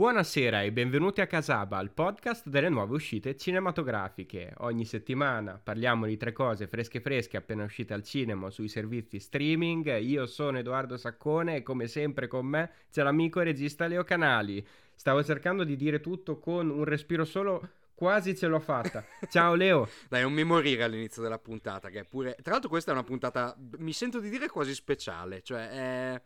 Buonasera 0.00 0.62
e 0.62 0.72
benvenuti 0.72 1.20
a 1.20 1.26
Casaba, 1.26 1.78
il 1.80 1.90
podcast 1.90 2.48
delle 2.48 2.70
nuove 2.70 2.94
uscite 2.94 3.36
cinematografiche. 3.36 4.54
Ogni 4.60 4.86
settimana 4.86 5.60
parliamo 5.62 6.06
di 6.06 6.16
tre 6.16 6.32
cose 6.32 6.66
fresche 6.66 7.02
fresche 7.02 7.36
appena 7.36 7.64
uscite 7.64 7.92
al 7.92 8.02
cinema 8.02 8.48
sui 8.48 8.68
servizi 8.68 9.20
streaming. 9.20 9.98
Io 10.00 10.24
sono 10.24 10.56
Edoardo 10.56 10.96
Saccone 10.96 11.56
e 11.56 11.62
come 11.62 11.86
sempre 11.86 12.28
con 12.28 12.46
me 12.46 12.70
c'è 12.90 13.02
l'amico 13.02 13.42
e 13.42 13.44
regista 13.44 13.86
Leo 13.86 14.02
Canali. 14.02 14.66
Stavo 14.94 15.22
cercando 15.22 15.64
di 15.64 15.76
dire 15.76 16.00
tutto 16.00 16.38
con 16.38 16.70
un 16.70 16.84
respiro 16.84 17.26
solo, 17.26 17.68
quasi 17.94 18.34
ce 18.34 18.46
l'ho 18.46 18.58
fatta. 18.58 19.04
Ciao 19.28 19.54
Leo. 19.54 19.86
Dai, 20.08 20.22
non 20.22 20.32
mi 20.32 20.44
morire 20.44 20.82
all'inizio 20.82 21.20
della 21.20 21.38
puntata, 21.38 21.90
che 21.90 22.00
è 22.00 22.04
pure... 22.04 22.38
Tra 22.40 22.52
l'altro 22.52 22.70
questa 22.70 22.90
è 22.90 22.94
una 22.94 23.04
puntata, 23.04 23.54
mi 23.76 23.92
sento 23.92 24.18
di 24.18 24.30
dire 24.30 24.48
quasi 24.48 24.72
speciale, 24.72 25.42
cioè 25.42 25.68
è... 25.68 26.22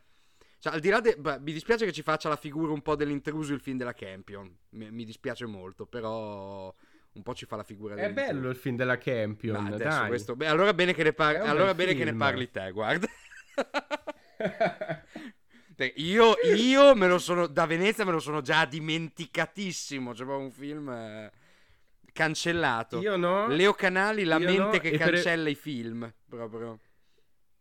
Cioè, 0.65 0.73
al 0.73 0.81
di 0.81 0.89
là 0.89 1.01
de... 1.01 1.17
Beh, 1.19 1.41
mi 1.41 1.53
dispiace 1.53 1.85
che 1.85 1.93
ci 1.93 2.01
faccia 2.01 2.31
la 2.31 2.37
figura 2.37 2.73
un 2.73 2.81
po' 2.81 2.97
dell'intruso 2.97 3.53
il 3.53 3.61
film 3.61 3.77
della 3.77 3.93
Campion. 3.93 4.51
Mi, 4.71 4.91
mi 4.91 5.05
dispiace 5.05 5.45
molto, 5.45 5.85
però 5.85 6.75
un 7.13 7.23
po' 7.23 7.35
ci 7.35 7.45
fa 7.45 7.57
la 7.57 7.63
figura 7.63 7.97
È 7.97 8.11
bello 8.11 8.49
il 8.49 8.57
film 8.57 8.75
della 8.75 8.97
Campion, 8.97 9.69
Beh, 9.69 9.77
dai. 9.77 10.09
Questo... 10.09 10.35
Beh, 10.35 10.47
allora 10.47 10.73
bene 10.73 10.95
che 10.95 11.03
ne, 11.03 11.13
par... 11.13 11.37
allora 11.37 11.75
bene 11.75 11.95
che 11.95 12.05
ne 12.05 12.15
parli 12.15 12.51
te, 12.51 12.71
guarda. 12.71 13.07
io, 15.97 16.35
io 16.57 16.95
me 16.95 17.09
lo 17.09 17.19
sono 17.19 17.47
da 17.47 17.67
Venezia 17.67 18.07
me 18.07 18.13
lo 18.13 18.21
sono 18.21 18.41
già 18.41 18.65
dimenticatissimo. 18.65 20.13
C'è 20.13 20.25
proprio 20.25 20.47
un 20.47 20.51
film 20.51 20.89
eh, 20.89 21.31
cancellato. 22.11 23.03
Io 23.03 23.17
no. 23.17 23.49
Leo 23.49 23.75
Canali, 23.75 24.25
la 24.25 24.39
Io 24.39 24.47
mente 24.47 24.63
no, 24.63 24.71
che 24.79 24.89
e 24.89 24.97
per- 24.97 25.11
cancella 25.11 25.51
i 25.51 25.57
film. 25.57 26.11
Proprio. 26.27 26.79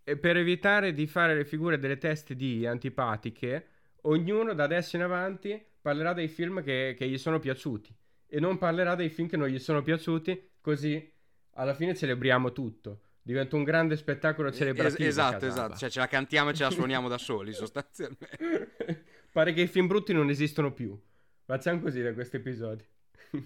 E 0.04 0.18
per 0.18 0.38
evitare 0.38 0.94
di 0.94 1.08
fare 1.08 1.34
le 1.36 1.46
figure 1.46 1.80
delle 1.80 1.98
teste 1.98 2.36
di 2.36 2.66
antipatiche, 2.66 3.68
ognuno 4.02 4.54
da 4.54 4.64
adesso 4.64 4.96
in 4.96 5.04
avanti 5.04 5.62
parlerà 5.82 6.14
dei 6.14 6.28
film 6.28 6.64
che, 6.64 6.96
che 6.98 7.08
gli 7.08 7.18
sono 7.18 7.40
piaciuti 7.40 7.96
e 8.34 8.40
non 8.40 8.58
parlerà 8.58 8.96
dei 8.96 9.10
film 9.10 9.28
che 9.28 9.38
non 9.38 9.48
gli 9.48 9.60
sono 9.60 9.84
piaciuti, 9.84 10.54
così 10.60 11.12
alla 11.52 11.76
fine 11.76 11.96
celebriamo 11.96 12.52
tutto. 12.52 13.02
Diventa 13.22 13.56
un 13.56 13.64
grande 13.64 13.96
spettacolo 13.96 14.52
celebrativo. 14.52 15.04
Es- 15.04 15.08
esatto, 15.08 15.46
esatto. 15.46 15.78
Cioè, 15.78 15.90
ce 15.90 16.00
la 16.00 16.08
cantiamo 16.08 16.50
e 16.50 16.54
ce 16.56 16.64
la 16.64 16.72
suoniamo 16.72 17.08
da 17.08 17.20
soli, 17.20 17.54
sostanzialmente. 17.54 19.06
Pare 19.32 19.54
che 19.54 19.62
i 19.62 19.68
film 19.68 19.86
brutti 19.86 20.14
non 20.14 20.30
esistono 20.30 20.74
più. 20.74 21.00
Facciamo 21.46 21.80
così 21.80 22.02
da 22.02 22.12
questo 22.14 22.38
episodio. 22.38 22.86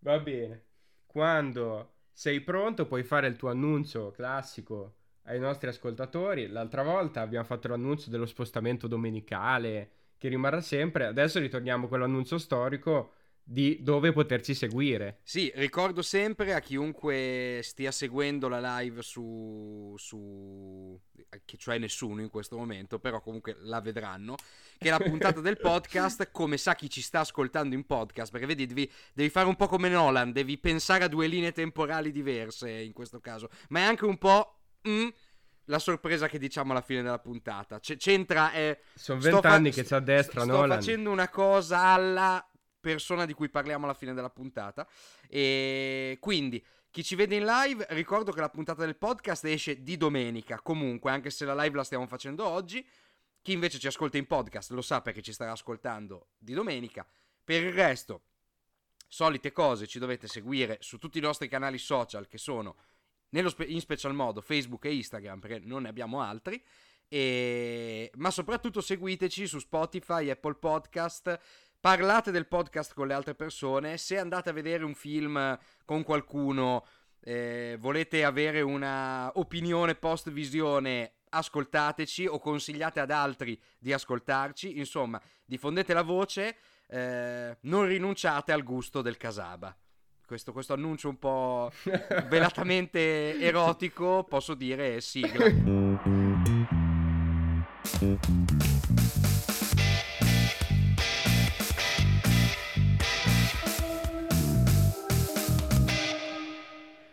Va 0.00 0.18
bene. 0.18 0.64
Quando 1.06 1.94
sei 2.12 2.42
pronto 2.42 2.86
puoi 2.86 3.02
fare 3.02 3.28
il 3.28 3.36
tuo 3.36 3.48
annuncio 3.48 4.10
classico 4.10 4.96
ai 5.24 5.38
nostri 5.38 5.68
ascoltatori. 5.68 6.48
L'altra 6.48 6.82
volta 6.82 7.20
abbiamo 7.20 7.44
fatto 7.44 7.68
l'annuncio 7.68 8.10
dello 8.10 8.26
spostamento 8.26 8.86
domenicale 8.86 9.90
che 10.18 10.28
rimarrà 10.28 10.60
sempre. 10.60 11.06
Adesso 11.06 11.38
ritorniamo 11.38 11.88
con 11.88 12.00
l'annuncio 12.00 12.38
storico 12.38 13.12
di 13.46 13.82
dove 13.82 14.12
poterci 14.12 14.54
seguire. 14.54 15.18
Sì, 15.22 15.52
ricordo 15.56 16.00
sempre 16.00 16.54
a 16.54 16.60
chiunque 16.60 17.60
stia 17.62 17.90
seguendo 17.90 18.48
la 18.48 18.78
live 18.80 19.02
su, 19.02 19.94
su 19.98 20.98
che 21.44 21.58
cioè 21.58 21.76
nessuno 21.76 22.22
in 22.22 22.30
questo 22.30 22.56
momento, 22.56 22.98
però 22.98 23.20
comunque 23.20 23.56
la 23.60 23.82
vedranno, 23.82 24.36
che 24.78 24.88
la 24.88 24.98
puntata 24.98 25.42
del 25.42 25.58
podcast, 25.60 26.30
come 26.30 26.56
sa 26.56 26.74
chi 26.74 26.88
ci 26.88 27.02
sta 27.02 27.20
ascoltando 27.20 27.74
in 27.74 27.84
podcast, 27.84 28.32
perché 28.32 28.46
vedi, 28.46 28.64
devi, 28.64 28.90
devi 29.12 29.28
fare 29.28 29.46
un 29.46 29.56
po' 29.56 29.66
come 29.66 29.90
Nolan, 29.90 30.32
devi 30.32 30.56
pensare 30.56 31.04
a 31.04 31.08
due 31.08 31.26
linee 31.26 31.52
temporali 31.52 32.12
diverse 32.12 32.70
in 32.70 32.94
questo 32.94 33.20
caso, 33.20 33.50
ma 33.68 33.80
è 33.80 33.82
anche 33.82 34.06
un 34.06 34.16
po' 34.16 34.60
mm, 34.88 35.08
la 35.66 35.78
sorpresa 35.78 36.28
che 36.28 36.38
diciamo 36.38 36.72
alla 36.72 36.82
fine 36.82 37.02
della 37.02 37.18
puntata. 37.18 37.80
C- 37.80 37.96
c'entra... 37.96 38.52
Eh, 38.52 38.80
Sono 38.94 39.20
sto 39.20 39.30
vent'anni 39.30 39.70
fa- 39.70 39.80
che 39.80 39.86
c'è 39.86 39.96
a 39.96 40.00
destra, 40.00 40.42
sto 40.42 40.50
Nolan. 40.52 40.78
facendo 40.78 41.10
una 41.10 41.28
cosa 41.28 41.80
alla 41.80 42.46
persona 42.80 43.24
di 43.24 43.32
cui 43.32 43.48
parliamo 43.48 43.84
alla 43.84 43.94
fine 43.94 44.12
della 44.12 44.30
puntata. 44.30 44.86
E 45.28 46.18
quindi 46.20 46.62
chi 46.90 47.02
ci 47.02 47.14
vede 47.14 47.36
in 47.36 47.44
live, 47.44 47.86
ricordo 47.90 48.30
che 48.30 48.40
la 48.40 48.50
puntata 48.50 48.84
del 48.84 48.96
podcast 48.96 49.44
esce 49.46 49.82
di 49.82 49.96
domenica, 49.96 50.60
comunque, 50.60 51.10
anche 51.10 51.30
se 51.30 51.44
la 51.44 51.54
live 51.54 51.76
la 51.76 51.84
stiamo 51.84 52.06
facendo 52.06 52.46
oggi. 52.46 52.86
Chi 53.42 53.52
invece 53.52 53.78
ci 53.78 53.86
ascolta 53.86 54.16
in 54.16 54.26
podcast 54.26 54.70
lo 54.70 54.80
sa 54.80 55.00
perché 55.00 55.20
ci 55.22 55.32
starà 55.32 55.52
ascoltando 55.52 56.28
di 56.38 56.52
domenica. 56.54 57.06
Per 57.42 57.62
il 57.62 57.72
resto, 57.72 58.22
solite 59.08 59.52
cose, 59.52 59.86
ci 59.86 59.98
dovete 59.98 60.28
seguire 60.28 60.78
su 60.80 60.98
tutti 60.98 61.18
i 61.18 61.20
nostri 61.20 61.48
canali 61.48 61.78
social 61.78 62.26
che 62.26 62.38
sono 62.38 62.76
spe- 63.48 63.64
in 63.64 63.80
special 63.80 64.14
modo 64.14 64.40
Facebook 64.40 64.84
e 64.84 64.94
Instagram 64.94 65.40
perché 65.40 65.60
non 65.64 65.82
ne 65.82 65.88
abbiamo 65.88 66.20
altri. 66.20 66.62
E... 67.08 68.10
Ma 68.16 68.30
soprattutto 68.30 68.80
seguiteci 68.80 69.46
su 69.46 69.58
Spotify, 69.58 70.30
Apple 70.30 70.54
Podcast. 70.54 71.38
Parlate 71.80 72.30
del 72.30 72.46
podcast 72.46 72.94
con 72.94 73.06
le 73.06 73.14
altre 73.14 73.34
persone. 73.34 73.98
Se 73.98 74.18
andate 74.18 74.50
a 74.50 74.52
vedere 74.52 74.84
un 74.84 74.94
film 74.94 75.58
con 75.84 76.02
qualcuno, 76.02 76.86
eh, 77.20 77.76
volete 77.78 78.24
avere 78.24 78.62
una 78.62 79.30
opinione 79.34 79.94
post 79.94 80.30
visione, 80.30 81.16
ascoltateci 81.28 82.26
o 82.26 82.38
consigliate 82.38 83.00
ad 83.00 83.10
altri 83.10 83.60
di 83.78 83.92
ascoltarci. 83.92 84.78
Insomma, 84.78 85.20
diffondete 85.44 85.92
la 85.92 86.02
voce. 86.02 86.56
eh, 86.86 87.56
non 87.62 87.86
rinunciate 87.86 88.52
al 88.52 88.62
gusto 88.62 89.02
del 89.02 89.16
casaba. 89.16 89.76
Questo, 90.26 90.52
questo 90.52 90.72
annuncio 90.72 91.10
un 91.10 91.18
po' 91.18 91.70
velatamente 92.28 93.38
erotico, 93.38 94.24
posso 94.24 94.54
dire 94.54 95.00
sigla. 95.02 95.44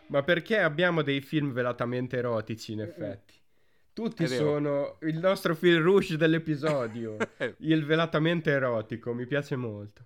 Ma 0.07 0.23
perché 0.23 0.59
abbiamo 0.59 1.01
dei 1.01 1.21
film 1.21 1.51
velatamente 1.51 2.17
erotici, 2.17 2.71
in 2.73 2.81
effetti? 2.81 3.33
Tutti 3.93 4.25
sono 4.27 4.97
il 5.01 5.17
nostro 5.17 5.53
fil 5.53 5.79
rouge 5.81 6.15
dell'episodio, 6.15 7.17
il 7.59 7.85
velatamente 7.85 8.51
erotico, 8.51 9.13
mi 9.13 9.25
piace 9.25 9.57
molto. 9.57 10.05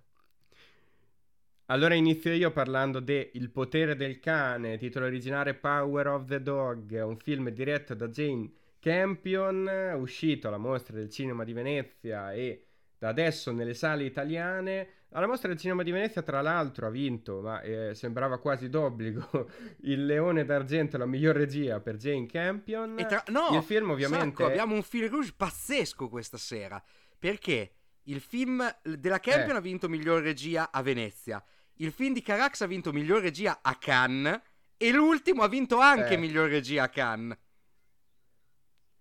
Allora 1.69 1.95
inizio 1.95 2.31
io 2.31 2.51
parlando 2.51 2.99
de 2.99 3.31
Il 3.33 3.49
potere 3.49 3.95
del 3.95 4.19
cane, 4.19 4.77
titolo 4.77 5.07
originale 5.07 5.55
Power 5.55 6.07
of 6.09 6.25
the 6.25 6.39
Dog, 6.39 6.91
un 7.03 7.17
film 7.17 7.49
diretto 7.49 7.95
da 7.95 8.07
Jane 8.07 8.51
Campion, 8.79 9.67
uscito 9.97 10.47
alla 10.47 10.59
Mostra 10.59 10.95
del 10.95 11.09
Cinema 11.09 11.43
di 11.43 11.53
Venezia 11.53 12.31
e 12.33 12.67
da 12.99 13.07
adesso 13.07 13.51
nelle 13.51 13.73
sale 13.73 14.03
italiane. 14.03 14.89
Alla 15.13 15.25
Mostra 15.25 15.47
del 15.47 15.57
Cinema 15.57 15.81
di 15.81 15.89
Venezia, 15.89 16.21
tra 16.21 16.39
l'altro, 16.41 16.85
ha 16.85 16.91
vinto, 16.91 17.41
ma 17.41 17.59
eh, 17.61 17.95
sembrava 17.95 18.37
quasi 18.37 18.69
d'obbligo, 18.69 19.49
il 19.85 20.05
Leone 20.05 20.45
d'Argento, 20.45 20.99
la 20.99 21.07
miglior 21.07 21.35
regia 21.35 21.79
per 21.79 21.95
Jane 21.95 22.27
Campion. 22.27 22.99
E 22.99 23.07
tra- 23.07 23.23
no, 23.29 23.57
il 23.57 23.63
film 23.63 23.89
ovviamente... 23.89 24.35
Sacco, 24.35 24.45
abbiamo 24.45 24.75
un 24.75 24.83
fil 24.83 25.09
rouge 25.09 25.33
pazzesco 25.35 26.09
questa 26.09 26.37
sera. 26.37 26.79
Perché 27.17 27.71
il 28.03 28.19
film 28.19 28.63
della 28.83 29.19
Campion 29.19 29.55
Eh. 29.55 29.57
ha 29.57 29.61
vinto 29.61 29.89
miglior 29.89 30.21
regia 30.21 30.69
a 30.71 30.83
Venezia. 30.83 31.43
Il 31.75 31.91
film 31.91 32.13
di 32.13 32.21
Carax 32.21 32.61
ha 32.61 32.67
vinto 32.67 32.91
miglior 32.93 33.21
regia 33.21 33.59
a 33.61 33.75
Cannes. 33.75 34.41
E 34.77 34.91
l'ultimo 34.91 35.41
ha 35.43 35.47
vinto 35.47 35.79
anche 35.79 36.15
Eh. 36.15 36.17
miglior 36.17 36.49
regia 36.49 36.83
a 36.83 36.89
Cannes. 36.89 37.37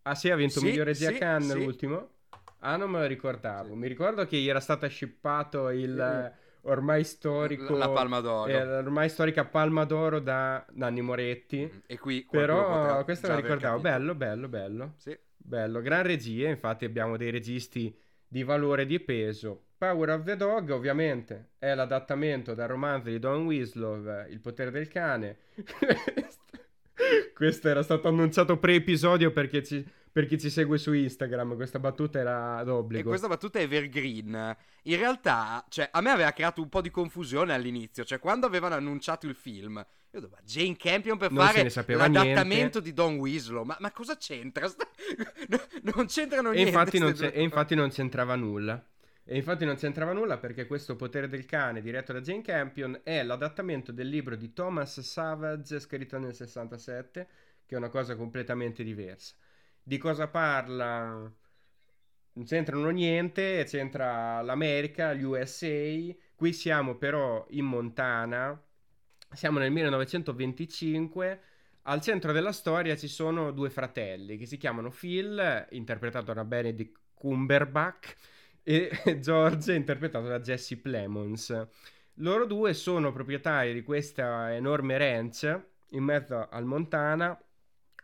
Ah 0.02 0.14
sì, 0.14 0.30
ha 0.30 0.36
vinto 0.36 0.60
Sì, 0.60 0.66
miglior 0.66 0.86
regia 0.86 1.10
sì, 1.10 1.18
Cannes 1.18 1.52
sì. 1.52 1.64
l'ultimo? 1.64 2.08
Ah, 2.60 2.76
non 2.76 2.90
me 2.90 3.00
lo 3.00 3.06
ricordavo. 3.06 3.74
Mi 3.74 3.88
ricordo 3.88 4.24
che 4.26 4.36
gli 4.36 4.48
era 4.48 4.60
stato 4.60 4.88
shippato 4.88 5.70
il 5.70 6.32
ormai 6.62 7.04
storico... 7.04 7.76
La 7.76 7.90
Palma 7.90 8.20
d'Oro. 8.20 8.50
eh, 8.50 8.64
l'ormai 8.64 9.08
storica 9.08 9.44
Palma 9.44 9.84
d'Oro 9.84 10.20
da 10.20 10.64
Nanni 10.72 11.00
Moretti. 11.00 11.82
E 11.86 11.98
qui 11.98 12.26
Però 12.30 13.02
questo 13.04 13.28
lo 13.28 13.36
ricordavo. 13.36 13.80
Bello, 13.80 14.14
bello, 14.14 14.48
bello. 14.48 14.94
Sì. 14.96 15.18
Bello, 15.36 15.80
gran 15.82 16.04
regia, 16.04 16.48
infatti 16.48 16.84
abbiamo 16.86 17.16
dei 17.18 17.30
registi 17.30 17.94
di 18.26 18.42
valore 18.42 18.86
di 18.86 18.98
peso. 19.00 19.63
Power 19.76 20.10
of 20.10 20.24
the 20.24 20.36
Dog, 20.36 20.70
ovviamente, 20.70 21.50
è 21.58 21.74
l'adattamento 21.74 22.54
dal 22.54 22.68
romanzo 22.68 23.10
di 23.10 23.18
Don 23.18 23.44
Winslow, 23.46 24.06
eh, 24.08 24.26
Il 24.30 24.40
potere 24.40 24.70
del 24.70 24.88
cane. 24.88 25.36
Questo 27.34 27.68
era 27.68 27.82
stato 27.82 28.08
annunciato 28.08 28.56
pre-episodio 28.58 29.32
perché 29.32 29.62
ci- 29.64 29.84
per 30.14 30.26
chi 30.26 30.38
ci 30.38 30.48
segue 30.48 30.78
su 30.78 30.92
Instagram, 30.92 31.56
questa 31.56 31.80
battuta 31.80 32.20
era 32.20 32.60
E 32.60 32.64
d'obbligo. 32.64 33.08
questa 33.08 33.26
battuta 33.26 33.58
è 33.58 33.62
evergreen. 33.62 34.56
In 34.84 34.96
realtà, 34.96 35.64
cioè, 35.68 35.88
a 35.90 36.00
me 36.00 36.10
aveva 36.10 36.30
creato 36.30 36.62
un 36.62 36.68
po' 36.68 36.80
di 36.80 36.90
confusione 36.90 37.52
all'inizio. 37.52 38.04
Cioè, 38.04 38.20
quando 38.20 38.46
avevano 38.46 38.76
annunciato 38.76 39.26
il 39.26 39.34
film, 39.34 39.84
io 40.12 40.20
dovevo 40.20 40.38
Jane 40.44 40.76
Campion 40.76 41.18
per 41.18 41.32
Non 41.32 41.44
fare 41.44 41.64
l'adattamento 41.64 42.44
niente. 42.44 42.82
di 42.82 42.92
Don 42.94 43.16
Winslow. 43.16 43.64
Ma, 43.64 43.76
ma 43.80 43.90
cosa 43.90 44.16
c'entra? 44.16 44.68
Non 45.94 46.06
c'entrano 46.06 46.50
E 46.50 46.54
niente. 46.62 46.70
infatti, 46.70 46.98
non 47.00 47.14
e 47.20 47.42
infatti 47.42 47.74
non 47.74 47.90
c'entrava 47.90 48.36
nulla. 48.36 48.82
E 49.26 49.36
infatti 49.36 49.64
non 49.64 49.76
c'entrava 49.76 50.12
nulla 50.12 50.36
perché 50.36 50.66
questo 50.66 50.96
Potere 50.96 51.28
del 51.28 51.46
cane, 51.46 51.80
diretto 51.80 52.12
da 52.12 52.20
Jane 52.20 52.42
Campion, 52.42 53.00
è 53.02 53.22
l'adattamento 53.22 53.90
del 53.90 54.08
libro 54.08 54.36
di 54.36 54.52
Thomas 54.52 55.00
Savage, 55.00 55.80
scritto 55.80 56.18
nel 56.18 56.34
67, 56.34 57.26
che 57.64 57.74
è 57.74 57.78
una 57.78 57.88
cosa 57.88 58.16
completamente 58.16 58.84
diversa. 58.84 59.34
Di 59.82 59.96
cosa 59.96 60.28
parla 60.28 61.32
non 62.36 62.44
c'entrano 62.44 62.90
niente, 62.90 63.64
c'entra 63.66 64.42
l'America, 64.42 65.14
gli 65.14 65.22
USA, 65.22 66.14
qui 66.34 66.52
siamo 66.52 66.96
però 66.96 67.46
in 67.50 67.64
Montana, 67.64 68.60
siamo 69.32 69.58
nel 69.58 69.70
1925, 69.70 71.40
al 71.82 72.00
centro 72.00 72.32
della 72.32 72.52
storia 72.52 72.96
ci 72.96 73.08
sono 73.08 73.52
due 73.52 73.70
fratelli 73.70 74.36
che 74.36 74.46
si 74.46 74.56
chiamano 74.56 74.90
Phil, 74.90 75.66
interpretato 75.70 76.32
da 76.32 76.44
Benedict 76.44 76.98
Cumberbatch, 77.14 78.16
e 78.64 78.90
George, 79.20 79.74
interpretato 79.74 80.26
da 80.26 80.40
Jesse 80.40 80.78
Plemons. 80.78 81.68
Loro 82.18 82.46
due 82.46 82.74
sono 82.74 83.12
proprietari 83.12 83.72
di 83.72 83.82
questa 83.82 84.54
enorme 84.54 84.96
ranch 84.96 85.62
in 85.90 86.02
mezzo 86.02 86.48
al 86.48 86.64
Montana, 86.64 87.38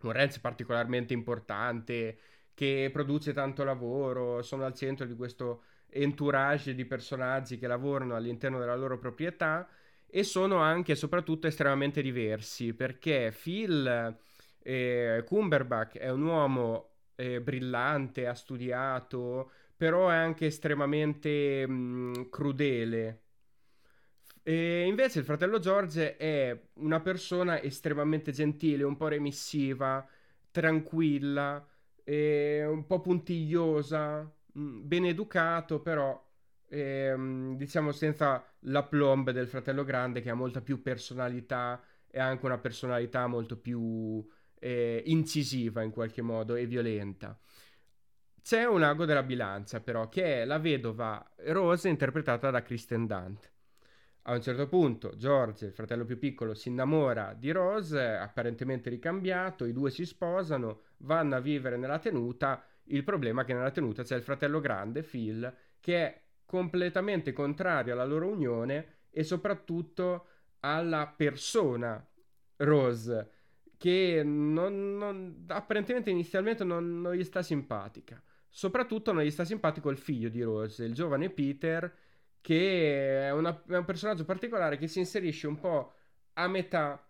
un 0.02 0.12
ranch 0.12 0.40
particolarmente 0.40 1.14
importante 1.14 2.18
che 2.54 2.90
produce 2.92 3.32
tanto 3.32 3.64
lavoro, 3.64 4.42
sono 4.42 4.64
al 4.64 4.74
centro 4.74 5.06
di 5.06 5.14
questo 5.14 5.62
entourage 5.88 6.74
di 6.74 6.84
personaggi 6.84 7.58
che 7.58 7.66
lavorano 7.66 8.14
all'interno 8.14 8.58
della 8.58 8.76
loro 8.76 8.98
proprietà 8.98 9.66
e 10.06 10.22
sono 10.24 10.58
anche 10.58 10.92
e 10.92 10.96
soprattutto 10.96 11.46
estremamente 11.46 12.02
diversi 12.02 12.74
perché 12.74 13.34
Phil 13.40 14.16
eh, 14.62 15.24
Cumberbatch 15.26 15.96
è 15.98 16.10
un 16.10 16.22
uomo 16.22 16.90
eh, 17.14 17.40
brillante, 17.40 18.26
ha 18.26 18.34
studiato, 18.34 19.50
però 19.80 20.10
è 20.10 20.14
anche 20.14 20.44
estremamente 20.44 21.66
mh, 21.66 21.72
mm, 21.72 22.12
crudele. 22.28 23.22
E 24.42 24.84
invece 24.84 25.20
il 25.20 25.24
fratello 25.24 25.58
George 25.58 26.18
è 26.18 26.54
una 26.74 27.00
persona 27.00 27.62
estremamente 27.62 28.30
gentile, 28.30 28.82
un 28.82 28.98
po' 28.98 29.08
remissiva, 29.08 30.06
tranquilla, 30.50 31.66
un 32.04 32.84
po' 32.86 33.00
puntigliosa, 33.00 34.20
mm, 34.58 34.86
ben 34.86 35.06
educato, 35.06 35.80
però 35.80 36.28
ehm, 36.68 37.56
diciamo 37.56 37.90
senza 37.90 38.44
la 38.64 38.82
plomb 38.82 39.30
del 39.30 39.48
fratello 39.48 39.84
grande 39.84 40.20
che 40.20 40.28
ha 40.28 40.34
molta 40.34 40.60
più 40.60 40.82
personalità 40.82 41.82
e 42.06 42.20
anche 42.20 42.44
una 42.44 42.58
personalità 42.58 43.26
molto 43.26 43.56
più 43.58 44.22
eh, 44.58 45.02
incisiva 45.06 45.82
in 45.82 45.90
qualche 45.90 46.20
modo 46.20 46.54
e 46.54 46.66
violenta. 46.66 47.38
C'è 48.42 48.64
un 48.64 48.82
ago 48.82 49.04
della 49.04 49.22
bilancia 49.22 49.80
però 49.80 50.08
che 50.08 50.42
è 50.42 50.44
la 50.44 50.58
vedova 50.58 51.24
Rose 51.46 51.88
interpretata 51.88 52.50
da 52.50 52.62
Kristen 52.62 53.06
Dunst. 53.06 53.52
A 54.22 54.34
un 54.34 54.42
certo 54.42 54.66
punto 54.66 55.16
George, 55.16 55.66
il 55.66 55.72
fratello 55.72 56.04
più 56.04 56.18
piccolo, 56.18 56.54
si 56.54 56.68
innamora 56.68 57.34
di 57.34 57.50
Rose, 57.50 58.00
apparentemente 58.00 58.90
ricambiato, 58.90 59.64
i 59.64 59.72
due 59.72 59.90
si 59.90 60.04
sposano, 60.04 60.82
vanno 60.98 61.36
a 61.36 61.40
vivere 61.40 61.76
nella 61.76 61.98
tenuta, 61.98 62.64
il 62.84 63.04
problema 63.04 63.42
è 63.42 63.44
che 63.44 63.54
nella 63.54 63.70
tenuta 63.70 64.02
c'è 64.02 64.16
il 64.16 64.22
fratello 64.22 64.60
grande, 64.60 65.02
Phil, 65.02 65.52
che 65.78 65.96
è 65.96 66.22
completamente 66.44 67.32
contrario 67.32 67.92
alla 67.92 68.04
loro 68.04 68.28
unione 68.28 69.04
e 69.10 69.22
soprattutto 69.22 70.26
alla 70.60 71.06
persona 71.06 72.04
Rose, 72.56 73.30
che 73.78 74.22
non, 74.24 74.96
non, 74.96 75.44
apparentemente 75.48 76.10
inizialmente 76.10 76.64
non, 76.64 77.00
non 77.00 77.14
gli 77.14 77.24
sta 77.24 77.42
simpatica. 77.42 78.22
Soprattutto 78.50 79.12
non 79.12 79.22
gli 79.22 79.30
sta 79.30 79.44
simpatico 79.44 79.90
il 79.90 79.96
figlio 79.96 80.28
di 80.28 80.42
Rose, 80.42 80.84
il 80.84 80.92
giovane 80.92 81.30
Peter, 81.30 81.92
che 82.40 83.26
è, 83.26 83.32
una, 83.32 83.62
è, 83.68 83.76
un 83.76 83.84
personaggio 83.84 84.24
particolare 84.24 84.76
che 84.76 84.88
si 84.88 84.98
inserisce 84.98 85.46
un 85.46 85.58
po' 85.58 85.94
a 86.34 86.48
metà 86.48 87.06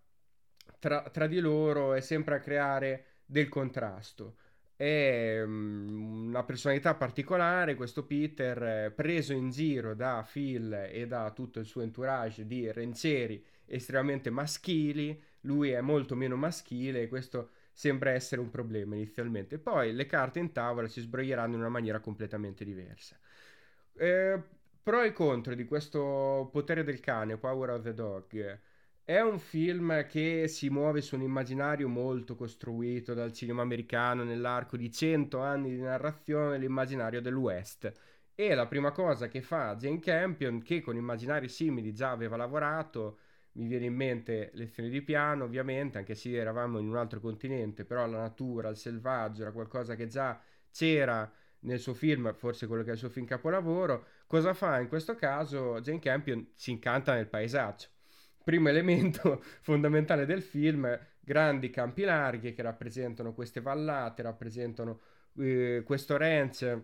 tra, 0.79 1.03
tra 1.11 1.27
di 1.27 1.41
loro 1.41 1.95
e 1.95 2.01
sempre 2.03 2.37
a 2.37 2.41
creare 2.41 3.05
del 3.25 3.49
contrasto. 3.49 4.37
È 4.77 5.43
um, 5.43 6.27
una 6.29 6.45
personalità 6.45 6.95
particolare, 6.95 7.75
questo 7.75 8.05
Peter, 8.05 8.93
preso 8.95 9.33
in 9.33 9.51
giro 9.51 9.95
da 9.95 10.27
Phil 10.31 10.73
e 10.91 11.07
da 11.07 11.31
tutto 11.33 11.59
il 11.59 11.67
suo 11.67 11.83
entourage 11.83 12.47
di 12.47 12.71
rencieri 12.71 13.45
estremamente 13.67 14.31
maschili, 14.31 15.19
lui 15.43 15.71
è 15.71 15.81
molto 15.81 16.15
meno 16.15 16.37
maschile 16.37 17.03
e 17.03 17.09
questo 17.09 17.51
sembra 17.81 18.11
essere 18.11 18.43
un 18.43 18.51
problema 18.51 18.95
inizialmente. 18.95 19.59
Poi 19.59 19.95
le 19.95 20.05
carte 20.05 20.39
in 20.39 20.53
tavola 20.53 20.87
si 20.87 21.01
sbroglieranno 21.01 21.55
in 21.55 21.61
una 21.61 21.71
maniera 21.71 21.99
completamente 21.99 22.63
diversa. 22.63 23.19
Eh, 23.95 24.39
pro 24.83 25.01
e 25.01 25.13
contro 25.13 25.55
di 25.55 25.65
questo 25.65 26.51
potere 26.53 26.85
del 26.85 27.01
cane, 27.01 27.39
Power 27.39 27.71
of 27.71 27.83
the 27.83 27.95
Dog. 27.95 28.61
È 29.03 29.19
un 29.21 29.39
film 29.39 30.07
che 30.07 30.47
si 30.47 30.69
muove 30.69 31.01
su 31.01 31.15
un 31.15 31.23
immaginario 31.23 31.89
molto 31.89 32.35
costruito 32.37 33.15
dal 33.15 33.33
cinema 33.33 33.63
americano 33.63 34.25
nell'arco 34.25 34.77
di 34.77 34.93
100 34.93 35.41
anni 35.41 35.71
di 35.71 35.81
narrazione, 35.81 36.59
l'immaginario 36.59 37.23
del 37.23 37.35
West. 37.35 37.91
E 38.35 38.55
la 38.55 38.67
prima 38.67 38.93
cosa 38.93 39.29
che 39.29 39.41
fa 39.41 39.75
Jane 39.77 40.01
Campion, 40.01 40.61
che 40.61 40.83
con 40.83 40.97
immaginari 40.97 41.49
simili 41.49 41.95
già 41.95 42.11
aveva 42.11 42.37
lavorato, 42.37 43.21
mi 43.61 43.69
viene 43.69 43.87
in 43.87 43.95
mente 43.95 44.51
lezioni 44.55 44.89
di 44.89 45.03
piano, 45.03 45.45
ovviamente, 45.45 45.99
anche 45.99 46.15
se 46.15 46.33
eravamo 46.33 46.79
in 46.79 46.89
un 46.89 46.97
altro 46.97 47.21
continente, 47.21 47.85
però 47.85 48.07
la 48.07 48.21
natura, 48.21 48.69
il 48.69 48.77
selvaggio 48.77 49.43
era 49.43 49.53
qualcosa 49.53 49.95
che 49.95 50.07
già 50.07 50.41
c'era 50.71 51.31
nel 51.61 51.79
suo 51.79 51.95
film, 51.95 52.33
forse 52.35 52.67
quello 52.67 52.83
che 52.83 52.91
è 52.91 52.93
il 52.93 52.99
suo 52.99 53.11
film 53.11 53.27
capolavoro, 53.27 54.07
cosa 54.27 54.55
fa 54.55 54.81
in 54.81 54.89
questo 54.89 55.15
caso? 55.15 55.81
Jane 55.81 55.99
Campion 55.99 56.47
si 56.55 56.71
incanta 56.71 57.15
nel 57.15 57.27
paesaggio. 57.29 57.89
Primo 58.43 58.69
elemento 58.69 59.43
fondamentale 59.61 60.25
del 60.25 60.43
film, 60.43 60.99
grandi 61.21 61.71
campi 61.71 62.03
larghi 62.05 62.53
che 62.55 62.63
rappresentano 62.63 63.35
queste 63.35 63.61
vallate, 63.61 64.23
rappresentano 64.23 65.01
eh, 65.39 65.83
questo 65.85 66.17
ranch 66.17 66.79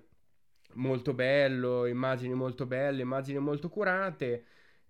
molto 0.74 1.14
bello, 1.14 1.86
immagini 1.86 2.34
molto 2.34 2.66
belle, 2.66 3.02
immagini 3.02 3.38
molto 3.38 3.68
curate. 3.68 4.44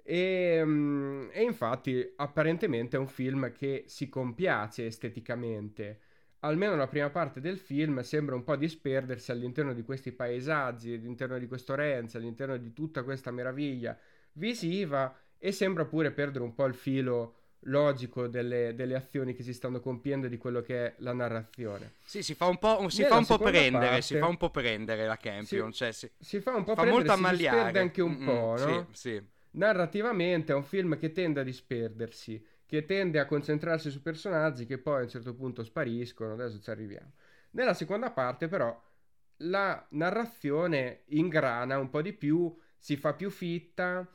E, 0.09 0.63
mm, 0.65 1.29
e 1.33 1.43
infatti 1.43 2.13
apparentemente 2.17 2.97
è 2.97 3.01
un 3.01 3.09
film 3.09 3.51
che 3.53 3.85
si 3.89 4.09
compiace 4.09 4.87
esteticamente 4.87 6.01
almeno 6.41 6.77
la 6.77 6.87
prima 6.87 7.11
parte 7.11 7.41
del 7.41 7.59
film 7.59 8.01
sembra 8.01 8.37
un 8.37 8.45
po' 8.45 8.57
disperdersi 8.57 9.31
all'interno 9.33 9.73
di 9.73 9.83
questi 9.83 10.13
paesaggi, 10.13 10.95
all'interno 10.95 11.39
di 11.39 11.49
questo 11.49 11.75
Renzi, 11.75 12.17
all'interno 12.17 12.57
di 12.57 12.73
tutta 12.73 13.03
questa 13.03 13.31
meraviglia 13.31 13.99
visiva 14.33 15.15
e 15.39 15.53
sembra 15.53 15.85
pure 15.85 16.13
perdere 16.13 16.45
un 16.45 16.55
po' 16.55 16.65
il 16.67 16.75
filo 16.75 17.35
logico 17.61 18.29
delle, 18.29 18.75
delle, 18.77 18.95
azioni 18.95 19.35
che 19.35 19.43
si 19.43 19.53
stanno 19.53 19.81
compiendo 19.81 20.29
di 20.29 20.37
quello 20.37 20.61
che 20.61 20.87
è 20.87 20.95
la 20.99 21.13
narrazione. 21.13 21.95
Sì, 22.05 22.23
si 22.23 22.35
fa 22.35 22.47
un 22.47 22.59
po', 22.59 22.89
si 22.89 23.03
fa 23.05 23.17
un 23.17 23.27
po 23.27 23.39
prendere, 23.39 23.87
parte, 23.87 24.03
si 24.03 24.17
fa 24.17 24.27
un 24.27 24.37
po' 24.37 24.51
prendere 24.51 25.07
la 25.07 25.17
Campion, 25.17 25.73
si, 25.73 25.79
cioè 25.79 25.93
si, 25.93 26.11
si 26.17 26.41
fa 26.41 26.55
un 26.55 26.63
po' 26.63 26.75
fa 26.75 26.83
prendere, 26.83 27.09
molto 27.09 27.13
ammaliare. 27.13 27.59
si 27.59 27.65
perde 27.65 27.81
anche 27.81 28.03
un 28.03 28.13
mm 28.13 28.25
po', 28.25 28.55
no? 28.57 28.89
Sì, 28.93 29.11
sì. 29.11 29.35
Narrativamente 29.57 30.53
è 30.53 30.55
un 30.55 30.65
film 30.65 30.99
che 30.99 31.13
tende 31.13 31.41
a 31.41 31.45
disperdersi 31.45 32.45
che 32.67 32.85
tende 32.85 33.21
a 33.21 33.27
concentrarsi 33.27 33.91
su 33.91 34.03
personaggi 34.03 34.67
che 34.67 34.79
poi 34.79 34.99
a 34.99 35.03
un 35.03 35.09
certo 35.09 35.35
punto 35.35 35.63
spariscono, 35.63 36.33
adesso 36.33 36.61
ci 36.61 36.69
arriviamo. 36.69 37.13
Nella 37.53 37.75
seconda 37.75 38.11
parte 38.11 38.49
però 38.49 38.79
la 39.41 39.87
narrazione 39.91 41.03
ingrana 41.07 41.79
un 41.79 41.89
po' 41.89 42.03
di 42.03 42.13
più, 42.13 42.55
si 42.77 42.97
fa 42.97 43.15
più 43.15 43.31
fitta 43.31 44.07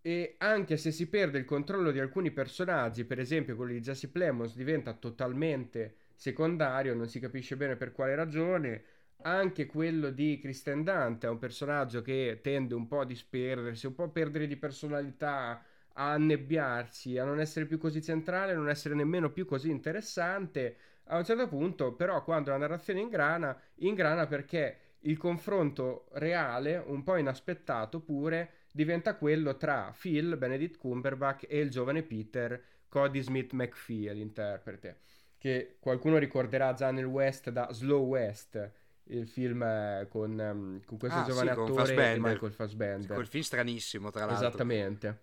e 0.00 0.36
anche 0.38 0.76
se 0.76 0.92
si 0.92 1.08
perde 1.08 1.38
il 1.38 1.44
controllo 1.44 1.90
di 1.90 1.98
alcuni 1.98 2.30
personaggi, 2.30 3.04
per 3.04 3.18
esempio 3.18 3.56
quello 3.56 3.72
di 3.72 3.80
Jesse 3.80 4.08
Plemons 4.08 4.54
diventa 4.54 4.92
totalmente 4.92 5.96
secondario, 6.14 6.94
non 6.94 7.08
si 7.08 7.18
capisce 7.18 7.56
bene 7.56 7.74
per 7.74 7.90
quale 7.90 8.14
ragione, 8.14 8.84
anche 9.26 9.66
quello 9.66 10.10
di 10.10 10.38
Kristen 10.38 10.84
Dante 10.84 11.26
è 11.26 11.30
un 11.30 11.38
personaggio 11.38 12.00
che 12.00 12.38
tende 12.42 12.74
un 12.74 12.86
po' 12.86 13.00
a 13.00 13.04
disperdersi, 13.04 13.86
un 13.86 13.94
po' 13.94 14.04
a 14.04 14.08
perdere 14.08 14.46
di 14.46 14.56
personalità, 14.56 15.64
a 15.94 16.10
annebbiarsi, 16.12 17.18
a 17.18 17.24
non 17.24 17.40
essere 17.40 17.66
più 17.66 17.76
così 17.76 18.00
centrale, 18.00 18.52
a 18.52 18.56
non 18.56 18.68
essere 18.68 18.94
nemmeno 18.94 19.32
più 19.32 19.44
così 19.44 19.68
interessante. 19.68 20.76
A 21.06 21.16
un 21.16 21.24
certo 21.24 21.48
punto, 21.48 21.94
però, 21.94 22.22
quando 22.22 22.50
la 22.50 22.56
narrazione 22.56 23.00
ingrana, 23.00 23.58
ingrana 23.76 24.26
perché 24.28 24.78
il 25.00 25.16
confronto 25.16 26.06
reale, 26.12 26.76
un 26.76 27.02
po' 27.02 27.16
inaspettato 27.16 28.00
pure, 28.00 28.50
diventa 28.72 29.16
quello 29.16 29.56
tra 29.56 29.92
Phil, 29.98 30.36
Benedict 30.36 30.78
Cumberbatch 30.78 31.46
e 31.48 31.58
il 31.58 31.70
giovane 31.70 32.04
Peter, 32.04 32.62
Cody 32.88 33.22
Smith 33.22 33.52
McPhee, 33.52 34.12
l'interprete, 34.12 35.00
che 35.36 35.78
qualcuno 35.80 36.18
ricorderà 36.18 36.74
già 36.74 36.92
nel 36.92 37.06
West 37.06 37.50
da 37.50 37.72
Slow 37.72 38.04
West, 38.06 38.84
il 39.08 39.28
film 39.28 39.60
con, 40.08 40.38
um, 40.38 40.80
con 40.84 40.98
questo 40.98 41.18
ah, 41.18 41.24
giovane 41.24 41.52
sì, 41.52 41.60
attore 41.60 42.18
Michael 42.18 42.52
Fassbender. 42.52 43.14
Quel 43.14 43.26
film 43.26 43.42
stranissimo, 43.42 44.10
tra 44.10 44.24
l'altro. 44.24 44.46
Esattamente. 44.46 45.20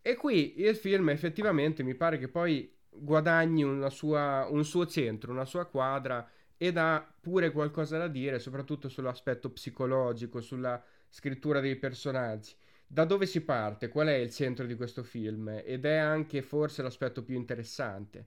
E 0.00 0.16
qui 0.16 0.60
il 0.60 0.74
film 0.76 1.10
effettivamente 1.10 1.82
mi 1.82 1.94
pare 1.94 2.18
che 2.18 2.28
poi 2.28 2.70
guadagni 2.88 3.64
sua, 3.90 4.46
un 4.50 4.64
suo 4.64 4.86
centro, 4.86 5.30
una 5.32 5.44
sua 5.44 5.66
quadra 5.66 6.28
ed 6.56 6.76
ha 6.76 7.14
pure 7.20 7.50
qualcosa 7.50 7.98
da 7.98 8.08
dire, 8.08 8.38
soprattutto 8.38 8.88
sull'aspetto 8.88 9.50
psicologico, 9.50 10.40
sulla 10.40 10.82
scrittura 11.08 11.60
dei 11.60 11.76
personaggi. 11.76 12.54
Da 12.86 13.04
dove 13.04 13.26
si 13.26 13.40
parte? 13.40 13.88
Qual 13.88 14.06
è 14.06 14.14
il 14.14 14.30
centro 14.30 14.66
di 14.66 14.74
questo 14.74 15.02
film? 15.02 15.62
Ed 15.64 15.84
è 15.84 15.96
anche 15.96 16.42
forse 16.42 16.82
l'aspetto 16.82 17.22
più 17.24 17.36
interessante. 17.36 18.26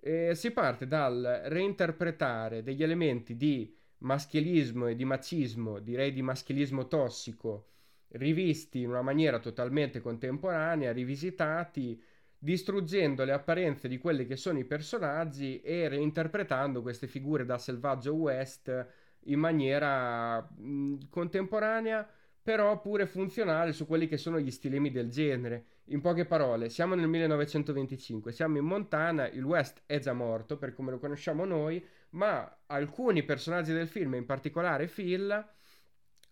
Eh, 0.00 0.34
si 0.34 0.50
parte 0.50 0.86
dal 0.86 1.42
reinterpretare 1.46 2.62
degli 2.62 2.82
elementi 2.82 3.36
di 3.36 3.76
maschilismo 4.04 4.86
e 4.86 4.94
di 4.94 5.04
macismo, 5.04 5.78
direi 5.80 6.12
di 6.12 6.22
maschilismo 6.22 6.86
tossico, 6.86 7.68
rivisti 8.08 8.80
in 8.82 8.90
una 8.90 9.02
maniera 9.02 9.38
totalmente 9.38 10.00
contemporanea, 10.00 10.92
rivisitati, 10.92 12.00
distruggendo 12.38 13.24
le 13.24 13.32
apparenze 13.32 13.88
di 13.88 13.98
quelli 13.98 14.26
che 14.26 14.36
sono 14.36 14.58
i 14.58 14.64
personaggi 14.64 15.60
e 15.62 15.88
reinterpretando 15.88 16.82
queste 16.82 17.06
figure 17.06 17.46
da 17.46 17.56
selvaggio 17.58 18.14
West 18.14 18.86
in 19.26 19.38
maniera 19.38 20.40
mh, 20.40 21.08
contemporanea, 21.08 22.06
però 22.42 22.78
pure 22.82 23.06
funzionale 23.06 23.72
su 23.72 23.86
quelli 23.86 24.06
che 24.06 24.18
sono 24.18 24.38
gli 24.38 24.50
stilemi 24.50 24.90
del 24.90 25.08
genere. 25.08 25.64
In 25.88 26.02
poche 26.02 26.26
parole, 26.26 26.68
siamo 26.68 26.94
nel 26.94 27.08
1925, 27.08 28.32
siamo 28.32 28.58
in 28.58 28.64
Montana, 28.64 29.26
il 29.28 29.44
West 29.44 29.82
è 29.86 29.98
già 29.98 30.12
morto 30.12 30.58
per 30.58 30.74
come 30.74 30.90
lo 30.90 30.98
conosciamo 30.98 31.46
noi, 31.46 31.82
ma 32.14 32.62
alcuni 32.66 33.22
personaggi 33.22 33.72
del 33.72 33.88
film, 33.88 34.14
in 34.14 34.26
particolare 34.26 34.86
Phil, 34.86 35.46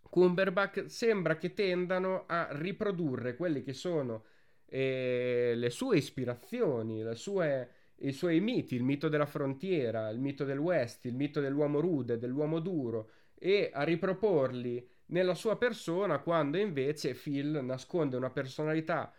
Cumberbatch, 0.08 0.84
sembra 0.88 1.36
che 1.36 1.54
tendano 1.54 2.24
a 2.26 2.48
riprodurre 2.52 3.36
quelli 3.36 3.62
che 3.62 3.72
sono 3.72 4.24
eh, 4.66 5.54
le 5.56 5.70
sue 5.70 5.96
ispirazioni, 5.98 7.02
le 7.02 7.14
sue, 7.14 7.70
i 7.96 8.12
suoi 8.12 8.40
miti, 8.40 8.74
il 8.74 8.84
mito 8.84 9.08
della 9.08 9.26
frontiera, 9.26 10.08
il 10.08 10.18
mito 10.18 10.44
del 10.44 10.58
West, 10.58 11.04
il 11.06 11.14
mito 11.14 11.40
dell'uomo 11.40 11.80
rude, 11.80 12.18
dell'uomo 12.18 12.60
duro, 12.60 13.10
e 13.34 13.70
a 13.72 13.82
riproporli 13.82 14.88
nella 15.06 15.34
sua 15.34 15.56
persona 15.56 16.20
quando 16.20 16.58
invece 16.58 17.14
Phil 17.14 17.60
nasconde 17.62 18.16
una 18.16 18.30
personalità 18.30 19.12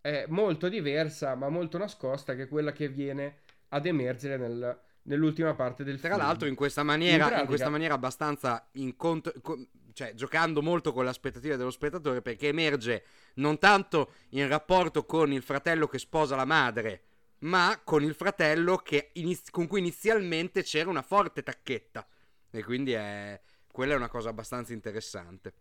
eh, 0.00 0.24
molto 0.28 0.68
diversa 0.68 1.34
ma 1.34 1.48
molto 1.48 1.78
nascosta 1.78 2.34
che 2.34 2.44
è 2.44 2.48
quella 2.48 2.72
che 2.72 2.88
viene 2.88 3.40
ad 3.68 3.86
emergere 3.86 4.36
nel, 4.38 4.80
nell'ultima 5.06 5.54
parte 5.54 5.82
del 5.82 5.98
Tra 5.98 6.08
film. 6.08 6.20
Tra 6.20 6.28
l'altro 6.28 6.48
in 6.48 6.54
questa 6.54 6.82
maniera, 6.82 7.14
in, 7.14 7.20
pratica... 7.20 7.40
in 7.40 7.46
questa 7.46 7.68
maniera 7.68 7.94
abbastanza 7.94 8.68
in 8.72 8.96
conto, 8.96 9.32
co- 9.40 9.66
cioè 9.92 10.14
giocando 10.14 10.62
molto 10.62 10.92
con 10.92 11.04
le 11.04 11.10
aspettative 11.10 11.56
dello 11.56 11.70
spettatore 11.70 12.22
perché 12.22 12.48
emerge 12.48 13.04
non 13.34 13.58
tanto 13.58 14.12
in 14.30 14.46
rapporto 14.48 15.04
con 15.04 15.32
il 15.32 15.42
fratello 15.42 15.88
che 15.88 15.98
sposa 15.98 16.36
la 16.36 16.44
madre, 16.44 17.02
ma 17.38 17.80
con 17.82 18.02
il 18.02 18.14
fratello 18.14 18.82
iniz- 19.14 19.50
con 19.50 19.66
cui 19.66 19.80
inizialmente 19.80 20.62
c'era 20.62 20.90
una 20.90 21.02
forte 21.02 21.42
tacchetta. 21.42 22.06
E 22.50 22.62
quindi 22.62 22.92
è... 22.92 23.40
quella 23.70 23.94
è 23.94 23.96
una 23.96 24.08
cosa 24.08 24.28
abbastanza 24.28 24.72
interessante. 24.72 25.52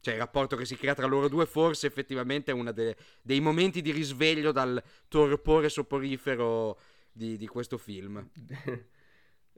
Cioè 0.00 0.14
il 0.14 0.20
rapporto 0.20 0.56
che 0.56 0.64
si 0.64 0.76
crea 0.76 0.94
tra 0.94 1.06
loro 1.06 1.28
due 1.28 1.46
forse 1.46 1.88
effettivamente 1.88 2.52
è 2.52 2.54
uno 2.54 2.70
de- 2.70 2.96
dei 3.22 3.40
momenti 3.40 3.82
di 3.82 3.90
risveglio 3.90 4.52
dal 4.52 4.80
torpore 5.08 5.68
soporifero 5.68 6.78
di, 7.16 7.36
di 7.36 7.46
questo 7.46 7.78
film. 7.78 8.28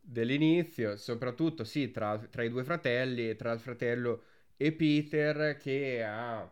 dell'inizio, 0.01 0.97
soprattutto 0.97 1.65
sì, 1.65 1.91
tra, 1.91 2.17
tra, 2.31 2.43
i 2.43 2.49
due 2.49 2.65
fratelli, 2.65 3.37
tra 3.37 3.53
il 3.53 3.61
fratello 3.61 4.23
e 4.57 4.73
Peter 4.73 5.57
che 5.59 6.03
ha 6.03 6.51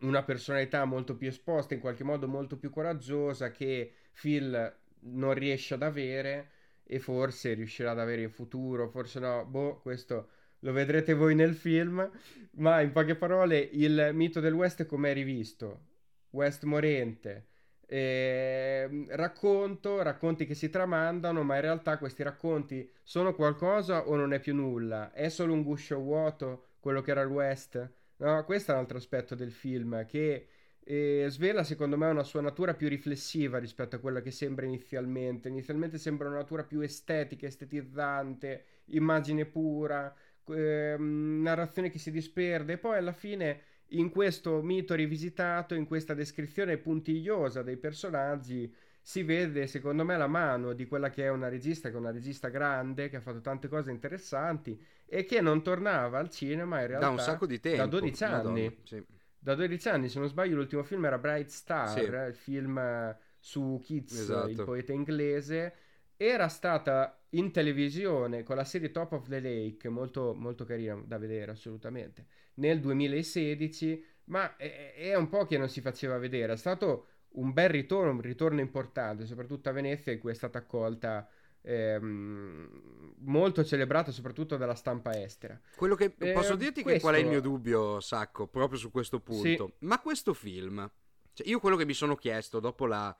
una 0.00 0.22
personalità 0.22 0.84
molto 0.84 1.16
più 1.16 1.28
esposta, 1.28 1.72
in 1.72 1.80
qualche 1.80 2.04
modo 2.04 2.28
molto 2.28 2.58
più 2.58 2.68
coraggiosa 2.68 3.50
che 3.50 3.92
Phil 4.20 4.76
non 5.00 5.32
riesce 5.32 5.74
ad 5.74 5.82
avere 5.82 6.50
e 6.84 6.98
forse 6.98 7.54
riuscirà 7.54 7.92
ad 7.92 7.98
avere 7.98 8.22
in 8.22 8.30
futuro, 8.30 8.88
forse 8.88 9.20
no, 9.20 9.46
boh, 9.46 9.78
questo 9.80 10.28
lo 10.60 10.72
vedrete 10.72 11.14
voi 11.14 11.34
nel 11.34 11.54
film, 11.54 12.08
ma 12.52 12.80
in 12.82 12.92
poche 12.92 13.16
parole 13.16 13.58
il 13.58 14.10
mito 14.12 14.40
del 14.40 14.52
West 14.52 14.84
è 14.84 15.12
rivisto? 15.14 15.84
West 16.30 16.64
morente, 16.64 17.46
eh, 17.86 19.06
racconto, 19.10 20.02
racconti 20.02 20.46
che 20.46 20.54
si 20.54 20.68
tramandano, 20.68 21.42
ma 21.42 21.54
in 21.56 21.60
realtà 21.62 21.98
questi 21.98 22.22
racconti 22.22 22.88
sono 23.02 23.34
qualcosa 23.34 24.06
o 24.08 24.16
non 24.16 24.32
è 24.32 24.40
più 24.40 24.54
nulla? 24.54 25.12
È 25.12 25.28
solo 25.28 25.52
un 25.52 25.62
guscio 25.62 25.98
vuoto 26.00 26.66
quello 26.80 27.00
che 27.00 27.12
era 27.12 27.22
il 27.22 27.28
West? 27.28 27.90
No, 28.18 28.44
questo 28.44 28.72
è 28.72 28.74
un 28.74 28.80
altro 28.80 28.98
aspetto 28.98 29.34
del 29.34 29.52
film 29.52 30.04
che 30.06 30.48
eh, 30.88 31.26
svela 31.28 31.64
secondo 31.64 31.96
me 31.96 32.06
una 32.06 32.22
sua 32.22 32.40
natura 32.40 32.74
più 32.74 32.88
riflessiva 32.88 33.58
rispetto 33.58 33.96
a 33.96 33.98
quella 33.98 34.20
che 34.20 34.30
sembra 34.30 34.66
inizialmente. 34.66 35.48
Inizialmente 35.48 35.98
sembra 35.98 36.28
una 36.28 36.38
natura 36.38 36.64
più 36.64 36.80
estetica, 36.80 37.46
estetizzante, 37.46 38.64
immagine 38.86 39.46
pura, 39.46 40.14
eh, 40.48 40.96
narrazione 40.98 41.90
che 41.90 41.98
si 41.98 42.10
disperde 42.10 42.74
e 42.74 42.78
poi 42.78 42.98
alla 42.98 43.12
fine 43.12 43.60
in 43.90 44.10
questo 44.10 44.62
mito 44.62 44.94
rivisitato, 44.94 45.74
in 45.74 45.86
questa 45.86 46.14
descrizione 46.14 46.78
puntigliosa 46.78 47.62
dei 47.62 47.76
personaggi, 47.76 48.72
si 49.00 49.22
vede 49.22 49.68
secondo 49.68 50.04
me 50.04 50.16
la 50.16 50.26
mano 50.26 50.72
di 50.72 50.86
quella 50.86 51.10
che 51.10 51.24
è 51.24 51.28
una 51.28 51.48
regista, 51.48 51.88
che 51.88 51.94
è 51.94 51.98
una 51.98 52.10
regista 52.10 52.48
grande, 52.48 53.08
che 53.08 53.16
ha 53.16 53.20
fatto 53.20 53.40
tante 53.40 53.68
cose 53.68 53.92
interessanti 53.92 54.80
e 55.06 55.24
che 55.24 55.40
non 55.40 55.62
tornava 55.62 56.18
al 56.18 56.28
cinema 56.28 56.80
in 56.80 56.88
realtà 56.88 57.06
da 57.06 57.12
un 57.12 57.20
sacco 57.20 57.46
di 57.46 57.60
tempo, 57.60 57.82
da 57.82 57.86
12 57.86 58.24
anni. 58.24 58.62
Madonna, 58.62 58.72
sì. 58.82 59.04
Da 59.38 59.54
12 59.54 59.88
anni, 59.88 60.08
se 60.08 60.18
non 60.18 60.28
sbaglio, 60.28 60.56
l'ultimo 60.56 60.82
film 60.82 61.04
era 61.04 61.18
Bright 61.18 61.50
Star, 61.50 61.88
sì. 61.88 62.00
il 62.00 62.34
film 62.34 63.16
su 63.38 63.80
Keats, 63.84 64.18
esatto. 64.18 64.48
il 64.48 64.64
poeta 64.64 64.92
inglese. 64.92 65.74
Era 66.16 66.48
stata 66.48 67.15
in 67.30 67.50
televisione 67.50 68.42
con 68.42 68.56
la 68.56 68.64
serie 68.64 68.90
Top 68.90 69.12
of 69.12 69.28
the 69.28 69.40
Lake, 69.40 69.88
molto, 69.88 70.34
molto 70.34 70.64
carina 70.64 71.00
da 71.04 71.18
vedere 71.18 71.50
assolutamente 71.50 72.26
nel 72.56 72.80
2016, 72.80 74.04
ma 74.24 74.56
è, 74.56 74.94
è 74.94 75.14
un 75.14 75.28
po' 75.28 75.44
che 75.46 75.58
non 75.58 75.68
si 75.68 75.80
faceva 75.80 76.18
vedere. 76.18 76.52
È 76.52 76.56
stato 76.56 77.06
un 77.30 77.52
bel 77.52 77.68
ritorno, 77.68 78.12
un 78.12 78.20
ritorno 78.20 78.60
importante, 78.60 79.26
soprattutto 79.26 79.68
a 79.68 79.72
Venezia, 79.72 80.12
in 80.12 80.18
cui 80.18 80.30
è 80.30 80.34
stata 80.34 80.58
accolta. 80.58 81.28
Ehm, 81.68 83.14
molto 83.22 83.64
celebrata 83.64 84.12
soprattutto 84.12 84.56
dalla 84.56 84.76
stampa 84.76 85.20
estera. 85.20 85.60
Quello 85.74 85.96
che 85.96 86.14
eh, 86.16 86.32
posso 86.32 86.54
dirti 86.54 86.82
questo... 86.82 86.92
che 86.92 87.00
qual 87.00 87.14
è 87.16 87.18
il 87.18 87.26
mio 87.26 87.40
dubbio, 87.40 87.98
Sacco, 87.98 88.46
proprio 88.46 88.78
su 88.78 88.92
questo 88.92 89.18
punto. 89.18 89.66
Sì. 89.66 89.84
Ma 89.84 90.00
questo 90.00 90.32
film, 90.32 90.88
cioè 91.32 91.48
io 91.48 91.58
quello 91.58 91.74
che 91.74 91.84
mi 91.84 91.92
sono 91.92 92.14
chiesto 92.14 92.60
dopo 92.60 92.86
la 92.86 93.14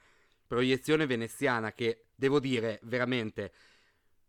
proiezione 0.46 1.06
veneziana, 1.06 1.72
che 1.72 2.06
devo 2.14 2.38
dire 2.38 2.78
veramente 2.84 3.52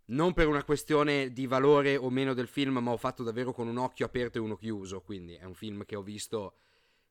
non 0.07 0.33
per 0.33 0.47
una 0.47 0.63
questione 0.63 1.31
di 1.31 1.47
valore 1.47 1.97
o 1.97 2.09
meno 2.09 2.33
del 2.33 2.47
film, 2.47 2.77
ma 2.77 2.91
ho 2.91 2.97
fatto 2.97 3.23
davvero 3.23 3.53
con 3.53 3.67
un 3.67 3.77
occhio 3.77 4.05
aperto 4.05 4.37
e 4.37 4.41
uno 4.41 4.55
chiuso. 4.55 5.01
Quindi 5.01 5.33
è 5.35 5.43
un 5.43 5.53
film 5.53 5.85
che 5.85 5.95
ho 5.95 6.01
visto 6.01 6.55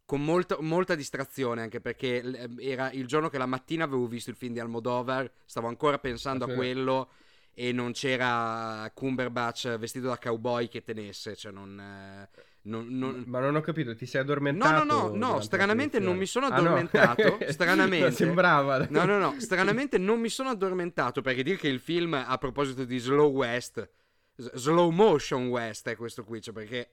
con 0.04 0.22
molta, 0.22 0.56
molta 0.60 0.94
distrazione, 0.94 1.62
anche 1.62 1.80
perché 1.80 2.22
era 2.58 2.90
il 2.92 3.06
giorno 3.06 3.28
che 3.28 3.38
la 3.38 3.46
mattina 3.46 3.84
avevo 3.84 4.06
visto 4.06 4.30
il 4.30 4.36
film 4.36 4.52
di 4.52 4.60
Almodovar, 4.60 5.30
stavo 5.44 5.66
ancora 5.66 5.98
pensando 5.98 6.44
a 6.44 6.52
quello 6.52 7.10
e 7.52 7.72
non 7.72 7.92
c'era 7.92 8.90
Cumberbatch 8.94 9.76
vestito 9.78 10.06
da 10.06 10.18
cowboy 10.18 10.68
che 10.68 10.82
tenesse, 10.82 11.34
cioè 11.36 11.52
non... 11.52 11.78
Eh, 11.78 12.54
non, 12.66 12.86
non... 12.88 13.24
Ma 13.26 13.40
non 13.40 13.56
ho 13.56 13.60
capito, 13.60 13.94
ti 13.94 14.06
sei 14.06 14.20
addormentato? 14.20 14.84
No, 14.84 15.08
no, 15.08 15.08
no, 15.08 15.32
no 15.32 15.40
stranamente 15.40 15.98
non 15.98 16.16
mi 16.16 16.26
sono 16.26 16.46
addormentato. 16.46 17.22
Ah, 17.22 17.36
no. 17.40 17.50
stranamente. 17.52 18.10
sembrava. 18.10 18.86
No, 18.90 19.04
no, 19.04 19.18
no, 19.18 19.34
stranamente 19.38 19.98
non 19.98 20.20
mi 20.20 20.28
sono 20.28 20.50
addormentato 20.50 21.22
perché 21.22 21.42
dire 21.42 21.56
che 21.56 21.68
il 21.68 21.80
film, 21.80 22.14
a 22.14 22.36
proposito 22.38 22.84
di 22.84 22.98
Slow 22.98 23.30
West, 23.30 23.88
Slow 24.34 24.90
Motion 24.90 25.46
West 25.48 25.88
è 25.88 25.96
questo 25.96 26.24
qui, 26.24 26.40
cioè 26.40 26.54
perché... 26.54 26.90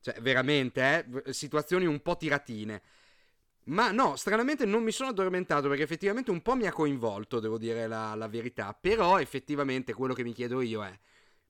Cioè, 0.00 0.20
veramente, 0.20 1.08
eh, 1.24 1.32
situazioni 1.32 1.84
un 1.84 2.00
po' 2.00 2.16
tiratine. 2.16 2.82
Ma 3.64 3.90
no, 3.90 4.16
stranamente 4.16 4.64
non 4.64 4.82
mi 4.82 4.92
sono 4.92 5.10
addormentato 5.10 5.68
perché 5.68 5.82
effettivamente 5.82 6.30
un 6.30 6.40
po' 6.40 6.54
mi 6.54 6.66
ha 6.66 6.72
coinvolto, 6.72 7.40
devo 7.40 7.58
dire 7.58 7.86
la, 7.86 8.14
la 8.14 8.28
verità. 8.28 8.76
Però 8.80 9.20
effettivamente 9.20 9.92
quello 9.92 10.14
che 10.14 10.22
mi 10.22 10.32
chiedo 10.32 10.62
io 10.62 10.84
è, 10.84 10.98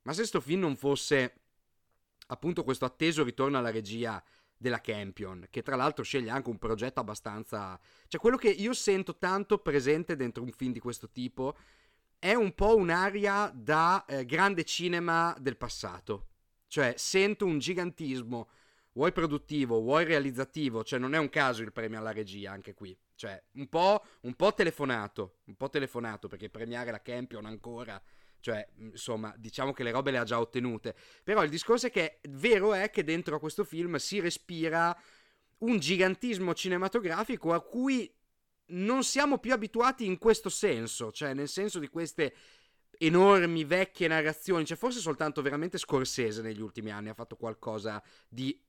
ma 0.03 0.13
se 0.13 0.25
sto 0.25 0.41
film 0.41 0.61
non 0.61 0.77
fosse 0.77 1.35
appunto 2.29 2.65
questo 2.65 2.85
atteso 2.85 3.25
ritorno 3.25 3.59
alla 3.59 3.71
regia 3.71 4.23
della 4.57 4.81
Campion, 4.81 5.47
che 5.51 5.63
tra 5.63 5.77
l'altro 5.77 6.03
sceglie 6.03 6.31
anche 6.31 6.51
un 6.51 6.59
progetto 6.59 7.01
abbastanza... 7.01 7.79
Cioè 8.09 8.21
quello 8.21 8.37
che 8.37 8.49
io 8.49 8.73
sento 8.73 9.17
tanto 9.17 9.59
presente 9.59 10.17
dentro 10.17 10.43
un 10.43 10.51
film 10.51 10.73
di 10.73 10.81
questo 10.81 11.09
tipo 11.11 11.57
è 12.19 12.35
un 12.35 12.53
po' 12.55 12.77
un'aria 12.77 13.53
da 13.55 14.05
eh, 14.05 14.25
grande 14.25 14.65
cinema 14.65 15.35
del 15.39 15.57
passato. 15.57 16.27
Cioè 16.67 16.95
sento 16.97 17.47
un 17.47 17.59
gigantismo, 17.59 18.49
vuoi 18.93 19.13
produttivo, 19.13 19.81
vuoi 19.81 20.05
realizzativo, 20.05 20.83
cioè 20.83 20.99
non 20.99 21.15
è 21.15 21.19
un 21.19 21.31
caso 21.31 21.63
il 21.63 21.73
premio 21.73 21.99
alla 21.99 22.13
regia 22.13 22.51
anche 22.51 22.75
qui. 22.75 22.97
Cioè 23.15 23.41
un 23.53 23.69
po', 23.69 24.05
un 24.23 24.35
po 24.35 24.53
telefonato, 24.53 25.39
un 25.45 25.57
po' 25.57 25.71
telefonato 25.71 26.29
perché 26.29 26.51
premiare 26.51 26.91
la 26.91 27.01
Campion 27.01 27.47
ancora 27.47 28.01
cioè, 28.41 28.67
insomma, 28.79 29.35
diciamo 29.37 29.73
che 29.73 29.83
le 29.83 29.91
robe 29.91 30.11
le 30.11 30.19
ha 30.19 30.25
già 30.25 30.39
ottenute. 30.39 30.95
Però 31.23 31.43
il 31.43 31.51
discorso 31.51 31.87
è 31.87 31.91
che 31.91 32.21
vero 32.31 32.75
è 32.75 32.91
che 32.91 33.05
dentro 33.05 33.37
a 33.37 33.41
questo 33.41 33.65
film 33.65 33.97
si 33.97 34.21
respira 34.21 34.97
un 35.59 35.79
gigantismo 35.79 36.55
cinematografico 36.55 37.53
a 37.53 37.61
cui 37.61 38.13
non 38.71 39.03
siamo 39.03 39.39
più 39.39 39.53
abituati 39.53 40.05
in 40.05 40.19
questo 40.19 40.49
senso, 40.49 41.11
cioè 41.11 41.35
nel 41.35 41.49
senso 41.49 41.79
di 41.79 41.89
queste 41.89 42.35
enormi 42.99 43.65
vecchie 43.65 44.09
narrazioni, 44.09 44.67
cioè 44.67 44.77
forse 44.77 45.01
soltanto 45.01 45.41
veramente 45.41 45.79
Scorsese 45.79 46.43
negli 46.43 46.61
ultimi 46.61 46.91
anni 46.91 47.09
ha 47.09 47.15
fatto 47.15 47.37
qualcosa 47.37 48.03
di 48.29 48.61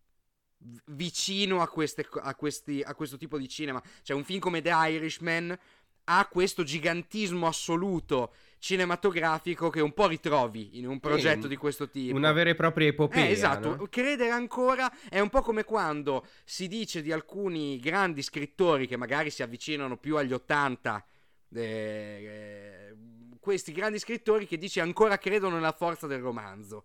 vicino 0.87 1.61
a, 1.61 1.69
queste, 1.69 2.07
a, 2.21 2.35
questi, 2.35 2.81
a 2.81 2.93
questo 2.93 3.17
tipo 3.17 3.37
di 3.37 3.47
cinema. 3.47 3.81
Cioè 4.03 4.15
un 4.15 4.23
film 4.23 4.39
come 4.39 4.61
The 4.61 4.71
Irishman 4.71 5.57
ha 6.05 6.27
questo 6.27 6.63
gigantismo 6.63 7.47
assoluto 7.47 8.33
cinematografico 8.59 9.69
che 9.69 9.81
un 9.81 9.93
po' 9.93 10.07
ritrovi 10.07 10.77
in 10.77 10.87
un 10.87 10.99
progetto 10.99 11.43
sì, 11.43 11.47
di 11.47 11.55
questo 11.55 11.89
tipo. 11.89 12.15
Una 12.15 12.31
vera 12.31 12.51
e 12.51 12.55
propria 12.55 12.87
epopea. 12.87 13.25
Eh, 13.25 13.31
esatto, 13.31 13.75
no? 13.75 13.87
credere 13.89 14.29
ancora 14.29 14.91
è 15.09 15.19
un 15.19 15.29
po' 15.29 15.41
come 15.41 15.63
quando 15.63 16.25
si 16.43 16.67
dice 16.67 17.01
di 17.01 17.11
alcuni 17.11 17.79
grandi 17.79 18.21
scrittori 18.21 18.85
che 18.85 18.97
magari 18.97 19.29
si 19.29 19.41
avvicinano 19.41 19.97
più 19.97 20.17
agli 20.17 20.33
80 20.33 21.05
eh, 21.55 21.61
eh, 21.61 22.95
questi 23.39 23.71
grandi 23.71 23.97
scrittori 23.97 24.45
che 24.45 24.57
dice 24.57 24.81
ancora 24.81 25.17
credono 25.17 25.55
nella 25.55 25.71
forza 25.71 26.05
del 26.05 26.19
romanzo 26.19 26.83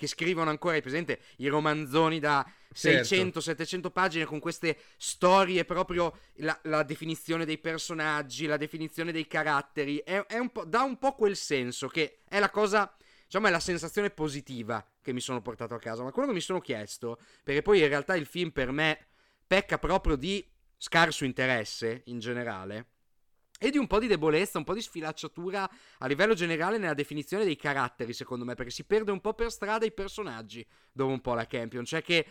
che 0.00 0.06
scrivono 0.06 0.48
ancora, 0.48 0.76
hai 0.76 0.80
presente, 0.80 1.20
i 1.36 1.48
romanzoni 1.48 2.18
da 2.20 2.50
certo. 2.72 3.14
600-700 3.14 3.90
pagine 3.92 4.24
con 4.24 4.40
queste 4.40 4.78
storie, 4.96 5.66
proprio 5.66 6.16
la, 6.36 6.58
la, 6.62 6.82
definizione 6.84 7.44
dei 7.44 7.58
personaggi, 7.58 8.46
la 8.46 8.56
definizione 8.56 9.12
dei 9.12 9.26
caratteri, 9.26 9.98
è, 9.98 10.24
è 10.24 10.38
un 10.38 10.50
dà 10.64 10.84
un 10.84 10.96
po' 10.96 11.14
quel 11.14 11.36
senso 11.36 11.86
che 11.86 12.20
è 12.26 12.38
la 12.38 12.48
cosa, 12.48 12.90
diciamo, 13.26 13.48
è 13.48 13.50
la 13.50 13.60
sensazione 13.60 14.08
positiva 14.08 14.82
che 15.02 15.12
mi 15.12 15.20
sono 15.20 15.42
portato 15.42 15.74
a 15.74 15.78
casa. 15.78 16.02
Ma 16.02 16.12
quello 16.12 16.28
che 16.28 16.34
mi 16.34 16.40
sono 16.40 16.60
chiesto, 16.60 17.18
perché 17.44 17.60
poi 17.60 17.80
in 17.80 17.88
realtà 17.88 18.16
il 18.16 18.24
film 18.24 18.52
per 18.52 18.72
me 18.72 19.08
pecca 19.46 19.76
proprio 19.76 20.16
di 20.16 20.42
scarso 20.78 21.26
interesse 21.26 22.04
in 22.06 22.20
generale 22.20 22.86
e 23.62 23.70
di 23.70 23.76
un 23.76 23.86
po' 23.86 23.98
di 23.98 24.06
debolezza, 24.06 24.56
un 24.56 24.64
po' 24.64 24.72
di 24.72 24.80
sfilacciatura 24.80 25.68
a 25.98 26.06
livello 26.06 26.32
generale 26.32 26.78
nella 26.78 26.94
definizione 26.94 27.44
dei 27.44 27.56
caratteri, 27.56 28.14
secondo 28.14 28.46
me, 28.46 28.54
perché 28.54 28.70
si 28.70 28.84
perde 28.84 29.10
un 29.10 29.20
po' 29.20 29.34
per 29.34 29.50
strada 29.50 29.84
i 29.84 29.92
personaggi 29.92 30.66
dopo 30.90 31.12
un 31.12 31.20
po' 31.20 31.34
la 31.34 31.46
Campion, 31.46 31.84
cioè 31.84 32.00
che 32.00 32.26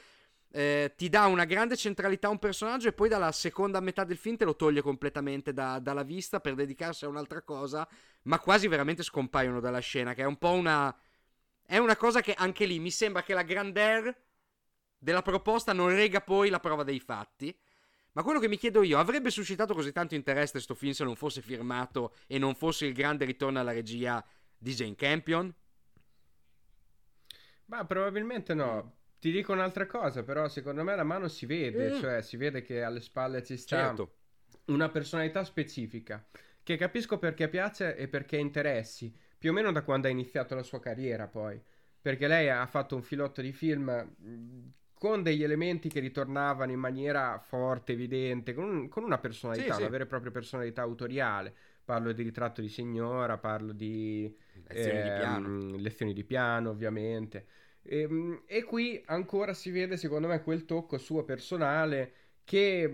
eh, 0.52 0.92
ti 0.98 1.08
dà 1.08 1.28
una 1.28 1.46
grande 1.46 1.78
centralità 1.78 2.30
a 2.30 2.32
un 2.32 2.40
personaggio 2.40 2.88
e 2.88 2.94
poi 2.94 3.10
dalla 3.10 3.32
seconda 3.32 3.80
metà 3.80 4.06
del 4.06 4.18
film 4.18 4.38
te 4.38 4.46
lo 4.46 4.56
toglie 4.56 4.82
completamente 4.82 5.54
da, 5.54 5.78
dalla 5.78 6.02
vista 6.02 6.40
per 6.40 6.56
dedicarsi 6.56 7.06
a 7.06 7.10
un'altra 7.10 7.44
cosa, 7.44 7.88
ma 8.24 8.40
quasi 8.40 8.68
veramente 8.68 9.04
scompaiono 9.04 9.60
dalla 9.60 9.78
scena, 9.78 10.16
che 10.16 10.24
è 10.24 10.26
un 10.26 10.38
po' 10.38 10.54
una... 10.54 10.94
è 11.64 11.78
una 11.78 11.96
cosa 11.96 12.22
che 12.22 12.34
anche 12.34 12.66
lì 12.66 12.80
mi 12.80 12.90
sembra 12.90 13.22
che 13.22 13.36
la 13.36 13.44
grandeur 13.44 14.12
della 14.98 15.22
proposta 15.22 15.74
non 15.74 15.90
rega 15.90 16.22
poi 16.22 16.50
la 16.50 16.60
prova 16.60 16.84
dei 16.84 17.00
fatti 17.00 17.56
ma 18.14 18.24
quello 18.24 18.40
che 18.40 18.48
mi 18.48 18.58
chiedo 18.58 18.82
io, 18.82 18.98
avrebbe 18.98 19.30
suscitato 19.30 19.74
così 19.74 19.92
tanto 19.92 20.16
interesse 20.16 20.54
questo 20.54 20.74
film 20.74 20.94
se 20.94 21.04
non 21.04 21.16
fosse 21.16 21.42
firmato 21.42 22.16
e 22.28 22.38
non 22.38 22.56
fosse 22.56 22.86
il 22.86 22.94
grande 22.94 23.26
ritorno 23.26 23.60
alla 23.60 23.72
regia 23.72 24.24
di 24.58 24.74
Jane 24.74 24.96
Campion? 24.96 25.54
Ma 27.66 27.86
probabilmente 27.86 28.54
no. 28.54 28.98
Ti 29.20 29.32
dico 29.32 29.52
un'altra 29.52 29.86
cosa, 29.86 30.24
però 30.24 30.48
secondo 30.48 30.84
me 30.84 30.96
la 30.96 31.04
mano 31.04 31.28
si 31.28 31.46
vede, 31.46 31.92
mm. 31.92 32.00
cioè 32.00 32.22
si 32.22 32.38
vede 32.38 32.62
che 32.62 32.84
alle 32.84 33.02
spalle 33.02 33.44
ci 33.44 33.58
sta 33.58 33.88
certo. 33.88 34.16
una 34.66 34.90
personalità 34.90 35.44
specifica, 35.44 36.26
che 36.64 36.78
capisco 36.78 37.20
perché 37.20 37.48
piace 37.50 37.96
e 37.96 38.08
perché 38.08 38.38
interessi, 38.38 39.14
più 39.38 39.52
o 39.52 39.54
meno 39.54 39.72
da 39.72 39.84
quando 39.84 40.08
ha 40.08 40.12
iniziato 40.12 40.56
la 40.56 40.64
sua 40.64 40.80
carriera 40.80 41.28
poi, 41.28 41.62
perché 42.02 42.28
lei 42.28 42.50
ha 42.50 42.66
fatto 42.66 42.96
un 42.96 43.04
filotto 43.04 43.42
di 43.42 43.52
film 43.52 44.74
con 45.00 45.24
degli 45.24 45.44
elementi 45.44 45.88
che 45.88 46.02
ritornavano 46.02 46.74
in 46.74 46.80
maniera 46.80 47.40
forte, 47.40 47.94
evidente, 47.94 48.54
con, 48.54 48.66
un, 48.66 48.90
con 48.90 49.04
una 49.04 49.18
personalità, 49.18 49.76
sì, 49.76 49.80
una 49.80 49.90
vera 49.90 50.04
e 50.04 50.08
propria 50.08 50.30
personalità 50.30 50.82
autoriale. 50.82 51.54
Parlo 51.86 52.12
di 52.12 52.22
ritratto 52.22 52.60
di 52.60 52.68
signora, 52.68 53.38
parlo 53.38 53.72
di 53.72 54.32
lezioni, 54.68 55.00
eh, 55.00 55.04
di, 55.04 55.10
piano. 55.10 55.48
Ehm, 55.48 55.76
lezioni 55.78 56.14
di 56.14 56.24
piano, 56.26 56.70
ovviamente. 56.70 57.46
E, 57.82 58.02
ehm, 58.02 58.42
e, 58.46 58.64
qui 58.64 59.02
ancora 59.06 59.54
si 59.54 59.72
vede, 59.72 59.96
secondo 59.96 60.28
me, 60.28 60.44
quel 60.44 60.66
tocco 60.66 60.98
suo 60.98 61.24
personale 61.24 62.14
che 62.44 62.94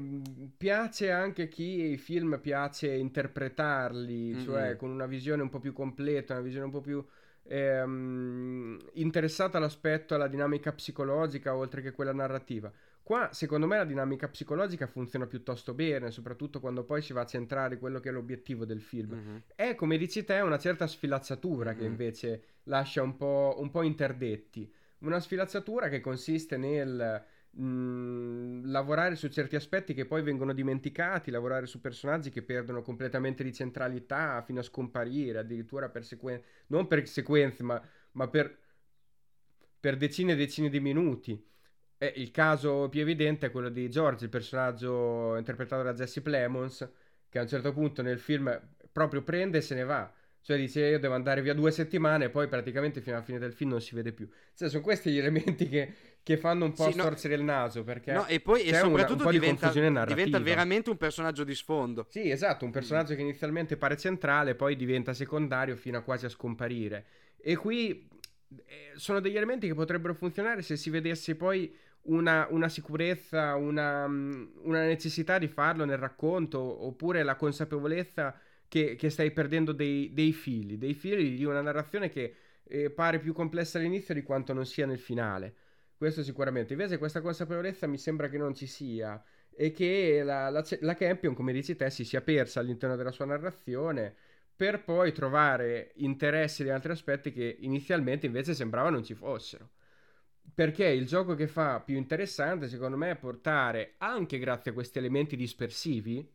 piace 0.56 1.10
anche 1.10 1.44
a 1.44 1.48
chi 1.48 1.92
i 1.92 1.98
film 1.98 2.40
piace 2.40 2.94
interpretarli, 2.94 4.34
mm-hmm. 4.34 4.44
cioè 4.44 4.76
con 4.76 4.92
una 4.92 5.08
visione 5.08 5.42
un 5.42 5.50
po' 5.50 5.60
più 5.60 5.74
completa, 5.74 6.34
una 6.34 6.44
visione 6.44 6.66
un 6.66 6.72
po' 6.72 6.82
più 6.82 7.04
ehm, 7.48 8.78
interessata 8.94 9.58
all'aspetto, 9.58 10.16
alla 10.16 10.28
dinamica 10.28 10.72
psicologica 10.72 11.56
oltre 11.56 11.82
che 11.82 11.92
quella 11.92 12.14
narrativa. 12.14 12.72
Qua, 13.02 13.30
secondo 13.32 13.68
me, 13.68 13.78
la 13.78 13.86
dinamica 13.86 14.28
psicologica 14.28 14.88
funziona 14.88 15.28
piuttosto 15.28 15.75
bene, 15.75 16.10
soprattutto 16.10 16.60
quando 16.60 16.84
poi 16.84 17.04
si 17.04 17.14
va 17.14 17.22
a 17.22 17.25
centrare 17.25 17.78
quello 17.78 18.00
che 18.00 18.10
è 18.10 18.12
l'obiettivo 18.12 18.66
del 18.66 18.81
film. 18.81 19.14
Mm-hmm. 19.14 19.38
È, 19.53 19.75
come 19.75 19.98
dici 19.98 20.24
te, 20.24 20.40
una 20.40 20.58
certa 20.58 20.88
sfilazzatura 20.88 21.70
mm-hmm. 21.70 21.79
che 21.79 21.86
invece 21.86 22.44
lascia 22.64 23.03
un 23.03 23.16
po', 23.16 23.58
un 23.60 23.70
po' 23.70 23.84
interdetti. 23.84 24.74
Una 25.00 25.20
sfilazzatura 25.20 25.88
che 25.88 26.00
consiste 26.00 26.58
nel 26.58 27.24
lavorare 27.57 29.15
su 29.15 29.29
certi 29.29 29.55
aspetti 29.55 29.94
che 29.94 30.05
poi 30.05 30.22
vengono 30.22 30.53
dimenticati, 30.53 31.31
lavorare 31.31 31.65
su 31.68 31.79
personaggi 31.79 32.29
che 32.29 32.41
perdono 32.41 32.81
completamente 32.81 33.44
di 33.44 33.53
centralità 33.53 34.41
fino 34.41 34.59
a 34.59 34.63
scomparire, 34.63 35.39
addirittura 35.39 35.89
per 35.89 36.03
sequenze, 36.03 36.46
non 36.68 36.87
per 36.87 37.07
sequenze, 37.07 37.63
ma, 37.63 37.81
ma 38.11 38.27
per, 38.27 38.57
per 39.79 39.96
decine 39.96 40.33
e 40.33 40.35
decine 40.35 40.70
di 40.70 40.79
minuti. 40.79 41.53
E 41.98 42.13
il 42.18 42.31
caso 42.31 42.89
più 42.89 43.01
evidente 43.01 43.46
è 43.46 43.51
quello 43.51 43.70
di 43.70 43.89
George, 43.89 44.25
il 44.25 44.29
personaggio 44.29 45.37
interpretato 45.37 45.83
da 45.83 45.94
Jesse 45.94 46.22
Plemons, 46.22 46.89
che 47.29 47.39
a 47.39 47.44
un 47.44 47.48
certo 47.48 47.72
punto 47.72 48.01
nel 48.01 48.20
film 48.20 48.59
proprio 48.91 49.24
prende 49.24 49.59
e 49.59 49.61
se 49.61 49.75
ne 49.75 49.83
va. 49.83 50.11
Cioè 50.41 50.57
dice 50.57 50.85
io 50.85 51.00
devo 51.00 51.15
andare 51.15 51.41
via 51.41 51.53
due 51.55 51.72
settimane 51.72 52.25
e 52.25 52.29
poi 52.29 52.48
praticamente 52.48 53.01
fino 53.01 53.15
alla 53.15 53.25
fine 53.25 53.39
del 53.39 53.53
film 53.53 53.72
non 53.72 53.81
si 53.81 53.96
vede 53.96 54.11
più. 54.13 54.29
Cioè 54.53 54.70
sono 54.70 54.83
questi 54.83 55.11
gli 55.11 55.18
elementi 55.18 55.68
che, 55.68 55.94
che 56.25 56.38
fanno 56.38 56.66
un 56.66 56.74
po' 56.74 56.85
sì, 56.85 56.94
storcere 56.94 57.35
no, 57.35 57.42
il 57.42 57.46
naso 57.46 57.83
perché 57.83 58.11
no, 58.11 58.25
e 58.25 58.40
poi 58.40 58.64
e 58.64 58.74
soprattutto 58.74 59.22
una, 59.22 59.25
un 59.25 59.40
diventa, 59.40 59.70
diventa, 59.70 60.40
veramente 60.40 60.90
un 60.90 60.98
personaggio 60.98 61.44
di 61.44 61.53
sfondo. 61.53 62.07
Sì, 62.09 62.31
esatto, 62.31 62.66
un 62.66 62.72
personaggio 62.72 63.14
mm. 63.14 63.16
che 63.16 63.22
inizialmente 63.22 63.77
pare 63.77 63.96
centrale, 63.96 64.55
poi 64.55 64.75
diventa 64.75 65.14
secondario 65.14 65.75
fino 65.75 66.00
a 66.00 66.01
quasi 66.01 66.25
a 66.25 66.29
scomparire. 66.29 67.05
E 67.38 67.55
qui 67.55 68.09
eh, 68.66 68.94
sono 68.96 69.20
degli 69.20 69.38
elementi 69.38 69.68
che 69.68 69.75
potrebbero 69.75 70.16
funzionare 70.16 70.64
se 70.64 70.77
si 70.77 70.90
vedesse 70.90 71.35
poi 71.35 71.72
una, 72.05 72.48
una 72.50 72.70
sicurezza, 72.70 73.53
una, 73.53 74.05
una 74.05 74.83
necessità 74.83 75.38
di 75.38 75.48
farlo 75.48 75.85
nel 75.85 76.00
racconto 76.00 76.59
oppure 76.59 77.22
la 77.22 77.35
consapevolezza 77.35 78.35
che, 78.68 78.96
che 78.96 79.11
stai 79.11 79.29
perdendo 79.29 79.74
dei, 79.74 80.11
dei, 80.11 80.33
fili, 80.33 80.79
dei 80.79 80.96
fili 80.96 81.35
di 81.35 81.46
una 81.46 81.61
narrazione 81.61 82.09
che 82.09 82.33
eh, 82.64 82.90
pare 82.90 83.20
più 83.20 83.31
complessa 83.31 83.77
all'inizio 83.77 84.16
di 84.16 84.24
quanto 84.24 84.53
non 84.53 84.66
sia 84.66 84.88
nel 84.88 84.98
finale. 84.98 85.53
Questo 85.98 86.24
sicuramente. 86.24 86.74
Invece 86.74 86.98
questa 86.98 87.22
consapevolezza 87.22 87.88
mi 87.88 87.98
sembra 87.98 88.29
che 88.29 88.38
non 88.38 88.53
ci 88.53 88.68
sia 88.68 89.22
e 89.55 89.72
che 89.72 90.22
la, 90.24 90.50
la, 90.50 90.64
la 90.81 90.94
Campion, 90.94 91.34
come 91.34 91.53
dici 91.53 91.75
te, 91.75 91.90
si 91.90 92.03
sia 92.03 92.22
persa 92.22 92.60
all'interno 92.60 92.96
della 92.96 93.12
sua 93.12 93.25
narrazione 93.25 94.14
per 94.55 94.84
poi 94.84 95.12
trovare 95.12 95.92
interessi 95.96 96.64
di 96.64 96.70
altri 96.70 96.92
aspetti 96.92 97.31
che 97.31 97.58
inizialmente 97.60 98.25
invece 98.25 98.53
sembrava 98.53 98.90
non 98.90 99.03
ci 99.03 99.14
fossero. 99.14 99.72
Perché 100.53 100.86
il 100.86 101.05
gioco 101.05 101.36
che 101.36 101.48
fa 101.48 101.81
più 101.81 101.98
interessante, 101.98 102.70
secondo 102.70 102.96
me, 102.96 103.12
è 103.12 103.16
portare, 103.16 103.96
anche 103.98 104.38
grazie 104.38 104.72
a 104.72 104.74
questi 104.74 105.00
elementi 105.00 105.36
dispersivi, 105.36 106.31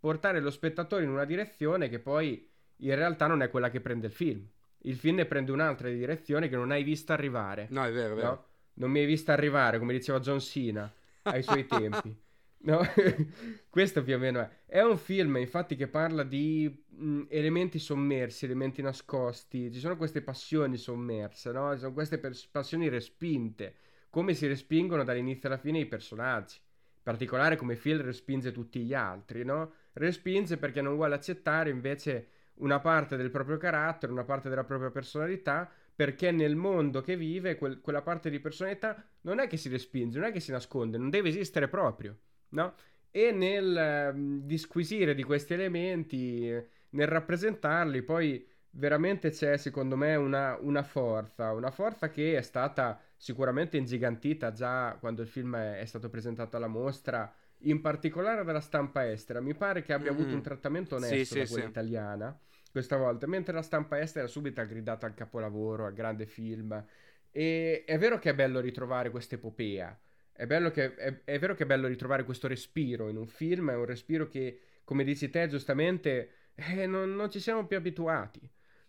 portare 0.00 0.40
lo 0.40 0.50
spettatore 0.50 1.04
in 1.04 1.10
una 1.10 1.24
direzione 1.24 1.88
che 1.88 2.00
poi 2.00 2.50
in 2.76 2.94
realtà 2.94 3.26
non 3.26 3.42
è 3.42 3.50
quella 3.50 3.70
che 3.70 3.80
prende 3.80 4.06
il 4.06 4.12
film. 4.12 4.48
Il 4.84 4.96
film 4.96 5.16
ne 5.16 5.26
prende 5.26 5.52
un'altra 5.52 5.88
direzione 5.90 6.48
che 6.48 6.56
non 6.56 6.70
hai 6.70 6.82
visto 6.82 7.12
arrivare. 7.12 7.66
No, 7.70 7.84
è 7.84 7.92
vero, 7.92 8.14
è 8.14 8.16
vero. 8.16 8.28
No? 8.28 8.49
Non 8.80 8.90
mi 8.90 9.00
hai 9.00 9.06
visto 9.06 9.30
arrivare, 9.30 9.78
come 9.78 9.92
diceva 9.92 10.20
John 10.20 10.40
Cena 10.40 10.90
ai 11.22 11.42
suoi 11.42 11.66
tempi. 11.66 12.16
No? 12.62 12.82
Questo 13.70 14.02
più 14.02 14.16
o 14.16 14.18
meno 14.18 14.40
è. 14.40 14.50
È 14.66 14.82
un 14.82 14.98
film, 14.98 15.38
infatti, 15.38 15.76
che 15.76 15.88
parla 15.88 16.24
di 16.24 16.84
mh, 16.88 17.22
elementi 17.30 17.78
sommersi, 17.78 18.44
elementi 18.44 18.82
nascosti. 18.82 19.72
Ci 19.72 19.78
sono 19.78 19.96
queste 19.96 20.20
passioni 20.20 20.76
sommerse, 20.76 21.52
no? 21.52 21.72
Ci 21.72 21.78
sono 21.78 21.94
queste 21.94 22.18
pers- 22.18 22.46
passioni 22.48 22.90
respinte. 22.90 23.74
Come 24.10 24.34
si 24.34 24.46
respingono 24.46 25.04
dall'inizio 25.04 25.48
alla 25.48 25.56
fine 25.56 25.78
i 25.78 25.86
personaggi. 25.86 26.56
In 26.58 27.02
particolare 27.02 27.56
come 27.56 27.76
Phil 27.76 28.00
respinge 28.02 28.52
tutti 28.52 28.80
gli 28.80 28.92
altri, 28.92 29.42
no? 29.42 29.72
respinge 29.94 30.58
perché 30.58 30.82
non 30.82 30.96
vuole 30.96 31.14
accettare 31.14 31.70
invece 31.70 32.28
una 32.56 32.78
parte 32.78 33.16
del 33.16 33.30
proprio 33.30 33.56
carattere, 33.56 34.12
una 34.12 34.24
parte 34.24 34.50
della 34.50 34.64
propria 34.64 34.90
personalità, 34.90 35.70
perché 36.00 36.30
nel 36.30 36.56
mondo 36.56 37.02
che 37.02 37.14
vive 37.14 37.56
quel, 37.56 37.82
quella 37.82 38.00
parte 38.00 38.30
di 38.30 38.40
personalità 38.40 39.04
non 39.20 39.38
è 39.38 39.46
che 39.46 39.58
si 39.58 39.68
respinge, 39.68 40.18
non 40.18 40.28
è 40.28 40.32
che 40.32 40.40
si 40.40 40.50
nasconde, 40.50 40.96
non 40.96 41.10
deve 41.10 41.28
esistere 41.28 41.68
proprio, 41.68 42.16
no? 42.52 42.72
E 43.10 43.32
nel 43.32 43.76
eh, 43.76 44.12
disquisire 44.46 45.14
di 45.14 45.22
questi 45.22 45.52
elementi, 45.52 46.50
nel 46.88 47.06
rappresentarli, 47.06 48.00
poi 48.00 48.48
veramente 48.70 49.28
c'è 49.28 49.58
secondo 49.58 49.94
me 49.94 50.14
una, 50.14 50.56
una, 50.62 50.82
forza, 50.82 51.52
una 51.52 51.70
forza 51.70 52.08
che 52.08 52.34
è 52.34 52.40
stata 52.40 52.98
sicuramente 53.14 53.76
ingigantita 53.76 54.52
già 54.52 54.96
quando 54.98 55.20
il 55.20 55.28
film 55.28 55.54
è, 55.54 55.80
è 55.80 55.84
stato 55.84 56.08
presentato 56.08 56.56
alla 56.56 56.66
mostra 56.66 57.30
in 57.64 57.82
particolare 57.82 58.42
dalla 58.42 58.60
stampa 58.60 59.06
estera. 59.06 59.42
Mi 59.42 59.52
pare 59.52 59.82
che 59.82 59.92
abbia 59.92 60.10
mm. 60.12 60.14
avuto 60.14 60.34
un 60.34 60.40
trattamento 60.40 60.96
onesto 60.96 61.34
sì, 61.34 61.40
da 61.40 61.46
quella 61.46 61.64
sì. 61.64 61.68
italiana 61.68 62.40
questa 62.70 62.96
volta, 62.96 63.26
mentre 63.26 63.52
la 63.52 63.62
stampa 63.62 64.00
estera 64.00 64.26
subito 64.26 64.60
ha 64.60 64.64
gridato 64.64 65.06
al 65.06 65.14
capolavoro, 65.14 65.86
al 65.86 65.92
grande 65.92 66.26
film. 66.26 66.84
E 67.30 67.84
è 67.86 67.98
vero 67.98 68.18
che 68.18 68.30
è 68.30 68.34
bello 68.34 68.60
ritrovare 68.60 69.10
questa 69.10 69.36
epopea. 69.36 69.98
È, 70.32 70.46
è, 70.46 71.20
è 71.24 71.38
vero 71.38 71.54
che 71.54 71.64
è 71.64 71.66
bello 71.66 71.86
ritrovare 71.86 72.24
questo 72.24 72.48
respiro 72.48 73.08
in 73.08 73.16
un 73.16 73.26
film, 73.26 73.70
è 73.70 73.74
un 73.74 73.84
respiro 73.84 74.28
che, 74.28 74.60
come 74.84 75.04
dici 75.04 75.30
te, 75.30 75.48
giustamente 75.48 76.30
eh, 76.54 76.86
non, 76.86 77.14
non 77.14 77.30
ci 77.30 77.40
siamo 77.40 77.66
più 77.66 77.76
abituati. 77.76 78.40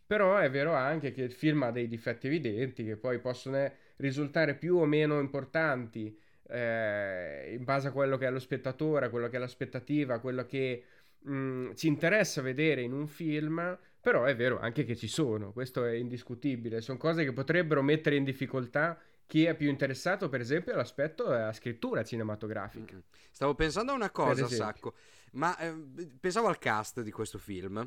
Però 0.06 0.38
è 0.38 0.50
vero 0.50 0.74
anche 0.74 1.12
che 1.12 1.22
il 1.22 1.32
film 1.32 1.64
ha 1.64 1.72
dei 1.72 1.88
difetti 1.88 2.28
evidenti 2.28 2.84
che 2.84 2.98
poi 2.98 3.20
possono 3.20 3.72
risultare 3.98 4.56
più 4.56 4.78
o 4.78 4.86
meno 4.86 5.20
importanti 5.20 6.20
eh, 6.50 7.56
in 7.58 7.64
base 7.64 7.88
a 7.88 7.92
quello 7.92 8.18
che 8.18 8.28
è 8.28 8.30
lo 8.30 8.40
spettatore, 8.40 9.06
a 9.06 9.10
quello 9.10 9.30
che 9.30 9.38
è 9.38 9.40
l'aspettativa, 9.40 10.16
a 10.16 10.20
quello 10.20 10.46
che 10.46 10.84
mh, 11.24 11.34
mm, 11.34 11.72
ci 11.74 11.88
interessa 11.88 12.42
vedere 12.42 12.82
in 12.82 12.94
un 12.94 13.08
film, 13.08 13.78
però 14.00 14.24
è 14.24 14.36
vero 14.36 14.60
anche 14.60 14.84
che 14.84 14.96
ci 14.96 15.08
sono, 15.08 15.52
questo 15.52 15.86
è 15.86 15.94
indiscutibile, 15.94 16.82
sono 16.82 16.98
cose 16.98 17.24
che 17.24 17.34
potrebbero 17.34 17.82
mettere 17.82 18.16
in 18.16 18.24
difficoltà 18.24 19.00
chi 19.28 19.46
è 19.46 19.56
più 19.56 19.70
interessato, 19.70 20.28
per 20.28 20.42
esempio, 20.42 20.74
all'aspetto 20.74 21.30
della 21.30 21.54
scrittura 21.54 22.04
cinematografica. 22.04 22.96
Mm-hmm. 22.96 23.04
Stavo 23.32 23.56
pensando 23.56 23.94
a 23.94 23.96
una 23.96 24.10
cosa, 24.10 24.46
Sacco, 24.48 24.96
ma 25.34 25.58
eh, 25.58 25.74
pensavo 26.20 26.48
al 26.48 26.58
cast 26.58 27.02
di 27.02 27.12
questo 27.12 27.38
film 27.38 27.78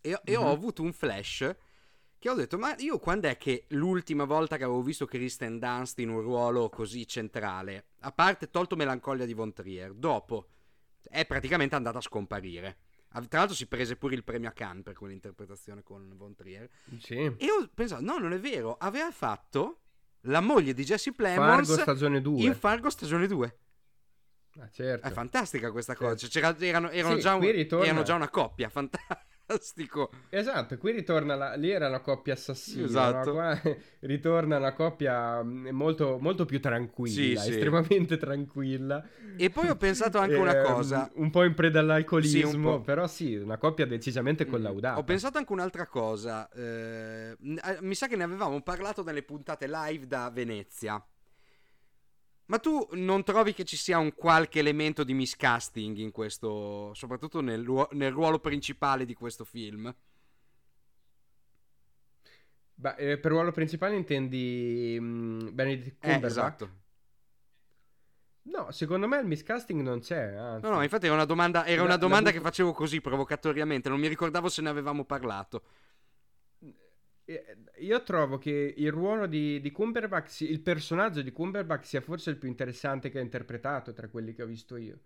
e, 0.00 0.08
mm-hmm. 0.08 0.16
e 0.24 0.36
ho 0.36 0.42
mhm. 0.42 0.48
avuto 0.48 0.82
un 0.82 0.92
flash 0.92 1.54
che 2.18 2.30
ho 2.30 2.34
detto, 2.34 2.56
ma 2.56 2.74
io 2.78 2.98
quando 2.98 3.28
è 3.28 3.36
che 3.36 3.64
l'ultima 3.70 4.24
volta 4.24 4.56
che 4.56 4.62
avevo 4.62 4.82
visto 4.82 5.06
Kristen 5.06 5.58
Dunst 5.58 5.98
in 5.98 6.08
un 6.08 6.20
ruolo 6.20 6.68
così 6.68 7.04
centrale, 7.06 7.86
a 8.00 8.12
parte 8.12 8.48
tolto 8.48 8.76
Melancolia 8.76 9.26
di 9.26 9.34
Von 9.34 9.52
Trier, 9.52 9.92
dopo 9.92 10.46
è 11.08 11.26
praticamente 11.26 11.74
andata 11.74 11.98
a 11.98 12.02
scomparire. 12.02 12.78
Tra 13.08 13.38
l'altro 13.38 13.54
si 13.54 13.66
prese 13.66 13.96
pure 13.96 14.14
il 14.14 14.24
premio 14.24 14.48
a 14.48 14.52
Cannes 14.52 14.82
per 14.84 14.94
quell'interpretazione 14.94 15.82
con 15.82 16.12
Von 16.16 16.34
Trier. 16.34 16.68
Sì. 16.98 17.14
E 17.14 17.50
ho 17.50 17.68
pensato, 17.74 18.02
no, 18.02 18.18
non 18.18 18.32
è 18.32 18.40
vero, 18.40 18.76
aveva 18.78 19.10
fatto 19.10 19.80
la 20.22 20.40
moglie 20.40 20.72
di 20.72 20.84
Jesse 20.84 21.12
Plemons 21.12 21.66
Fargo 21.68 21.82
stagione 21.82 22.20
2. 22.22 22.42
in 22.42 22.54
Fargo 22.54 22.88
stagione 22.88 23.26
2. 23.26 23.58
Ah, 24.60 24.68
certo. 24.70 25.06
È 25.06 25.10
fantastica 25.10 25.70
questa 25.70 25.94
cosa. 25.94 26.16
Certo. 26.16 26.40
Cioè, 26.40 26.66
erano, 26.66 26.90
erano, 26.90 27.14
sì, 27.16 27.20
già 27.20 27.34
un, 27.34 27.44
erano, 27.44 28.02
già 28.02 28.14
una 28.14 28.28
coppia, 28.28 28.68
fantastica 28.68 29.24
fantastico. 29.46 30.10
Esatto, 30.28 30.78
qui 30.78 30.92
ritorna 30.92 31.34
la... 31.34 31.54
lì 31.54 31.70
era 31.70 31.88
una 31.88 32.00
coppia 32.00 32.34
assassina, 32.34 32.84
esatto. 32.84 33.32
no? 33.32 33.34
qua 33.34 33.60
ritorna 34.00 34.56
una 34.56 34.72
coppia 34.72 35.42
mm, 35.42 35.68
molto, 35.68 36.18
molto 36.20 36.44
più 36.44 36.60
tranquilla, 36.60 37.40
sì, 37.40 37.50
estremamente 37.50 38.14
sì. 38.14 38.20
tranquilla. 38.20 39.06
E 39.36 39.50
poi 39.50 39.68
ho 39.68 39.76
pensato 39.76 40.18
anche 40.18 40.34
una 40.34 40.56
ehm, 40.56 40.64
cosa. 40.64 41.10
Un 41.14 41.30
po' 41.30 41.44
in 41.44 41.54
preda 41.54 41.80
all'alcolismo, 41.80 42.78
sì, 42.78 42.82
però 42.84 43.06
sì, 43.06 43.34
una 43.36 43.58
coppia 43.58 43.86
decisamente 43.86 44.46
mm, 44.46 44.50
collaudata. 44.50 44.98
Ho 44.98 45.04
pensato 45.04 45.38
anche 45.38 45.52
un'altra 45.52 45.86
cosa, 45.86 46.48
eh, 46.50 47.36
eh, 47.40 47.78
mi 47.80 47.94
sa 47.94 48.06
che 48.06 48.16
ne 48.16 48.24
avevamo 48.24 48.60
parlato 48.62 49.02
nelle 49.02 49.22
puntate 49.22 49.66
live 49.68 50.06
da 50.06 50.30
Venezia. 50.30 51.02
Ma 52.52 52.58
tu 52.58 52.86
non 52.92 53.24
trovi 53.24 53.54
che 53.54 53.64
ci 53.64 53.78
sia 53.78 53.96
un 53.96 54.14
qualche 54.14 54.58
elemento 54.58 55.04
di 55.04 55.14
miscasting 55.14 55.96
in 55.96 56.10
questo, 56.10 56.92
soprattutto 56.92 57.40
nel, 57.40 57.66
nel 57.92 58.12
ruolo 58.12 58.40
principale 58.40 59.06
di 59.06 59.14
questo 59.14 59.46
film? 59.46 59.90
Beh, 62.74 62.94
eh, 62.96 63.16
per 63.16 63.30
ruolo 63.30 63.52
principale 63.52 63.96
intendi 63.96 64.98
um, 65.00 65.48
Benedict 65.50 66.04
eh, 66.04 66.10
Cumberbatch? 66.10 66.22
Eh, 66.22 66.26
esatto. 66.26 66.70
No, 68.42 68.70
secondo 68.70 69.08
me 69.08 69.20
il 69.20 69.26
miscasting 69.26 69.80
non 69.80 70.00
c'è. 70.00 70.34
Anzi. 70.34 70.66
No, 70.66 70.74
no, 70.74 70.82
infatti 70.82 71.06
era 71.06 71.14
una 71.14 71.24
domanda, 71.24 71.64
era 71.64 71.82
una 71.82 71.96
domanda 71.96 72.28
la... 72.28 72.36
che 72.36 72.42
facevo 72.42 72.72
così 72.72 73.00
provocatoriamente, 73.00 73.88
non 73.88 73.98
mi 73.98 74.08
ricordavo 74.08 74.50
se 74.50 74.60
ne 74.60 74.68
avevamo 74.68 75.06
parlato. 75.06 75.62
Eh, 77.34 77.56
io 77.78 78.02
trovo 78.02 78.38
che 78.38 78.74
il 78.76 78.90
ruolo 78.90 79.26
di, 79.26 79.60
di 79.60 79.70
Cumberbatch, 79.70 80.42
il 80.42 80.60
personaggio 80.60 81.22
di 81.22 81.32
Cumberbatch 81.32 81.86
sia 81.86 82.00
forse 82.00 82.30
il 82.30 82.36
più 82.36 82.48
interessante 82.48 83.10
che 83.10 83.18
ha 83.18 83.22
interpretato 83.22 83.92
tra 83.92 84.08
quelli 84.08 84.34
che 84.34 84.42
ho 84.42 84.46
visto 84.46 84.76
io. 84.76 84.98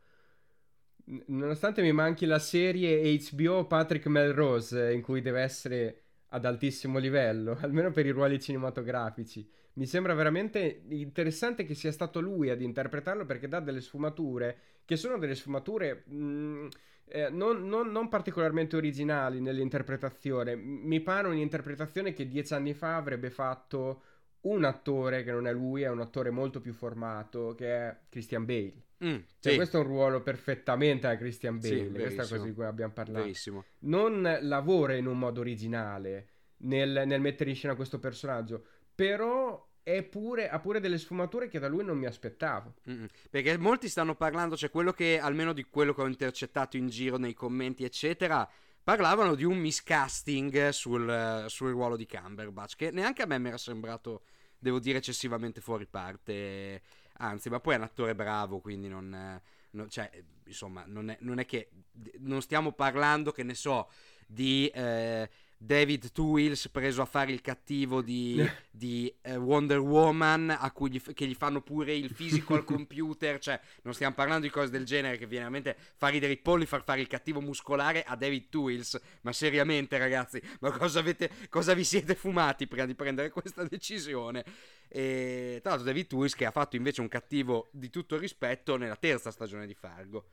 Nonostante 1.26 1.82
mi 1.82 1.92
manchi 1.92 2.26
la 2.26 2.40
serie 2.40 3.16
HBO 3.30 3.66
Patrick 3.66 4.06
Melrose, 4.06 4.92
in 4.92 5.02
cui 5.02 5.20
deve 5.20 5.40
essere 5.40 6.00
ad 6.30 6.44
altissimo 6.44 6.98
livello, 6.98 7.56
almeno 7.62 7.90
per 7.90 8.06
i 8.06 8.10
ruoli 8.10 8.40
cinematografici. 8.40 9.48
Mi 9.74 9.86
sembra 9.86 10.14
veramente 10.14 10.84
interessante 10.88 11.64
che 11.64 11.74
sia 11.74 11.92
stato 11.92 12.20
lui 12.20 12.50
ad 12.50 12.62
interpretarlo 12.62 13.26
perché 13.26 13.46
dà 13.46 13.60
delle 13.60 13.82
sfumature 13.82 14.58
che 14.86 14.96
sono 14.96 15.18
delle 15.18 15.34
sfumature 15.34 16.04
mh, 16.06 16.16
mm, 16.16 16.66
eh, 17.08 17.28
non, 17.30 17.66
non, 17.66 17.90
non, 17.90 18.08
particolarmente 18.08 18.76
originali 18.76 19.40
nell'interpretazione. 19.40 20.56
Mi 20.56 21.00
pare 21.00 21.28
un'interpretazione 21.28 22.12
che 22.12 22.26
dieci 22.26 22.54
anni 22.54 22.74
fa 22.74 22.96
avrebbe 22.96 23.30
fatto 23.30 24.02
un 24.42 24.64
attore 24.64 25.22
che 25.24 25.32
non 25.32 25.46
è 25.46 25.52
lui, 25.52 25.82
è 25.82 25.88
un 25.88 26.00
attore 26.00 26.30
molto 26.30 26.60
più 26.60 26.72
formato, 26.72 27.54
che 27.56 27.74
è 27.74 27.96
Christian 28.08 28.44
Bale. 28.44 28.84
Mm, 29.04 29.16
cioè, 29.40 29.52
sì. 29.52 29.56
Questo 29.56 29.76
è 29.76 29.80
un 29.80 29.86
ruolo 29.86 30.22
perfettamente 30.22 31.06
a 31.06 31.16
Christian 31.16 31.58
Bale, 31.58 31.84
sì, 31.86 31.90
questa 31.90 32.22
è 32.22 32.28
cosa 32.28 32.44
di 32.44 32.52
cui 32.52 32.64
abbiamo 32.64 32.92
parlato. 32.92 33.20
Verissimo. 33.20 33.64
Non 33.80 34.38
lavora 34.42 34.94
in 34.94 35.06
un 35.06 35.18
modo 35.18 35.40
originale 35.40 36.28
nel, 36.58 37.02
nel 37.06 37.20
mettere 37.20 37.50
in 37.50 37.56
scena 37.56 37.74
questo 37.74 37.98
personaggio, 37.98 38.64
però 38.94 39.65
pure, 40.10 40.48
ha 40.48 40.58
pure 40.58 40.80
delle 40.80 40.98
sfumature 40.98 41.48
che 41.48 41.60
da 41.60 41.68
lui 41.68 41.84
non 41.84 41.96
mi 41.96 42.06
aspettavo. 42.06 42.74
Mm-mm. 42.90 43.06
Perché 43.30 43.56
molti 43.56 43.88
stanno 43.88 44.16
parlando, 44.16 44.56
cioè 44.56 44.68
quello 44.68 44.92
che, 44.92 45.20
almeno 45.20 45.52
di 45.52 45.64
quello 45.64 45.94
che 45.94 46.02
ho 46.02 46.08
intercettato 46.08 46.76
in 46.76 46.88
giro 46.88 47.18
nei 47.18 47.34
commenti, 47.34 47.84
eccetera, 47.84 48.48
parlavano 48.82 49.36
di 49.36 49.44
un 49.44 49.58
miscasting 49.58 50.70
sul, 50.70 51.44
sul 51.46 51.70
ruolo 51.70 51.96
di 51.96 52.06
Cumberbatch, 52.06 52.74
che 52.74 52.90
neanche 52.90 53.22
a 53.22 53.26
me 53.26 53.38
mi 53.38 53.48
era 53.48 53.58
sembrato, 53.58 54.22
devo 54.58 54.80
dire, 54.80 54.98
eccessivamente 54.98 55.60
fuori 55.60 55.86
parte. 55.86 56.82
Anzi, 57.18 57.48
ma 57.48 57.60
poi 57.60 57.74
è 57.74 57.76
un 57.76 57.84
attore 57.84 58.16
bravo, 58.16 58.58
quindi 58.58 58.88
non... 58.88 59.40
non 59.70 59.88
cioè, 59.88 60.10
insomma, 60.46 60.82
non 60.86 61.10
è, 61.10 61.16
non 61.20 61.38
è, 61.38 61.44
che... 61.44 61.70
Non 62.18 62.42
stiamo 62.42 62.72
parlando, 62.72 63.30
che 63.30 63.44
ne 63.44 63.54
so, 63.54 63.88
di... 64.26 64.66
Eh, 64.66 65.30
David 65.58 66.10
Wheels 66.18 66.68
preso 66.68 67.00
a 67.00 67.06
fare 67.06 67.32
il 67.32 67.40
cattivo 67.40 68.02
di, 68.02 68.46
di 68.70 69.12
uh, 69.22 69.30
Wonder 69.32 69.78
Woman 69.78 70.50
a 70.50 70.70
cui 70.70 70.90
gli, 70.90 71.00
che 71.00 71.26
gli 71.26 71.34
fanno 71.34 71.62
pure 71.62 71.94
il 71.94 72.10
fisico 72.10 72.54
al 72.54 72.64
computer 72.64 73.38
cioè 73.38 73.58
non 73.82 73.94
stiamo 73.94 74.14
parlando 74.14 74.44
di 74.44 74.52
cose 74.52 74.70
del 74.70 74.84
genere 74.84 75.16
che 75.16 75.26
veramente 75.26 75.76
fa 75.96 76.08
ridere 76.08 76.34
i 76.34 76.36
polli 76.36 76.66
far 76.66 76.84
fare 76.84 77.00
il 77.00 77.06
cattivo 77.06 77.40
muscolare 77.40 78.02
a 78.02 78.16
David 78.16 78.54
Wheels 78.54 79.00
ma 79.22 79.32
seriamente 79.32 79.96
ragazzi 79.96 80.40
ma 80.60 80.70
cosa, 80.70 80.98
avete, 80.98 81.30
cosa 81.48 81.72
vi 81.72 81.84
siete 81.84 82.14
fumati 82.14 82.66
prima 82.66 82.84
di 82.84 82.94
prendere 82.94 83.30
questa 83.30 83.64
decisione? 83.64 84.44
E 84.88 85.58
tra 85.62 85.70
l'altro 85.70 85.86
David 85.86 86.12
Wheels 86.12 86.34
che 86.34 86.44
ha 86.44 86.50
fatto 86.50 86.76
invece 86.76 87.00
un 87.00 87.08
cattivo 87.08 87.68
di 87.72 87.90
tutto 87.90 88.18
rispetto 88.18 88.76
nella 88.76 88.96
terza 88.96 89.30
stagione 89.30 89.66
di 89.66 89.74
Fargo. 89.74 90.26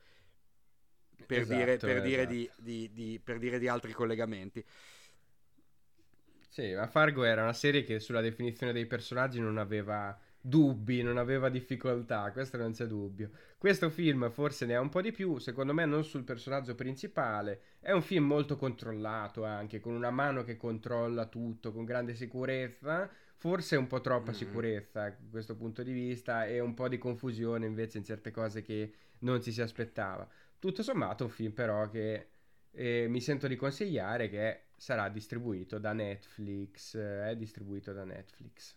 Per, 1.26 1.40
esatto, 1.40 1.56
dire, 1.56 1.76
per, 1.76 1.90
esatto. 1.90 2.06
dire 2.06 2.26
di, 2.26 2.50
di, 2.58 2.92
di, 2.92 3.20
per 3.22 3.38
dire 3.38 3.58
di 3.58 3.68
altri 3.68 3.92
collegamenti 3.92 4.62
sì, 6.54 6.72
ma 6.72 6.86
Fargo 6.86 7.24
era 7.24 7.42
una 7.42 7.52
serie 7.52 7.82
che 7.82 7.98
sulla 7.98 8.20
definizione 8.20 8.72
dei 8.72 8.86
personaggi 8.86 9.40
non 9.40 9.58
aveva 9.58 10.16
dubbi, 10.40 11.02
non 11.02 11.18
aveva 11.18 11.48
difficoltà, 11.48 12.30
questo 12.30 12.56
non 12.56 12.70
c'è 12.70 12.86
dubbio. 12.86 13.30
Questo 13.58 13.90
film 13.90 14.30
forse 14.30 14.64
ne 14.64 14.76
ha 14.76 14.80
un 14.80 14.88
po' 14.88 15.00
di 15.00 15.10
più, 15.10 15.38
secondo 15.38 15.74
me 15.74 15.84
non 15.84 16.04
sul 16.04 16.22
personaggio 16.22 16.76
principale, 16.76 17.60
è 17.80 17.90
un 17.90 18.02
film 18.02 18.26
molto 18.26 18.56
controllato 18.56 19.42
anche, 19.42 19.80
con 19.80 19.94
una 19.94 20.12
mano 20.12 20.44
che 20.44 20.56
controlla 20.56 21.26
tutto, 21.26 21.72
con 21.72 21.84
grande 21.84 22.14
sicurezza, 22.14 23.10
forse 23.34 23.74
un 23.74 23.88
po' 23.88 24.00
troppa 24.00 24.30
mm-hmm. 24.30 24.38
sicurezza 24.38 25.08
da 25.08 25.16
questo 25.28 25.56
punto 25.56 25.82
di 25.82 25.90
vista 25.90 26.46
e 26.46 26.60
un 26.60 26.74
po' 26.74 26.86
di 26.86 26.98
confusione 26.98 27.66
invece 27.66 27.98
in 27.98 28.04
certe 28.04 28.30
cose 28.30 28.62
che 28.62 28.92
non 29.22 29.42
ci 29.42 29.50
si 29.50 29.60
aspettava. 29.60 30.24
Tutto 30.60 30.84
sommato 30.84 31.24
un 31.24 31.30
film 31.30 31.50
però 31.50 31.90
che 31.90 32.28
eh, 32.70 33.06
mi 33.08 33.20
sento 33.20 33.48
di 33.48 33.56
consigliare 33.56 34.28
che 34.28 34.38
è 34.38 34.62
sarà 34.76 35.08
distribuito 35.08 35.78
da 35.78 35.92
Netflix. 35.92 36.94
Eh, 36.94 37.30
è 37.30 37.36
distribuito 37.36 37.92
da 37.92 38.04
Netflix. 38.04 38.76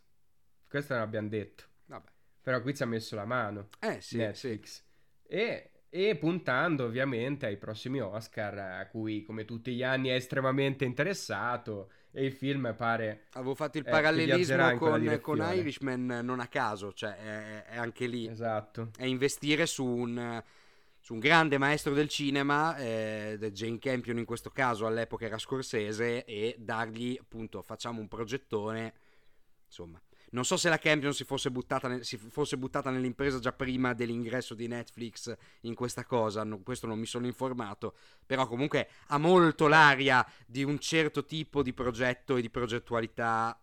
Questo 0.67 0.93
non 0.93 1.03
abbiamo 1.03 1.29
detto. 1.29 1.63
Vabbè. 1.85 2.09
Però 2.41 2.61
qui 2.61 2.75
ci 2.75 2.83
ha 2.83 2.85
messo 2.85 3.15
la 3.15 3.25
mano. 3.25 3.69
Eh 3.79 3.99
sì, 4.01 4.17
Netflix. 4.17 4.67
Sì. 4.67 4.81
E, 5.27 5.71
e, 5.89 6.15
puntando 6.15 6.85
ovviamente 6.85 7.45
ai 7.45 7.57
prossimi 7.57 7.99
Oscar, 7.99 8.57
a 8.57 8.87
cui 8.87 9.23
come 9.23 9.45
tutti 9.45 9.73
gli 9.75 9.83
anni 9.83 10.09
è 10.09 10.13
estremamente 10.13 10.85
interessato. 10.85 11.91
E 12.11 12.25
il 12.25 12.31
film 12.31 12.73
pare. 12.75 13.25
Avevo 13.33 13.53
fatto 13.53 13.77
il 13.77 13.85
eh, 13.85 13.91
parallelismo 13.91 14.77
con, 14.77 15.19
con, 15.21 15.37
Irishman 15.39 16.21
non 16.23 16.39
a 16.39 16.47
caso, 16.47 16.93
cioè 16.93 17.15
è, 17.15 17.63
è 17.65 17.77
anche 17.77 18.07
lì. 18.07 18.27
Esatto. 18.27 18.91
È 18.97 19.05
investire 19.05 19.65
su 19.65 19.85
un 19.85 20.41
su 21.07 21.13
un 21.13 21.19
grande 21.19 21.57
maestro 21.57 21.93
del 21.93 22.09
cinema, 22.09 22.75
eh, 22.75 23.37
Jane 23.53 23.79
Campion 23.79 24.17
in 24.17 24.25
questo 24.25 24.49
caso 24.49 24.85
all'epoca 24.85 25.23
era 25.23 25.37
scorsese, 25.37 26.25
e 26.25 26.57
dargli 26.59 27.17
appunto 27.17 27.61
facciamo 27.61 28.01
un 28.01 28.09
progettone, 28.09 28.93
insomma. 29.65 30.01
Non 30.31 30.43
so 30.43 30.57
se 30.57 30.67
la 30.67 30.77
Campion 30.77 31.13
si 31.13 31.23
fosse, 31.23 31.49
buttata 31.49 31.87
nel, 31.87 32.03
si 32.03 32.17
fosse 32.17 32.57
buttata 32.57 32.89
nell'impresa 32.89 33.39
già 33.39 33.53
prima 33.53 33.93
dell'ingresso 33.93 34.53
di 34.53 34.67
Netflix 34.67 35.33
in 35.61 35.75
questa 35.75 36.03
cosa, 36.03 36.43
no, 36.43 36.61
questo 36.61 36.87
non 36.87 36.99
mi 36.99 37.05
sono 37.05 37.25
informato, 37.25 37.95
però 38.25 38.45
comunque 38.45 38.89
ha 39.07 39.17
molto 39.17 39.69
l'aria 39.69 40.29
di 40.45 40.65
un 40.65 40.77
certo 40.77 41.23
tipo 41.23 41.63
di 41.63 41.71
progetto 41.71 42.35
e 42.35 42.41
di 42.41 42.49
progettualità 42.49 43.57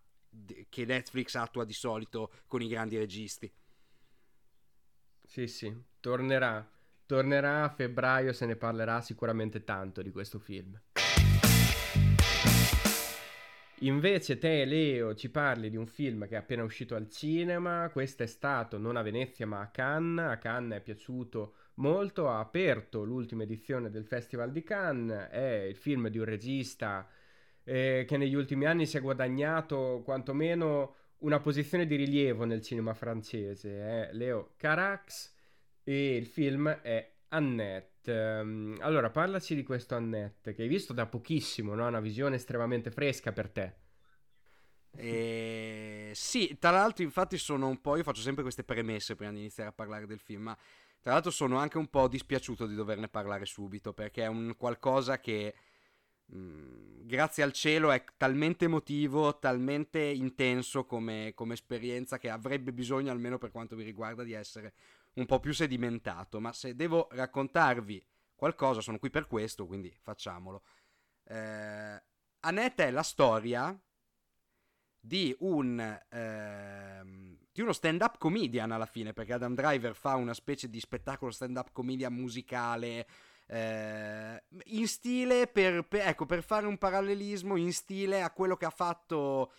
che 0.71 0.85
Netflix 0.87 1.35
attua 1.35 1.67
di 1.67 1.75
solito 1.75 2.33
con 2.47 2.63
i 2.63 2.69
grandi 2.69 2.97
registi. 2.97 3.53
Sì, 5.27 5.47
sì, 5.47 5.71
tornerà 6.01 6.73
tornerà 7.07 7.65
a 7.65 7.69
febbraio, 7.69 8.33
se 8.33 8.47
ne 8.47 8.57
parlerà 8.57 9.01
sicuramente 9.01 9.65
tanto 9.65 10.03
di 10.03 10.11
questo 10.11 10.39
film. 10.39 10.81
Invece 13.81 14.39
te, 14.39 14.65
Leo, 14.65 15.15
ci 15.15 15.31
parli 15.31 15.69
di 15.69 15.77
un 15.77 15.87
film 15.87 16.27
che 16.27 16.37
è 16.37 16.39
appena 16.39 16.63
uscito 16.63 16.95
al 16.95 17.11
cinema, 17.11 17.91
questo 17.93 18.23
è 18.23 18.27
stato 18.27 18.79
non 18.79 18.97
a 18.97 19.03
Venezia 19.03 19.47
ma 19.47 19.61
a 19.61 19.69
Cannes, 19.69 20.31
a 20.31 20.39
Cannes 20.39 20.79
è 20.79 20.83
piaciuto 20.83 21.55
molto, 21.75 22.31
ha 22.31 22.39
aperto 22.39 23.05
l'ultima 23.05 23.43
edizione 23.43 23.91
del 23.91 24.07
Festival 24.07 24.53
di 24.53 24.63
Cannes, 24.63 25.29
è 25.29 25.67
il 25.69 25.77
film 25.77 26.09
di 26.09 26.19
un 26.19 26.25
regista 26.25 27.07
eh, 27.63 28.05
che 28.07 28.17
negli 28.17 28.35
ultimi 28.35 28.65
anni 28.65 28.87
si 28.87 28.97
è 28.97 29.01
guadagnato 29.01 30.01
quantomeno 30.03 30.95
una 31.19 31.41
posizione 31.41 31.85
di 31.85 31.97
rilievo 31.97 32.45
nel 32.45 32.63
cinema 32.63 32.95
francese, 32.95 33.81
è 33.81 34.09
Leo 34.13 34.53
Carax 34.57 35.34
e 35.85 36.17
il 36.17 36.27
film 36.27 36.69
è 36.69 37.13
Annette. 37.29 38.11
Um, 38.13 38.77
allora, 38.81 39.11
parlaci 39.11 39.55
di 39.55 39.63
questo 39.63 39.95
Annette 39.95 40.55
che 40.55 40.63
hai 40.63 40.69
visto 40.69 40.93
da 40.93 41.07
pochissimo, 41.07 41.75
no? 41.75 41.87
Una 41.87 42.01
visione 42.01 42.37
estremamente 42.37 42.91
fresca 42.91 43.33
per 43.33 43.51
te. 43.51 43.75
Eh, 44.97 46.13
sì, 46.15 46.57
tra 46.59 46.71
l'altro, 46.71 47.05
infatti, 47.05 47.37
sono 47.37 47.69
un 47.69 47.81
po'. 47.81 47.97
Io 47.97 48.03
faccio 48.03 48.23
sempre 48.23 48.43
queste 48.43 48.65
premesse 48.65 49.15
prima 49.15 49.33
di 49.33 49.39
iniziare 49.39 49.71
a 49.71 49.73
parlare 49.73 50.07
del 50.07 50.19
film. 50.19 50.43
Ma 50.45 50.59
tra 51.01 51.13
l'altro, 51.13 51.31
sono 51.31 51.59
anche 51.59 51.79
un 51.79 51.89
po' 51.89 52.09
dispiaciuto 52.09 52.67
di 52.67 52.75
doverne 52.75 53.09
parlare 53.09 53.45
subito 53.45 53.93
perché 53.93 54.23
è 54.25 54.29
un 54.29 54.55
qualcosa 54.57 55.21
che. 55.21 55.55
Mh, 56.27 56.39
mm, 56.39 57.07
grazie 57.07 57.43
al 57.43 57.53
cielo 57.53 57.91
è 57.91 58.03
talmente 58.17 58.65
emotivo, 58.65 59.39
talmente 59.39 60.01
intenso 60.01 60.87
come, 60.87 61.33
come 61.35 61.53
esperienza 61.53 62.17
che 62.19 62.31
avrebbe 62.31 62.73
bisogno, 62.73 63.13
almeno 63.13 63.37
per 63.37 63.51
quanto 63.51 63.77
mi 63.77 63.85
riguarda, 63.85 64.23
di 64.23 64.33
essere 64.33 64.73
un 65.15 65.27
po' 65.27 65.41
più 65.41 65.53
sedimentato, 65.53 66.41
ma 66.41 66.53
se 66.53 66.75
devo 66.75 67.09
raccontarvi 67.13 68.05
qualcosa, 68.35 68.81
sono 68.81 68.99
qui 68.99 69.11
per 69.11 69.27
questo, 69.27 69.67
quindi 69.67 69.95
facciamolo. 70.01 70.63
Eh, 71.25 72.03
Annette 72.41 72.87
è 72.87 72.91
la 72.91 73.03
storia 73.03 73.79
di, 74.99 75.35
un, 75.41 75.79
eh, 75.81 77.01
di 77.53 77.61
uno 77.61 77.73
stand-up 77.73 78.19
comedian 78.19 78.73
alla 78.73 78.87
fine, 78.87 79.13
perché 79.13 79.35
Adam 79.35 79.55
Driver 79.55 79.95
fa 79.95 80.17
una 80.17 80.35
specie 80.35 80.69
di 80.69 80.81
spettacolo 80.81 81.31
stand-up 81.31 81.71
comedian 81.73 82.13
musicale. 82.13 83.07
Eh, 83.47 84.43
in 84.65 84.89
stile 84.89 85.47
per, 85.47 85.87
per, 85.87 86.09
ecco, 86.09 86.25
per 86.25 86.43
fare 86.43 86.67
un 86.67 86.79
parallelismo 86.79 87.57
in 87.57 87.75
stile 87.75 88.23
a 88.23 88.31
quello 88.31 88.57
che 88.57 88.65
ha 88.65 88.71
fatto 88.71 89.53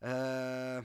eh, 0.00 0.82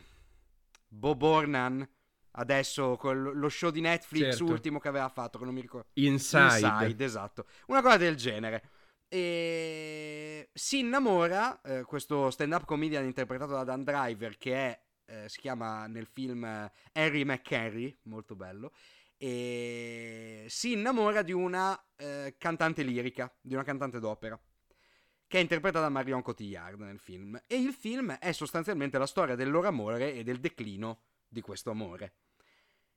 Bob 0.88 1.22
Ornan 1.24 1.88
adesso 2.34 2.98
lo 3.12 3.50
show 3.50 3.70
di 3.70 3.82
Netflix 3.82 4.38
certo. 4.38 4.46
ultimo 4.46 4.80
che 4.80 4.88
aveva 4.88 5.10
fatto, 5.10 5.38
che 5.38 5.46
non 5.46 5.54
mi 5.54 5.62
ricordo. 5.62 5.88
Inside. 5.94 6.68
Inside, 6.68 7.04
esatto. 7.04 7.46
Una 7.68 7.82
cosa 7.82 7.98
del 7.98 8.16
genere. 8.16 8.70
E 9.08 10.50
si 10.54 10.80
innamora, 10.80 11.62
eh, 11.62 11.84
questo 11.84 12.32
stand-up 12.32 12.66
comedian 12.66 13.06
interpretato 13.06 13.54
da 13.54 13.64
Dan 13.64 13.84
Driver, 13.84 14.38
che 14.38 14.54
è, 14.56 14.82
eh, 15.06 15.30
si 15.30 15.40
chiama 15.40 15.86
nel 15.88 16.08
film 16.08 16.44
eh, 16.44 16.72
Harry 16.94 17.24
McCarry, 17.24 17.96
molto 18.04 18.36
bello, 18.36 18.74
e 19.18 20.46
si 20.48 20.72
innamora 20.72 21.22
di 21.22 21.32
una 21.32 21.80
eh, 21.96 22.36
cantante 22.38 22.82
lirica, 22.82 23.32
di 23.40 23.54
una 23.54 23.64
cantante 23.64 24.00
d'opera 24.00 24.40
che 25.34 25.40
è 25.40 25.42
interpretata 25.42 25.86
da 25.86 25.90
Marion 25.90 26.22
Cotillard 26.22 26.80
nel 26.82 27.00
film. 27.00 27.42
E 27.48 27.56
il 27.56 27.74
film 27.74 28.12
è 28.14 28.32
sostanzialmente 28.34 29.00
la 29.00 29.08
storia 29.08 29.34
del 29.34 29.50
loro 29.50 29.68
amore 29.68 30.14
e 30.14 30.24
del 30.24 30.40
declino 30.40 31.06
di 31.34 31.42
questo 31.42 31.72
amore. 31.72 32.14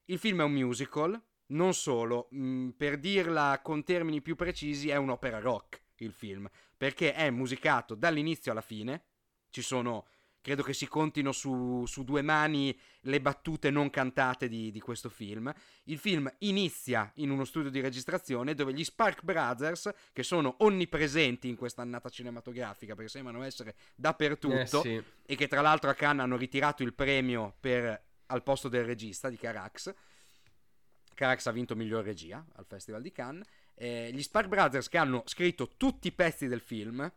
Il 0.04 0.18
film 0.18 0.40
è 0.40 0.44
un 0.44 0.52
musical, 0.52 1.20
non 1.46 1.74
solo, 1.74 2.28
mh, 2.30 2.46
mm, 2.46 2.68
per 2.70 2.98
dirla 2.98 3.60
con 3.62 3.82
termini 3.82 4.22
più 4.22 4.36
precisi, 4.36 4.88
è 4.88 4.96
un'opera 4.96 5.40
rock 5.40 5.82
il 5.98 6.12
film, 6.12 6.48
perché 6.76 7.14
è 7.14 7.30
musicato 7.30 7.94
dall'inizio 7.94 8.52
alla 8.52 8.60
fine, 8.60 9.04
ci 9.50 9.62
sono, 9.62 10.06
credo 10.40 10.62
che 10.62 10.74
si 10.74 10.86
contino 10.86 11.32
su, 11.32 11.84
su 11.86 12.04
due 12.04 12.22
mani 12.22 12.78
le 13.02 13.20
battute 13.20 13.70
non 13.70 13.88
cantate 13.90 14.48
di, 14.48 14.70
di, 14.70 14.80
questo 14.80 15.08
film. 15.08 15.52
Il 15.84 15.98
film 15.98 16.30
inizia 16.40 17.10
in 17.16 17.30
uno 17.30 17.44
studio 17.44 17.70
di 17.70 17.80
registrazione 17.80 18.54
dove 18.54 18.74
gli 18.74 18.84
Spark 18.84 19.22
Brothers, 19.22 19.90
che 20.12 20.22
sono 20.22 20.56
onnipresenti 20.58 21.48
in 21.48 21.56
questa 21.56 21.82
annata 21.82 22.10
cinematografica, 22.10 22.94
perché 22.94 23.10
sembrano 23.10 23.42
essere 23.42 23.76
dappertutto, 23.94 24.82
eh 24.82 24.82
sì. 24.82 25.02
e 25.24 25.34
che 25.34 25.48
tra 25.48 25.62
l'altro 25.62 25.88
a 25.88 25.94
Cannes 25.94 26.24
hanno 26.24 26.36
ritirato 26.36 26.82
il 26.82 26.92
premio 26.92 27.56
per 27.58 28.05
al 28.26 28.42
posto 28.42 28.68
del 28.68 28.84
regista 28.84 29.28
di 29.28 29.36
Carax. 29.36 29.94
Carax 31.14 31.46
ha 31.46 31.52
vinto 31.52 31.74
miglior 31.74 32.04
regia 32.04 32.44
al 32.54 32.66
Festival 32.66 33.02
di 33.02 33.10
Cannes. 33.10 33.46
Eh, 33.74 34.10
gli 34.12 34.22
Spark 34.22 34.48
Brothers, 34.48 34.88
che 34.88 34.98
hanno 34.98 35.22
scritto 35.26 35.76
tutti 35.76 36.08
i 36.08 36.12
pezzi 36.12 36.46
del 36.46 36.60
film, 36.60 37.10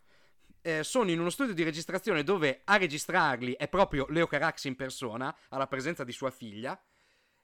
eh, 0.62 0.84
sono 0.84 1.12
in 1.12 1.20
uno 1.20 1.30
studio 1.30 1.54
di 1.54 1.64
registrazione 1.64 2.24
dove 2.24 2.62
a 2.64 2.78
registrarli 2.78 3.54
è 3.54 3.68
proprio 3.68 4.06
Leo 4.10 4.28
Carax 4.28 4.66
in 4.66 4.76
persona, 4.76 5.36
alla 5.50 5.68
presenza 5.68 6.04
di 6.04 6.12
sua 6.12 6.32
figlia. 6.32 6.82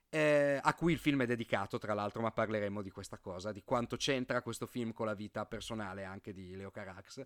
Eh, 0.09 0.59
a 0.61 0.73
cui 0.75 0.93
il 0.93 0.99
film 0.99 1.23
è 1.23 1.25
dedicato, 1.25 1.77
tra 1.77 1.93
l'altro, 1.93 2.21
ma 2.21 2.31
parleremo 2.31 2.81
di 2.81 2.89
questa 2.89 3.17
cosa, 3.17 3.51
di 3.51 3.63
quanto 3.65 3.97
c'entra 3.97 4.41
questo 4.41 4.65
film 4.65 4.93
con 4.93 5.07
la 5.07 5.13
vita 5.13 5.45
personale 5.45 6.05
anche 6.05 6.31
di 6.31 6.55
Leo 6.55 6.71
Carax. 6.71 7.25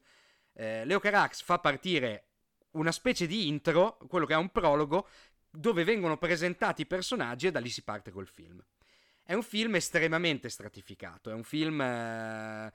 Eh, 0.54 0.86
Leo 0.86 0.99
Carax 0.99 1.43
fa 1.43 1.60
partire 1.60 2.30
una 2.71 2.91
specie 2.91 3.28
di 3.28 3.47
intro, 3.47 3.97
quello 4.08 4.25
che 4.25 4.34
è 4.34 4.38
un 4.38 4.49
prologo, 4.49 5.08
dove 5.50 5.84
vengono 5.84 6.18
presentati 6.18 6.82
i 6.82 6.86
personaggi 6.86 7.48
e 7.48 7.52
da 7.52 7.60
lì 7.60 7.70
si 7.70 7.84
parte 7.84 8.12
col 8.12 8.28
film. 8.28 8.64
È 9.24 9.34
un 9.34 9.44
film 9.44 9.76
estremamente 9.76 10.50
stratificato, 10.50 11.30
è 11.30 11.34
un 11.34 11.44
film... 11.44 11.82
Eh, 11.82 12.72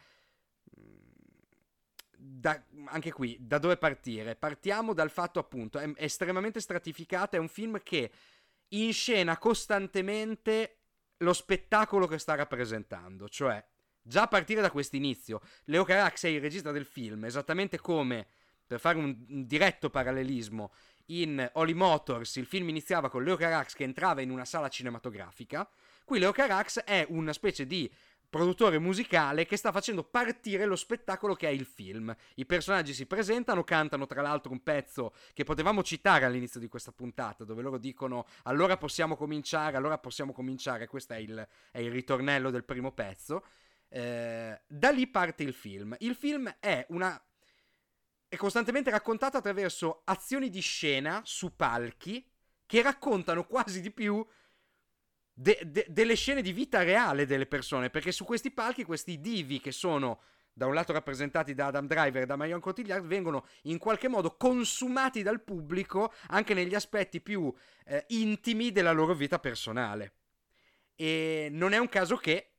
da, 2.25 2.63
anche 2.87 3.13
qui, 3.13 3.37
da 3.41 3.59
dove 3.59 3.77
partire? 3.77 4.35
Partiamo 4.35 4.95
dal 4.95 5.11
fatto 5.11 5.39
appunto, 5.39 5.79
è, 5.79 5.91
estremamente 5.97 6.61
stratificato, 6.61 7.37
è 7.37 7.39
un 7.39 7.49
film 7.49 7.83
che 7.83 8.11
inscena 8.69 9.37
costantemente 9.37 10.79
lo 11.19 11.33
spettacolo 11.33 12.07
che 12.07 12.19
sta 12.19 12.35
rappresentando, 12.35 13.29
cioè 13.29 13.63
già 14.01 14.23
a 14.23 14.29
partire 14.29 14.61
da 14.61 14.71
questo 14.71 14.97
inizio, 14.97 15.41
Leo 15.65 15.85
Carax 15.85 16.25
è 16.25 16.29
il 16.29 16.41
regista 16.41 16.73
del 16.73 16.85
film, 16.85 17.25
esattamente 17.25 17.79
come, 17.79 18.27
per 18.67 18.81
fare 18.81 18.99
un, 18.99 19.25
un 19.29 19.47
diretto 19.47 19.91
parallelismo, 19.91 20.73
in 21.07 21.51
Holy 21.55 21.73
Motors 21.73 22.37
il 22.37 22.47
film 22.47 22.69
iniziava 22.69 23.11
con 23.11 23.23
Leo 23.23 23.37
Carax 23.37 23.75
che 23.75 23.85
entrava 23.85 24.21
in 24.21 24.31
una 24.31 24.45
sala 24.45 24.69
cinematografica. 24.69 25.69
Qui 26.05 26.19
Leo 26.19 26.33
Carax 26.33 26.81
è 26.81 27.07
una 27.09 27.33
specie 27.33 27.67
di 27.67 27.91
produttore 28.35 28.81
musicale 28.81 29.47
che 29.47 29.57
sta 29.57 29.71
facendo 29.71 30.03
partire 30.03 30.65
lo 30.65 30.75
spettacolo 30.75 31.35
che 31.35 31.47
è 31.47 31.53
il 31.53 31.65
film. 31.65 32.13
I 32.35 32.45
personaggi 32.47 32.93
si 32.93 33.07
presentano, 33.07 33.63
cantano 33.63 34.07
tra 34.07 34.23
l'altro 34.23 34.51
un 34.51 34.61
pezzo 34.61 35.15
che 35.33 35.45
potevamo 35.45 35.85
citare 35.85 36.25
all'inizio 36.25 36.59
di 36.59 36.67
questa 36.67 36.91
puntata, 36.91 37.45
dove 37.45 37.63
loro 37.63 37.79
dicono 37.79 38.27
allora 38.43 38.77
possiamo 38.77 39.15
cominciare, 39.15 39.77
allora 39.77 39.99
possiamo 39.99 40.33
cominciare, 40.33 40.89
questo 40.89 41.13
è 41.13 41.19
il, 41.19 41.47
è 41.71 41.79
il 41.79 41.93
ritornello 41.93 42.51
del 42.51 42.65
primo 42.65 42.91
pezzo. 42.91 43.45
Eh, 43.89 44.61
da 44.67 44.91
lì 44.91 45.07
parte 45.07 45.45
il 45.45 45.55
film. 45.55 45.95
Il 46.01 46.17
film 46.17 46.53
è 46.59 46.85
una 46.89 47.23
è 48.35 48.37
costantemente 48.37 48.91
raccontato 48.91 49.37
attraverso 49.37 50.03
azioni 50.05 50.51
di 50.51 50.61
scena 50.61 51.23
su 51.25 51.55
palchi 51.55 52.25
che 52.67 52.83
raccontano 52.83 53.47
quasi 53.47 53.81
di 53.81 53.91
più 53.91 54.27
de- 55.33 55.61
de- 55.65 55.87
delle 55.89 56.15
scene 56.15 56.43
di 56.43 56.53
vita 56.53 56.83
reale 56.83 57.27
delle 57.27 57.47
persone, 57.47 57.91
perché 57.91 58.13
su 58.13 58.25
questi 58.25 58.51
palchi 58.51 58.85
questi 58.85 59.21
divi 59.21 59.61
che 59.61 59.73
sono 59.73 60.21
da 60.53 60.67
un 60.67 60.75
lato 60.75 60.93
rappresentati 60.93 61.55
da 61.55 61.67
Adam 61.67 61.87
Driver 61.87 62.23
e 62.23 62.27
da 62.27 62.37
Marion 62.37 62.61
Cotillard, 62.61 63.05
vengono 63.05 63.47
in 63.63 63.79
qualche 63.79 64.07
modo 64.07 64.37
consumati 64.37 65.23
dal 65.23 65.43
pubblico 65.43 66.13
anche 66.29 66.55
negli 66.55 66.75
aspetti 66.75 67.21
più 67.21 67.53
eh, 67.87 68.05
intimi 68.09 68.71
della 68.71 68.93
loro 68.93 69.15
vita 69.15 69.41
personale. 69.41 70.15
E 70.95 71.49
non 71.51 71.73
è 71.73 71.79
un 71.79 71.89
caso 71.89 72.17
che 72.17 72.54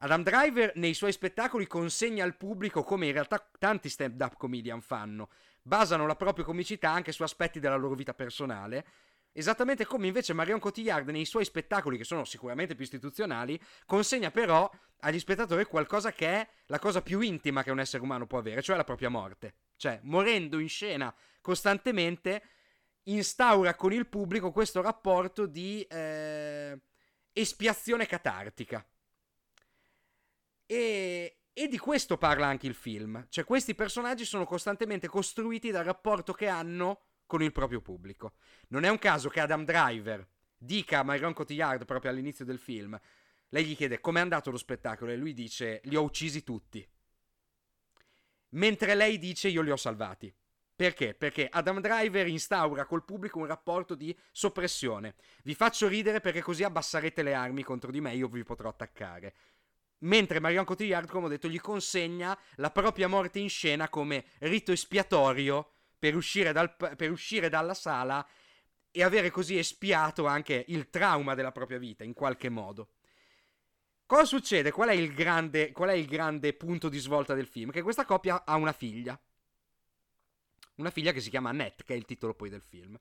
Adam 0.00 0.22
Driver 0.22 0.72
nei 0.76 0.94
suoi 0.94 1.10
spettacoli 1.10 1.66
consegna 1.66 2.22
al 2.22 2.36
pubblico, 2.36 2.84
come 2.84 3.06
in 3.06 3.12
realtà 3.12 3.44
tanti 3.58 3.88
stand-up 3.88 4.36
comedian 4.36 4.80
fanno, 4.80 5.28
basano 5.60 6.06
la 6.06 6.14
propria 6.14 6.44
comicità 6.44 6.90
anche 6.90 7.10
su 7.10 7.24
aspetti 7.24 7.58
della 7.58 7.74
loro 7.74 7.96
vita 7.96 8.14
personale, 8.14 8.86
esattamente 9.32 9.84
come 9.84 10.06
invece 10.06 10.32
Marion 10.34 10.60
Cotillard 10.60 11.08
nei 11.08 11.24
suoi 11.24 11.44
spettacoli, 11.44 11.96
che 11.96 12.04
sono 12.04 12.24
sicuramente 12.24 12.76
più 12.76 12.84
istituzionali, 12.84 13.60
consegna 13.86 14.30
però 14.30 14.70
agli 15.00 15.18
spettatori 15.18 15.64
qualcosa 15.64 16.12
che 16.12 16.28
è 16.28 16.48
la 16.66 16.78
cosa 16.78 17.02
più 17.02 17.18
intima 17.18 17.64
che 17.64 17.72
un 17.72 17.80
essere 17.80 18.02
umano 18.04 18.28
può 18.28 18.38
avere, 18.38 18.62
cioè 18.62 18.76
la 18.76 18.84
propria 18.84 19.08
morte. 19.08 19.54
Cioè, 19.74 19.98
morendo 20.02 20.60
in 20.60 20.68
scena 20.68 21.12
costantemente, 21.40 22.42
instaura 23.04 23.74
con 23.74 23.92
il 23.92 24.06
pubblico 24.06 24.52
questo 24.52 24.80
rapporto 24.80 25.46
di 25.46 25.82
eh, 25.82 26.78
espiazione 27.32 28.06
catartica. 28.06 28.84
E, 30.70 31.38
e 31.52 31.66
di 31.66 31.78
questo 31.78 32.18
parla 32.18 32.46
anche 32.46 32.66
il 32.66 32.74
film. 32.74 33.26
Cioè, 33.30 33.44
questi 33.44 33.74
personaggi 33.74 34.26
sono 34.26 34.44
costantemente 34.44 35.08
costruiti 35.08 35.70
dal 35.70 35.84
rapporto 35.84 36.34
che 36.34 36.46
hanno 36.46 37.00
con 37.24 37.42
il 37.42 37.52
proprio 37.52 37.80
pubblico. 37.80 38.34
Non 38.68 38.84
è 38.84 38.88
un 38.90 38.98
caso 38.98 39.30
che 39.30 39.40
Adam 39.40 39.64
Driver 39.64 40.26
dica 40.56 40.98
a 40.98 41.04
Myron 41.04 41.32
Cotillard 41.32 41.84
proprio 41.84 42.10
all'inizio 42.10 42.44
del 42.44 42.58
film 42.58 42.98
Lei 43.50 43.64
gli 43.64 43.76
chiede 43.76 44.00
com'è 44.00 44.20
andato 44.20 44.50
lo 44.50 44.58
spettacolo 44.58 45.10
e 45.10 45.16
lui 45.16 45.32
dice 45.32 45.80
li 45.84 45.96
ho 45.96 46.02
uccisi 46.02 46.42
tutti. 46.42 46.86
Mentre 48.50 48.94
lei 48.94 49.18
dice 49.18 49.48
io 49.48 49.62
li 49.62 49.70
ho 49.70 49.76
salvati. 49.76 50.34
Perché? 50.74 51.14
Perché 51.14 51.48
Adam 51.50 51.80
Driver 51.80 52.28
instaura 52.28 52.84
col 52.84 53.04
pubblico 53.04 53.38
un 53.38 53.46
rapporto 53.46 53.94
di 53.94 54.16
soppressione. 54.30 55.16
Vi 55.42 55.54
faccio 55.54 55.88
ridere 55.88 56.20
perché 56.20 56.40
così 56.40 56.62
abbasserete 56.62 57.22
le 57.22 57.34
armi 57.34 57.62
contro 57.62 57.90
di 57.90 58.00
me 58.00 58.14
io 58.14 58.28
vi 58.28 58.44
potrò 58.44 58.68
attaccare. 58.68 59.34
Mentre 60.00 60.38
Marion 60.38 60.64
Cotillard, 60.64 61.08
come 61.08 61.26
ho 61.26 61.28
detto, 61.28 61.48
gli 61.48 61.60
consegna 61.60 62.38
la 62.56 62.70
propria 62.70 63.08
morte 63.08 63.38
in 63.38 63.48
scena 63.48 63.88
come 63.88 64.24
rito 64.38 64.70
espiatorio 64.70 65.72
per 65.98 66.14
uscire, 66.14 66.52
dal, 66.52 66.74
per 66.76 67.10
uscire 67.10 67.48
dalla 67.48 67.74
sala 67.74 68.24
e 68.90 69.02
avere 69.02 69.30
così 69.30 69.58
espiato 69.58 70.26
anche 70.26 70.64
il 70.68 70.88
trauma 70.90 71.34
della 71.34 71.52
propria 71.52 71.78
vita, 71.78 72.04
in 72.04 72.14
qualche 72.14 72.48
modo. 72.48 72.90
Cosa 74.06 74.24
succede? 74.24 74.70
Qual 74.70 74.88
è 74.88 75.08
grande, 75.08 75.72
qual 75.72 75.90
è 75.90 75.94
il 75.94 76.06
grande 76.06 76.54
punto 76.54 76.88
di 76.88 76.98
svolta 76.98 77.34
del 77.34 77.46
film? 77.46 77.70
Che 77.70 77.82
questa 77.82 78.06
coppia 78.06 78.44
ha 78.46 78.56
una 78.56 78.72
figlia. 78.72 79.20
Una 80.76 80.90
figlia 80.90 81.12
che 81.12 81.20
si 81.20 81.28
chiama 81.28 81.50
Annette, 81.50 81.84
che 81.84 81.92
è 81.92 81.96
il 81.96 82.06
titolo 82.06 82.34
poi 82.34 82.48
del 82.48 82.62
film. 82.62 82.98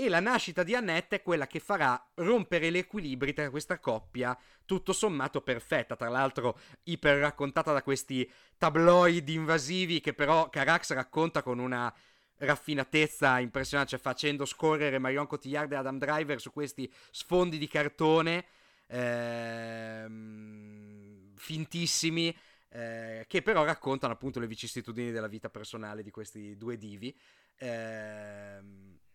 E 0.00 0.08
la 0.08 0.20
nascita 0.20 0.62
di 0.62 0.76
Annette 0.76 1.16
è 1.16 1.22
quella 1.22 1.48
che 1.48 1.58
farà 1.58 2.00
rompere 2.14 2.70
gli 2.70 2.76
equilibri 2.76 3.32
tra 3.32 3.50
questa 3.50 3.80
coppia, 3.80 4.38
tutto 4.64 4.92
sommato 4.92 5.40
perfetta, 5.40 5.96
tra 5.96 6.08
l'altro 6.08 6.56
iper 6.84 7.18
raccontata 7.18 7.72
da 7.72 7.82
questi 7.82 8.30
tabloid 8.56 9.28
invasivi 9.28 9.98
che 9.98 10.14
però 10.14 10.50
Carax 10.50 10.92
racconta 10.92 11.42
con 11.42 11.58
una 11.58 11.92
raffinatezza 12.36 13.40
impressionante, 13.40 13.90
cioè 13.90 14.00
facendo 14.00 14.44
scorrere 14.44 15.00
Marion 15.00 15.26
Cotillard 15.26 15.72
e 15.72 15.74
Adam 15.74 15.98
Driver 15.98 16.40
su 16.40 16.52
questi 16.52 16.88
sfondi 17.10 17.58
di 17.58 17.66
cartone 17.66 18.44
ehm, 18.86 20.14
fintissimi, 21.34 22.32
eh, 22.68 23.24
che 23.26 23.42
però 23.42 23.64
raccontano 23.64 24.12
appunto 24.12 24.38
le 24.38 24.46
vicissitudini 24.46 25.10
della 25.10 25.26
vita 25.26 25.50
personale 25.50 26.04
di 26.04 26.12
questi 26.12 26.56
due 26.56 26.76
divi. 26.76 27.12
Eh, 27.56 28.60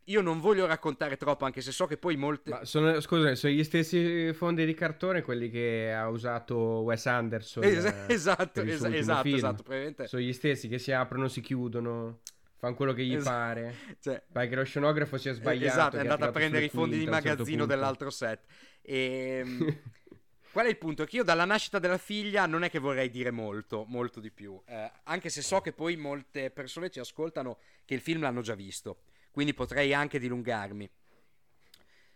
io 0.05 0.21
non 0.21 0.39
voglio 0.39 0.65
raccontare 0.65 1.15
troppo, 1.15 1.45
anche 1.45 1.61
se 1.61 1.71
so 1.71 1.85
che 1.85 1.97
poi 1.97 2.17
molte. 2.17 2.49
Ma 2.49 2.65
sono, 2.65 2.99
scusa, 2.99 3.35
sono 3.35 3.53
gli 3.53 3.63
stessi 3.63 4.33
fondi 4.33 4.65
di 4.65 4.73
cartone 4.73 5.21
quelli 5.21 5.49
che 5.49 5.93
ha 5.93 6.09
usato 6.09 6.55
Wes 6.55 7.05
Anderson. 7.05 7.63
Es- 7.63 8.05
esatto, 8.07 8.61
es- 8.61 8.83
esatto, 8.83 9.21
film. 9.21 9.35
esatto. 9.35 9.63
Probabilmente... 9.63 10.07
Sono 10.07 10.21
gli 10.21 10.33
stessi 10.33 10.67
che 10.67 10.77
si 10.77 10.91
aprono, 10.91 11.27
si 11.29 11.39
chiudono. 11.39 12.19
Fanno 12.57 12.75
quello 12.75 12.93
che 12.93 13.03
gli 13.03 13.15
es- 13.15 13.23
pare. 13.23 13.75
Cioè, 14.01 14.21
perché 14.29 14.55
lo 14.55 14.63
scenografo 14.63 15.17
si 15.17 15.29
è 15.29 15.33
sbagliato. 15.33 15.73
Esatto, 15.73 15.95
è 15.95 15.99
andato 15.99 16.25
a 16.25 16.31
prendere 16.31 16.65
i 16.65 16.69
fondi 16.69 16.97
di 16.97 17.05
certo 17.05 17.15
magazzino 17.15 17.59
certo 17.59 17.65
dell'altro 17.65 18.09
set. 18.09 18.41
E. 18.81 19.41
Ehm, 19.45 19.79
qual 20.51 20.65
è 20.65 20.69
il 20.69 20.77
punto? 20.77 21.05
Che 21.05 21.15
io 21.15 21.23
dalla 21.23 21.45
nascita 21.45 21.79
della 21.79 21.97
figlia 21.97 22.45
non 22.45 22.63
è 22.63 22.69
che 22.69 22.79
vorrei 22.79 23.09
dire 23.09 23.31
molto, 23.31 23.85
molto 23.87 24.19
di 24.19 24.31
più. 24.31 24.61
Eh, 24.65 24.91
anche 25.03 25.29
se 25.29 25.41
so 25.41 25.61
che 25.61 25.71
poi 25.71 25.95
molte 25.95 26.51
persone 26.51 26.89
ci 26.89 26.99
ascoltano 26.99 27.57
che 27.85 27.93
il 27.93 28.01
film 28.01 28.21
l'hanno 28.21 28.41
già 28.41 28.53
visto 28.53 28.97
quindi 29.33 29.55
potrei 29.55 29.95
anche 29.95 30.19
dilungarmi. 30.19 30.89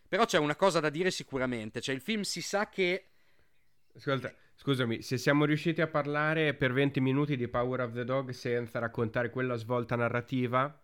Però 0.07 0.23
c'è 0.25 0.37
una 0.37 0.55
cosa 0.55 0.79
da 0.79 0.89
dire 0.89 1.09
sicuramente, 1.09 1.81
cioè 1.81 1.95
il 1.95 1.99
film 1.99 2.21
si 2.21 2.41
sa 2.41 2.69
che... 2.69 3.09
Ascolta, 3.95 4.31
scusami, 4.55 5.01
se 5.01 5.17
siamo 5.17 5.43
riusciti 5.43 5.81
a 5.81 5.87
parlare 5.87 6.53
per 6.53 6.71
20 6.71 7.01
minuti 7.01 7.35
di 7.35 7.47
Power 7.47 7.81
of 7.81 7.93
the 7.93 8.05
Dog 8.05 8.29
senza 8.29 8.77
raccontare 8.77 9.31
quella 9.31 9.55
svolta 9.55 9.95
narrativa, 9.95 10.79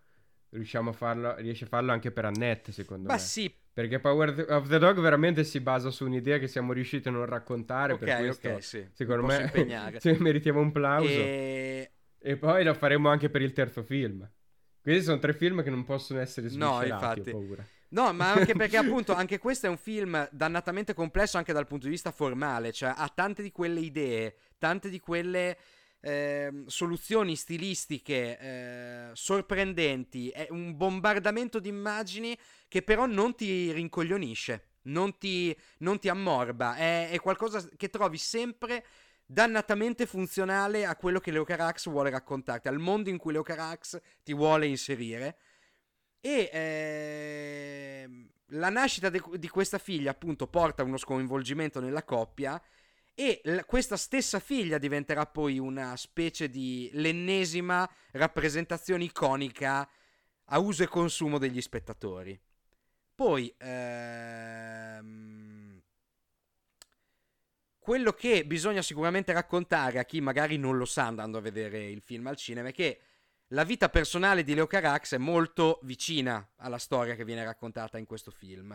riusciamo 0.49 0.89
a 0.89 0.93
farlo, 0.93 1.35
riesce 1.35 1.65
a 1.65 1.67
farlo 1.67 1.91
anche 1.91 2.11
per 2.11 2.25
Annette, 2.25 2.71
secondo 2.71 3.07
Ma 3.07 3.13
me. 3.13 3.19
Ma 3.19 3.23
sì. 3.23 3.55
Perché 3.71 3.99
Power 3.99 4.45
of 4.49 4.67
the 4.67 4.79
Dog 4.79 4.99
veramente 4.99 5.43
si 5.43 5.59
basa 5.59 5.91
su 5.91 6.05
un'idea 6.05 6.39
che 6.39 6.47
siamo 6.47 6.73
riusciti 6.73 7.07
a 7.07 7.11
non 7.11 7.25
raccontare, 7.25 7.93
Ok, 7.93 7.99
per 7.99 8.17
questo, 8.17 8.49
ok, 8.49 8.63
sì. 8.63 8.87
secondo 8.91 9.27
me, 9.27 9.51
meritiamo 10.19 10.59
un 10.59 10.71
plauso. 10.71 11.07
E... 11.07 11.91
e 12.17 12.37
poi 12.37 12.63
lo 12.63 12.73
faremo 12.73 13.09
anche 13.09 13.29
per 13.29 13.43
il 13.43 13.53
terzo 13.53 13.83
film. 13.83 14.27
Questi 14.83 15.03
sono 15.03 15.19
tre 15.19 15.33
film 15.33 15.63
che 15.63 15.69
non 15.69 15.85
possono 15.85 16.19
essere 16.19 16.49
sviscerati, 16.49 16.89
no, 16.89 16.93
infatti. 16.93 17.29
ho 17.29 17.31
paura. 17.31 17.67
No, 17.93 18.11
ma 18.11 18.33
anche 18.33 18.53
perché 18.53 18.75
appunto 18.75 19.13
anche 19.13 19.37
questo 19.37 19.67
è 19.67 19.69
un 19.69 19.77
film 19.77 20.27
dannatamente 20.29 20.93
complesso 20.93 21.37
anche 21.37 21.53
dal 21.53 21.67
punto 21.67 21.85
di 21.85 21.91
vista 21.91 22.11
formale, 22.11 22.73
cioè 22.73 22.93
ha 22.93 23.07
tante 23.07 23.41
di 23.41 23.51
quelle 23.53 23.79
idee, 23.79 24.35
tante 24.57 24.89
di 24.89 24.99
quelle 24.99 25.57
eh, 26.01 26.63
soluzioni 26.65 27.37
stilistiche 27.37 28.37
eh, 28.37 29.09
sorprendenti, 29.13 30.27
è 30.31 30.47
un 30.49 30.75
bombardamento 30.75 31.59
di 31.59 31.69
immagini 31.69 32.37
che 32.67 32.81
però 32.81 33.05
non 33.05 33.35
ti 33.35 33.71
rincoglionisce, 33.71 34.65
non 34.83 35.17
ti, 35.17 35.57
non 35.77 35.97
ti 35.97 36.09
ammorba, 36.09 36.75
è, 36.75 37.09
è 37.09 37.19
qualcosa 37.21 37.65
che 37.77 37.89
trovi 37.89 38.17
sempre 38.17 38.83
dannatamente 39.33 40.05
funzionale 40.05 40.85
a 40.85 40.95
quello 40.95 41.19
che 41.19 41.31
Leo 41.31 41.43
Carax 41.43 41.89
vuole 41.89 42.11
raccontarti, 42.11 42.67
al 42.67 42.77
mondo 42.77 43.09
in 43.09 43.17
cui 43.17 43.33
Leo 43.33 43.41
Carax 43.41 43.99
ti 44.23 44.33
vuole 44.33 44.67
inserire. 44.67 45.37
E 46.21 46.49
eh, 46.53 48.29
la 48.47 48.69
nascita 48.69 49.09
de- 49.09 49.21
di 49.37 49.49
questa 49.49 49.79
figlia, 49.79 50.11
appunto, 50.11 50.47
porta 50.47 50.83
uno 50.83 50.97
sconvolgimento 50.97 51.79
nella 51.81 52.03
coppia. 52.03 52.61
E 53.15 53.41
l- 53.43 53.59
questa 53.65 53.97
stessa 53.97 54.39
figlia 54.39 54.77
diventerà 54.77 55.25
poi 55.25 55.57
una 55.59 55.97
specie 55.97 56.49
di 56.49 56.89
l'ennesima 56.93 57.89
rappresentazione 58.11 59.03
iconica 59.03 59.89
a 60.45 60.59
uso 60.59 60.83
e 60.83 60.87
consumo 60.87 61.39
degli 61.39 61.61
spettatori. 61.61 62.39
Poi, 63.15 63.53
ehm, 63.57 65.52
quello 67.83 68.13
che 68.13 68.45
bisogna 68.45 68.81
sicuramente 68.81 69.33
raccontare 69.33 69.99
a 69.99 70.05
chi 70.05 70.21
magari 70.21 70.55
non 70.55 70.77
lo 70.77 70.85
sa 70.85 71.05
andando 71.05 71.37
a 71.37 71.41
vedere 71.41 71.83
il 71.89 71.99
film 71.99 72.27
al 72.27 72.37
cinema 72.37 72.69
è 72.69 72.71
che 72.71 72.99
la 73.47 73.65
vita 73.65 73.89
personale 73.89 74.43
di 74.43 74.55
Leo 74.55 74.67
Carax 74.67 75.15
è 75.15 75.17
molto 75.17 75.79
vicina 75.83 76.53
alla 76.55 76.77
storia 76.77 77.13
che 77.13 77.25
viene 77.25 77.43
raccontata 77.43 77.97
in 77.97 78.05
questo 78.05 78.31
film. 78.31 78.73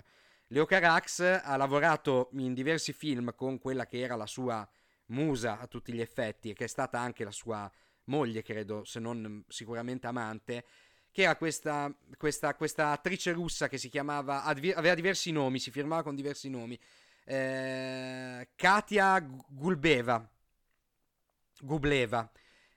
Leo 0.48 0.66
Carax 0.66 1.40
ha 1.42 1.56
lavorato 1.56 2.28
in 2.34 2.52
diversi 2.52 2.92
film 2.92 3.34
con 3.34 3.58
quella 3.58 3.86
che 3.86 3.98
era 3.98 4.14
la 4.14 4.26
sua 4.26 4.68
musa 5.06 5.58
a 5.58 5.66
tutti 5.66 5.90
gli 5.90 6.02
effetti 6.02 6.50
e 6.50 6.52
che 6.52 6.64
è 6.64 6.68
stata 6.68 7.00
anche 7.00 7.24
la 7.24 7.32
sua 7.32 7.70
moglie, 8.04 8.42
credo, 8.42 8.84
se 8.84 9.00
non 9.00 9.42
sicuramente 9.48 10.06
amante, 10.06 10.66
che 11.10 11.22
era 11.22 11.36
questa, 11.36 11.90
questa, 12.18 12.54
questa 12.54 12.90
attrice 12.90 13.32
russa 13.32 13.68
che 13.68 13.78
si 13.78 13.88
chiamava, 13.88 14.44
aveva 14.44 14.94
diversi 14.94 15.32
nomi, 15.32 15.58
si 15.58 15.70
firmava 15.70 16.02
con 16.02 16.14
diversi 16.14 16.50
nomi 16.50 16.78
eh, 17.28 18.48
Katia 18.56 19.20
Gulbeva, 19.20 20.26
Gubleva, 21.60 22.30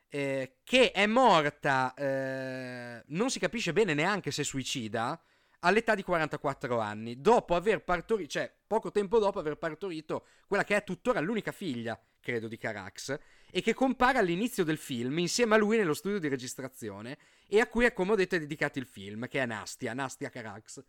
eh, 0.09 0.57
che 0.63 0.91
è 0.91 1.05
morta, 1.05 1.93
eh, 1.93 3.01
non 3.07 3.29
si 3.29 3.39
capisce 3.39 3.71
bene 3.71 3.93
neanche 3.93 4.31
se 4.31 4.43
suicida, 4.43 5.21
all'età 5.59 5.95
di 5.95 6.03
44 6.03 6.79
anni, 6.79 7.21
dopo 7.21 7.55
aver 7.55 7.81
partorito, 7.83 8.29
cioè 8.29 8.53
poco 8.67 8.91
tempo 8.91 9.19
dopo 9.19 9.39
aver 9.39 9.55
partorito 9.57 10.25
quella 10.47 10.65
che 10.65 10.75
è 10.75 10.83
tuttora 10.83 11.21
l'unica 11.21 11.53
figlia, 11.53 11.97
credo, 12.19 12.49
di 12.49 12.57
Carax, 12.57 13.17
e 13.49 13.61
che 13.61 13.73
compare 13.73 14.17
all'inizio 14.17 14.65
del 14.65 14.77
film 14.77 15.19
insieme 15.19 15.55
a 15.55 15.57
lui 15.57 15.77
nello 15.77 15.93
studio 15.93 16.19
di 16.19 16.27
registrazione 16.27 17.17
e 17.47 17.61
a 17.61 17.67
cui, 17.67 17.91
come 17.93 18.11
ho 18.11 18.15
detto, 18.15 18.35
è 18.35 18.39
dedicato 18.39 18.79
il 18.79 18.85
film, 18.85 19.29
che 19.29 19.41
è 19.41 19.45
Nastia, 19.45 19.93
Nastia 19.93 20.29
Carax. 20.29 20.83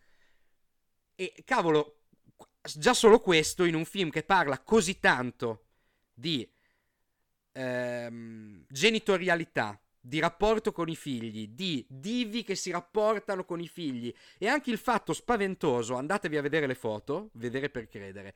E 1.15 1.35
cavolo, 1.45 2.02
già 2.63 2.95
solo 2.95 3.21
questo 3.21 3.65
in 3.65 3.75
un 3.75 3.85
film 3.85 4.11
che 4.11 4.23
parla 4.23 4.59
così 4.61 4.99
tanto 5.01 5.65
di 6.15 6.49
ehm, 7.53 8.65
genitorialità, 8.69 9.81
di 10.01 10.19
rapporto 10.19 10.73
con 10.73 10.89
i 10.89 10.97
figli, 10.97 11.49
di 11.49 11.85
divi 11.89 12.43
che 12.43 12.55
si 12.55 12.71
rapportano 12.71 13.45
con 13.45 13.61
i 13.61 13.69
figli 13.69 14.13
e 14.39 14.49
anche 14.49 14.71
il 14.71 14.79
fatto 14.79 15.13
spaventoso, 15.13 15.95
andatevi 15.95 16.37
a 16.37 16.43
vedere 16.43 16.67
le 16.67 16.75
foto, 16.75 17.31
vedere 17.35 17.71
per 17.71 17.89
credere, 17.89 18.35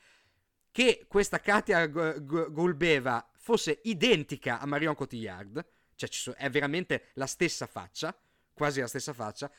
che 0.70 1.06
questa 1.08 1.40
Katia 1.40 1.86
Gulbeva 1.86 3.28
fosse 3.38 3.80
identica 3.84 4.60
a 4.60 4.66
Marion 4.66 4.94
Cotillard, 4.94 5.64
cioè 5.94 6.34
è 6.34 6.50
veramente 6.50 7.06
la 7.14 7.26
stessa 7.26 7.66
faccia, 7.66 8.16
quasi 8.52 8.80
la 8.80 8.86
stessa 8.86 9.12
faccia, 9.12 9.50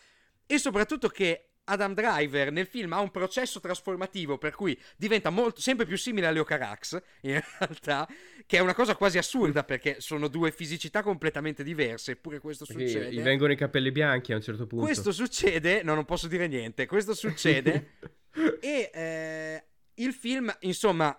e 0.45 0.57
soprattutto 0.59 1.09
che 1.09 1.49
Adam 1.69 1.93
Driver 1.93 2.51
nel 2.51 2.65
film 2.65 2.93
ha 2.93 2.99
un 2.99 3.11
processo 3.11 3.59
trasformativo 3.59 4.37
per 4.37 4.55
cui 4.55 4.77
diventa 4.95 5.29
molto, 5.29 5.61
sempre 5.61 5.85
più 5.85 5.97
simile 5.97 6.27
a 6.27 6.31
Leo 6.31 6.43
Carax, 6.43 7.01
in 7.21 7.41
realtà, 7.59 8.07
che 8.45 8.57
è 8.57 8.59
una 8.59 8.73
cosa 8.73 8.95
quasi 8.95 9.17
assurda 9.17 9.63
perché 9.63 9.97
sono 9.99 10.27
due 10.27 10.51
fisicità 10.51 11.01
completamente 11.01 11.63
diverse, 11.63 12.11
eppure 12.11 12.39
questo 12.39 12.65
perché 12.65 12.87
succede. 12.87 13.13
Gli 13.13 13.21
vengono 13.21 13.51
i 13.51 13.57
capelli 13.57 13.91
bianchi 13.91 14.33
a 14.33 14.35
un 14.35 14.41
certo 14.41 14.65
punto. 14.65 14.85
Questo 14.85 15.11
succede, 15.11 15.83
no, 15.83 15.93
non 15.93 16.05
posso 16.05 16.27
dire 16.27 16.47
niente, 16.47 16.85
questo 16.85 17.13
succede 17.13 17.93
e 18.61 18.91
eh, 18.93 19.63
il 19.95 20.13
film, 20.13 20.55
insomma, 20.61 21.17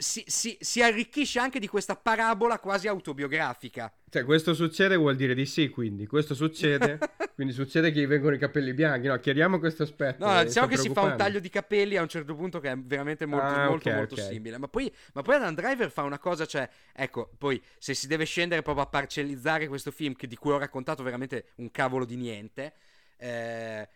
si, 0.00 0.24
si, 0.26 0.56
si, 0.58 0.82
arricchisce 0.82 1.38
anche 1.38 1.60
di 1.60 1.68
questa 1.68 1.94
parabola 1.94 2.58
quasi 2.58 2.88
autobiografica. 2.88 3.92
Cioè, 4.08 4.24
questo 4.24 4.54
succede 4.54 4.96
vuol 4.96 5.14
dire 5.14 5.34
di 5.34 5.44
sì, 5.44 5.68
quindi. 5.68 6.06
Questo 6.06 6.34
succede, 6.34 6.98
quindi 7.36 7.52
succede 7.52 7.92
che 7.92 8.00
gli 8.00 8.06
vengono 8.06 8.34
i 8.34 8.38
capelli 8.38 8.72
bianchi. 8.72 9.08
No, 9.08 9.18
chiariamo 9.18 9.58
questo 9.58 9.82
aspetto. 9.82 10.24
No, 10.24 10.42
diciamo 10.42 10.68
che 10.68 10.78
si 10.78 10.88
fa 10.88 11.02
un 11.02 11.16
taglio 11.18 11.38
di 11.38 11.50
capelli 11.50 11.98
a 11.98 12.02
un 12.02 12.08
certo 12.08 12.34
punto 12.34 12.60
che 12.60 12.70
è 12.70 12.78
veramente 12.78 13.26
molto, 13.26 13.46
ah, 13.46 13.68
molto, 13.68 13.88
okay, 13.88 13.98
molto 13.98 14.14
okay. 14.14 14.32
simile. 14.32 14.56
Ma 14.56 14.68
poi, 14.68 14.90
ma 15.12 15.20
poi 15.20 15.34
Adam 15.34 15.54
Driver 15.54 15.90
fa 15.90 16.02
una 16.02 16.18
cosa, 16.18 16.46
cioè, 16.46 16.66
ecco, 16.94 17.30
poi 17.36 17.62
se 17.78 17.92
si 17.92 18.06
deve 18.06 18.24
scendere 18.24 18.62
proprio 18.62 18.84
a 18.84 18.88
parcellizzare 18.88 19.68
questo 19.68 19.90
film, 19.90 20.14
che, 20.14 20.26
di 20.26 20.36
cui 20.36 20.52
ho 20.52 20.58
raccontato 20.58 21.02
veramente 21.02 21.48
un 21.56 21.70
cavolo 21.70 22.06
di 22.06 22.16
niente, 22.16 22.72
eh, 23.18 23.86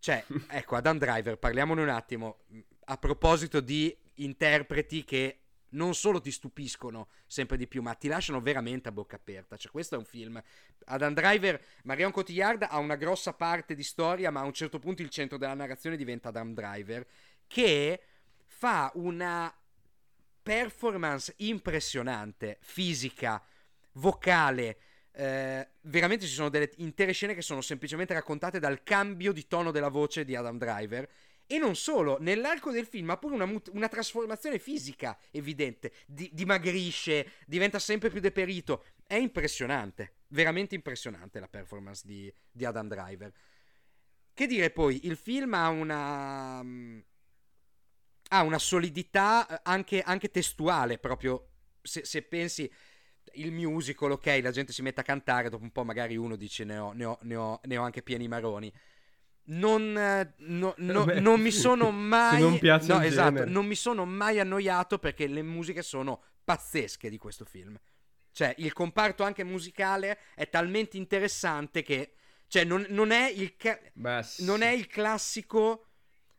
cioè, 0.00 0.22
ecco, 0.50 0.76
Adam 0.76 0.98
Driver, 0.98 1.38
parliamone 1.38 1.80
un 1.80 1.88
attimo. 1.88 2.40
A 2.88 2.98
proposito 2.98 3.60
di 3.60 3.96
interpreti 4.16 5.02
che 5.02 5.45
non 5.70 5.94
solo 5.94 6.20
ti 6.20 6.30
stupiscono 6.30 7.08
sempre 7.26 7.56
di 7.56 7.66
più, 7.66 7.82
ma 7.82 7.94
ti 7.94 8.08
lasciano 8.08 8.40
veramente 8.40 8.88
a 8.88 8.92
bocca 8.92 9.16
aperta. 9.16 9.56
Cioè, 9.56 9.70
questo 9.70 9.94
è 9.94 9.98
un 9.98 10.04
film. 10.04 10.42
Adam 10.86 11.14
Driver, 11.14 11.62
Marion 11.84 12.12
Cotillard 12.12 12.66
ha 12.68 12.78
una 12.78 12.96
grossa 12.96 13.32
parte 13.32 13.74
di 13.74 13.82
storia, 13.82 14.30
ma 14.30 14.40
a 14.40 14.44
un 14.44 14.52
certo 14.52 14.78
punto 14.78 15.02
il 15.02 15.10
centro 15.10 15.38
della 15.38 15.54
narrazione 15.54 15.96
diventa 15.96 16.28
Adam 16.28 16.54
Driver, 16.54 17.06
che 17.46 18.02
fa 18.44 18.90
una 18.94 19.52
performance 20.42 21.34
impressionante, 21.38 22.58
fisica, 22.60 23.42
vocale. 23.92 24.78
Eh, 25.10 25.68
veramente 25.82 26.26
ci 26.26 26.32
sono 26.32 26.50
delle 26.50 26.70
intere 26.76 27.12
scene 27.12 27.34
che 27.34 27.42
sono 27.42 27.62
semplicemente 27.62 28.12
raccontate 28.12 28.58
dal 28.58 28.82
cambio 28.82 29.32
di 29.32 29.46
tono 29.46 29.70
della 29.70 29.88
voce 29.88 30.24
di 30.24 30.36
Adam 30.36 30.58
Driver 30.58 31.08
e 31.48 31.58
non 31.58 31.76
solo, 31.76 32.16
nell'arco 32.18 32.72
del 32.72 32.86
film 32.86 33.10
ha 33.10 33.18
pure 33.18 33.34
una, 33.34 33.46
mut- 33.46 33.70
una 33.72 33.88
trasformazione 33.88 34.58
fisica 34.58 35.16
evidente. 35.30 35.92
Di- 36.06 36.30
dimagrisce, 36.32 37.34
diventa 37.46 37.78
sempre 37.78 38.10
più 38.10 38.18
deperito. 38.18 38.84
È 39.06 39.14
impressionante, 39.14 40.16
veramente 40.28 40.74
impressionante 40.74 41.38
la 41.38 41.46
performance 41.46 42.02
di, 42.04 42.32
di 42.50 42.64
Adam 42.64 42.88
Driver. 42.88 43.32
Che 44.34 44.46
dire 44.46 44.70
poi, 44.70 45.06
il 45.06 45.16
film 45.16 45.54
ha 45.54 45.68
una. 45.68 46.62
Mm, 46.62 46.98
ha 48.30 48.42
una 48.42 48.58
solidità 48.58 49.46
eh, 49.46 49.60
anche, 49.62 50.02
anche 50.02 50.30
testuale, 50.32 50.98
proprio 50.98 51.50
se, 51.80 52.04
se, 52.04 52.22
pensi. 52.22 52.70
Il 53.34 53.52
musical, 53.52 54.12
ok, 54.12 54.40
la 54.42 54.50
gente 54.50 54.72
si 54.72 54.82
mette 54.82 55.00
a 55.00 55.04
cantare, 55.04 55.48
dopo 55.48 55.62
un 55.62 55.70
po' 55.70 55.84
magari 55.84 56.16
uno 56.16 56.36
dice 56.36 56.64
ne 56.64 56.78
ho, 56.78 56.92
ne 56.92 57.04
ho, 57.04 57.18
ne 57.22 57.36
ho, 57.36 57.60
ne 57.64 57.76
ho 57.76 57.82
anche 57.82 58.02
pieni 58.02 58.28
maroni 58.28 58.72
non, 59.46 59.96
eh, 59.96 60.34
no, 60.38 60.74
no, 60.78 61.04
non, 61.04 61.40
mi 61.40 61.50
sono 61.50 61.90
mai 61.92 62.40
non 62.40 62.58
no, 62.62 63.00
esatto, 63.00 63.44
non 63.46 63.66
mi 63.66 63.74
sono 63.74 64.04
mai 64.04 64.40
annoiato 64.40 64.98
perché 64.98 65.26
le 65.26 65.42
musiche 65.42 65.82
sono 65.82 66.22
pazzesche 66.44 67.10
di 67.10 67.18
questo 67.18 67.44
film. 67.44 67.78
Cioè, 68.30 68.54
il 68.58 68.72
comparto 68.72 69.22
anche 69.22 69.44
musicale 69.44 70.18
è 70.34 70.48
talmente 70.48 70.96
interessante 70.96 71.82
che 71.82 72.12
cioè 72.48 72.64
non, 72.64 72.86
non 72.90 73.10
è 73.10 73.28
il 73.28 73.56
ca- 73.56 73.80
non 74.38 74.62
è 74.62 74.70
il 74.70 74.86
classico 74.86 75.86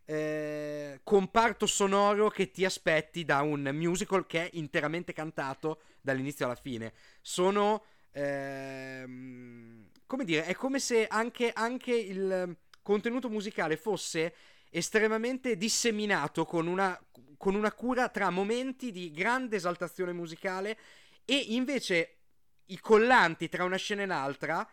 eh, 0.05 1.01
comparto 1.03 1.65
sonoro 1.65 2.29
che 2.29 2.51
ti 2.51 2.63
aspetti 2.63 3.25
da 3.25 3.41
un 3.41 3.69
musical 3.73 4.25
che 4.25 4.45
è 4.45 4.49
interamente 4.53 5.11
cantato 5.11 5.81
dall'inizio 6.01 6.45
alla 6.45 6.55
fine. 6.55 6.93
Sono 7.21 7.83
ehm, 8.11 9.89
come 10.05 10.23
dire, 10.23 10.45
è 10.45 10.55
come 10.55 10.79
se 10.79 11.05
anche, 11.07 11.51
anche 11.53 11.93
il 11.93 12.57
contenuto 12.87 13.27
musicale 13.27 13.75
fosse 13.75 14.33
estremamente 14.69 15.57
disseminato 15.57 16.45
con 16.45 16.67
una, 16.67 16.97
con 17.35 17.53
una 17.53 17.73
cura 17.73 18.07
tra 18.07 18.29
momenti 18.29 18.93
di 18.93 19.11
grande 19.11 19.57
esaltazione 19.57 20.13
musicale 20.13 20.77
e 21.25 21.35
invece 21.49 22.19
i 22.67 22.79
collanti 22.79 23.49
tra 23.49 23.65
una 23.65 23.75
scena 23.75 24.03
e 24.03 24.05
l'altra 24.05 24.65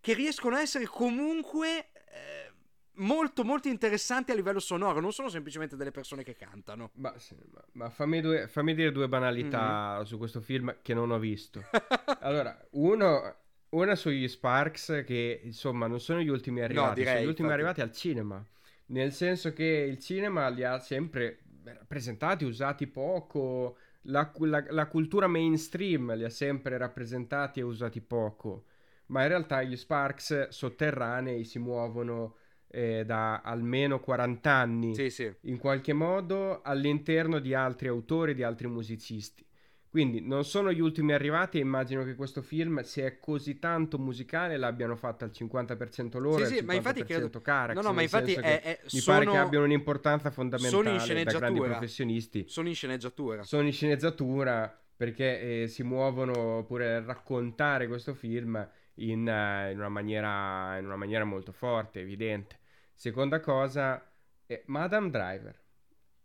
che 0.00 0.12
riescono 0.12 0.56
a 0.56 0.60
essere 0.60 0.84
comunque 0.84 1.92
eh, 1.94 2.52
molto 2.96 3.42
molto 3.42 3.68
interessanti 3.68 4.32
a 4.32 4.34
livello 4.34 4.60
sonoro, 4.60 5.00
non 5.00 5.12
sono 5.12 5.30
semplicemente 5.30 5.74
delle 5.74 5.92
persone 5.92 6.24
che 6.24 6.36
cantano. 6.36 6.90
Ma, 6.96 7.18
sì, 7.18 7.34
ma, 7.50 7.64
ma 7.72 7.88
fammi, 7.88 8.20
due, 8.20 8.48
fammi, 8.48 8.74
dire 8.74 8.92
due 8.92 9.08
banalità 9.08 9.94
mm-hmm. 9.94 10.04
su 10.04 10.18
questo 10.18 10.42
film 10.42 10.76
che 10.82 10.92
non 10.92 11.10
ho 11.10 11.18
visto. 11.18 11.64
allora, 12.20 12.54
uno 12.72 13.41
una 13.72 13.94
sugli 13.94 14.28
Sparks 14.28 15.02
che 15.06 15.40
insomma 15.42 15.86
non 15.86 16.00
sono 16.00 16.20
gli 16.20 16.28
ultimi 16.28 16.60
arrivati, 16.60 16.88
no, 16.88 16.94
direi, 16.94 17.12
sono 17.12 17.24
gli 17.24 17.28
ultimi 17.28 17.48
infatti. 17.48 17.66
arrivati 17.66 17.80
al 17.80 17.92
cinema. 17.92 18.46
Nel 18.86 19.12
senso 19.12 19.52
che 19.52 19.64
il 19.64 19.98
cinema 19.98 20.48
li 20.48 20.64
ha 20.64 20.78
sempre 20.78 21.42
rappresentati, 21.64 22.44
usati 22.44 22.86
poco. 22.86 23.76
La, 24.06 24.30
la, 24.38 24.64
la, 24.68 24.86
cultura 24.86 25.26
mainstream 25.26 26.14
li 26.16 26.24
ha 26.24 26.30
sempre 26.30 26.76
rappresentati 26.76 27.60
e 27.60 27.62
usati 27.62 28.00
poco. 28.00 28.64
Ma 29.06 29.22
in 29.22 29.28
realtà 29.28 29.62
gli 29.62 29.76
Sparks 29.76 30.48
sotterranei 30.48 31.44
si 31.44 31.58
muovono 31.58 32.36
eh, 32.68 33.04
da 33.04 33.40
almeno 33.40 34.00
40 34.00 34.50
anni 34.50 34.94
sì, 34.94 35.10
sì. 35.10 35.32
in 35.42 35.58
qualche 35.58 35.92
modo 35.92 36.62
all'interno 36.62 37.38
di 37.38 37.54
altri 37.54 37.88
autori, 37.88 38.34
di 38.34 38.42
altri 38.42 38.66
musicisti. 38.66 39.46
Quindi 39.92 40.22
non 40.22 40.46
sono 40.46 40.72
gli 40.72 40.80
ultimi 40.80 41.12
arrivati 41.12 41.58
e 41.58 41.60
immagino 41.60 42.02
che 42.02 42.14
questo 42.14 42.40
film, 42.40 42.80
se 42.80 43.04
è 43.04 43.18
così 43.18 43.58
tanto 43.58 43.98
musicale, 43.98 44.56
l'abbiano 44.56 44.96
fatto 44.96 45.24
al 45.24 45.32
50% 45.34 46.18
loro 46.18 46.46
sì, 46.46 46.56
e 46.56 46.60
50% 46.62 46.64
ma 46.64 46.72
infatti 46.72 47.04
credo... 47.04 47.28
Carax. 47.42 47.76
No, 47.76 47.82
no, 47.82 47.92
ma 47.92 48.00
infatti 48.00 48.32
è, 48.32 48.62
è, 48.62 48.80
mi 48.90 49.00
sono... 49.00 49.18
pare 49.18 49.30
che 49.30 49.36
abbiano 49.36 49.66
un'importanza 49.66 50.30
fondamentale 50.30 51.24
da 51.24 51.32
grandi 51.32 51.60
professionisti. 51.60 52.46
Sono 52.48 52.68
in 52.68 52.74
sceneggiatura. 52.74 53.42
Sono 53.42 53.66
in 53.66 53.72
sceneggiatura 53.74 54.74
perché 54.96 55.64
eh, 55.64 55.68
si 55.68 55.82
muovono 55.82 56.64
pure 56.66 56.94
a 56.94 57.04
raccontare 57.04 57.86
questo 57.86 58.14
film 58.14 58.66
in, 58.94 59.26
uh, 59.26 59.70
in, 59.72 59.76
una 59.76 59.90
maniera, 59.90 60.78
in, 60.78 60.86
una 60.86 60.96
maniera, 60.96 61.24
molto 61.24 61.52
forte, 61.52 62.00
evidente. 62.00 62.60
Seconda 62.94 63.40
cosa, 63.40 64.02
eh, 64.46 64.62
Madame 64.68 65.10
Driver. 65.10 65.60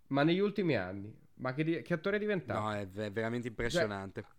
Ma 0.07 0.23
negli 0.23 0.39
ultimi 0.39 0.77
anni, 0.77 1.13
ma 1.37 1.53
che, 1.53 1.81
che 1.81 1.93
attore 1.93 2.17
è 2.17 2.19
diventato? 2.19 2.59
No, 2.59 2.73
è, 2.73 2.89
è 2.89 3.11
veramente 3.11 3.47
impressionante. 3.47 4.21
Cioè, 4.21 4.31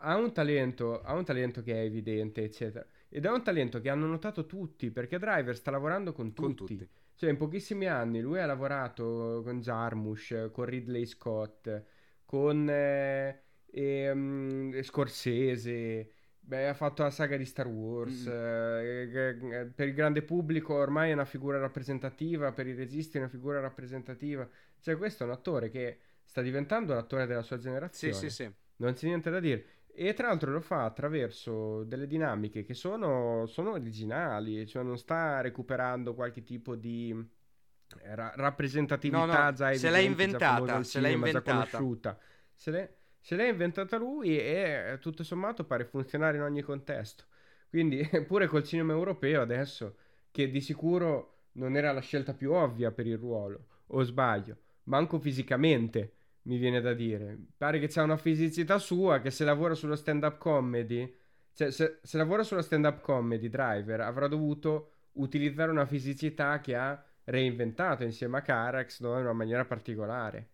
ha, 0.00 0.16
un 0.16 0.32
talento, 0.32 1.00
ha 1.00 1.14
un 1.14 1.24
talento 1.24 1.62
che 1.62 1.74
è 1.74 1.84
evidente, 1.84 2.42
eccetera. 2.42 2.86
Ed 3.08 3.24
è 3.24 3.30
un 3.30 3.42
talento 3.42 3.80
che 3.80 3.88
hanno 3.88 4.06
notato 4.06 4.46
tutti, 4.46 4.90
perché 4.90 5.18
Driver 5.18 5.56
sta 5.56 5.70
lavorando 5.70 6.12
con 6.12 6.32
tutti. 6.32 6.42
Con 6.42 6.54
tutti. 6.54 6.88
Cioè, 7.14 7.30
in 7.30 7.36
pochissimi 7.36 7.86
anni 7.86 8.20
lui 8.20 8.38
ha 8.38 8.46
lavorato 8.46 9.40
con 9.42 9.60
Jarmusch, 9.60 10.50
con 10.50 10.64
Ridley 10.66 11.06
Scott, 11.06 11.84
con 12.24 12.68
eh, 12.68 13.42
eh, 13.70 14.80
Scorsese. 14.82 16.10
Beh, 16.46 16.68
ha 16.68 16.74
fatto 16.74 17.02
la 17.02 17.10
saga 17.10 17.36
di 17.36 17.44
Star 17.44 17.66
Wars. 17.66 18.24
Mm. 18.28 19.52
Eh, 19.52 19.72
per 19.74 19.88
il 19.88 19.94
grande 19.94 20.22
pubblico 20.22 20.74
ormai 20.74 21.10
è 21.10 21.12
una 21.12 21.24
figura 21.24 21.58
rappresentativa, 21.58 22.52
per 22.52 22.68
i 22.68 22.74
registi 22.74 23.16
è 23.16 23.20
una 23.20 23.28
figura 23.28 23.58
rappresentativa. 23.58 24.48
Cioè, 24.80 24.96
questo 24.96 25.24
è 25.24 25.26
un 25.26 25.32
attore 25.32 25.70
che 25.70 25.98
sta 26.22 26.42
diventando 26.42 26.94
l'attore 26.94 27.26
della 27.26 27.42
sua 27.42 27.58
generazione. 27.58 28.14
Sì, 28.14 28.28
sì, 28.28 28.44
sì. 28.44 28.52
Non 28.76 28.92
c'è 28.92 29.06
niente 29.06 29.28
da 29.28 29.40
dire. 29.40 29.64
E 29.86 30.14
tra 30.14 30.28
l'altro 30.28 30.52
lo 30.52 30.60
fa 30.60 30.84
attraverso 30.84 31.82
delle 31.82 32.06
dinamiche 32.06 32.62
che 32.62 32.74
sono, 32.74 33.46
sono 33.46 33.72
originali, 33.72 34.68
cioè 34.68 34.84
non 34.84 34.98
sta 34.98 35.40
recuperando 35.40 36.14
qualche 36.14 36.44
tipo 36.44 36.76
di 36.76 37.10
eh, 37.10 38.14
ra- 38.14 38.34
rappresentatività 38.36 39.24
no, 39.24 39.44
no, 39.44 39.52
già 39.52 39.74
se 39.74 39.90
l'è 39.90 39.98
inventata, 39.98 40.82
se 40.84 41.00
l'è 41.00 41.08
inventata. 41.08 42.18
Se 42.52 42.70
l'è, 42.70 42.95
se 43.26 43.34
l'è 43.34 43.48
inventata 43.48 43.96
lui 43.96 44.38
e 44.38 44.98
tutto 45.00 45.24
sommato 45.24 45.64
pare 45.64 45.84
funzionare 45.84 46.36
in 46.36 46.44
ogni 46.44 46.62
contesto. 46.62 47.24
Quindi 47.68 48.08
pure 48.24 48.46
col 48.46 48.62
cinema 48.62 48.92
europeo 48.92 49.42
adesso, 49.42 49.96
che 50.30 50.48
di 50.48 50.60
sicuro 50.60 51.46
non 51.54 51.74
era 51.76 51.90
la 51.90 51.98
scelta 51.98 52.34
più 52.34 52.52
ovvia 52.52 52.92
per 52.92 53.08
il 53.08 53.18
ruolo, 53.18 53.66
o 53.88 54.04
sbaglio? 54.04 54.58
manco 54.84 55.18
fisicamente, 55.18 56.12
mi 56.42 56.56
viene 56.56 56.80
da 56.80 56.92
dire. 56.94 57.36
Pare 57.56 57.80
che 57.80 57.88
c'ha 57.88 58.04
una 58.04 58.16
fisicità 58.16 58.78
sua 58.78 59.18
che 59.18 59.32
se 59.32 59.42
lavora 59.44 59.74
sullo 59.74 59.96
stand-up 59.96 60.38
comedy, 60.38 61.12
cioè 61.52 61.72
se, 61.72 61.98
se 62.04 62.16
lavora 62.16 62.44
sullo 62.44 62.62
stand-up 62.62 63.00
comedy 63.00 63.48
Driver 63.48 64.02
avrà 64.02 64.28
dovuto 64.28 64.92
utilizzare 65.14 65.72
una 65.72 65.84
fisicità 65.84 66.60
che 66.60 66.76
ha 66.76 67.04
reinventato 67.24 68.04
insieme 68.04 68.38
a 68.38 68.42
Carax 68.42 69.00
no? 69.00 69.14
in 69.14 69.24
una 69.24 69.32
maniera 69.32 69.64
particolare. 69.64 70.50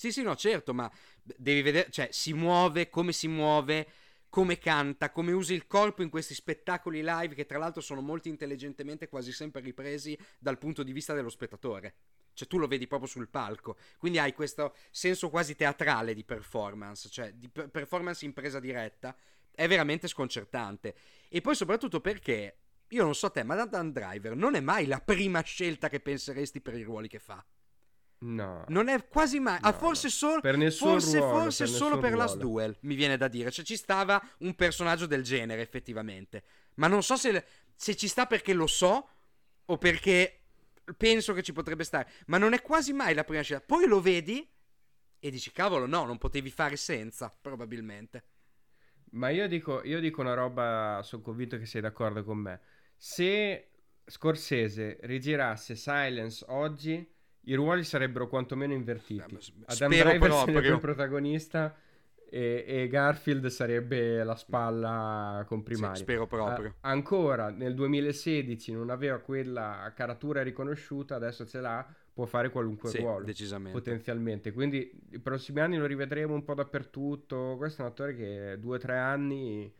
Sì, 0.00 0.12
sì, 0.12 0.22
no, 0.22 0.34
certo, 0.34 0.72
ma 0.72 0.90
devi 1.22 1.60
vedere, 1.60 1.90
cioè 1.90 2.08
si 2.10 2.32
muove, 2.32 2.88
come 2.88 3.12
si 3.12 3.28
muove, 3.28 3.86
come 4.30 4.56
canta, 4.56 5.12
come 5.12 5.30
usa 5.30 5.52
il 5.52 5.66
corpo 5.66 6.02
in 6.02 6.08
questi 6.08 6.32
spettacoli 6.32 7.02
live 7.04 7.34
che 7.34 7.44
tra 7.44 7.58
l'altro 7.58 7.82
sono 7.82 8.00
molto 8.00 8.28
intelligentemente 8.28 9.10
quasi 9.10 9.30
sempre 9.30 9.60
ripresi 9.60 10.18
dal 10.38 10.56
punto 10.56 10.82
di 10.82 10.92
vista 10.92 11.12
dello 11.12 11.28
spettatore. 11.28 11.96
Cioè 12.32 12.48
tu 12.48 12.56
lo 12.56 12.66
vedi 12.66 12.86
proprio 12.86 13.10
sul 13.10 13.28
palco, 13.28 13.76
quindi 13.98 14.18
hai 14.18 14.32
questo 14.32 14.74
senso 14.90 15.28
quasi 15.28 15.54
teatrale 15.54 16.14
di 16.14 16.24
performance, 16.24 17.10
cioè 17.10 17.34
di 17.34 17.50
performance 17.50 18.24
in 18.24 18.32
presa 18.32 18.58
diretta, 18.58 19.14
è 19.54 19.68
veramente 19.68 20.08
sconcertante. 20.08 20.94
E 21.28 21.42
poi 21.42 21.54
soprattutto 21.54 22.00
perché, 22.00 22.56
io 22.88 23.04
non 23.04 23.14
so 23.14 23.30
te, 23.30 23.42
ma 23.42 23.62
Dan 23.66 23.92
Driver 23.92 24.34
non 24.34 24.54
è 24.54 24.60
mai 24.60 24.86
la 24.86 25.02
prima 25.02 25.42
scelta 25.42 25.90
che 25.90 26.00
penseresti 26.00 26.62
per 26.62 26.74
i 26.74 26.84
ruoli 26.84 27.06
che 27.06 27.18
fa. 27.18 27.44
No. 28.22 28.64
Non 28.68 28.88
è 28.88 29.06
quasi 29.08 29.40
mai. 29.40 29.58
ah, 29.62 29.70
No, 29.70 29.76
forse 29.76 30.06
no. 30.08 30.12
solo. 30.12 30.40
Per 30.40 30.56
nessun 30.56 30.90
forse 30.90 31.18
ruolo, 31.18 31.40
forse 31.40 31.64
per 31.64 31.72
solo 31.72 31.98
per 31.98 32.14
Last 32.14 32.34
ruolo. 32.34 32.50
Duel, 32.50 32.76
mi 32.82 32.94
viene 32.94 33.16
da 33.16 33.28
dire. 33.28 33.50
Cioè, 33.50 33.64
ci 33.64 33.76
stava 33.76 34.22
un 34.38 34.54
personaggio 34.54 35.06
del 35.06 35.22
genere, 35.22 35.62
effettivamente. 35.62 36.42
Ma 36.74 36.86
non 36.86 37.02
so 37.02 37.16
se, 37.16 37.44
se 37.74 37.96
ci 37.96 38.08
sta 38.08 38.26
perché 38.26 38.52
lo 38.52 38.66
so 38.66 39.08
o 39.64 39.78
perché 39.78 40.40
penso 40.96 41.32
che 41.32 41.42
ci 41.42 41.52
potrebbe 41.52 41.84
stare. 41.84 42.10
Ma 42.26 42.36
non 42.38 42.52
è 42.52 42.60
quasi 42.60 42.92
mai 42.92 43.14
la 43.14 43.24
prima 43.24 43.42
scena. 43.42 43.60
Poi 43.60 43.86
lo 43.86 44.00
vedi 44.00 44.46
e 45.18 45.30
dici, 45.30 45.50
cavolo, 45.52 45.86
no, 45.86 46.04
non 46.04 46.18
potevi 46.18 46.50
fare 46.50 46.76
senza, 46.76 47.34
probabilmente. 47.40 48.24
Ma 49.12 49.30
io 49.30 49.48
dico, 49.48 49.82
io 49.84 49.98
dico 50.00 50.20
una 50.20 50.34
roba, 50.34 51.00
sono 51.02 51.22
convinto 51.22 51.58
che 51.58 51.66
sei 51.66 51.80
d'accordo 51.80 52.22
con 52.22 52.38
me. 52.38 52.60
Se 52.96 53.70
Scorsese 54.04 54.98
rigirasse 55.02 55.74
Silence 55.74 56.44
oggi, 56.48 57.06
i 57.42 57.54
ruoli 57.54 57.84
sarebbero 57.84 58.28
quantomeno 58.28 58.72
invertiti. 58.72 59.22
Adam 59.66 59.90
spero 59.90 60.08
Driver 60.10 60.18
proprio. 60.18 60.54
sarebbe 60.54 60.74
il 60.74 60.78
protagonista 60.80 61.74
e, 62.28 62.64
e 62.66 62.88
Garfield 62.88 63.46
sarebbe 63.48 64.22
la 64.22 64.36
spalla 64.36 65.44
comprimaria. 65.46 65.96
Sì, 65.96 66.02
spero 66.02 66.26
proprio. 66.26 66.74
A- 66.80 66.90
ancora 66.90 67.50
nel 67.50 67.74
2016 67.74 68.72
non 68.72 68.90
aveva 68.90 69.18
quella 69.18 69.92
caratura 69.96 70.42
riconosciuta, 70.42 71.16
adesso 71.16 71.46
ce 71.46 71.60
l'ha, 71.60 71.86
può 72.12 72.26
fare 72.26 72.50
qualunque 72.50 72.90
Sì, 72.90 72.98
ruolo 72.98 73.24
decisamente. 73.24 73.76
potenzialmente. 73.76 74.52
Quindi 74.52 74.90
i 75.10 75.18
prossimi 75.18 75.60
anni 75.60 75.76
lo 75.76 75.86
rivedremo 75.86 76.34
un 76.34 76.44
po' 76.44 76.54
dappertutto. 76.54 77.56
Questo 77.56 77.82
è 77.82 77.84
un 77.84 77.90
attore 77.90 78.14
che 78.14 78.56
due 78.60 78.76
o 78.76 78.78
tre 78.78 78.98
anni 78.98 79.72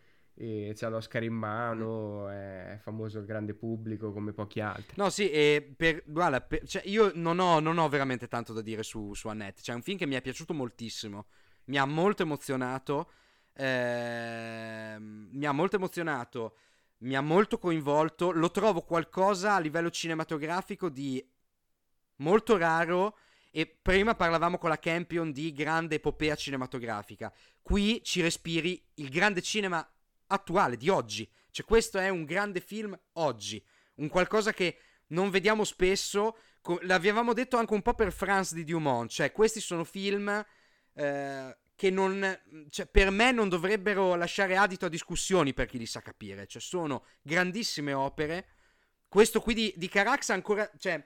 e 0.43 0.73
c'ha 0.75 0.89
l'Oscar 0.89 1.23
in 1.23 1.35
mano, 1.35 2.31
è 2.31 2.79
famoso 2.81 3.19
al 3.19 3.27
grande 3.27 3.53
pubblico 3.53 4.11
come 4.11 4.33
pochi 4.33 4.61
altri. 4.61 4.95
No, 4.97 5.11
sì, 5.11 5.31
e 5.31 5.75
per, 5.77 6.03
guarda, 6.07 6.41
per- 6.41 6.67
cioè, 6.67 6.81
io 6.87 7.13
non 7.15 7.39
ho, 7.41 7.61
non 7.61 7.77
ho 7.77 7.87
veramente 7.91 8.27
tanto 8.27 8.55
da 8.55 8.63
dire 8.63 8.83
su, 8.83 9.13
su 9.13 9.29
Annette. 9.29 9.61
Cioè, 9.61 9.75
è 9.75 9.77
un 9.77 9.85
film 9.85 9.99
che 9.99 10.07
mi 10.07 10.15
è 10.15 10.23
piaciuto 10.23 10.55
moltissimo. 10.55 11.27
Mi 11.65 11.77
ha 11.77 11.85
molto 11.85 12.23
emozionato. 12.23 13.11
ehm, 13.53 15.29
mi 15.33 15.45
ha 15.45 15.53
molto 15.53 15.77
emozionato. 15.77 16.57
Mi 17.01 17.17
ha 17.17 17.21
molto 17.21 17.59
coinvolto. 17.59 18.31
Lo 18.31 18.51
trovo 18.51 18.81
qualcosa 18.81 19.57
a 19.57 19.61
livello 19.61 19.91
cinematografico 19.91 20.89
di 20.89 21.23
molto 22.17 22.57
raro. 22.57 23.19
E 23.51 23.67
prima 23.67 24.15
parlavamo 24.15 24.57
con 24.57 24.71
la 24.71 24.79
Campion 24.79 25.33
di 25.33 25.53
grande 25.53 25.97
epopea 25.97 26.35
cinematografica. 26.35 27.31
Qui 27.61 28.01
ci 28.03 28.23
respiri 28.23 28.83
il 28.95 29.11
grande 29.11 29.43
cinema 29.43 29.87
attuale 30.31 30.77
di 30.77 30.89
oggi. 30.89 31.29
Cioè, 31.51 31.67
questo 31.67 31.99
è 31.99 32.09
un 32.09 32.25
grande 32.25 32.61
film 32.61 32.99
oggi. 33.15 33.63
Un 33.97 34.09
qualcosa 34.09 34.53
che 34.53 34.79
non 35.09 35.31
vediamo 35.31 35.65
spesso. 35.65 36.37
co- 36.61 36.79
l'avevamo 36.83 37.33
detto 37.33 37.57
anche 37.57 37.75
un 37.75 37.83
po' 37.83 37.95
per 37.95 38.13
France 38.13 38.55
di 38.55 38.65
Dumont. 38.65 39.11
Cioè, 39.11 39.33
questi 39.33 39.61
sono 39.61 39.85
film 39.85 40.45
eh, 40.95 41.59
che 41.75 41.91
non. 41.91 42.41
Cioè, 42.71 42.87
per 42.87 43.11
me 43.11 43.33
non 43.33 43.49
dovrebbero 43.49 44.15
lasciare 44.15 44.57
adito 44.57 44.87
a 44.87 44.89
discussioni 44.89 45.53
per 45.53 45.67
chi 45.67 45.79
li 45.79 45.87
sa 45.87 46.01
capire. 46.01 46.47
Cioè, 46.47 46.63
sono 46.63 47.05
grandissime 47.23 47.93
opere. 47.93 48.47
Questo 49.09 49.41
qui 49.41 49.55
di, 49.55 49.75
di 49.77 49.89
Carax 49.89 50.31
ancora. 50.31 50.71
Cioè, 50.79 51.05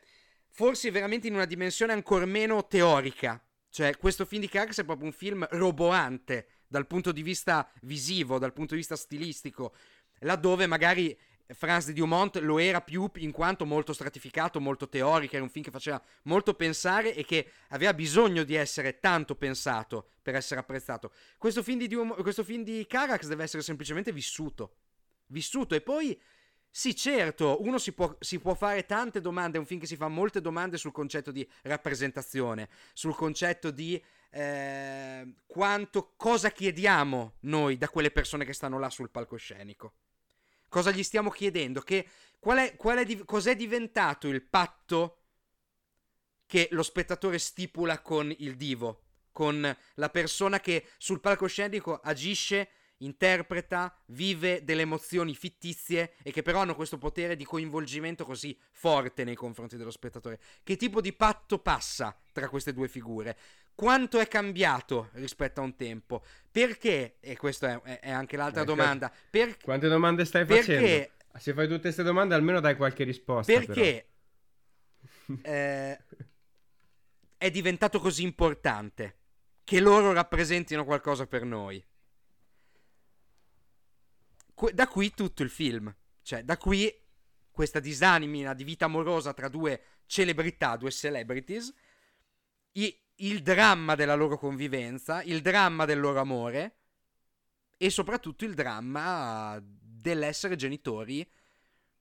forse 0.51 0.91
veramente 0.91 1.27
in 1.27 1.35
una 1.35 1.47
dimensione 1.47 1.93
ancora 1.93 2.27
meno 2.27 2.67
teorica. 2.67 3.43
Cioè, 3.71 3.97
questo 3.97 4.25
film 4.25 4.43
di 4.43 4.49
Carax 4.49 4.81
è 4.81 4.85
proprio 4.85 5.07
un 5.07 5.13
film 5.13 5.47
roboante 5.51 6.49
dal 6.75 6.89
punto 6.89 7.13
di 7.13 7.23
vista 7.23 7.71
visivo, 7.83 8.41
dal 8.41 8.53
punto 8.53 8.75
di 8.75 8.81
vista 8.81 8.97
stilistico, 8.97 9.77
laddove 10.21 10.67
magari 10.67 11.17
Franz 11.47 11.87
di 11.87 11.93
Dumont 11.93 12.35
lo 12.39 12.59
era 12.59 12.81
più 12.81 13.09
in 13.19 13.31
quanto 13.31 13.65
molto 13.65 13.93
stratificato, 13.93 14.59
molto 14.59 14.89
teorico, 14.89 15.37
era 15.37 15.45
un 15.45 15.51
film 15.51 15.65
che 15.65 15.71
faceva 15.71 16.03
molto 16.23 16.55
pensare 16.55 17.15
e 17.15 17.25
che 17.25 17.53
aveva 17.69 17.95
bisogno 17.95 18.43
di 18.43 18.57
essere 18.57 18.99
tanto 18.99 19.37
pensato 19.37 20.09
per 20.21 20.35
essere 20.35 20.59
apprezzato. 20.59 21.13
Questo 21.39 21.63
film 21.63 21.79
di, 21.79 21.87
Dumont- 21.87 22.21
questo 22.23 22.43
film 22.43 22.65
di 22.65 22.85
Carax 22.89 23.29
deve 23.29 23.45
essere 23.45 23.63
semplicemente 23.63 24.11
vissuto. 24.11 24.79
Vissuto 25.27 25.77
e 25.77 25.81
poi 25.81 26.21
sì, 26.69 26.97
certo, 26.97 27.63
uno 27.63 27.79
si 27.79 27.93
può, 27.93 28.17
si 28.19 28.41
può 28.41 28.55
fare 28.55 28.85
tante 28.85 29.21
domande, 29.21 29.59
è 29.59 29.61
un 29.61 29.67
film 29.67 29.79
che 29.79 29.87
si 29.87 29.95
fa 29.95 30.09
molte 30.09 30.41
domande 30.41 30.77
sul 30.77 30.91
concetto 30.91 31.31
di 31.31 31.49
rappresentazione, 31.63 32.69
sul 32.93 33.15
concetto 33.15 33.71
di 33.71 34.03
eh, 34.35 35.33
quanto, 35.47 36.15
cosa 36.17 36.51
chiediamo 36.51 37.37
noi 37.43 37.79
da 37.79 37.89
quelle 37.89 38.11
persone 38.11 38.45
che 38.45 38.53
stanno 38.53 38.81
là 38.81 38.91
sul 38.91 39.11
palcoscenico. 39.11 39.95
Cosa 40.69 40.91
gli 40.91 41.05
stiamo 41.05 41.31
chiedendo? 41.31 41.81
Che, 41.81 42.09
qual 42.41 42.59
è, 42.59 42.75
qual 42.75 42.99
è 42.99 43.25
cos'è 43.25 43.55
diventato 43.55 44.27
il 44.27 44.43
patto 44.43 45.19
che 46.47 46.67
lo 46.73 46.83
spettatore 46.83 47.39
stipula 47.39 48.01
con 48.01 48.35
il 48.39 48.57
divo, 48.57 49.03
con 49.31 49.77
la 49.95 50.11
persona 50.11 50.59
che 50.59 50.89
sul 50.99 51.21
palcoscenico 51.21 52.01
agisce 52.01 52.71
interpreta, 52.99 53.97
vive 54.07 54.65
delle 54.65 54.83
emozioni 54.83 55.35
fittizie 55.35 56.15
e 56.23 56.33
che 56.33 56.43
però 56.43 56.61
hanno 56.61 56.75
questo 56.75 56.99
potere 56.99 57.37
di 57.37 57.45
coinvolgimento 57.45 58.25
così 58.25 58.59
forte 58.73 59.25
nei 59.25 59.35
confronti 59.35 59.77
dello 59.77 59.91
spettatore. 59.91 60.41
Che 60.63 60.77
tipo 60.77 61.01
di 61.01 61.13
patto 61.13 61.59
passa 61.59 62.17
tra 62.33 62.49
queste 62.49 62.73
due 62.73 62.89
figure? 62.89 63.37
Quanto 63.75 64.19
è 64.21 64.29
cambiato 64.29 65.11
rispetto 65.15 65.61
a 65.61 65.65
un 65.65 65.75
tempo? 65.75 66.25
Perché, 66.51 67.17
e 67.21 67.37
questa 67.37 67.83
è, 67.83 67.99
è 68.01 68.11
anche 68.11 68.37
l'altra 68.37 68.63
Eh, 68.63 68.65
domanda, 68.65 69.13
per- 69.31 69.57
Quante 69.59 69.89
domande 69.89 70.25
stai 70.25 70.45
perché, 70.45 70.63
facendo? 70.75 71.13
Se 71.41 71.53
fai 71.53 71.67
tutte 71.67 71.81
queste 71.81 72.03
domande 72.05 72.35
almeno 72.35 72.61
dai 72.61 72.77
qualche 72.77 73.03
risposta. 73.05 73.53
perché 73.53 74.11
eh, 75.43 76.05
è 77.37 77.51
diventato 77.51 77.99
così 77.99 78.23
importante 78.23 79.19
che 79.65 79.81
loro 79.81 80.13
rappresentino 80.13 80.85
qualcosa 80.85 81.27
per 81.27 81.45
noi? 81.45 81.85
Que- 84.55 84.73
da 84.73 84.87
qui 84.87 85.11
tutto 85.13 85.43
il 85.43 85.51
film. 85.51 85.93
Cioè, 86.23 86.45
da 86.45 86.57
qui 86.57 86.93
questa 87.51 87.81
disanimina 87.81 88.55
di 88.55 88.65
vita 88.65 88.85
amorosa 88.85 89.33
tra 89.33 89.49
due 89.49 89.83
celebrità, 90.07 90.77
due 90.77 90.91
celebrities, 90.91 91.73
i- 92.73 92.97
il 93.17 93.43
dramma 93.43 93.95
della 93.95 94.15
loro 94.15 94.39
convivenza, 94.39 95.23
il 95.23 95.41
dramma 95.41 95.85
del 95.85 96.01
loro 96.01 96.21
amore 96.21 96.77
e 97.77 97.91
soprattutto 97.91 98.45
il 98.45 98.55
dramma 98.55 99.61
dell'essere 99.63 100.57
genitori 100.57 101.29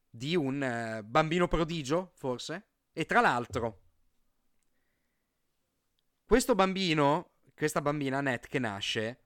di 0.10 0.36
un 0.36 0.62
eh, 0.62 1.04
bambino 1.04 1.48
prodigio, 1.48 2.12
forse. 2.16 2.68
E 2.94 3.06
tra 3.06 3.22
l'altro, 3.22 3.82
questo 6.26 6.56
bambino, 6.56 7.32
questa 7.56 7.82
bambina 7.82 8.20
Annette 8.20 8.48
che 8.48 8.60
nasce, 8.60 9.24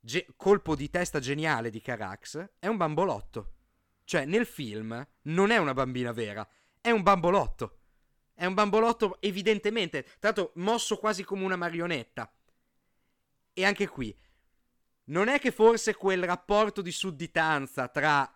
ge- 0.00 0.26
colpo 0.36 0.74
di 0.74 0.90
testa 0.90 1.20
geniale 1.20 1.70
di 1.70 1.80
Carax, 1.80 2.54
è 2.58 2.66
un 2.66 2.76
bambolotto. 2.76 3.54
Cioè, 4.04 4.24
nel 4.24 4.46
film 4.46 5.06
non 5.22 5.50
è 5.50 5.56
una 5.58 5.74
bambina 5.74 6.12
vera, 6.12 6.46
è 6.80 6.90
un 6.90 7.02
bambolotto. 7.02 7.79
È 8.40 8.46
un 8.46 8.54
bambolotto 8.54 9.18
evidentemente, 9.20 10.06
l'altro 10.20 10.52
mosso 10.54 10.96
quasi 10.96 11.24
come 11.24 11.44
una 11.44 11.56
marionetta. 11.56 12.32
E 13.52 13.64
anche 13.66 13.86
qui, 13.86 14.16
non 15.08 15.28
è 15.28 15.38
che 15.38 15.50
forse 15.50 15.94
quel 15.94 16.24
rapporto 16.24 16.80
di 16.80 16.90
sudditanza 16.90 17.88
tra 17.88 18.32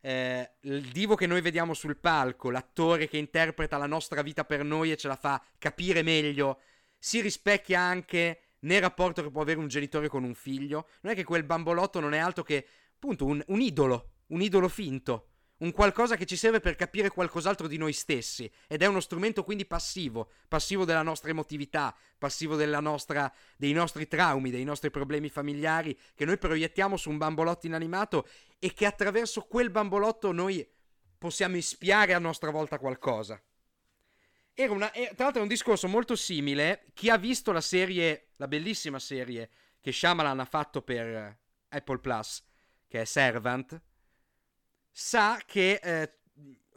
eh, 0.00 0.52
il 0.60 0.92
divo 0.92 1.16
che 1.16 1.26
noi 1.26 1.40
vediamo 1.40 1.74
sul 1.74 1.96
palco, 1.96 2.52
l'attore 2.52 3.08
che 3.08 3.16
interpreta 3.16 3.76
la 3.78 3.86
nostra 3.86 4.22
vita 4.22 4.44
per 4.44 4.62
noi 4.62 4.92
e 4.92 4.96
ce 4.96 5.08
la 5.08 5.16
fa 5.16 5.42
capire 5.58 6.02
meglio, 6.02 6.60
si 6.96 7.20
rispecchia 7.20 7.80
anche 7.80 8.42
nel 8.60 8.80
rapporto 8.80 9.24
che 9.24 9.30
può 9.32 9.42
avere 9.42 9.58
un 9.58 9.66
genitore 9.66 10.06
con 10.06 10.22
un 10.22 10.36
figlio. 10.36 10.86
Non 11.00 11.14
è 11.14 11.16
che 11.16 11.24
quel 11.24 11.42
bambolotto 11.42 11.98
non 11.98 12.14
è 12.14 12.18
altro 12.18 12.44
che, 12.44 12.64
appunto, 12.94 13.24
un, 13.24 13.42
un 13.48 13.60
idolo, 13.60 14.10
un 14.28 14.40
idolo 14.40 14.68
finto, 14.68 15.30
un 15.58 15.72
qualcosa 15.72 16.16
che 16.16 16.26
ci 16.26 16.36
serve 16.36 16.60
per 16.60 16.76
capire 16.76 17.10
qualcos'altro 17.10 17.66
di 17.66 17.78
noi 17.78 17.92
stessi 17.92 18.50
ed 18.66 18.82
è 18.82 18.86
uno 18.86 19.00
strumento 19.00 19.42
quindi 19.42 19.66
passivo, 19.66 20.30
passivo 20.46 20.84
della 20.84 21.02
nostra 21.02 21.30
emotività, 21.30 21.94
passivo 22.16 22.56
nostra, 22.80 23.32
dei 23.56 23.72
nostri 23.72 24.06
traumi, 24.06 24.50
dei 24.50 24.64
nostri 24.64 24.90
problemi 24.90 25.28
familiari 25.28 25.98
che 26.14 26.24
noi 26.24 26.38
proiettiamo 26.38 26.96
su 26.96 27.10
un 27.10 27.18
bambolotto 27.18 27.66
inanimato 27.66 28.28
e 28.58 28.72
che 28.72 28.86
attraverso 28.86 29.42
quel 29.42 29.70
bambolotto 29.70 30.32
noi 30.32 30.66
possiamo 31.16 31.56
ispiare 31.56 32.14
a 32.14 32.18
nostra 32.18 32.50
volta 32.50 32.78
qualcosa. 32.78 33.42
Era 34.54 34.72
una, 34.72 34.88
tra 34.88 35.24
l'altro 35.24 35.40
è 35.40 35.42
un 35.42 35.48
discorso 35.48 35.88
molto 35.88 36.16
simile. 36.16 36.86
Chi 36.92 37.10
ha 37.10 37.16
visto 37.16 37.52
la 37.52 37.60
serie, 37.60 38.30
la 38.36 38.48
bellissima 38.48 38.98
serie 38.98 39.50
che 39.80 39.92
Shyamalan 39.92 40.40
ha 40.40 40.44
fatto 40.44 40.82
per 40.82 41.38
Apple 41.68 41.98
Plus, 41.98 42.44
che 42.88 43.00
è 43.00 43.04
Servant, 43.04 43.80
sa 44.98 45.40
che 45.46 45.78
eh, 45.80 46.12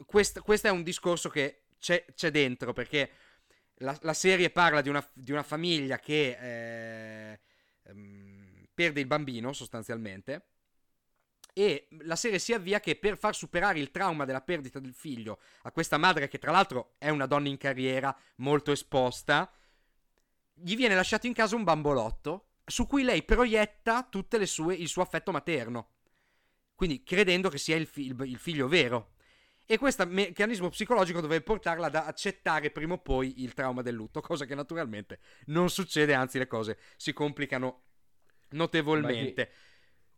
quest- 0.06 0.42
questo 0.42 0.68
è 0.68 0.70
un 0.70 0.84
discorso 0.84 1.28
che 1.28 1.64
c'è, 1.80 2.04
c'è 2.14 2.30
dentro, 2.30 2.72
perché 2.72 3.10
la, 3.78 3.98
la 4.02 4.14
serie 4.14 4.50
parla 4.50 4.80
di 4.80 4.88
una, 4.88 5.04
di 5.12 5.32
una 5.32 5.42
famiglia 5.42 5.98
che 5.98 6.38
eh, 6.40 7.40
ehm, 7.82 8.68
perde 8.72 9.00
il 9.00 9.08
bambino 9.08 9.52
sostanzialmente. 9.52 10.46
E 11.52 11.88
la 12.02 12.14
serie 12.14 12.38
si 12.38 12.52
avvia 12.54 12.78
che 12.78 12.94
per 12.94 13.18
far 13.18 13.34
superare 13.34 13.80
il 13.80 13.90
trauma 13.90 14.24
della 14.24 14.40
perdita 14.40 14.78
del 14.78 14.94
figlio 14.94 15.40
a 15.62 15.72
questa 15.72 15.98
madre, 15.98 16.28
che 16.28 16.38
tra 16.38 16.52
l'altro 16.52 16.94
è 16.98 17.08
una 17.08 17.26
donna 17.26 17.48
in 17.48 17.58
carriera, 17.58 18.16
molto 18.36 18.70
esposta, 18.70 19.52
gli 20.54 20.76
viene 20.76 20.94
lasciato 20.94 21.26
in 21.26 21.34
casa 21.34 21.56
un 21.56 21.64
bambolotto 21.64 22.50
su 22.64 22.86
cui 22.86 23.02
lei 23.02 23.24
proietta 23.24 24.06
tutto 24.08 24.36
il 24.36 24.46
suo 24.46 25.02
affetto 25.02 25.32
materno. 25.32 25.88
Quindi 26.82 27.04
credendo 27.04 27.48
che 27.48 27.58
sia 27.58 27.76
il, 27.76 27.86
fi- 27.86 28.08
il 28.08 28.38
figlio 28.38 28.66
vero. 28.66 29.12
E 29.66 29.78
questo 29.78 30.04
meccanismo 30.04 30.68
psicologico 30.68 31.20
dovrebbe 31.20 31.44
portarla 31.44 31.86
ad 31.86 31.94
accettare 31.94 32.72
prima 32.72 32.94
o 32.94 32.98
poi 32.98 33.44
il 33.44 33.54
trauma 33.54 33.82
del 33.82 33.94
lutto, 33.94 34.18
cosa 34.20 34.46
che 34.46 34.56
naturalmente 34.56 35.20
non 35.46 35.70
succede, 35.70 36.12
anzi 36.12 36.38
le 36.38 36.48
cose 36.48 36.78
si 36.96 37.12
complicano 37.12 37.82
notevolmente. 38.50 39.52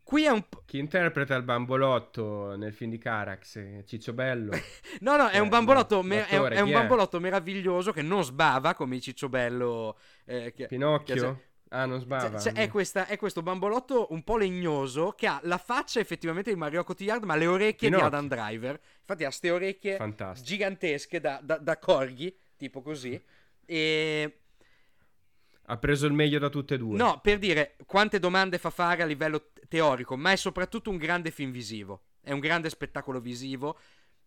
Qui 0.03 0.25
è 0.25 0.31
un 0.31 0.49
po'... 0.49 0.63
Chi 0.65 0.79
interpreta 0.79 1.35
il 1.35 1.43
bambolotto 1.43 2.57
nel 2.57 2.73
film 2.73 2.93
di 2.93 2.99
Carax? 2.99 3.85
Ciccio 3.85 4.15
Bello? 4.15 4.53
no, 5.01 5.17
no, 5.17 5.29
è 5.29 5.41
un 5.41 5.49
eh, 5.49 5.51
bambolotto, 5.51 6.03
me- 6.03 6.27
è, 6.27 6.41
è 6.41 6.61
un 6.61 6.73
bambolotto 6.73 7.21
meraviglioso 7.21 7.93
che 7.93 8.01
non 8.01 8.25
sbava 8.25 8.73
come 8.73 8.99
Ciccio 9.01 9.29
Bello. 9.29 9.99
Eh, 10.25 10.55
che, 10.55 10.67
Pinocchio? 10.67 11.15
Che, 11.15 11.54
Ah, 11.75 11.87
non 11.87 11.99
sbava. 11.99 12.39
Cioè, 12.39 12.53
è, 12.53 12.69
questa, 12.69 13.07
è, 13.07 13.17
questo 13.17 13.43
bambolotto 13.43 14.07
un 14.11 14.23
po' 14.23 14.37
legnoso 14.37 15.13
che 15.17 15.27
ha 15.27 15.41
la 15.43 15.59
faccia 15.59 15.99
effettivamente 15.99 16.53
di 16.53 16.57
Mario 16.57 16.85
Cotillard, 16.85 17.25
ma 17.25 17.35
le 17.35 17.47
orecchie 17.47 17.89
Pinocchio. 17.89 18.09
di 18.09 18.15
Adam 18.15 18.29
Driver. 18.29 18.81
Infatti 19.01 19.23
ha 19.25 19.27
queste 19.27 19.51
orecchie 19.51 19.97
Fantastico. 19.97 20.47
gigantesche 20.47 21.21
da, 21.21 21.41
da, 21.43 21.59
da 21.59 21.79
corgi, 21.79 22.35
tipo 22.57 22.81
così. 22.81 23.21
E 23.67 24.39
ha 25.67 25.77
preso 25.79 26.07
il 26.07 26.13
meglio 26.13 26.39
da 26.39 26.49
tutte 26.49 26.75
e 26.75 26.79
due. 26.79 26.97
No, 26.97 27.21
per 27.21 27.39
dire 27.39 27.77
quante 27.87 28.21
domande 28.21 28.59
fa 28.59 28.71
fare 28.71 29.03
a 29.03 29.07
livello 29.07 29.51
teorico, 29.69 30.17
ma 30.17 30.31
è 30.31 30.37
soprattutto 30.37 30.91
un 30.91 30.97
grande 30.97 31.33
film 31.33 31.51
visivo. 31.51 32.03
È 32.21 32.31
un 32.31 32.41
grande 32.41 32.69
spettacolo 32.69 33.19
visivo. 33.19 33.79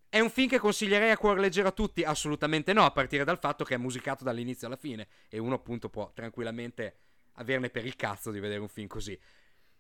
È 0.10 0.20
un 0.20 0.30
film 0.30 0.50
che 0.50 0.60
consiglierei 0.60 1.12
a 1.12 1.18
cuore 1.18 1.40
leggero 1.40 1.70
a 1.70 1.72
tutti? 1.72 2.04
Assolutamente 2.04 2.74
no, 2.74 2.84
a 2.84 2.92
partire 2.92 3.24
dal 3.24 3.40
fatto 3.40 3.64
che 3.64 3.76
è 3.76 3.78
musicato 3.78 4.24
dall'inizio 4.24 4.68
alla 4.68 4.78
fine 4.78 5.08
e 5.30 5.38
uno 5.38 5.56
appunto 5.56 5.90
può 5.90 6.12
tranquillamente 6.14 6.96
averne 7.38 7.70
per 7.70 7.86
il 7.86 7.96
cazzo 7.96 8.32
di 8.32 8.40
vedere 8.40 8.60
un 8.60 8.68
film 8.68 8.88
così. 8.88 9.20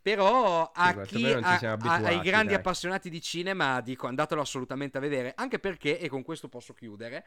Però 0.01 0.71
a 0.73 1.05
sì, 1.05 1.15
chi, 1.15 1.31
a, 1.31 1.59
a, 1.59 1.93
ai 1.95 2.21
grandi 2.21 2.53
dai. 2.53 2.55
appassionati 2.55 3.09
di 3.09 3.21
cinema 3.21 3.81
dico 3.81 4.07
andatelo 4.07 4.39
assolutamente 4.39 4.97
a 4.97 5.01
vedere, 5.01 5.33
anche 5.35 5.59
perché, 5.59 5.99
e 5.99 6.07
con 6.07 6.23
questo 6.23 6.47
posso 6.47 6.73
chiudere, 6.73 7.25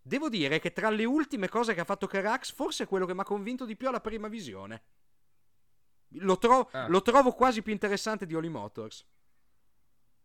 devo 0.00 0.30
dire 0.30 0.58
che 0.58 0.72
tra 0.72 0.88
le 0.88 1.04
ultime 1.04 1.48
cose 1.48 1.74
che 1.74 1.80
ha 1.80 1.84
fatto 1.84 2.06
Carax, 2.06 2.52
forse 2.54 2.84
è 2.84 2.86
quello 2.86 3.04
che 3.04 3.14
mi 3.14 3.20
ha 3.20 3.24
convinto 3.24 3.66
di 3.66 3.76
più 3.76 3.88
alla 3.88 4.00
prima 4.00 4.28
visione. 4.28 4.82
Lo, 6.18 6.38
tro- 6.38 6.68
ah. 6.72 6.86
lo 6.88 7.02
trovo 7.02 7.32
quasi 7.32 7.60
più 7.60 7.72
interessante 7.72 8.24
di 8.24 8.34
Holy 8.34 8.48
Motors. 8.48 9.04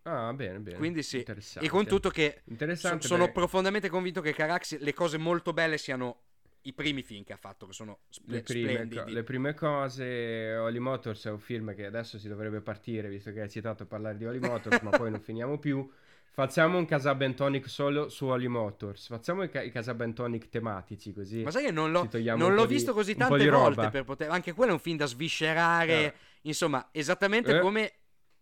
Ah, 0.04 0.32
bene, 0.34 0.60
bene. 0.60 0.78
Quindi 0.78 1.04
sì. 1.04 1.26
E 1.60 1.68
con 1.68 1.86
tutto 1.86 2.10
che 2.10 2.44
so- 2.76 3.00
sono 3.02 3.26
perché... 3.26 3.32
profondamente 3.34 3.90
convinto 3.90 4.22
che 4.22 4.34
Carax 4.34 4.78
le 4.78 4.94
cose 4.94 5.18
molto 5.18 5.52
belle 5.52 5.78
siano 5.78 6.28
i 6.64 6.74
primi 6.74 7.02
film 7.04 7.24
che 7.24 7.34
ha 7.34 7.38
fatto, 7.38 7.66
che 7.66 7.74
sono 7.74 8.00
spl- 8.10 8.32
le, 8.32 8.42
prime 8.42 8.88
co- 8.88 9.04
le 9.06 9.24
prime 9.24 9.54
cose. 9.54 10.56
Holy 10.56 10.80
Motors 10.80 11.26
è 11.26 11.30
un 11.30 11.40
film 11.40 11.74
che 11.74 11.86
adesso 11.86 12.18
si 12.18 12.28
dovrebbe 12.28 12.62
partire, 12.62 13.10
visto 13.10 13.32
che 13.32 13.42
hai 13.42 13.50
citato 13.50 13.86
parlare 13.86 14.18
di 14.18 14.26
Holy 14.26 14.40
Motors, 14.40 14.82
ma 14.82 14.90
poi 14.90 15.12
non 15.12 15.22
finiamo 15.22 15.58
più. 15.58 15.90
Facciamo 16.32 16.78
un 16.78 16.86
Casabentonic 16.86 17.68
solo 17.68 18.08
su 18.08 18.26
Holy 18.26 18.48
Motors. 18.48 19.08
Facciamo 19.08 19.44
i, 19.44 19.50
ca- 19.50 19.62
i 19.62 19.72
Casabentonic 19.72 20.50
tematici 20.50 21.12
così. 21.12 21.44
Ma 21.44 21.52
sai 21.52 21.66
che 21.66 21.72
non, 21.72 21.92
l'ho, 21.92 22.08
non 22.36 22.54
l'ho 22.54 22.66
visto 22.66 22.92
di, 22.92 22.98
così 22.98 23.16
tante 23.16 23.50
volte 23.50 23.90
per 23.90 24.04
poter. 24.04 24.30
Anche 24.30 24.54
quello 24.54 24.72
è 24.72 24.74
un 24.74 24.80
film 24.80 24.98
da 24.98 25.06
sviscerare. 25.06 25.94
Eh. 25.94 26.14
Insomma, 26.44 26.90
esattamente 26.92 27.58
eh. 27.58 27.60
come 27.60 27.94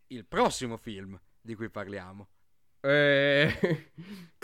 il 0.07 0.26
prossimo 0.26 0.78
film 0.78 1.20
di 1.41 1.55
cui 1.55 1.70
parliamo. 1.70 2.28
Eh. 2.82 3.89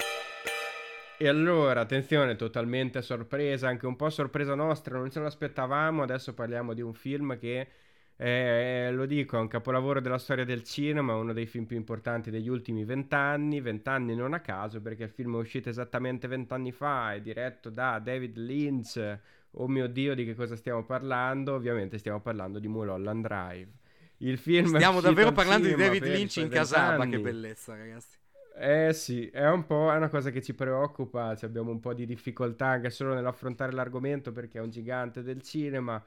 E 1.24 1.30
allora, 1.30 1.80
attenzione, 1.80 2.36
totalmente 2.36 3.02
sorpresa, 3.02 3.70
anche 3.70 3.86
un 3.86 3.96
po' 3.96 4.10
sorpresa 4.10 4.56
nostra, 4.56 4.98
non 4.98 5.10
ce 5.10 5.22
l'aspettavamo, 5.22 6.04
adesso 6.04 6.34
parliamo 6.34 6.74
di 6.74 6.82
un 6.82 6.94
film 6.94 7.40
che, 7.40 7.66
è, 8.14 8.90
lo 8.92 9.06
dico, 9.06 9.38
è 9.38 9.40
un 9.40 9.48
capolavoro 9.48 10.02
della 10.02 10.18
storia 10.18 10.44
del 10.44 10.64
cinema, 10.64 11.16
uno 11.16 11.32
dei 11.32 11.46
film 11.46 11.64
più 11.64 11.78
importanti 11.78 12.30
degli 12.30 12.50
ultimi 12.50 12.84
vent'anni, 12.84 13.62
vent'anni 13.62 14.16
non 14.16 14.34
a 14.34 14.42
caso, 14.42 14.82
perché 14.82 15.04
il 15.04 15.12
film 15.12 15.38
è 15.38 15.40
uscito 15.40 15.70
esattamente 15.70 16.28
vent'anni 16.28 16.74
fa, 16.74 17.14
è 17.14 17.22
diretto 17.22 17.70
da 17.70 18.00
David 18.00 18.36
Lynch, 18.36 19.20
oh 19.52 19.68
mio 19.70 19.88
Dio 19.88 20.16
di 20.16 20.26
che 20.26 20.36
cosa 20.36 20.58
stiamo 20.58 20.84
parlando, 20.84 21.54
ovviamente 21.54 22.00
stiamo 22.00 22.20
parlando 22.20 22.60
di 22.60 22.68
Mulholland 22.68 23.26
Drive. 23.26 23.72
Il 24.18 24.38
film 24.38 24.76
Stiamo 24.76 25.00
davvero 25.00 25.32
parlando 25.32 25.68
di 25.68 25.76
David 25.76 26.04
Lynch 26.04 26.36
in 26.36 26.50
Casaba, 26.50 27.08
che 27.08 27.18
bellezza 27.18 27.78
ragazzi. 27.78 28.18
Eh 28.56 28.94
sì, 28.94 29.28
è 29.30 29.50
un 29.50 29.66
po' 29.66 29.92
è 29.92 29.96
una 29.96 30.10
cosa 30.10 30.30
che 30.30 30.42
ci 30.42 30.54
preoccupa, 30.54 31.36
abbiamo 31.42 31.72
un 31.72 31.80
po' 31.80 31.94
di 31.94 32.06
difficoltà 32.06 32.68
anche 32.68 32.92
solo 32.92 33.14
nell'affrontare 33.16 33.72
l'argomento 33.72 34.32
perché 34.32 34.60
è 34.60 34.62
un 34.62 34.70
gigante 34.70 35.24
del 35.24 35.42
cinema, 35.42 36.04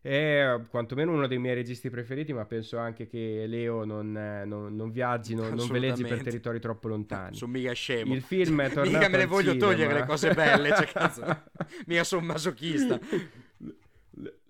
è 0.00 0.60
quantomeno 0.70 1.12
uno 1.12 1.26
dei 1.26 1.38
miei 1.38 1.56
registi 1.56 1.90
preferiti, 1.90 2.32
ma 2.32 2.44
penso 2.44 2.78
anche 2.78 3.08
che 3.08 3.46
Leo 3.48 3.84
non, 3.84 4.12
non, 4.12 4.76
non 4.76 4.90
viaggi, 4.92 5.34
non, 5.34 5.52
non 5.54 5.66
veleggi 5.66 6.04
per 6.04 6.22
territori 6.22 6.60
troppo 6.60 6.86
lontani. 6.86 7.34
Sono 7.34 7.52
mica 7.52 7.72
scemo. 7.72 8.14
Il 8.14 8.22
film 8.22 8.62
è 8.62 8.70
tornato 8.72 8.96
Mica 8.96 9.08
me 9.08 9.16
le 9.18 9.26
voglio 9.26 9.52
cinema. 9.52 9.72
togliere 9.72 9.94
le 9.94 10.06
cose 10.06 10.34
belle, 10.34 10.68
cioè 10.76 10.86
cazzo, 10.86 11.24
mica 11.86 12.04
sono 12.04 12.24
masochista. 12.24 12.98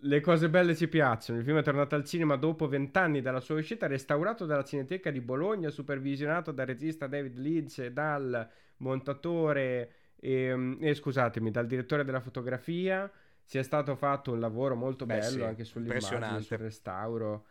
Le 0.00 0.20
cose 0.20 0.48
belle 0.48 0.74
ci 0.74 0.88
piacciono. 0.88 1.38
Il 1.38 1.44
film 1.44 1.58
è 1.58 1.62
tornato 1.62 1.94
al 1.94 2.04
cinema 2.04 2.36
dopo 2.36 2.68
vent'anni 2.68 3.20
dalla 3.20 3.40
sua 3.40 3.56
uscita, 3.56 3.86
restaurato 3.86 4.46
dalla 4.46 4.64
Cineteca 4.64 5.10
di 5.10 5.20
Bologna, 5.20 5.70
supervisionato 5.70 6.52
dal 6.52 6.66
regista 6.66 7.06
David 7.06 7.36
Lynch 7.36 7.78
e 7.80 7.92
dal 7.92 8.48
montatore 8.78 9.92
e, 10.16 10.32
ehm, 10.32 10.78
e 10.80 10.94
scusatemi, 10.94 11.50
dal 11.50 11.66
direttore 11.66 12.04
della 12.04 12.20
fotografia. 12.20 13.10
Sia 13.42 13.62
stato 13.62 13.96
fatto 13.96 14.32
un 14.32 14.40
lavoro 14.40 14.74
molto 14.74 15.06
Beh, 15.06 15.18
bello 15.18 15.28
sì, 15.28 15.42
anche 15.42 15.64
sull'immagine, 15.64 16.40
sul 16.42 16.58
restauro. 16.58 17.46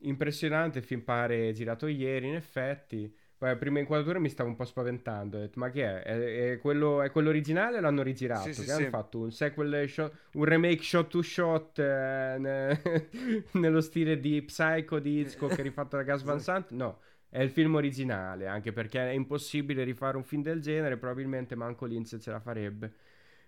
Impressionante, 0.00 0.78
il 0.78 0.84
film 0.84 1.02
pare 1.02 1.52
girato 1.52 1.86
ieri, 1.86 2.28
in 2.28 2.36
effetti. 2.36 3.12
Poi, 3.40 3.56
prima 3.56 3.78
inquadratura 3.78 4.18
mi 4.18 4.28
stavo 4.28 4.50
un 4.50 4.54
po' 4.54 4.66
spaventando. 4.66 5.38
Ho 5.38 5.40
detto, 5.40 5.58
ma 5.58 5.70
che 5.70 5.82
è? 5.82 6.02
È, 6.02 6.50
è, 6.50 6.58
quello, 6.58 7.00
è 7.00 7.10
quello, 7.10 7.30
originale 7.30 7.78
o 7.78 7.80
l'hanno 7.80 8.02
rigirato? 8.02 8.52
Sì, 8.52 8.60
che 8.60 8.66
sì. 8.66 8.70
hanno 8.70 8.88
fatto 8.90 9.18
un 9.20 9.32
sequel 9.32 9.88
shot, 9.88 10.12
un 10.34 10.44
remake 10.44 10.82
shot 10.82 11.08
to 11.08 11.22
shot 11.22 11.78
eh, 11.78 12.36
ne, 12.38 13.08
nello 13.52 13.80
stile 13.80 14.20
di 14.20 14.42
Psycho 14.42 14.98
di 14.98 15.20
Hitchcock 15.20 15.58
rifatto 15.62 15.96
da 15.96 16.02
Gas 16.02 16.20
Van 16.24 16.38
Sant? 16.38 16.72
No, 16.72 16.98
è 17.30 17.40
il 17.40 17.48
film 17.48 17.76
originale, 17.76 18.46
anche 18.46 18.72
perché 18.72 19.08
è 19.08 19.12
impossibile 19.12 19.84
rifare 19.84 20.18
un 20.18 20.24
film 20.24 20.42
del 20.42 20.60
genere, 20.60 20.98
probabilmente 20.98 21.54
manco 21.54 21.86
Linz 21.86 22.18
ce 22.20 22.30
la 22.30 22.40
farebbe. 22.40 22.92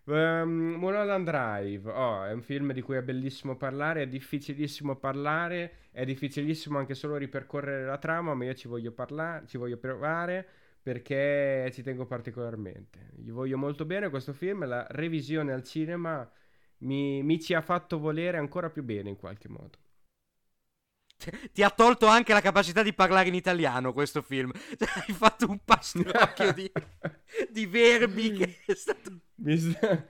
Um, 0.04 0.74
Mulholland 0.78 1.24
Drive, 1.24 1.88
oh, 1.88 2.24
è 2.24 2.32
un 2.32 2.42
film 2.42 2.72
di 2.72 2.82
cui 2.82 2.96
è 2.96 3.02
bellissimo 3.02 3.56
parlare, 3.56 4.02
è 4.02 4.08
difficilissimo 4.08 4.96
parlare, 4.96 5.90
è 5.92 6.04
difficilissimo 6.04 6.76
anche 6.76 6.94
solo 6.94 7.16
ripercorrere 7.16 7.84
la 7.84 7.98
trama, 7.98 8.34
ma 8.34 8.44
io 8.44 8.54
ci 8.54 8.66
voglio 8.66 8.90
parlare, 8.90 9.46
ci 9.46 9.58
voglio 9.58 9.76
provare 9.76 10.44
perché 10.82 11.70
ci 11.72 11.82
tengo 11.82 12.04
particolarmente. 12.06 13.10
Gli 13.14 13.30
voglio 13.30 13.56
molto 13.56 13.84
bene 13.84 14.10
questo 14.10 14.32
film, 14.32 14.66
la 14.66 14.84
revisione 14.90 15.52
al 15.52 15.62
cinema 15.62 16.28
mi, 16.78 17.22
mi 17.22 17.40
ci 17.40 17.54
ha 17.54 17.60
fatto 17.60 17.98
volere 18.00 18.38
ancora 18.38 18.70
più 18.70 18.82
bene 18.82 19.08
in 19.10 19.16
qualche 19.16 19.48
modo 19.48 19.78
ti 21.52 21.62
ha 21.62 21.70
tolto 21.70 22.06
anche 22.06 22.32
la 22.32 22.40
capacità 22.40 22.82
di 22.82 22.92
parlare 22.92 23.28
in 23.28 23.34
italiano 23.34 23.92
questo 23.92 24.22
film. 24.22 24.50
Cioè, 24.52 24.88
hai 25.06 25.14
fatto 25.14 25.48
un 25.48 25.58
pastrocchio 25.64 26.52
di, 26.52 26.70
di, 27.50 27.66
verbi 27.66 28.32
che 28.32 28.58
è 28.66 28.74
stato... 28.74 29.10
Mi, 29.36 29.56
sta, 29.56 30.06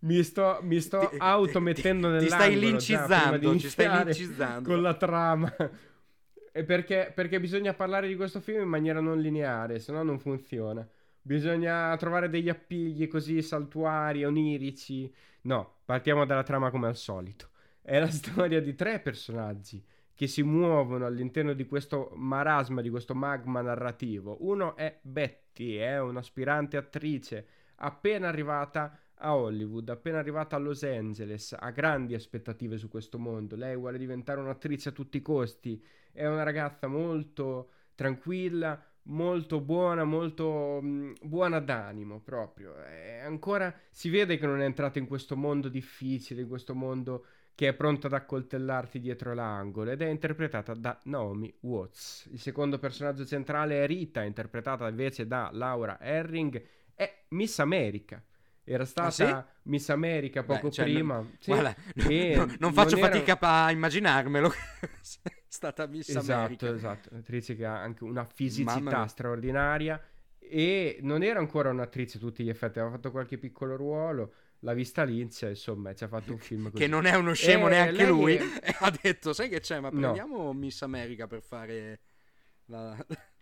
mi 0.00 0.22
sto, 0.22 0.58
mi 0.62 0.80
sto 0.80 1.08
ti, 1.10 1.16
automettendo 1.18 2.08
nell'angolo. 2.08 2.28
Ti 2.28 2.34
stai 2.34 2.58
lincizzando, 2.58 3.58
ci 3.58 3.68
stai 3.68 4.04
lincizzando. 4.04 4.68
Con 4.68 4.82
la 4.82 4.94
trama. 4.94 5.54
E 6.52 6.64
perché, 6.64 7.12
perché 7.14 7.38
bisogna 7.38 7.74
parlare 7.74 8.08
di 8.08 8.16
questo 8.16 8.40
film 8.40 8.62
in 8.62 8.68
maniera 8.68 9.00
non 9.00 9.20
lineare, 9.20 9.78
se 9.78 9.92
no 9.92 10.02
non 10.02 10.18
funziona. 10.18 10.86
Bisogna 11.20 11.94
trovare 11.96 12.30
degli 12.30 12.48
appigli 12.48 13.08
così 13.08 13.42
saltuari, 13.42 14.24
onirici. 14.24 15.12
No, 15.42 15.80
partiamo 15.84 16.24
dalla 16.24 16.44
trama 16.44 16.70
come 16.70 16.86
al 16.86 16.96
solito. 16.96 17.50
È 17.82 17.98
la 17.98 18.08
storia 18.10 18.60
di 18.60 18.74
tre 18.74 19.00
personaggi 19.00 19.84
che 20.16 20.26
si 20.26 20.42
muovono 20.42 21.04
all'interno 21.04 21.52
di 21.52 21.66
questo 21.66 22.10
marasma, 22.14 22.80
di 22.80 22.88
questo 22.88 23.14
magma 23.14 23.60
narrativo. 23.60 24.38
Uno 24.40 24.74
è 24.74 24.98
Betty, 25.02 25.74
è 25.74 26.00
un'aspirante 26.00 26.78
attrice 26.78 27.46
appena 27.76 28.26
arrivata 28.26 28.98
a 29.18 29.36
Hollywood, 29.36 29.90
appena 29.90 30.18
arrivata 30.18 30.56
a 30.56 30.58
Los 30.58 30.82
Angeles, 30.82 31.54
ha 31.58 31.70
grandi 31.70 32.14
aspettative 32.14 32.78
su 32.78 32.88
questo 32.88 33.18
mondo. 33.18 33.56
Lei 33.56 33.76
vuole 33.76 33.98
diventare 33.98 34.40
un'attrice 34.40 34.88
a 34.88 34.92
tutti 34.92 35.18
i 35.18 35.22
costi. 35.22 35.82
È 36.10 36.26
una 36.26 36.42
ragazza 36.42 36.86
molto 36.86 37.70
tranquilla, 37.94 38.82
molto 39.02 39.60
buona, 39.60 40.04
molto 40.04 40.80
mh, 40.80 40.86
mm, 40.86 41.12
buona 41.22 41.60
d'animo 41.60 42.20
proprio. 42.20 42.74
È 42.76 43.20
ancora 43.22 43.74
si 43.90 44.08
vede 44.08 44.38
che 44.38 44.46
non 44.46 44.60
è 44.62 44.64
entrata 44.64 44.98
in 44.98 45.06
questo 45.06 45.36
mondo 45.36 45.68
difficile, 45.68 46.40
in 46.40 46.48
questo 46.48 46.74
mondo 46.74 47.26
che 47.56 47.68
è 47.68 47.74
pronta 47.74 48.06
ad 48.06 48.12
accoltellarti 48.12 49.00
dietro 49.00 49.32
l'angolo 49.34 49.90
ed 49.90 50.02
è 50.02 50.06
interpretata 50.06 50.74
da 50.74 51.00
Naomi 51.04 51.52
Watts. 51.62 52.28
Il 52.30 52.38
secondo 52.38 52.78
personaggio 52.78 53.24
centrale 53.24 53.82
è 53.82 53.86
Rita, 53.86 54.22
interpretata 54.22 54.86
invece 54.88 55.26
da 55.26 55.48
Laura 55.52 55.98
Herring, 56.00 56.62
è 56.94 57.24
Miss 57.30 57.58
America. 57.58 58.22
era 58.68 58.84
stata 58.84 59.06
Ah, 59.38 59.42
sì? 59.42 59.68
Miss 59.70 59.88
America 59.90 60.42
poco 60.42 60.66
Beh, 60.68 60.72
cioè, 60.72 60.84
prima. 60.84 61.14
non- 61.16 61.36
Sì, 61.38 61.50
guarda, 61.52 61.74
e 62.08 62.34
non, 62.36 62.56
non 62.58 62.72
faccio 62.74 62.96
era- 62.98 63.06
fatica 63.08 63.38
a 63.40 63.70
immaginarmelo. 63.70 64.50
è 64.50 65.30
stata 65.48 65.86
Miss 65.86 66.08
Esatto, 66.10 66.32
America. 66.32 66.68
esatto. 66.74 67.08
Un'attrice 67.12 67.56
che 67.56 67.64
ha 67.64 67.80
anche 67.80 68.04
una 68.04 68.24
fisicità 68.24 69.06
straordinaria. 69.06 70.00
E 70.38 70.98
non 71.00 71.22
era 71.24 71.38
ancora 71.40 71.70
un'attrice 71.70 72.18
a 72.18 72.20
tutti 72.20 72.44
gli 72.44 72.48
effetti, 72.48 72.78
aveva 72.78 72.94
fatto 72.94 73.10
qualche 73.10 73.38
piccolo 73.38 73.74
ruolo. 73.76 74.32
L'ha 74.66 74.74
vista 74.74 75.04
Lince, 75.04 75.50
insomma, 75.50 75.90
e 75.90 75.94
ci 75.94 76.02
ha 76.02 76.08
fatto 76.08 76.32
un 76.32 76.38
film 76.38 76.64
così. 76.72 76.82
Che 76.82 76.88
non 76.88 77.06
è 77.06 77.14
uno 77.14 77.32
scemo 77.34 77.68
Eh, 77.68 77.70
neanche 77.70 78.04
lui. 78.06 78.34
è- 78.34 78.42
E 78.62 78.76
ha 78.80 78.92
detto: 79.00 79.32
Sai 79.32 79.48
che 79.48 79.60
c'è? 79.60 79.78
Ma 79.78 79.90
No. 79.90 80.00
prendiamo 80.00 80.52
Miss 80.52 80.82
America 80.82 81.28
per 81.28 81.40
fare 81.42 82.00
la. 82.66 82.96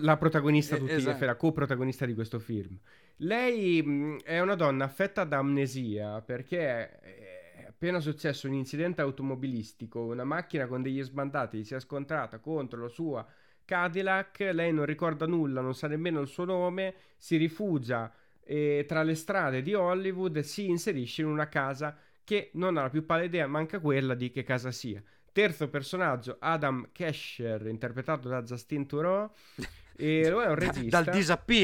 La 0.00 0.16
protagonista, 0.16 0.76
Eh, 0.76 0.78
tutti 0.78 0.92
esatto. 0.92 1.24
la 1.24 1.34
coprotagonista 1.34 2.06
di 2.06 2.14
questo 2.14 2.38
film. 2.38 2.78
Lei 3.16 3.82
mh, 3.82 4.20
è 4.22 4.38
una 4.38 4.54
donna 4.54 4.84
affetta 4.84 5.24
da 5.24 5.38
amnesia 5.38 6.20
perché 6.22 7.00
è 7.00 7.64
appena 7.66 7.98
successo 7.98 8.46
un 8.46 8.52
incidente 8.54 9.00
automobilistico, 9.00 10.04
una 10.04 10.22
macchina 10.22 10.68
con 10.68 10.82
degli 10.82 11.02
sbandati 11.02 11.64
si 11.64 11.74
è 11.74 11.80
scontrata 11.80 12.38
contro 12.38 12.80
la 12.82 12.88
sua 12.88 13.26
Cadillac, 13.68 14.38
lei 14.52 14.72
non 14.72 14.86
ricorda 14.86 15.26
nulla, 15.26 15.60
non 15.60 15.74
sa 15.74 15.88
nemmeno 15.88 16.20
il 16.22 16.26
suo 16.26 16.44
nome, 16.44 16.94
si 17.18 17.36
rifugia 17.36 18.10
eh, 18.42 18.86
tra 18.88 19.02
le 19.02 19.14
strade 19.14 19.60
di 19.60 19.74
Hollywood 19.74 20.38
si 20.40 20.70
inserisce 20.70 21.20
in 21.20 21.28
una 21.28 21.48
casa 21.50 21.94
che 22.24 22.48
non 22.54 22.78
ha 22.78 22.82
la 22.82 22.88
più 22.88 23.04
pallida 23.04 23.26
idea, 23.26 23.46
manca 23.46 23.78
quella 23.78 24.14
di 24.14 24.30
che 24.30 24.42
casa 24.42 24.70
sia. 24.70 25.02
Terzo 25.32 25.68
personaggio, 25.68 26.36
Adam 26.40 26.88
Kesher, 26.92 27.66
interpretato 27.66 28.26
da 28.30 28.42
Justin 28.42 28.86
Theroux. 28.86 29.30
E 30.00 30.30
lui 30.30 30.44
è 30.44 30.46
un 30.46 30.54
regista. 30.54 31.02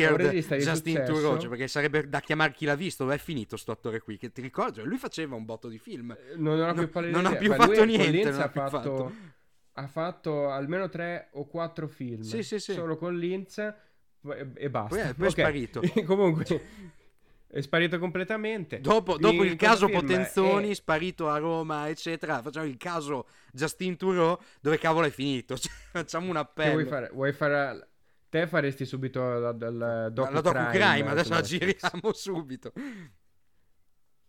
dal 0.09 0.19
regista 0.25 0.57
di 0.57 0.63
Justin. 0.65 0.95
Theroux, 1.05 1.39
cioè, 1.41 1.49
perché 1.49 1.69
sarebbe 1.69 2.09
da 2.09 2.19
chiamare 2.19 2.51
chi 2.51 2.65
l'ha 2.65 2.75
visto. 2.75 3.05
Dove 3.05 3.15
è 3.15 3.19
finito 3.19 3.57
sto 3.57 3.71
attore 3.71 4.01
qui? 4.01 4.19
Che 4.19 4.33
ti 4.33 4.41
ricordi? 4.43 4.83
Lui 4.83 4.97
faceva 4.99 5.37
un 5.37 5.45
botto 5.45 5.69
di 5.69 5.79
film. 5.79 6.11
Eh, 6.11 6.35
Non 6.37 6.61
ha 6.61 6.73
No- 6.73 6.75
più 6.75 6.89
pallida 6.89 7.17
non 7.21 7.27
ha 7.33 7.37
più 7.37 7.55
fatto 7.55 7.85
niente, 7.85 8.31
non 8.33 8.41
ha 8.41 8.49
fatto, 8.49 8.71
fatto. 8.71 9.13
Ha 9.77 9.87
fatto 9.87 10.51
almeno 10.51 10.89
tre 10.89 11.29
o 11.33 11.47
quattro 11.47 11.89
film. 11.89 12.23
Sì, 12.23 12.43
sì, 12.43 12.59
sì. 12.59 12.73
Solo 12.73 12.97
con 12.97 13.17
Linz 13.17 13.59
e, 13.59 14.71
basta. 14.71 14.89
Poi 14.97 14.99
è- 15.11 15.15
poi 15.15 15.27
è 15.27 15.29
Ok. 15.29 15.39
sparito. 15.39 15.81
Comunque, 16.07 16.67
è 17.49 17.61
sparito 17.61 17.99
completamente. 17.99 18.81
Dopo, 18.81 19.17
dopo 19.17 19.45
il 19.45 19.57
caso 19.57 19.89
Potenzoni, 19.89 20.71
è- 20.71 20.75
sparito 20.75 21.29
a 21.29 21.39
Roma, 21.39 21.89
eccetera, 21.89 22.41
facciamo 22.41 22.67
il 22.67 22.77
caso 22.77 23.27
Justin 23.53 23.97
Theroux, 23.97 24.41
dove 24.61 24.79
cavolo 24.79 25.07
è 25.07 25.11
finito? 25.11 25.57
Cioè, 25.59 25.73
facciamo 25.93 26.31
un 26.31 26.37
appello. 26.37 26.73
vuoi 26.73 26.87
fare? 26.87 27.11
Vuoi 27.13 27.33
fare... 27.33 27.89
Te 28.29 28.49
faresti 28.49 28.85
subito 28.85 29.21
la, 29.39 29.53
la, 29.57 29.71
la 29.71 30.09
docu 30.09 30.33
la 30.33 30.41
docu-crime, 30.41 31.09
adesso 31.09 31.33
la 31.33 31.41
giriamo 31.41 32.11
subito. 32.15 32.73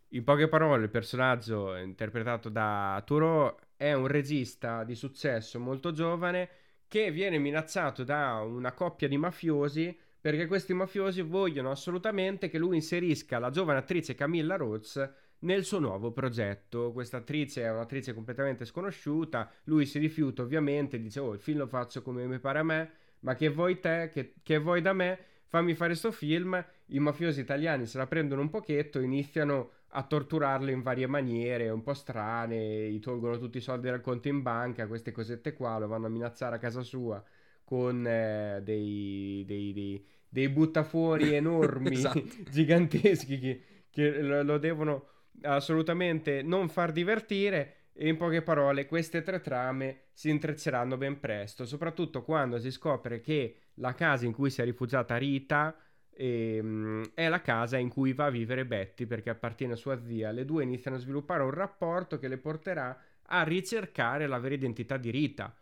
In 0.09 0.23
poche 0.23 0.47
parole, 0.47 0.83
il 0.83 0.89
personaggio 0.91 1.75
interpretato 1.75 2.49
da 2.49 3.01
Turo 3.03 3.57
è 3.77 3.93
un 3.93 4.07
regista 4.07 4.83
di 4.83 4.95
successo 4.95 5.59
molto 5.59 5.91
giovane 5.91 6.49
che 6.87 7.11
viene 7.11 7.37
minacciato 7.37 8.03
da 8.03 8.41
una 8.41 8.73
coppia 8.73 9.07
di 9.07 9.17
mafiosi 9.17 9.97
perché 10.19 10.47
questi 10.47 10.73
mafiosi 10.73 11.21
vogliono 11.21 11.69
assolutamente 11.69 12.49
che 12.49 12.57
lui 12.57 12.77
inserisca 12.77 13.37
la 13.37 13.51
giovane 13.51 13.79
attrice 13.79 14.15
Camilla 14.15 14.55
Rhodes 14.55 15.13
nel 15.39 15.63
suo 15.63 15.79
nuovo 15.79 16.11
progetto. 16.11 16.91
Questa 16.91 17.17
attrice 17.17 17.61
è 17.61 17.71
un'attrice 17.71 18.13
completamente 18.13 18.65
sconosciuta, 18.65 19.51
lui 19.65 19.85
si 19.85 19.99
rifiuta 19.99 20.41
ovviamente, 20.41 20.99
dice 20.99 21.19
oh 21.19 21.33
il 21.33 21.39
film 21.39 21.59
lo 21.59 21.67
faccio 21.67 22.01
come 22.01 22.25
mi 22.25 22.39
pare 22.39 22.59
a 22.59 22.63
me, 22.63 22.91
ma 23.19 23.35
che 23.35 23.49
vuoi 23.49 23.79
te, 23.79 24.09
che, 24.11 24.33
che 24.41 24.57
vuoi 24.57 24.81
da 24.81 24.93
me, 24.93 25.19
fammi 25.45 25.75
fare 25.75 25.93
sto 25.93 26.11
film. 26.11 26.63
I 26.87 26.99
mafiosi 26.99 27.41
italiani 27.41 27.85
se 27.85 27.97
la 27.97 28.07
prendono 28.07 28.41
un 28.41 28.49
pochetto, 28.49 28.99
iniziano 28.99 29.71
a 29.95 30.03
torturarlo 30.03 30.69
in 30.71 30.81
varie 30.81 31.07
maniere, 31.07 31.69
un 31.69 31.81
po' 31.81 31.93
strane, 31.93 32.89
gli 32.91 32.99
tolgono 32.99 33.37
tutti 33.37 33.57
i 33.57 33.61
soldi 33.61 33.87
dal 33.87 34.01
conto 34.01 34.27
in 34.27 34.41
banca, 34.41 34.87
queste 34.87 35.11
cosette 35.11 35.53
qua, 35.53 35.77
lo 35.77 35.87
vanno 35.87 36.07
a 36.07 36.09
minacciare 36.09 36.55
a 36.57 36.59
casa 36.59 36.81
sua 36.83 37.23
con 37.63 38.05
eh, 38.05 38.59
dei, 38.63 39.43
dei, 39.47 39.73
dei, 39.73 40.05
dei 40.27 40.49
buttafuori 40.49 41.33
enormi, 41.33 41.95
Esatto. 41.95 42.21
giganteschi, 42.49 43.39
che, 43.39 43.61
che 43.89 44.21
lo, 44.21 44.43
lo 44.43 44.57
devono 44.57 45.07
assolutamente 45.41 46.41
non 46.41 46.69
far 46.69 46.91
divertire. 46.91 47.73
E 47.97 48.09
in 48.09 48.17
poche 48.17 48.41
parole, 48.41 48.85
queste 48.87 49.21
tre 49.21 49.39
trame 49.39 50.07
si 50.11 50.29
intrecceranno 50.29 50.97
ben 50.97 51.17
presto, 51.21 51.65
soprattutto 51.65 52.23
quando 52.23 52.59
si 52.59 52.69
scopre 52.69 53.21
che 53.21 53.59
la 53.75 53.93
casa 53.93 54.25
in 54.25 54.33
cui 54.33 54.49
si 54.49 54.59
è 54.61 54.65
rifugiata 54.65 55.15
Rita 55.15 55.73
ehm, 56.15 57.11
è 57.13 57.27
la 57.29 57.41
casa 57.41 57.77
in 57.77 57.89
cui 57.89 58.13
va 58.13 58.25
a 58.25 58.29
vivere 58.29 58.65
Betty 58.65 59.05
perché 59.05 59.29
appartiene 59.29 59.73
a 59.73 59.75
sua 59.77 60.01
zia. 60.03 60.31
Le 60.31 60.45
due 60.45 60.63
iniziano 60.63 60.97
a 60.97 60.99
sviluppare 60.99 61.43
un 61.43 61.51
rapporto 61.51 62.19
che 62.19 62.27
le 62.27 62.37
porterà 62.37 62.97
a 63.27 63.43
ricercare 63.43 64.27
la 64.27 64.39
vera 64.39 64.55
identità 64.55 64.97
di 64.97 65.09
Rita. 65.11 65.53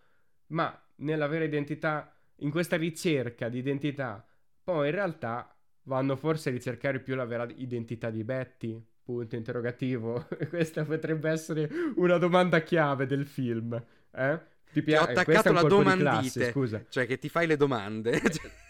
Ma 0.47 0.79
nella 0.97 1.27
vera 1.27 1.43
identità, 1.45 2.15
in 2.37 2.51
questa 2.51 2.77
ricerca 2.77 3.49
di 3.49 3.57
identità, 3.59 4.25
poi 4.63 4.87
in 4.89 4.95
realtà 4.95 5.55
vanno 5.83 6.15
forse 6.15 6.49
a 6.49 6.51
ricercare 6.51 6.99
più 6.99 7.15
la 7.15 7.25
vera 7.25 7.47
identità 7.55 8.09
di 8.09 8.23
Betty? 8.23 8.81
Punto 9.03 9.35
interrogativo. 9.35 10.27
Questa 10.49 10.85
potrebbe 10.85 11.29
essere 11.29 11.69
una 11.95 12.17
domanda 12.17 12.61
chiave 12.61 13.05
del 13.05 13.25
film. 13.27 13.73
Eh? 14.11 14.39
Ti 14.71 14.81
Ti 14.85 14.95
ho 14.95 15.05
piace? 15.05 15.07
È 15.11 15.11
attaccato 15.11 15.51
la 15.51 15.63
domandite, 15.63 16.39
classe, 16.39 16.51
scusa. 16.51 16.85
cioè 16.89 17.05
che 17.05 17.19
ti 17.19 17.29
fai 17.29 17.47
le 17.47 17.57
domande. 17.57 18.21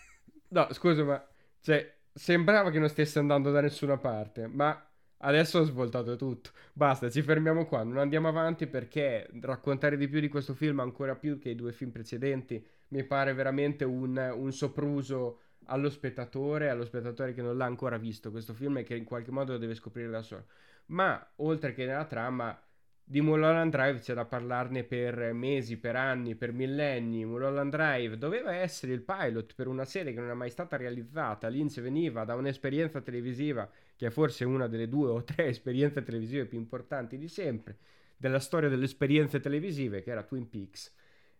No, 0.49 0.67
scusa, 0.71 1.03
ma 1.03 1.27
cioè, 1.63 1.95
sembrava 2.13 2.71
che 2.71 2.79
non 2.79 2.89
stesse 2.89 3.19
andando 3.19 3.49
da 3.49 3.61
nessuna 3.61 3.97
parte, 3.97 4.47
ma 4.47 4.85
adesso 5.19 5.59
ho 5.59 5.63
svoltato 5.63 6.17
tutto. 6.17 6.49
Basta, 6.73 7.09
ci 7.09 7.21
fermiamo 7.21 7.65
qua, 7.65 7.83
non 7.83 7.99
andiamo 7.99 8.27
avanti 8.27 8.67
perché 8.67 9.29
raccontare 9.39 9.95
di 9.95 10.09
più 10.09 10.19
di 10.19 10.27
questo 10.27 10.53
film, 10.53 10.81
ancora 10.81 11.15
più 11.15 11.39
che 11.39 11.49
i 11.51 11.55
due 11.55 11.71
film 11.71 11.91
precedenti, 11.91 12.61
mi 12.89 13.05
pare 13.05 13.33
veramente 13.33 13.85
un, 13.85 14.17
un 14.35 14.51
sopruso 14.51 15.39
allo 15.67 15.89
spettatore, 15.89 16.69
allo 16.69 16.83
spettatore 16.83 17.33
che 17.33 17.41
non 17.41 17.55
l'ha 17.55 17.65
ancora 17.65 17.97
visto 17.97 18.29
questo 18.29 18.53
film 18.53 18.79
e 18.79 18.83
che 18.83 18.95
in 18.95 19.05
qualche 19.05 19.31
modo 19.31 19.53
lo 19.53 19.57
deve 19.57 19.73
scoprire 19.73 20.09
da 20.09 20.21
solo. 20.21 20.47
Ma 20.87 21.25
oltre 21.37 21.73
che 21.73 21.85
nella 21.85 22.05
trama 22.05 22.61
di 23.05 23.19
Mulholland 23.21 23.71
Drive 23.71 23.99
c'è 23.99 24.13
da 24.13 24.25
parlarne 24.25 24.83
per 24.83 25.33
mesi, 25.33 25.77
per 25.77 25.95
anni, 25.95 26.35
per 26.35 26.53
millenni. 26.53 27.25
Mulholland 27.25 27.71
Drive 27.71 28.17
doveva 28.17 28.55
essere 28.55 28.93
il 28.93 29.01
pilot 29.01 29.53
per 29.55 29.67
una 29.67 29.85
serie 29.85 30.13
che 30.13 30.19
non 30.19 30.29
è 30.29 30.33
mai 30.33 30.49
stata 30.49 30.77
realizzata. 30.77 31.49
Lynch 31.49 31.81
veniva 31.81 32.23
da 32.23 32.35
un'esperienza 32.35 33.01
televisiva 33.01 33.69
che 33.95 34.07
è 34.07 34.09
forse 34.09 34.45
una 34.45 34.67
delle 34.67 34.87
due 34.87 35.09
o 35.09 35.23
tre 35.23 35.47
esperienze 35.49 36.01
televisive 36.01 36.45
più 36.45 36.57
importanti 36.57 37.17
di 37.17 37.27
sempre 37.27 37.77
della 38.15 38.39
storia 38.39 38.69
delle 38.69 38.85
esperienze 38.85 39.41
televisive, 39.41 40.01
che 40.01 40.11
era 40.11 40.23
Twin 40.23 40.49
Peaks. 40.49 40.95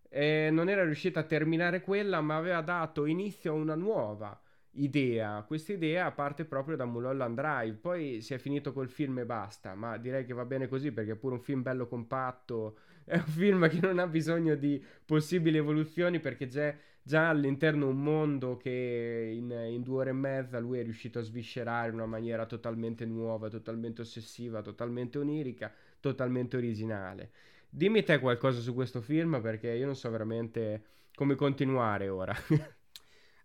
E 0.09 0.49
non 0.51 0.67
era 0.67 0.83
riuscita 0.83 1.21
a 1.21 1.23
terminare 1.23 1.79
quella, 1.79 2.19
ma 2.19 2.35
aveva 2.35 2.61
dato 2.61 3.05
inizio 3.05 3.51
a 3.51 3.55
una 3.55 3.75
nuova 3.75 4.42
idea. 4.73 5.43
Questa 5.45 5.73
idea 5.73 6.11
parte 6.11 6.45
proprio 6.45 6.75
da 6.75 6.85
Mulholland 6.85 7.35
Drive. 7.35 7.77
Poi 7.77 8.21
si 8.21 8.33
è 8.33 8.37
finito 8.37 8.73
col 8.73 8.89
film 8.89 9.19
e 9.19 9.25
basta. 9.25 9.75
Ma 9.75 9.97
direi 9.97 10.25
che 10.25 10.33
va 10.33 10.45
bene 10.45 10.67
così 10.67 10.91
perché 10.91 11.11
è 11.13 11.15
pure 11.15 11.35
un 11.35 11.41
film 11.41 11.61
bello 11.61 11.87
compatto. 11.87 12.77
È 13.05 13.17
un 13.17 13.25
film 13.25 13.67
che 13.67 13.81
non 13.81 13.99
ha 13.99 14.07
bisogno 14.07 14.55
di 14.55 14.81
possibili 15.05 15.57
evoluzioni 15.57 16.21
perché 16.21 16.47
c'è 16.47 16.73
già 17.01 17.27
all'interno 17.27 17.89
un 17.89 18.01
mondo 18.01 18.55
che 18.55 19.29
in, 19.35 19.51
in 19.51 19.81
due 19.83 19.97
ore 20.01 20.09
e 20.11 20.13
mezza 20.13 20.57
lui 20.59 20.79
è 20.79 20.83
riuscito 20.83 21.19
a 21.19 21.21
sviscerare 21.21 21.89
in 21.89 21.95
una 21.95 22.05
maniera 22.05 22.45
totalmente 22.45 23.05
nuova, 23.05 23.49
totalmente 23.49 24.01
ossessiva, 24.01 24.61
totalmente 24.61 25.17
onirica, 25.17 25.69
totalmente 25.99 26.55
originale. 26.55 27.31
Dimmi 27.69 28.03
te 28.03 28.19
qualcosa 28.19 28.61
su 28.61 28.73
questo 28.73 29.01
film 29.01 29.41
perché 29.41 29.71
io 29.71 29.85
non 29.85 29.95
so 29.97 30.09
veramente 30.09 30.83
come 31.13 31.35
continuare 31.35 32.07
ora. 32.07 32.33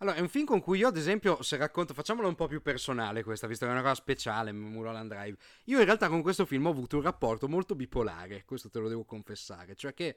Allora, 0.01 0.17
è 0.17 0.21
un 0.21 0.29
film 0.29 0.45
con 0.45 0.61
cui 0.61 0.79
io, 0.79 0.89
ad 0.89 0.97
esempio, 0.97 1.43
se 1.43 1.57
racconto, 1.57 1.93
facciamolo 1.93 2.29
un 2.29 2.37
po' 2.37 2.47
più 2.47 2.63
personale 2.63 3.25
questa, 3.25 3.49
visto 3.49 3.65
che 3.65 3.73
è 3.73 3.75
una 3.75 3.83
cosa 3.83 3.97
speciale, 3.97 4.53
Mulholland 4.53 5.11
Drive. 5.11 5.37
Io 5.65 5.79
in 5.81 5.85
realtà 5.85 6.09
con 6.09 6.23
questo 6.23 6.47
film 6.47 6.67
ho 6.67 6.71
avuto 6.71 6.99
un 6.99 7.03
rapporto 7.03 7.49
molto 7.49 7.75
bipolare, 7.75 8.45
questo 8.45 8.71
te 8.71 8.79
lo 8.79 8.89
devo 8.89 9.05
confessare, 9.05 9.75
cioè 9.75 9.95
che, 9.95 10.17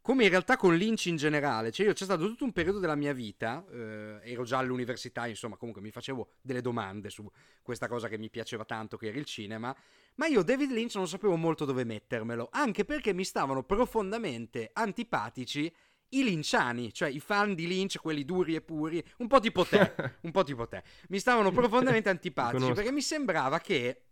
come 0.00 0.22
in 0.22 0.30
realtà 0.30 0.56
con 0.56 0.76
Lynch 0.76 1.06
in 1.06 1.16
generale, 1.16 1.72
cioè 1.72 1.86
io 1.86 1.94
c'è 1.94 2.04
stato 2.04 2.28
tutto 2.28 2.44
un 2.44 2.52
periodo 2.52 2.78
della 2.78 2.94
mia 2.94 3.12
vita, 3.12 3.66
eh, 3.72 4.20
ero 4.22 4.44
già 4.44 4.58
all'università, 4.58 5.26
insomma, 5.26 5.56
comunque 5.56 5.82
mi 5.82 5.90
facevo 5.90 6.28
delle 6.40 6.60
domande 6.60 7.10
su 7.10 7.28
questa 7.62 7.88
cosa 7.88 8.06
che 8.06 8.18
mi 8.18 8.30
piaceva 8.30 8.64
tanto, 8.64 8.96
che 8.96 9.08
era 9.08 9.18
il 9.18 9.24
cinema, 9.24 9.74
ma 10.14 10.26
io 10.26 10.44
David 10.44 10.70
Lynch 10.70 10.94
non 10.94 11.08
sapevo 11.08 11.34
molto 11.34 11.64
dove 11.64 11.82
mettermelo, 11.82 12.50
anche 12.52 12.84
perché 12.84 13.12
mi 13.12 13.24
stavano 13.24 13.64
profondamente 13.64 14.70
antipatici 14.72 15.74
i 16.10 16.22
linciani, 16.22 16.92
cioè 16.92 17.08
i 17.08 17.20
fan 17.20 17.54
di 17.54 17.66
Lynch, 17.66 17.98
quelli 17.98 18.24
duri 18.24 18.54
e 18.54 18.60
puri, 18.60 19.02
un 19.18 19.26
po' 19.26 19.40
tipo 19.40 19.64
te, 19.64 19.94
un 20.22 20.30
po' 20.30 20.44
tipo 20.44 20.66
te, 20.68 20.82
mi 21.08 21.18
stavano 21.18 21.50
profondamente 21.50 22.08
antipatici 22.10 22.72
perché 22.72 22.92
mi 22.92 23.02
sembrava 23.02 23.58
che 23.58 24.02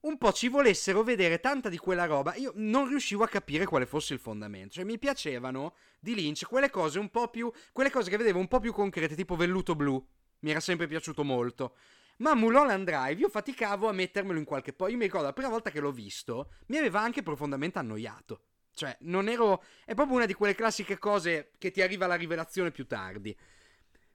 un 0.00 0.16
po' 0.16 0.32
ci 0.32 0.48
volessero 0.48 1.02
vedere 1.02 1.40
tanta 1.40 1.68
di 1.68 1.76
quella 1.76 2.06
roba. 2.06 2.34
Io 2.36 2.52
non 2.56 2.88
riuscivo 2.88 3.22
a 3.24 3.28
capire 3.28 3.66
quale 3.66 3.86
fosse 3.86 4.14
il 4.14 4.20
fondamento. 4.20 4.74
Cioè, 4.74 4.84
mi 4.84 4.98
piacevano 4.98 5.74
di 5.98 6.14
Lynch 6.14 6.46
quelle 6.46 6.70
cose 6.70 6.98
un 6.98 7.10
po' 7.10 7.28
più. 7.28 7.52
quelle 7.72 7.90
cose 7.90 8.08
che 8.08 8.16
vedevo 8.16 8.38
un 8.38 8.48
po' 8.48 8.60
più 8.60 8.72
concrete, 8.72 9.14
tipo 9.14 9.36
velluto 9.36 9.74
blu. 9.74 10.02
mi 10.40 10.50
era 10.50 10.60
sempre 10.60 10.86
piaciuto 10.86 11.22
molto. 11.22 11.76
Ma 12.18 12.34
Mulholland 12.34 12.84
Drive 12.84 13.20
io 13.20 13.28
faticavo 13.28 13.88
a 13.88 13.92
mettermelo 13.92 14.38
in 14.38 14.44
qualche 14.44 14.72
po'. 14.72 14.88
Io 14.88 14.96
mi 14.96 15.04
ricordo 15.04 15.26
la 15.26 15.32
prima 15.32 15.50
volta 15.50 15.70
che 15.70 15.80
l'ho 15.80 15.92
visto, 15.92 16.52
mi 16.66 16.76
aveva 16.78 17.00
anche 17.00 17.22
profondamente 17.22 17.78
annoiato. 17.78 18.44
Cioè, 18.80 18.96
non 19.00 19.28
ero. 19.28 19.62
È 19.84 19.92
proprio 19.92 20.16
una 20.16 20.24
di 20.24 20.32
quelle 20.32 20.54
classiche 20.54 20.96
cose 20.96 21.50
che 21.58 21.70
ti 21.70 21.82
arriva 21.82 22.06
la 22.06 22.14
rivelazione 22.14 22.70
più 22.70 22.86
tardi. 22.86 23.36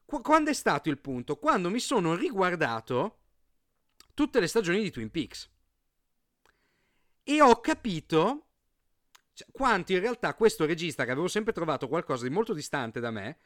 Qu- 0.04 0.24
quando 0.24 0.50
è 0.50 0.54
stato 0.54 0.90
il 0.90 0.98
punto? 0.98 1.38
Quando 1.38 1.70
mi 1.70 1.80
sono 1.80 2.16
riguardato 2.16 3.20
tutte 4.16 4.40
le 4.40 4.48
stagioni 4.48 4.82
di 4.82 4.90
Twin 4.90 5.12
Peaks. 5.12 5.52
E 7.22 7.42
ho 7.44 7.60
capito 7.60 8.48
cioè, 9.34 9.48
quanto 9.52 9.92
in 9.92 10.00
realtà 10.00 10.34
questo 10.34 10.66
regista, 10.66 11.06
che 11.06 11.12
avevo 11.12 11.28
sempre 11.28 11.54
trovato 11.54 11.88
qualcosa 11.88 12.24
di 12.24 12.34
molto 12.34 12.56
distante 12.56 13.00
da 13.00 13.12
me, 13.12 13.38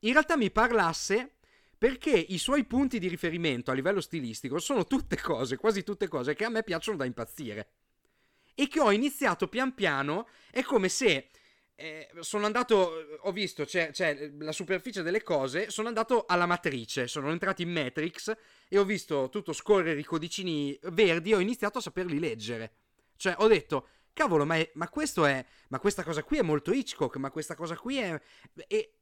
in 0.00 0.12
realtà 0.12 0.38
mi 0.38 0.50
parlasse 0.50 1.34
perché 1.76 2.12
i 2.16 2.38
suoi 2.38 2.64
punti 2.64 2.98
di 2.98 3.08
riferimento 3.08 3.70
a 3.70 3.74
livello 3.74 4.00
stilistico 4.00 4.58
sono 4.58 4.86
tutte 4.86 5.20
cose, 5.20 5.58
quasi 5.58 5.82
tutte 5.82 6.08
cose 6.08 6.32
che 6.32 6.46
a 6.46 6.48
me 6.48 6.62
piacciono 6.62 6.96
da 6.96 7.04
impazzire. 7.04 7.72
E 8.54 8.68
che 8.68 8.80
ho 8.80 8.92
iniziato 8.92 9.48
pian 9.48 9.74
piano, 9.74 10.28
è 10.50 10.62
come 10.62 10.88
se 10.88 11.30
eh, 11.74 12.08
sono 12.20 12.46
andato, 12.46 13.18
ho 13.20 13.32
visto, 13.32 13.64
c'è, 13.64 13.90
c'è, 13.90 14.30
la 14.38 14.52
superficie 14.52 15.02
delle 15.02 15.22
cose, 15.22 15.70
sono 15.70 15.88
andato 15.88 16.26
alla 16.26 16.46
matrice, 16.46 17.08
sono 17.08 17.30
entrato 17.30 17.62
in 17.62 17.72
Matrix 17.72 18.36
e 18.68 18.78
ho 18.78 18.84
visto 18.84 19.28
tutto 19.30 19.52
scorrere 19.52 19.98
i 19.98 20.04
codicini 20.04 20.78
verdi 20.90 21.32
e 21.32 21.34
ho 21.34 21.40
iniziato 21.40 21.78
a 21.78 21.80
saperli 21.80 22.18
leggere. 22.18 22.74
Cioè, 23.16 23.34
ho 23.38 23.48
detto, 23.48 23.88
cavolo, 24.12 24.44
ma, 24.44 24.56
è, 24.56 24.70
ma 24.74 24.88
questo 24.88 25.24
è, 25.24 25.44
ma 25.68 25.80
questa 25.80 26.04
cosa 26.04 26.22
qui 26.22 26.38
è 26.38 26.42
molto 26.42 26.72
Hitchcock, 26.72 27.16
ma 27.16 27.30
questa 27.30 27.54
cosa 27.56 27.76
qui 27.76 27.98
è... 27.98 28.20
E 28.68 28.94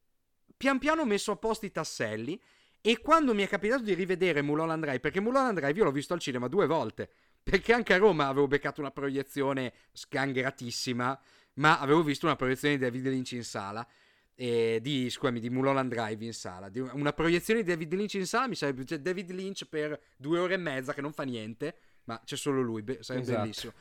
pian 0.56 0.78
piano 0.78 1.02
ho 1.02 1.06
messo 1.06 1.32
a 1.32 1.36
posto 1.36 1.66
i 1.66 1.70
tasselli 1.70 2.40
e 2.80 2.98
quando 3.00 3.34
mi 3.34 3.42
è 3.42 3.48
capitato 3.48 3.82
di 3.82 3.92
rivedere 3.92 4.40
Mulholland 4.40 4.82
Drive, 4.82 5.00
perché 5.00 5.20
Mulholland 5.20 5.58
Drive 5.58 5.78
io 5.78 5.84
l'ho 5.84 5.92
visto 5.92 6.14
al 6.14 6.20
cinema 6.20 6.48
due 6.48 6.66
volte, 6.66 7.10
perché 7.42 7.72
anche 7.72 7.94
a 7.94 7.96
Roma 7.96 8.28
avevo 8.28 8.46
beccato 8.46 8.80
una 8.80 8.90
proiezione 8.90 9.72
sgangheratissima, 9.92 11.20
ma 11.54 11.78
avevo 11.78 12.02
visto 12.02 12.26
una 12.26 12.36
proiezione 12.36 12.76
di 12.76 12.82
David 12.82 13.06
Lynch 13.06 13.32
in 13.32 13.44
sala. 13.44 13.86
Eh, 14.34 14.78
di, 14.80 15.10
scusami, 15.10 15.38
di 15.38 15.50
Mulholland 15.50 15.92
Drive 15.92 16.24
in 16.24 16.32
sala. 16.32 16.70
Di 16.70 16.78
una 16.80 17.12
proiezione 17.12 17.62
di 17.62 17.68
David 17.68 17.92
Lynch 17.92 18.14
in 18.14 18.26
sala 18.26 18.48
mi 18.48 18.54
sarebbe 18.54 18.86
cioè 18.86 18.98
David 18.98 19.32
Lynch 19.32 19.66
per 19.66 20.00
due 20.16 20.38
ore 20.38 20.54
e 20.54 20.56
mezza 20.56 20.94
che 20.94 21.02
non 21.02 21.12
fa 21.12 21.24
niente, 21.24 21.76
ma 22.04 22.18
c'è 22.24 22.36
solo 22.36 22.62
lui, 22.62 22.82
be- 22.82 23.02
sarebbe 23.02 23.24
esatto. 23.24 23.40
bellissimo. 23.40 23.72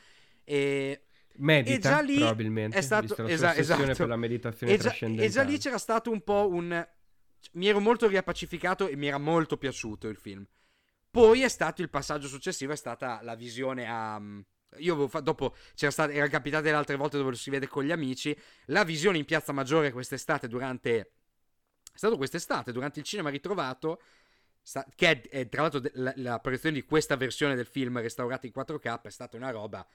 E, 0.44 1.02
Medita, 1.36 1.74
e 1.74 1.78
già 1.78 2.00
lì 2.00 2.16
probabilmente, 2.16 2.76
è 2.76 2.82
stato 2.82 3.26
esa- 3.26 3.54
esatto. 3.54 3.94
per 3.94 4.08
la 4.08 4.16
meditazione 4.16 4.74
e 4.74 4.76
già, 4.76 4.94
e 4.98 5.28
già 5.30 5.42
lì 5.42 5.56
c'era 5.56 5.78
stato 5.78 6.10
un 6.10 6.20
po' 6.22 6.48
un... 6.50 6.86
Mi 7.52 7.66
ero 7.66 7.80
molto 7.80 8.06
riappacificato 8.06 8.86
e 8.86 8.96
mi 8.96 9.06
era 9.06 9.16
molto 9.16 9.56
piaciuto 9.56 10.08
il 10.08 10.16
film. 10.16 10.46
Poi 11.10 11.42
è 11.42 11.48
stato 11.48 11.82
il 11.82 11.90
passaggio 11.90 12.28
successivo, 12.28 12.72
è 12.72 12.76
stata 12.76 13.20
la 13.22 13.34
visione 13.34 13.86
a 13.88 14.20
io 14.78 14.92
avevo 14.92 15.08
fatto, 15.08 15.24
dopo 15.24 15.56
c'era 15.74 15.90
stata, 15.90 16.12
era 16.12 16.28
capitato 16.28 16.64
le 16.64 16.72
altre 16.72 16.96
volte 16.96 17.16
dove 17.16 17.30
lo 17.30 17.36
si 17.36 17.50
vede 17.50 17.66
con 17.66 17.84
gli 17.84 17.90
amici. 17.90 18.36
La 18.66 18.84
visione 18.84 19.18
in 19.18 19.24
Piazza 19.24 19.52
Maggiore 19.52 19.90
quest'estate, 19.90 20.46
durante. 20.46 20.98
È 21.92 21.96
stato 21.96 22.16
quest'estate, 22.16 22.72
durante 22.72 23.00
il 23.00 23.04
cinema 23.04 23.30
ritrovato. 23.30 24.00
Sta, 24.62 24.86
che 24.94 25.10
è, 25.10 25.28
è, 25.28 25.48
tra 25.48 25.62
l'altro 25.62 25.80
la, 25.94 26.12
la 26.16 26.38
proiezione 26.38 26.76
di 26.76 26.84
questa 26.84 27.16
versione 27.16 27.54
del 27.54 27.66
film 27.66 28.00
restaurata 28.00 28.46
in 28.46 28.52
4K 28.54 29.02
è 29.02 29.10
stata 29.10 29.36
una 29.36 29.50
roba 29.50 29.86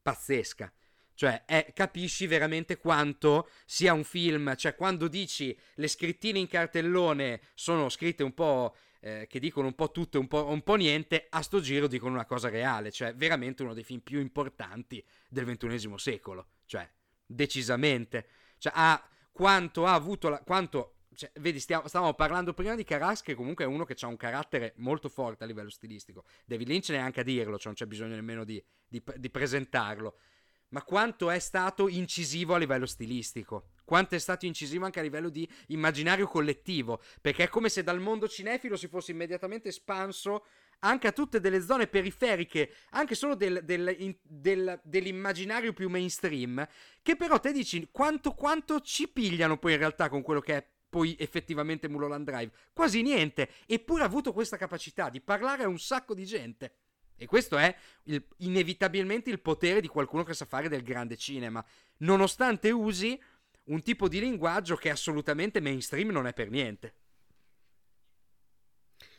pazzesca. 0.00 0.72
Cioè, 1.12 1.44
è, 1.44 1.72
capisci 1.74 2.26
veramente 2.26 2.78
quanto 2.78 3.50
sia 3.66 3.92
un 3.92 4.04
film. 4.04 4.54
Cioè, 4.56 4.74
quando 4.74 5.08
dici 5.08 5.56
le 5.74 5.88
scrittine 5.88 6.38
in 6.38 6.48
cartellone 6.48 7.40
sono 7.54 7.88
scritte 7.90 8.22
un 8.22 8.32
po' 8.32 8.74
eh, 9.06 9.26
che 9.28 9.38
dicono 9.38 9.68
un 9.68 9.76
po' 9.76 9.92
tutto 9.92 10.18
e 10.18 10.20
un 10.20 10.26
un 10.30 10.62
po' 10.62 10.74
niente, 10.74 11.28
a 11.30 11.40
sto 11.40 11.60
giro 11.60 11.86
dicono 11.86 12.14
una 12.14 12.24
cosa 12.24 12.48
reale, 12.48 12.90
cioè 12.90 13.14
veramente 13.14 13.62
uno 13.62 13.72
dei 13.72 13.84
film 13.84 14.00
più 14.00 14.18
importanti 14.18 15.04
del 15.28 15.44
XXI 15.44 15.92
secolo, 15.96 16.48
cioè 16.64 16.90
decisamente, 17.24 18.26
cioè 18.58 18.72
ha 18.74 19.08
quanto 19.30 19.86
ha 19.86 19.94
avuto 19.94 20.28
la, 20.28 20.40
quanto 20.40 20.94
cioè, 21.14 21.30
vedi, 21.38 21.60
stiamo, 21.60 21.86
stavamo 21.86 22.14
parlando 22.14 22.52
prima 22.52 22.74
di 22.74 22.82
Caras, 22.82 23.22
che 23.22 23.34
comunque 23.34 23.64
è 23.64 23.68
uno 23.68 23.84
che 23.84 23.94
ha 24.00 24.08
un 24.08 24.16
carattere 24.16 24.72
molto 24.78 25.08
forte 25.08 25.44
a 25.44 25.46
livello 25.46 25.70
stilistico. 25.70 26.24
David 26.44 26.66
Lynch 26.66 26.88
neanche 26.88 27.20
a 27.20 27.22
dirlo, 27.22 27.56
cioè 27.56 27.66
non 27.66 27.74
c'è 27.74 27.86
bisogno 27.86 28.16
nemmeno 28.16 28.42
di, 28.42 28.62
di, 28.88 29.00
di 29.16 29.30
presentarlo. 29.30 30.18
Ma 30.70 30.82
quanto 30.82 31.30
è 31.30 31.38
stato 31.38 31.88
incisivo 31.88 32.54
a 32.54 32.58
livello 32.58 32.86
stilistico, 32.86 33.68
quanto 33.86 34.16
è 34.16 34.18
stato 34.18 34.44
incisivo 34.44 34.84
anche 34.84 34.98
a 34.98 35.02
livello 35.02 35.30
di 35.30 35.48
immaginario 35.68 36.26
collettivo, 36.26 37.00
perché 37.22 37.44
è 37.44 37.48
come 37.48 37.70
se 37.70 37.82
dal 37.82 38.00
mondo 38.00 38.28
cinefilo 38.28 38.76
si 38.76 38.88
fosse 38.88 39.12
immediatamente 39.12 39.68
espanso 39.68 40.44
anche 40.80 41.06
a 41.06 41.12
tutte 41.12 41.40
delle 41.40 41.62
zone 41.62 41.86
periferiche, 41.86 42.70
anche 42.90 43.14
solo 43.14 43.34
del, 43.34 43.62
del, 43.64 43.94
in, 43.98 44.14
del, 44.22 44.78
dell'immaginario 44.82 45.72
più 45.72 45.88
mainstream, 45.88 46.66
che 47.00 47.16
però 47.16 47.38
te 47.38 47.52
dici 47.52 47.88
quanto, 47.90 48.32
quanto 48.32 48.80
ci 48.80 49.08
pigliano 49.08 49.56
poi 49.56 49.72
in 49.72 49.78
realtà 49.78 50.08
con 50.08 50.20
quello 50.20 50.40
che 50.40 50.56
è 50.56 50.66
poi 50.88 51.16
effettivamente 51.18 51.88
Mulholland 51.88 52.26
Drive? 52.26 52.52
Quasi 52.72 53.02
niente, 53.02 53.50
eppure 53.66 54.02
ha 54.02 54.06
avuto 54.06 54.32
questa 54.32 54.56
capacità 54.56 55.08
di 55.08 55.20
parlare 55.20 55.62
a 55.62 55.68
un 55.68 55.78
sacco 55.78 56.12
di 56.12 56.24
gente. 56.26 56.72
E 57.18 57.24
questo 57.24 57.56
è 57.56 57.74
il, 58.04 58.22
inevitabilmente 58.38 59.30
il 59.30 59.40
potere 59.40 59.80
di 59.80 59.88
qualcuno 59.88 60.22
che 60.22 60.34
sa 60.34 60.44
fare 60.44 60.68
del 60.68 60.82
grande 60.82 61.16
cinema, 61.16 61.64
nonostante 61.98 62.70
usi 62.70 63.18
un 63.66 63.82
tipo 63.82 64.08
di 64.08 64.20
linguaggio 64.20 64.76
che 64.76 64.90
assolutamente 64.90 65.60
mainstream 65.60 66.10
non 66.10 66.26
è 66.26 66.32
per 66.32 66.50
niente. 66.50 66.94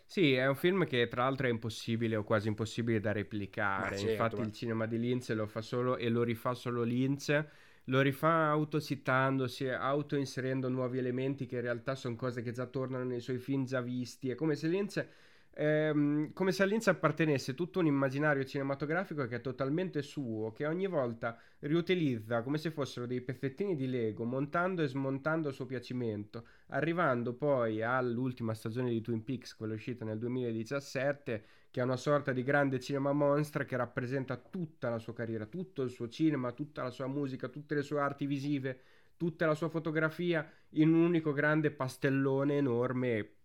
Sì, 0.06 0.34
è 0.34 0.48
un 0.48 0.56
film 0.56 0.86
che 0.86 1.08
tra 1.10 1.24
l'altro 1.24 1.48
è 1.48 1.50
impossibile 1.50 2.16
o 2.16 2.24
quasi 2.24 2.48
impossibile 2.48 3.00
da 3.02 3.12
replicare. 3.12 3.98
Certo, 3.98 4.10
Infatti, 4.10 4.42
il 4.42 4.54
cinema 4.54 4.86
di 4.86 4.98
Linz 4.98 5.34
lo 5.34 5.48
fa 5.48 5.62
solo 5.62 5.98
e 5.98 6.10
lo 6.10 6.24
rifà 6.24 6.54
solo 6.54 6.84
Linz. 6.84 7.46
Lo 7.86 8.02
rifà 8.02 8.48
autocitandosi, 8.48 9.70
auto-inserendo 9.70 10.70
nuovi 10.70 10.98
elementi 10.98 11.46
che 11.46 11.56
in 11.56 11.62
realtà 11.62 11.96
sono 11.96 12.16
cose 12.16 12.42
che 12.42 12.52
già 12.52 12.66
tornano 12.66 13.04
nei 13.06 13.20
suoi 13.22 13.38
film 13.38 13.66
già 13.66 13.82
visti. 13.82 14.30
È 14.30 14.36
come 14.36 14.56
se 14.56 14.68
Linz 14.68 15.06
ehm, 15.54 16.34
come 16.34 16.52
se 16.52 16.64
all'Inz 16.64 16.88
appartenesse 16.88 17.54
tutto 17.54 17.80
un 17.80 17.86
immaginario 17.86 18.44
cinematografico 18.44 19.28
che 19.28 19.38
è 19.38 19.42
totalmente 19.42 20.02
suo, 20.02 20.52
che 20.52 20.66
ogni 20.66 20.88
volta 20.88 21.38
riutilizza 21.60 22.42
come 22.44 22.58
se 22.58 22.72
fossero 22.72 23.06
dei 23.06 23.22
pezzettini 23.22 23.76
di 23.76 23.88
Lego, 23.88 24.24
montando 24.24 24.82
e 24.84 24.88
smontando 24.88 25.50
a 25.50 25.52
suo 25.52 25.66
piacimento, 25.66 26.46
arrivando 26.68 27.34
poi 27.34 27.82
all'ultima 27.82 28.54
stagione 28.54 28.90
di 28.90 29.02
Twin 29.02 29.24
Peaks, 29.24 29.56
quella 29.56 29.74
uscita 29.74 30.06
nel 30.06 30.18
2017, 30.20 31.44
che 31.72 31.82
è 31.82 31.84
una 31.84 31.98
sorta 31.98 32.32
di 32.32 32.44
grande 32.44 32.80
cinema 32.80 33.12
monstra 33.14 33.66
che 33.66 33.76
rappresenta 33.78 34.38
tutta 34.38 34.90
la 34.90 35.00
sua 35.00 35.14
carriera, 35.14 35.46
tutto 35.46 35.82
il 35.82 35.90
suo 35.90 36.08
cinema, 36.08 36.52
tutta 36.52 36.84
la 36.84 36.92
sua 36.92 37.08
musica, 37.08 37.48
tutte 37.50 37.76
le 37.76 37.82
sue 37.82 38.00
arti 38.00 38.26
visive, 38.26 38.80
tutta 39.18 39.46
la 39.46 39.56
sua 39.56 39.70
fotografia 39.70 40.50
in 40.72 40.94
un 40.94 41.04
unico 41.04 41.34
grande 41.34 41.72
pastellone 41.72 42.58
enorme 42.58 43.37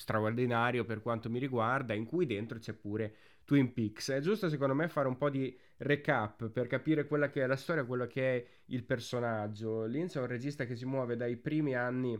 straordinario 0.00 0.86
per 0.86 1.02
quanto 1.02 1.28
mi 1.28 1.38
riguarda, 1.38 1.92
in 1.92 2.06
cui 2.06 2.24
dentro 2.24 2.58
c'è 2.58 2.72
pure 2.72 3.14
Twin 3.44 3.72
Peaks. 3.74 4.10
È 4.10 4.20
giusto 4.20 4.48
secondo 4.48 4.74
me 4.74 4.88
fare 4.88 5.08
un 5.08 5.18
po' 5.18 5.28
di 5.28 5.54
recap 5.78 6.48
per 6.48 6.66
capire 6.66 7.06
quella 7.06 7.28
che 7.28 7.42
è 7.42 7.46
la 7.46 7.56
storia, 7.56 7.84
quello 7.84 8.06
che 8.06 8.36
è 8.36 8.46
il 8.66 8.82
personaggio. 8.84 9.84
Linz 9.84 10.16
è 10.16 10.20
un 10.20 10.26
regista 10.26 10.64
che 10.64 10.74
si 10.74 10.86
muove 10.86 11.16
dai 11.16 11.36
primi 11.36 11.74
anni 11.74 12.18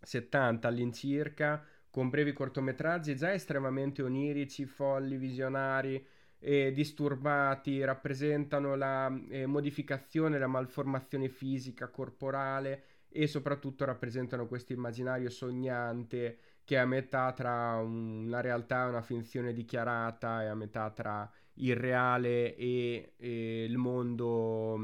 70 0.00 0.68
all'incirca, 0.68 1.64
con 1.90 2.10
brevi 2.10 2.34
cortometraggi 2.34 3.16
già 3.16 3.32
estremamente 3.32 4.02
onirici, 4.02 4.66
folli, 4.66 5.16
visionari 5.16 6.04
e 6.38 6.72
disturbati, 6.72 7.82
rappresentano 7.82 8.76
la 8.76 9.10
eh, 9.30 9.46
modificazione, 9.46 10.38
la 10.38 10.46
malformazione 10.46 11.30
fisica, 11.30 11.88
corporale 11.88 12.84
e 13.08 13.26
soprattutto 13.26 13.86
rappresentano 13.86 14.46
questo 14.46 14.74
immaginario 14.74 15.30
sognante 15.30 16.38
che 16.68 16.74
è 16.74 16.80
a 16.80 16.84
metà 16.84 17.32
tra 17.32 17.76
una 17.76 18.42
realtà 18.42 18.84
e 18.84 18.88
una 18.90 19.00
finzione 19.00 19.54
dichiarata, 19.54 20.42
è 20.42 20.48
a 20.48 20.54
metà 20.54 20.90
tra 20.90 21.26
il 21.54 21.74
reale 21.74 22.54
e, 22.56 23.14
e 23.16 23.64
il 23.64 23.78
mondo, 23.78 24.78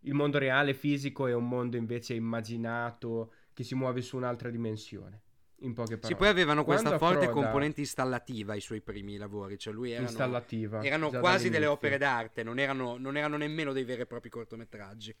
il 0.00 0.14
mondo 0.14 0.38
reale 0.38 0.72
fisico 0.72 1.26
e 1.26 1.34
un 1.34 1.46
mondo 1.46 1.76
invece 1.76 2.14
immaginato 2.14 3.32
che 3.52 3.64
si 3.64 3.74
muove 3.74 4.00
su 4.00 4.16
un'altra 4.16 4.48
dimensione. 4.48 5.20
In 5.58 5.74
poche 5.74 5.98
parole. 5.98 6.14
Sì, 6.14 6.14
poi 6.14 6.28
avevano 6.28 6.64
questa 6.64 6.88
Quando 6.88 7.04
forte 7.04 7.24
approda... 7.26 7.42
componente 7.42 7.80
installativa 7.80 8.54
ai 8.54 8.60
suoi 8.62 8.80
primi 8.80 9.18
lavori, 9.18 9.58
cioè 9.58 9.74
lui 9.74 9.90
erano, 9.90 10.08
installativa, 10.08 10.82
erano 10.82 11.10
quasi 11.10 11.50
delle 11.50 11.66
opere 11.66 11.98
d'arte, 11.98 12.44
non 12.44 12.58
erano, 12.58 12.96
non 12.96 13.18
erano 13.18 13.36
nemmeno 13.36 13.74
dei 13.74 13.84
veri 13.84 14.00
e 14.00 14.06
propri 14.06 14.30
cortometraggi. 14.30 15.14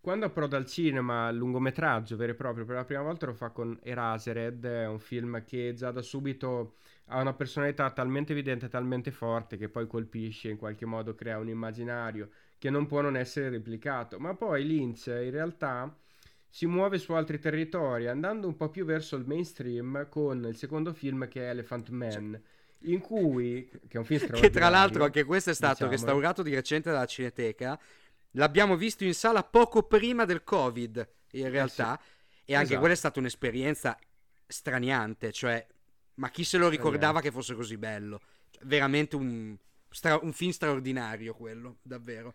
Quando 0.00 0.24
approda 0.24 0.56
al 0.56 0.64
cinema 0.64 1.30
lungometraggio 1.30 2.16
vero 2.16 2.32
e 2.32 2.34
proprio 2.34 2.64
per 2.64 2.76
la 2.76 2.84
prima 2.86 3.02
volta 3.02 3.26
lo 3.26 3.34
fa 3.34 3.50
con 3.50 3.78
Erasered, 3.82 4.64
è 4.64 4.86
un 4.86 4.98
film 4.98 5.44
che 5.44 5.74
già 5.74 5.90
da 5.90 6.00
subito 6.00 6.76
ha 7.08 7.20
una 7.20 7.34
personalità 7.34 7.90
talmente 7.90 8.32
evidente, 8.32 8.68
talmente 8.68 9.10
forte 9.10 9.58
che 9.58 9.68
poi 9.68 9.86
colpisce, 9.86 10.48
in 10.48 10.56
qualche 10.56 10.86
modo 10.86 11.14
crea 11.14 11.36
un 11.38 11.48
immaginario 11.48 12.30
che 12.56 12.70
non 12.70 12.86
può 12.86 13.02
non 13.02 13.14
essere 13.14 13.50
replicato. 13.50 14.18
Ma 14.18 14.34
poi 14.34 14.66
Lynch 14.66 15.06
in 15.06 15.30
realtà 15.30 15.94
si 16.48 16.66
muove 16.66 16.96
su 16.96 17.12
altri 17.12 17.38
territori, 17.38 18.08
andando 18.08 18.46
un 18.46 18.56
po' 18.56 18.70
più 18.70 18.86
verso 18.86 19.16
il 19.16 19.26
mainstream 19.26 20.08
con 20.08 20.44
il 20.46 20.56
secondo 20.56 20.94
film 20.94 21.28
che 21.28 21.42
è 21.42 21.50
Elephant 21.50 21.90
Man. 21.90 22.42
In 22.84 23.00
cui, 23.00 23.68
che 23.86 23.96
è 23.96 23.98
un 23.98 24.04
film 24.04 24.30
Che 24.32 24.48
tra 24.48 24.70
l'altro 24.70 25.04
anche 25.04 25.24
questo 25.24 25.50
è 25.50 25.54
stato 25.54 25.84
diciamo. 25.84 25.90
restaurato 25.90 26.42
di 26.42 26.54
recente 26.54 26.90
dalla 26.90 27.04
Cineteca. 27.04 27.78
L'abbiamo 28.32 28.76
visto 28.76 29.04
in 29.04 29.14
sala 29.14 29.42
poco 29.42 29.82
prima 29.84 30.24
del 30.24 30.44
Covid, 30.44 31.08
in 31.32 31.50
realtà. 31.50 31.98
Eh 31.98 32.02
sì. 32.02 32.18
E 32.44 32.54
anche 32.54 32.64
esatto. 32.64 32.78
quella 32.80 32.94
è 32.94 32.98
stata 32.98 33.18
un'esperienza 33.20 33.98
straniante, 34.46 35.30
cioè, 35.32 35.64
ma 36.14 36.30
chi 36.30 36.42
se 36.44 36.58
lo 36.58 36.68
ricordava 36.68 37.20
che 37.20 37.30
fosse 37.30 37.54
così 37.54 37.76
bello? 37.76 38.20
Cioè, 38.50 38.64
veramente 38.64 39.16
un, 39.16 39.56
stra- 39.88 40.18
un 40.20 40.32
film 40.32 40.50
straordinario 40.50 41.34
quello, 41.34 41.78
davvero. 41.82 42.34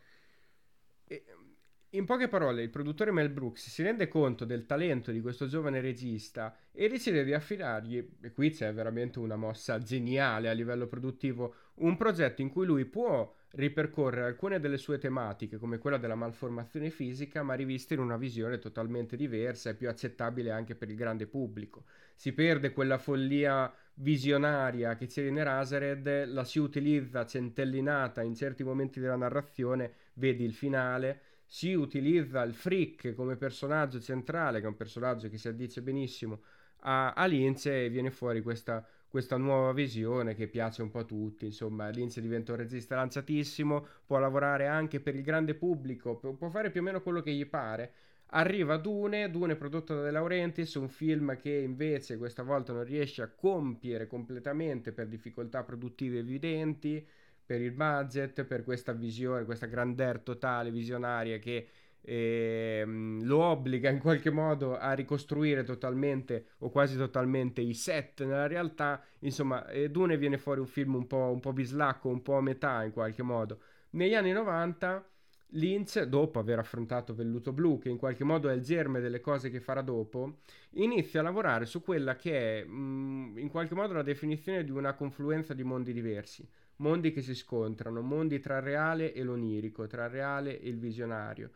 In 1.90 2.06
poche 2.06 2.28
parole, 2.28 2.62
il 2.62 2.70
produttore 2.70 3.12
Mel 3.12 3.30
Brooks 3.30 3.70
si 3.70 3.82
rende 3.84 4.08
conto 4.08 4.44
del 4.44 4.66
talento 4.66 5.12
di 5.12 5.22
questo 5.22 5.48
giovane 5.48 5.80
regista 5.80 6.58
e 6.72 6.90
decide 6.90 7.24
di 7.24 7.34
affidargli, 7.34 8.18
e 8.22 8.32
qui 8.32 8.52
c'è 8.52 8.74
veramente 8.74 9.20
una 9.20 9.38
mossa 9.38 9.80
geniale 9.80 10.50
a 10.50 10.54
livello 10.54 10.88
produttivo, 10.88 11.56
un 11.76 11.98
progetto 11.98 12.42
in 12.42 12.50
cui 12.50 12.66
lui 12.66 12.86
può 12.86 13.34
ripercorrere 13.52 14.28
alcune 14.28 14.60
delle 14.60 14.78
sue 14.78 14.98
tematiche, 14.98 15.58
come 15.58 15.78
quella 15.78 15.98
della 15.98 16.16
malformazione 16.16 16.90
fisica, 16.90 17.42
ma 17.42 17.54
riviste 17.54 17.94
in 17.94 18.02
una 18.02 18.18
visione 18.18 18.60
totalmente 18.60 19.16
diversa 19.16 19.70
e 19.70 19.76
più 19.76 19.88
accettabile 19.88 20.52
anche 20.52 20.76
per 20.76 20.90
il 20.90 20.96
grande 20.96 21.26
pubblico. 21.26 21.86
Si 22.16 22.34
perde 22.34 22.72
quella 22.72 22.98
follia 22.98 23.74
visionaria 23.96 24.96
che 24.96 25.08
c'era 25.08 25.30
in 25.30 25.38
Erasered, 25.38 26.26
la 26.28 26.44
si 26.44 26.60
utilizza 26.60 27.26
centellinata 27.26 28.22
in 28.22 28.36
certi 28.36 28.64
momenti 28.64 29.00
della 29.00 29.16
narrazione, 29.16 29.94
vedi 30.14 30.44
il 30.44 30.54
finale 30.54 31.22
si 31.46 31.74
utilizza 31.74 32.42
il 32.42 32.54
Frick 32.54 33.14
come 33.14 33.36
personaggio 33.36 34.00
centrale, 34.00 34.60
che 34.60 34.66
è 34.66 34.70
un 34.70 34.76
personaggio 34.76 35.30
che 35.30 35.38
si 35.38 35.48
addice 35.48 35.82
benissimo 35.82 36.42
a, 36.82 37.14
a 37.14 37.26
Lince 37.26 37.86
e 37.86 37.90
viene 37.90 38.12
fuori 38.12 38.42
questa, 38.42 38.86
questa 39.16 39.38
nuova 39.38 39.72
visione 39.72 40.36
che 40.36 40.50
piace 40.50 40.82
un 40.82 40.90
po' 40.92 41.00
a 41.00 41.04
tutti. 41.06 41.46
Insomma, 41.46 41.88
Lince 41.88 42.20
diventa 42.20 42.52
un 42.52 42.58
regista 42.58 42.98
lanciatissimo, 42.98 43.88
può 44.06 44.20
lavorare 44.20 44.68
anche 44.68 45.00
per 45.00 45.16
il 45.16 45.22
grande 45.22 45.56
pubblico, 45.56 46.18
può 46.18 46.50
fare 46.50 46.70
più 46.70 46.82
o 46.82 46.84
meno 46.84 47.02
quello 47.02 47.22
che 47.22 47.32
gli 47.32 47.46
pare. 47.46 47.94
Arriva 48.32 48.76
Dune, 48.76 49.32
Dune 49.32 49.56
prodotto 49.56 49.96
da 49.96 50.02
De 50.02 50.12
Laurentiis, 50.12 50.74
un 50.74 50.90
film 50.90 51.38
che 51.38 51.50
invece 51.50 52.18
questa 52.18 52.44
volta 52.44 52.74
non 52.74 52.84
riesce 52.84 53.22
a 53.22 53.30
compiere 53.30 54.06
completamente 54.06 54.92
per 54.92 55.08
difficoltà 55.08 55.64
produttive 55.64 56.20
evidenti 56.20 57.08
per 57.46 57.62
il 57.62 57.72
budget, 57.72 58.44
per 58.44 58.66
questa 58.66 58.92
visione, 58.92 59.46
questa 59.46 59.68
grandeur 59.68 60.20
totale, 60.20 60.72
visionaria 60.72 61.40
che 61.40 61.70
lo 62.08 63.44
obbliga 63.44 63.90
in 63.90 64.00
qualche 64.00 64.30
modo 64.30 64.78
a 64.78 64.94
ricostruire 64.94 65.64
totalmente 65.64 66.50
o 66.60 66.70
quasi 66.70 66.98
totalmente 66.98 67.62
i 67.62 67.74
set 67.74 68.24
nella 68.24 68.48
realtà. 68.48 69.02
Insomma, 69.20 69.68
eh, 69.70 69.90
Dune 69.90 70.18
viene 70.18 70.38
fuori 70.38 70.60
un 70.60 70.68
film 70.68 70.96
un 70.96 71.08
po', 71.08 71.32
un 71.32 71.40
po' 71.40 71.54
bislacco, 71.54 72.10
un 72.10 72.22
po' 72.22 72.38
a 72.38 72.42
metà 72.42 72.84
in 72.84 72.92
qualche 72.92 73.24
modo. 73.24 73.60
Negli 73.92 74.14
anni 74.14 74.32
90 74.32 75.04
Lynch, 75.50 76.02
dopo 76.04 76.40
aver 76.40 76.60
affrontato 76.60 77.14
Velluto 77.14 77.54
Blu, 77.54 77.80
che 77.80 77.90
in 77.90 77.98
qualche 77.98 78.24
modo 78.24 78.50
è 78.50 78.54
il 78.54 78.62
germe 78.62 79.00
delle 79.00 79.22
cose 79.22 79.50
che 79.50 79.60
farà 79.62 79.82
dopo, 79.82 80.40
inizia 80.72 81.22
a 81.22 81.24
lavorare 81.24 81.66
su 81.66 81.82
quella 81.82 82.16
che 82.16 82.62
è 82.62 82.66
mh, 82.66 83.38
in 83.38 83.50
qualche 83.50 83.74
modo 83.74 83.94
la 83.94 84.02
definizione 84.04 84.64
di 84.64 84.72
una 84.72 84.94
confluenza 84.94 85.54
di 85.54 85.64
mondi 85.64 85.94
diversi 85.94 86.48
mondi 86.78 87.12
che 87.12 87.22
si 87.22 87.36
scontrano, 87.36 88.02
mondi 88.02 88.40
tra 88.40 88.58
il 88.58 88.64
reale 88.64 89.14
e 89.14 89.24
l'onirico, 89.24 89.88
tra 89.88 90.06
il 90.06 90.12
reale 90.12 90.60
e 90.60 90.68
il 90.70 90.78
visionario. 90.78 91.52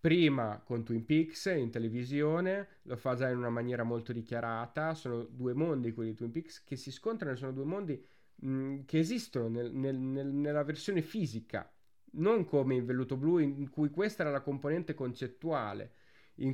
Prima 0.00 0.62
con 0.64 0.82
Twin 0.82 1.04
Peaks 1.04 1.44
in 1.54 1.70
televisione, 1.70 2.78
lo 2.82 2.96
fa 2.96 3.14
già 3.14 3.28
in 3.28 3.36
una 3.36 3.50
maniera 3.50 3.82
molto 3.82 4.12
dichiarata, 4.14 4.94
sono 4.94 5.24
due 5.24 5.52
mondi 5.52 5.92
quelli 5.92 6.10
di 6.10 6.16
Twin 6.16 6.30
Peaks 6.30 6.64
che 6.64 6.76
si 6.76 6.90
scontrano, 6.90 7.36
sono 7.36 7.52
due 7.52 7.64
mondi 7.64 8.02
mh, 8.36 8.84
che 8.86 8.98
esistono 8.98 9.48
nel, 9.48 9.70
nel, 9.72 9.96
nel, 9.96 10.28
nella 10.28 10.64
versione 10.64 11.02
fisica, 11.02 11.70
non 12.12 12.46
come 12.46 12.76
in 12.76 12.86
Velluto 12.86 13.18
Blu 13.18 13.38
in 13.38 13.68
cui 13.68 13.90
questa 13.90 14.22
era 14.22 14.32
la 14.32 14.40
componente 14.40 14.94
concettuale 14.94 15.92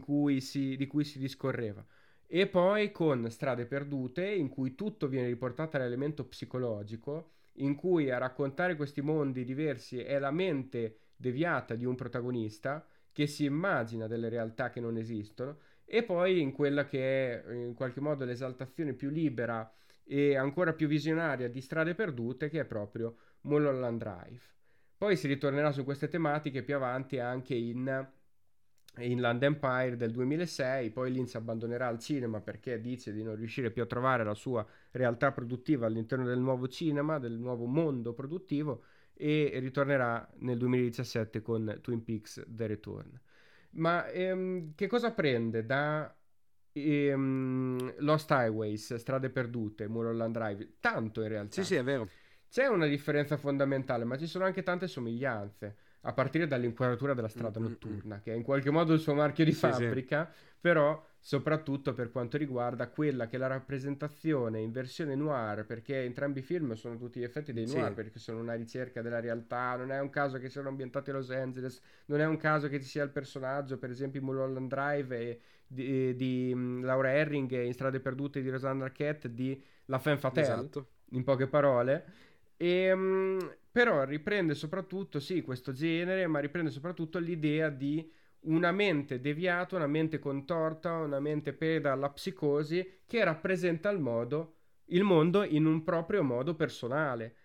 cui 0.00 0.40
si, 0.40 0.76
di 0.76 0.86
cui 0.88 1.04
si 1.04 1.20
discorreva. 1.20 1.86
E 2.26 2.48
poi 2.48 2.90
con 2.90 3.30
Strade 3.30 3.66
Perdute, 3.66 4.28
in 4.28 4.48
cui 4.48 4.74
tutto 4.74 5.06
viene 5.06 5.28
riportato 5.28 5.76
all'elemento 5.76 6.24
psicologico, 6.26 7.30
in 7.58 7.76
cui 7.76 8.10
a 8.10 8.18
raccontare 8.18 8.74
questi 8.74 9.00
mondi 9.00 9.44
diversi 9.44 10.00
è 10.00 10.18
la 10.18 10.32
mente 10.32 10.98
deviata 11.14 11.76
di 11.76 11.84
un 11.84 11.94
protagonista 11.94 12.84
che 13.16 13.26
si 13.26 13.46
immagina 13.46 14.06
delle 14.06 14.28
realtà 14.28 14.68
che 14.68 14.78
non 14.78 14.98
esistono 14.98 15.56
e 15.86 16.02
poi 16.02 16.42
in 16.42 16.52
quella 16.52 16.84
che 16.84 17.42
è 17.42 17.50
in 17.50 17.72
qualche 17.72 17.98
modo 17.98 18.26
l'esaltazione 18.26 18.92
più 18.92 19.08
libera 19.08 19.74
e 20.04 20.36
ancora 20.36 20.74
più 20.74 20.86
visionaria 20.86 21.48
di 21.48 21.62
Strade 21.62 21.94
Perdute 21.94 22.50
che 22.50 22.60
è 22.60 22.64
proprio 22.66 23.16
Mulholland 23.44 23.98
Drive. 23.98 24.42
Poi 24.98 25.16
si 25.16 25.28
ritornerà 25.28 25.72
su 25.72 25.82
queste 25.82 26.08
tematiche 26.08 26.62
più 26.62 26.74
avanti 26.74 27.18
anche 27.18 27.54
in 27.54 28.06
Inland 28.98 29.42
Empire 29.42 29.96
del 29.96 30.10
2006, 30.10 30.90
poi 30.90 31.10
Lynch 31.10 31.36
abbandonerà 31.36 31.88
il 31.88 31.98
cinema 31.98 32.42
perché 32.42 32.82
dice 32.82 33.14
di 33.14 33.22
non 33.22 33.34
riuscire 33.34 33.70
più 33.70 33.80
a 33.80 33.86
trovare 33.86 34.24
la 34.24 34.34
sua 34.34 34.66
realtà 34.90 35.32
produttiva 35.32 35.86
all'interno 35.86 36.26
del 36.26 36.38
nuovo 36.38 36.68
cinema, 36.68 37.18
del 37.18 37.38
nuovo 37.38 37.64
mondo 37.64 38.12
produttivo 38.12 38.82
e 39.16 39.52
ritornerà 39.60 40.28
nel 40.40 40.58
2017 40.58 41.40
con 41.42 41.78
Twin 41.80 42.04
Peaks 42.04 42.44
The 42.46 42.66
Return. 42.66 43.20
Ma 43.70 44.06
ehm, 44.08 44.74
che 44.74 44.86
cosa 44.86 45.12
prende 45.12 45.64
da 45.64 46.14
ehm, 46.72 47.94
Lost 47.98 48.30
Highways, 48.30 48.94
Strade 48.94 49.30
Perdute, 49.30 49.88
Mulholland 49.88 50.34
Drive? 50.34 50.76
Tanto 50.80 51.22
in 51.22 51.28
realtà. 51.28 51.62
Sì, 51.62 51.64
sì, 51.64 51.74
è 51.74 51.82
vero. 51.82 52.08
C'è 52.48 52.66
una 52.66 52.86
differenza 52.86 53.36
fondamentale, 53.36 54.04
ma 54.04 54.16
ci 54.16 54.26
sono 54.26 54.44
anche 54.44 54.62
tante 54.62 54.86
somiglianze 54.86 55.76
a 56.02 56.12
partire 56.12 56.46
dall'inquadratura 56.46 57.14
della 57.14 57.28
strada 57.28 57.58
mm-hmm. 57.58 57.68
notturna, 57.68 58.20
che 58.20 58.32
è 58.32 58.36
in 58.36 58.42
qualche 58.42 58.70
modo 58.70 58.92
il 58.92 59.00
suo 59.00 59.14
marchio 59.14 59.44
di 59.44 59.52
sì, 59.52 59.58
fabbrica, 59.58 60.30
sì. 60.30 60.44
però 60.60 61.04
soprattutto 61.26 61.92
per 61.92 62.12
quanto 62.12 62.36
riguarda 62.36 62.86
quella 62.86 63.26
che 63.26 63.34
è 63.34 63.38
la 63.40 63.48
rappresentazione 63.48 64.60
in 64.60 64.70
versione 64.70 65.16
noir, 65.16 65.66
perché 65.66 66.04
entrambi 66.04 66.38
i 66.38 66.42
film 66.42 66.74
sono 66.74 66.96
tutti 66.96 67.18
gli 67.18 67.24
effetti 67.24 67.52
dei 67.52 67.66
noir, 67.66 67.88
sì. 67.88 67.94
perché 67.94 68.20
sono 68.20 68.38
una 68.38 68.54
ricerca 68.54 69.02
della 69.02 69.18
realtà, 69.18 69.74
non 69.74 69.90
è 69.90 69.98
un 69.98 70.08
caso 70.08 70.38
che 70.38 70.48
siano 70.48 70.68
ambientati 70.68 71.10
a 71.10 71.14
Los 71.14 71.30
Angeles, 71.30 71.82
non 72.04 72.20
è 72.20 72.26
un 72.26 72.36
caso 72.36 72.68
che 72.68 72.80
ci 72.80 72.86
sia 72.86 73.02
il 73.02 73.10
personaggio, 73.10 73.76
per 73.76 73.90
esempio 73.90 74.20
in 74.20 74.26
Mulholland 74.26 74.68
Drive 74.68 75.18
e 75.18 75.40
di, 75.66 76.14
di 76.14 76.52
um, 76.54 76.84
Laura 76.84 77.10
Herring 77.10 77.50
in 77.60 77.72
Strade 77.72 77.98
Perdute 77.98 78.40
di 78.40 78.48
Rosanna 78.48 78.84
Arquette 78.84 79.34
di 79.34 79.60
La 79.86 79.98
Femme 79.98 80.18
Fatale, 80.18 80.46
esatto. 80.46 80.86
in 81.10 81.24
poche 81.24 81.48
parole. 81.48 82.04
E, 82.56 82.92
um, 82.92 83.52
però 83.72 84.04
riprende 84.04 84.54
soprattutto, 84.54 85.18
sì, 85.18 85.42
questo 85.42 85.72
genere, 85.72 86.28
ma 86.28 86.38
riprende 86.38 86.70
soprattutto 86.70 87.18
l'idea 87.18 87.68
di 87.68 88.12
una 88.46 88.72
mente 88.72 89.20
deviata, 89.20 89.76
una 89.76 89.86
mente 89.86 90.18
contorta, 90.18 90.92
una 90.92 91.20
mente 91.20 91.52
preda 91.52 91.92
alla 91.92 92.10
psicosi 92.10 93.00
che 93.06 93.22
rappresenta 93.24 93.90
il, 93.90 93.98
modo, 93.98 94.56
il 94.86 95.02
mondo 95.02 95.44
in 95.44 95.64
un 95.64 95.82
proprio 95.84 96.22
modo 96.22 96.54
personale. 96.54 97.36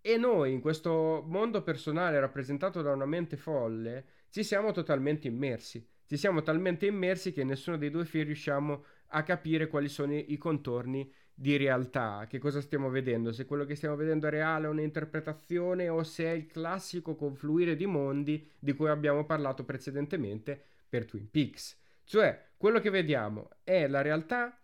E 0.00 0.16
noi, 0.16 0.52
in 0.52 0.60
questo 0.60 1.22
mondo 1.26 1.62
personale 1.62 2.18
rappresentato 2.18 2.80
da 2.80 2.92
una 2.92 3.06
mente 3.06 3.36
folle, 3.36 4.04
ci 4.30 4.42
siamo 4.42 4.72
totalmente 4.72 5.28
immersi. 5.28 5.86
Ci 6.06 6.16
siamo 6.16 6.42
talmente 6.42 6.86
immersi 6.86 7.32
che 7.32 7.44
nessuno 7.44 7.76
dei 7.76 7.90
due 7.90 8.04
film 8.04 8.24
riusciamo 8.24 8.84
a 9.08 9.22
capire 9.22 9.68
quali 9.68 9.88
sono 9.88 10.14
i 10.14 10.36
contorni 10.38 11.12
di 11.40 11.56
realtà, 11.56 12.26
che 12.28 12.38
cosa 12.38 12.60
stiamo 12.60 12.90
vedendo, 12.90 13.32
se 13.32 13.46
quello 13.46 13.64
che 13.64 13.74
stiamo 13.74 13.96
vedendo 13.96 14.26
è 14.26 14.30
reale 14.30 14.66
o 14.66 14.72
un'interpretazione 14.72 15.88
o 15.88 16.02
se 16.02 16.24
è 16.26 16.32
il 16.32 16.44
classico 16.44 17.16
confluire 17.16 17.76
di 17.76 17.86
mondi 17.86 18.46
di 18.58 18.74
cui 18.74 18.90
abbiamo 18.90 19.24
parlato 19.24 19.64
precedentemente 19.64 20.62
per 20.86 21.06
Twin 21.06 21.30
Peaks. 21.30 21.78
Cioè, 22.04 22.48
quello 22.58 22.78
che 22.78 22.90
vediamo 22.90 23.48
è 23.64 23.88
la 23.88 24.02
realtà, 24.02 24.54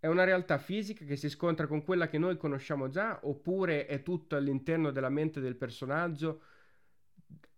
è 0.00 0.08
una 0.08 0.24
realtà 0.24 0.58
fisica 0.58 1.04
che 1.04 1.14
si 1.14 1.28
scontra 1.28 1.68
con 1.68 1.84
quella 1.84 2.08
che 2.08 2.18
noi 2.18 2.36
conosciamo 2.36 2.88
già 2.88 3.20
oppure 3.22 3.86
è 3.86 4.02
tutto 4.02 4.34
all'interno 4.34 4.90
della 4.90 5.10
mente 5.10 5.38
del 5.38 5.54
personaggio 5.54 6.40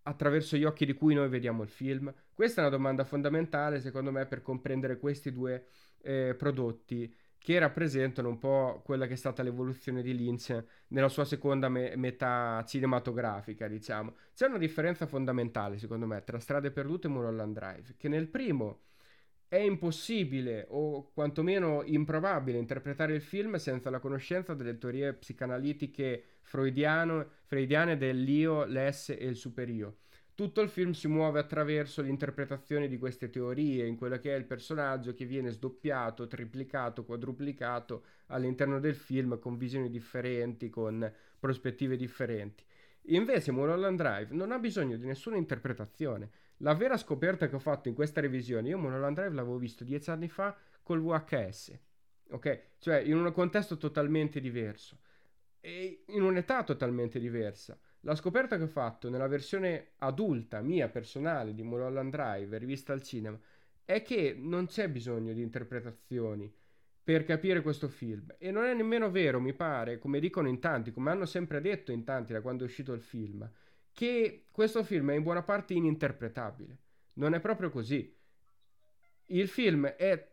attraverso 0.03 0.57
gli 0.57 0.63
occhi 0.63 0.85
di 0.85 0.93
cui 0.93 1.15
noi 1.15 1.27
vediamo 1.27 1.63
il 1.63 1.69
film? 1.69 2.13
Questa 2.31 2.61
è 2.61 2.65
una 2.67 2.75
domanda 2.75 3.03
fondamentale 3.03 3.81
secondo 3.81 4.11
me 4.11 4.27
per 4.27 4.43
comprendere 4.43 4.99
questi 4.99 5.31
due 5.31 5.65
eh, 6.01 6.35
prodotti 6.37 7.11
che 7.39 7.57
rappresentano 7.57 8.27
un 8.27 8.37
po' 8.37 8.81
quella 8.83 9.07
che 9.07 9.13
è 9.13 9.15
stata 9.15 9.41
l'evoluzione 9.41 10.01
di 10.03 10.15
Lynch 10.15 10.63
nella 10.89 11.07
sua 11.07 11.25
seconda 11.25 11.69
me- 11.69 11.95
metà 11.95 12.63
cinematografica, 12.67 13.67
diciamo. 13.67 14.15
C'è 14.35 14.45
una 14.47 14.57
differenza 14.57 15.07
fondamentale, 15.07 15.77
secondo 15.79 16.05
me, 16.05 16.23
tra 16.23 16.37
Strade 16.37 16.71
Perdute 16.71 17.07
e 17.07 17.09
Mulholland 17.09 17.55
Drive, 17.55 17.95
che 17.97 18.09
nel 18.09 18.27
primo 18.27 18.81
è 19.47 19.57
impossibile 19.57 20.67
o 20.69 21.11
quantomeno 21.11 21.81
improbabile 21.83 22.59
interpretare 22.59 23.15
il 23.15 23.21
film 23.21 23.55
senza 23.55 23.89
la 23.89 23.99
conoscenza 23.99 24.53
delle 24.53 24.77
teorie 24.77 25.13
psicanalitiche 25.13 26.23
freudiane 26.41 27.97
dell'io, 27.97 28.65
l'esse 28.65 29.17
e 29.17 29.25
il 29.25 29.35
superio. 29.35 29.97
Tutto 30.39 30.61
il 30.61 30.69
film 30.69 30.91
si 30.91 31.09
muove 31.09 31.37
attraverso 31.37 32.01
l'interpretazione 32.01 32.87
di 32.87 32.97
queste 32.97 33.29
teorie, 33.29 33.85
in 33.85 33.97
quello 33.97 34.19
che 34.19 34.33
è 34.33 34.37
il 34.37 34.45
personaggio 34.45 35.13
che 35.13 35.25
viene 35.25 35.49
sdoppiato, 35.49 36.27
triplicato, 36.27 37.03
quadruplicato 37.03 38.05
all'interno 38.27 38.79
del 38.79 38.95
film 38.95 39.37
con 39.37 39.57
visioni 39.57 39.89
differenti, 39.89 40.69
con 40.69 41.11
prospettive 41.37 41.97
differenti. 41.97 42.63
Invece 43.07 43.51
Mulholland 43.51 43.97
Drive 43.97 44.33
non 44.33 44.53
ha 44.53 44.59
bisogno 44.59 44.95
di 44.95 45.05
nessuna 45.05 45.35
interpretazione. 45.35 46.29
La 46.59 46.73
vera 46.73 46.95
scoperta 46.95 47.49
che 47.49 47.55
ho 47.55 47.59
fatto 47.59 47.89
in 47.89 47.93
questa 47.93 48.21
revisione, 48.21 48.69
io 48.69 48.77
Mulholland 48.77 49.17
Drive 49.17 49.35
l'avevo 49.35 49.57
visto 49.57 49.83
dieci 49.83 50.09
anni 50.09 50.29
fa 50.29 50.55
col 50.81 51.01
VHS, 51.01 51.77
ok? 52.29 52.61
Cioè 52.77 52.99
in 52.99 53.17
un 53.17 53.29
contesto 53.33 53.75
totalmente 53.75 54.39
diverso 54.39 54.99
e 55.59 56.05
in 56.07 56.21
un'età 56.21 56.63
totalmente 56.63 57.19
diversa. 57.19 57.77
La 58.03 58.15
scoperta 58.15 58.55
che 58.55 58.63
ho 58.63 58.67
fatto 58.67 59.09
nella 59.09 59.27
versione 59.27 59.91
adulta, 59.97 60.61
mia 60.61 60.87
personale, 60.87 61.53
di 61.53 61.63
Mulholland 61.63 62.11
Drive, 62.11 62.57
rivista 62.57 62.93
al 62.93 63.03
cinema, 63.03 63.37
è 63.83 64.01
che 64.01 64.33
non 64.37 64.67
c'è 64.67 64.89
bisogno 64.89 65.33
di 65.33 65.41
interpretazioni 65.41 66.53
per 67.03 67.25
capire 67.25 67.61
questo 67.61 67.87
film. 67.89 68.35
E 68.37 68.51
non 68.51 68.63
è 68.65 68.73
nemmeno 68.73 69.09
vero, 69.09 69.41
mi 69.41 69.53
pare, 69.53 69.97
come 69.97 70.19
dicono 70.19 70.47
in 70.47 70.59
tanti, 70.59 70.91
come 70.91 71.11
hanno 71.11 71.25
sempre 71.25 71.59
detto 71.59 71.91
in 71.91 72.03
tanti 72.03 72.31
da 72.31 72.41
quando 72.41 72.63
è 72.63 72.67
uscito 72.67 72.93
il 72.93 73.01
film, 73.01 73.49
che 73.91 74.45
questo 74.51 74.83
film 74.83 75.11
è 75.11 75.15
in 75.15 75.23
buona 75.23 75.43
parte 75.43 75.73
ininterpretabile. 75.73 76.77
Non 77.13 77.33
è 77.33 77.39
proprio 77.39 77.69
così. 77.69 78.15
Il 79.25 79.47
film 79.47 79.87
è 79.87 80.31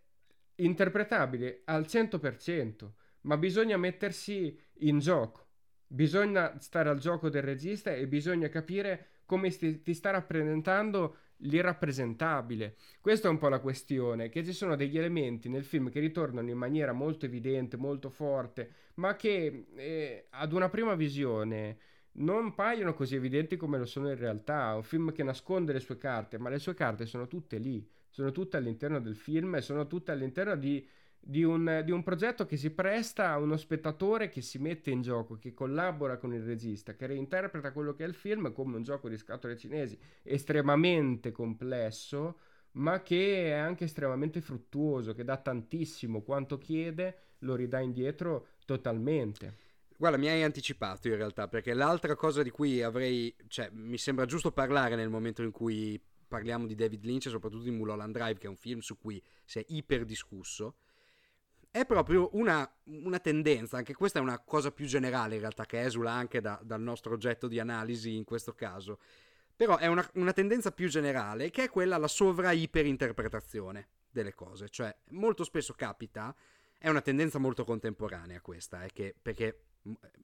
interpretabile 0.57 1.63
al 1.65 1.83
100%, 1.83 2.91
ma 3.23 3.37
bisogna 3.37 3.77
mettersi 3.77 4.57
in 4.81 4.99
gioco. 4.99 5.46
Bisogna 5.89 6.59
stare 6.59 6.89
al 6.89 6.99
gioco 6.99 7.29
del 7.29 7.43
regista 7.43 7.93
e 7.93 8.07
bisogna 8.07 8.49
capire 8.49 9.09
come 9.25 9.51
sti, 9.51 9.83
ti 9.83 9.95
sta 9.95 10.11
rappresentando 10.11 11.17
l'irrappresentabile. 11.39 12.77
Questa 13.01 13.29
è 13.29 13.31
un 13.31 13.39
po' 13.39 13.49
la 13.49 13.61
questione, 13.61 14.29
che 14.29 14.45
ci 14.45 14.53
sono 14.53 14.77
degli 14.77 14.97
elementi 14.97 15.49
nel 15.49 15.65
film 15.65 15.91
che 15.91 16.01
ritornano 16.01 16.49
in 16.51 16.57
maniera 16.57 16.93
molto 16.93 17.27
evidente, 17.27 17.77
molto 17.77 18.09
forte, 18.09 18.71
ma 18.95 19.17
che 19.17 19.67
eh, 19.75 20.27
ad 20.31 20.53
una 20.53 20.69
prima 20.69 20.95
visione 20.95 21.79
non 22.19 22.55
paiono 22.55 22.95
così 22.95 23.15
evidenti 23.15 23.57
come 23.57 23.79
lo 23.79 23.85
sono 23.85 24.09
in 24.09 24.17
realtà. 24.17 24.73
È 24.73 24.75
un 24.77 24.83
film 24.83 25.13
che 25.13 25.23
nasconde 25.23 25.73
le 25.73 25.81
sue 25.81 25.99
carte, 25.99 26.39
ma 26.39 26.49
le 26.49 26.59
sue 26.59 26.75
carte 26.75 27.05
sono 27.05 27.27
tutte 27.27 27.59
lì, 27.59 27.87
sono 28.09 28.33
tutte 28.33 28.57
all'interno 28.57 29.01
del 29.01 29.17
film 29.17 29.57
e 29.57 29.61
sono 29.61 29.87
tutte 29.87 30.13
all'interno 30.13 30.57
di 30.57 30.87
di 31.29 31.43
un, 31.43 31.83
di 31.85 31.91
un, 31.91 32.05
progetto 32.05 32.47
che 32.47 32.57
si 32.57 32.71
presta 32.71 33.31
a 33.31 33.39
uno 33.39 33.57
spettatore 33.57 34.29
che 34.29 34.41
si 34.41 34.59
mette 34.59 34.91
in 34.91 35.03
gioco, 35.03 35.39
che 35.39 35.55
collabora 35.55 36.19
con 36.19 36.33
il 36.33 36.45
regista, 36.45 36.95
che 36.95 37.07
reinterpreta 37.07 37.73
quello 37.73 37.95
che 37.95 38.05
è 38.05 38.07
il 38.07 38.15
film 38.15 38.53
come 38.53 38.77
un 38.77 38.85
gioco 38.85 39.09
di 39.09 39.17
scatole 39.17 39.57
cinesi 39.57 39.99
estremamente 40.23 41.33
complesso, 41.33 42.39
ma 42.73 43.03
che 43.03 43.47
è 43.47 43.53
anche 43.55 43.85
estremamente 43.85 44.41
fruttuoso, 44.41 45.15
che 45.15 45.25
dà 45.25 45.37
tantissimo, 45.37 46.23
quanto 46.23 46.59
chiede 46.59 47.17
lo 47.41 47.57
ridà 47.57 47.81
indietro 47.81 48.51
totalmente. 48.65 49.65
Guarda, 49.99 50.19
mi 50.19 50.29
hai 50.29 50.45
anticipato 50.45 51.09
in 51.09 51.17
realtà, 51.17 51.49
perché 51.49 51.75
l'altra 51.75 52.15
cosa 52.15 52.45
di 52.45 52.51
cui 52.51 52.83
avrei, 52.83 53.35
cioè, 53.49 53.69
mi 53.73 53.99
sembra 53.99 54.27
giusto 54.27 54.53
parlare 54.53 54.95
nel 54.95 55.09
momento 55.09 55.43
in 55.43 55.51
cui 55.51 56.01
parliamo 56.29 56.67
di 56.67 56.77
David 56.77 57.03
Lynch, 57.03 57.29
soprattutto 57.29 57.65
di 57.65 57.71
Mulholland 57.73 58.15
Drive, 58.15 58.39
che 58.39 58.47
è 58.47 58.51
un 58.51 58.57
film 58.57 58.79
su 58.79 58.97
cui 58.97 59.21
si 59.45 59.59
è 59.59 59.65
iper 59.67 60.05
discusso 60.05 60.77
è 61.77 61.85
proprio 61.85 62.31
una, 62.33 62.67
una, 62.85 63.19
tendenza, 63.19 63.77
anche 63.77 63.93
questa 63.93 64.19
è 64.19 64.23
una 64.23 64.39
cosa 64.39 64.71
più 64.71 64.87
generale 64.87 65.35
in 65.35 65.43
realtà 65.43 65.67
che 65.67 65.83
esula 65.83 66.11
anche 66.11 66.41
da, 66.41 66.59
dal 66.63 66.81
nostro 66.81 67.13
oggetto 67.13 67.49
di 67.49 67.61
analisi 67.61 68.17
in 68.17 68.25
questo 68.25 68.55
caso, 68.55 68.99
però 69.55 69.77
è 69.77 69.87
una, 69.87 70.09
una 70.15 70.33
tendenza 70.33 70.73
più 70.73 70.89
generale 70.89 71.51
che 71.51 71.65
è 71.65 71.69
quella 71.69 71.97
alla 71.97 72.09
sovra-iperinterpretazione 72.09 73.89
delle 74.11 74.33
cose, 74.33 74.71
cioè 74.71 74.95
molto 75.11 75.45
spesso 75.45 75.75
capita, 75.75 76.35
è 76.79 76.89
una 76.89 77.03
tendenza 77.03 77.39
molto 77.39 77.63
contemporanea 77.65 78.41
questa, 78.41 78.83
è 78.83 78.89
che, 78.91 79.15
perché 79.21 79.65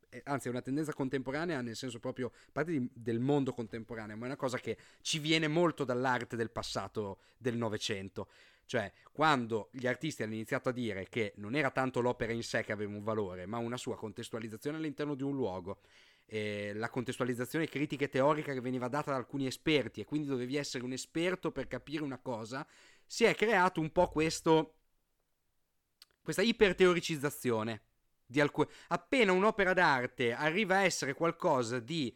eh, 0.09 0.23
anzi 0.25 0.49
è 0.49 0.51
una 0.51 0.63
tendenza 0.63 0.95
contemporanea 0.95 1.61
nel 1.61 1.77
senso 1.77 1.99
proprio 1.99 2.33
parte 2.51 2.71
di, 2.71 2.89
del 2.95 3.21
mondo 3.21 3.53
contemporaneo, 3.53 4.17
ma 4.17 4.25
è 4.25 4.29
una 4.29 4.37
cosa 4.37 4.59
che 4.59 4.79
ci 5.03 5.19
viene 5.19 5.49
molto 5.49 5.85
dall'arte 5.85 6.35
del 6.35 6.51
passato 6.51 7.19
del 7.37 7.59
Novecento. 7.59 8.29
Cioè, 8.65 8.91
quando 9.13 9.69
gli 9.73 9.87
artisti 9.87 10.23
hanno 10.23 10.35
iniziato 10.35 10.71
a 10.71 10.73
dire 10.73 11.09
che 11.09 11.35
non 11.37 11.55
era 11.55 11.71
tanto 11.71 12.01
l'opera 12.01 12.33
in 12.33 12.43
sé 12.43 12.63
che 12.63 12.73
aveva 12.73 12.93
un 12.93 13.03
valore, 13.03 13.47
ma 13.47 13.59
una 13.59 13.77
sua 13.77 13.97
contestualizzazione 13.97 14.77
all'interno 14.77 15.15
di 15.15 15.23
un 15.23 15.35
luogo, 15.35 15.81
eh, 16.27 16.73
la 16.75 16.89
contestualizzazione 16.89 17.69
critica 17.69 18.05
e 18.05 18.09
teorica 18.09 18.53
che 18.53 18.61
veniva 18.61 18.89
data 18.89 19.11
da 19.11 19.19
alcuni 19.19 19.47
esperti 19.47 20.01
e 20.01 20.05
quindi 20.05 20.29
dovevi 20.29 20.57
essere 20.57 20.85
un 20.85 20.93
esperto 20.93 21.51
per 21.51 21.69
capire 21.69 22.03
una 22.03 22.19
cosa, 22.19 22.67
si 23.05 23.25
è 23.25 23.35
creato 23.35 23.81
un 23.81 23.93
po' 23.93 24.09
questo, 24.09 24.77
questa 26.23 26.43
iperteoricizzazione. 26.43 27.83
Di 28.25 28.41
alcun... 28.41 28.67
Appena 28.89 29.33
un'opera 29.33 29.75
d'arte 29.75 30.33
arriva 30.33 30.77
a 30.77 30.85
essere 30.85 31.13
qualcosa 31.13 31.79
di 31.79 32.15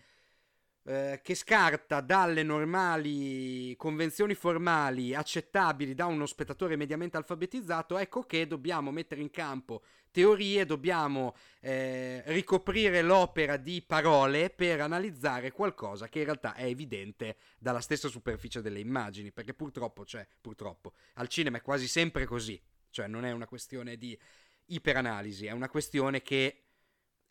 eh, 0.86 1.20
che 1.22 1.34
scarta 1.34 2.00
dalle 2.00 2.44
normali 2.44 3.74
convenzioni 3.76 4.34
formali 4.34 5.14
accettabili 5.14 5.94
da 5.94 6.06
uno 6.06 6.26
spettatore 6.26 6.76
mediamente 6.76 7.16
alfabetizzato, 7.16 7.98
ecco 7.98 8.22
che 8.22 8.46
dobbiamo 8.46 8.92
mettere 8.92 9.20
in 9.20 9.30
campo 9.30 9.82
teorie, 10.12 10.64
dobbiamo 10.64 11.34
eh, 11.60 12.22
ricoprire 12.26 13.02
l'opera 13.02 13.56
di 13.56 13.82
parole 13.86 14.48
per 14.48 14.80
analizzare 14.80 15.50
qualcosa 15.50 16.08
che 16.08 16.20
in 16.20 16.24
realtà 16.24 16.54
è 16.54 16.64
evidente 16.64 17.36
dalla 17.58 17.80
stessa 17.80 18.08
superficie 18.08 18.62
delle 18.62 18.78
immagini, 18.78 19.32
perché 19.32 19.52
purtroppo, 19.52 20.06
cioè, 20.06 20.26
purtroppo, 20.40 20.92
al 21.14 21.28
cinema 21.28 21.58
è 21.58 21.62
quasi 21.62 21.88
sempre 21.88 22.24
così, 22.24 22.58
cioè 22.90 23.08
non 23.08 23.24
è 23.24 23.32
una 23.32 23.46
questione 23.46 23.96
di 23.96 24.18
iperanalisi, 24.66 25.46
è 25.46 25.50
una 25.50 25.68
questione 25.68 26.22
che 26.22 26.65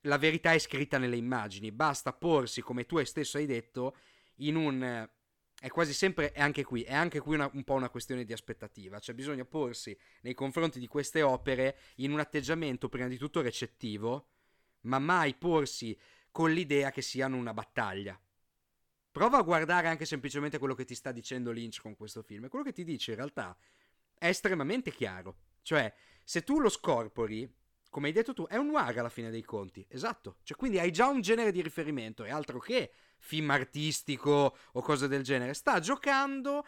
la 0.05 0.17
verità 0.17 0.53
è 0.53 0.59
scritta 0.59 0.97
nelle 0.97 1.17
immagini, 1.17 1.71
basta 1.71 2.13
porsi, 2.13 2.61
come 2.61 2.85
tu 2.85 3.03
stesso 3.03 3.37
hai 3.37 3.45
detto, 3.45 3.95
in 4.37 4.55
un... 4.55 5.09
È 5.57 5.69
quasi 5.69 5.93
sempre, 5.93 6.31
è 6.31 6.41
anche 6.41 6.63
qui, 6.63 6.83
è 6.83 6.93
anche 6.93 7.19
qui 7.21 7.35
una, 7.35 7.49
un 7.53 7.63
po' 7.63 7.75
una 7.75 7.89
questione 7.89 8.25
di 8.25 8.33
aspettativa, 8.33 8.99
cioè 8.99 9.15
bisogna 9.15 9.45
porsi 9.45 9.97
nei 10.21 10.33
confronti 10.33 10.79
di 10.79 10.87
queste 10.87 11.21
opere 11.21 11.77
in 11.95 12.11
un 12.11 12.19
atteggiamento 12.19 12.89
prima 12.89 13.07
di 13.07 13.17
tutto 13.17 13.41
recettivo, 13.41 14.31
ma 14.81 14.99
mai 14.99 15.33
porsi 15.33 15.97
con 16.29 16.51
l'idea 16.51 16.91
che 16.91 17.01
siano 17.01 17.37
una 17.37 17.53
battaglia. 17.53 18.19
Prova 19.09 19.37
a 19.37 19.43
guardare 19.43 19.87
anche 19.87 20.05
semplicemente 20.05 20.59
quello 20.59 20.75
che 20.75 20.83
ti 20.83 20.93
sta 20.93 21.13
dicendo 21.13 21.51
Lynch 21.51 21.79
con 21.81 21.95
questo 21.95 22.21
film, 22.21 22.49
quello 22.49 22.65
che 22.65 22.73
ti 22.73 22.83
dice 22.83 23.11
in 23.11 23.17
realtà 23.17 23.57
è 24.17 24.27
estremamente 24.27 24.91
chiaro. 24.91 25.37
Cioè, 25.61 25.91
se 26.21 26.43
tu 26.43 26.59
lo 26.59 26.69
scorpori, 26.69 27.49
come 27.95 28.07
hai 28.07 28.13
detto 28.13 28.33
tu, 28.33 28.45
è 28.47 28.57
un 28.57 28.71
noir 28.71 28.99
alla 28.99 29.07
fine 29.07 29.29
dei 29.29 29.41
conti. 29.41 29.85
Esatto. 29.87 30.39
Cioè, 30.43 30.57
quindi 30.57 30.79
hai 30.79 30.91
già 30.91 31.07
un 31.07 31.21
genere 31.21 31.53
di 31.53 31.61
riferimento, 31.61 32.25
e 32.25 32.29
altro 32.29 32.59
che 32.59 32.91
film 33.19 33.49
artistico 33.51 34.57
o 34.73 34.81
cose 34.81 35.07
del 35.07 35.23
genere. 35.23 35.53
Sta 35.53 35.79
giocando, 35.79 36.65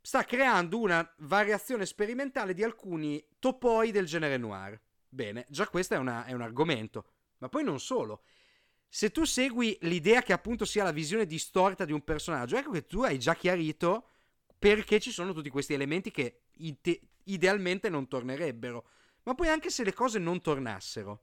sta 0.00 0.24
creando 0.24 0.80
una 0.80 1.08
variazione 1.18 1.86
sperimentale 1.86 2.54
di 2.54 2.64
alcuni 2.64 3.24
topoi 3.38 3.92
del 3.92 4.06
genere 4.06 4.36
noir. 4.36 4.80
Bene, 5.08 5.46
già 5.48 5.68
questo 5.68 5.94
è, 5.94 5.98
una, 5.98 6.24
è 6.24 6.32
un 6.32 6.40
argomento. 6.40 7.04
Ma 7.38 7.48
poi 7.48 7.62
non 7.62 7.78
solo. 7.78 8.24
Se 8.88 9.12
tu 9.12 9.22
segui 9.22 9.78
l'idea 9.82 10.22
che 10.22 10.32
appunto 10.32 10.64
sia 10.64 10.82
la 10.82 10.90
visione 10.90 11.24
distorta 11.24 11.84
di 11.84 11.92
un 11.92 12.02
personaggio, 12.02 12.56
ecco 12.56 12.72
che 12.72 12.84
tu 12.84 13.02
hai 13.02 13.20
già 13.20 13.36
chiarito 13.36 14.08
perché 14.58 14.98
ci 14.98 15.12
sono 15.12 15.32
tutti 15.32 15.50
questi 15.50 15.72
elementi 15.72 16.10
che 16.10 16.46
ide- 16.56 17.00
idealmente 17.26 17.88
non 17.88 18.08
tornerebbero. 18.08 18.88
Ma 19.24 19.34
poi 19.34 19.48
anche 19.48 19.70
se 19.70 19.84
le 19.84 19.92
cose 19.92 20.18
non 20.18 20.40
tornassero. 20.40 21.22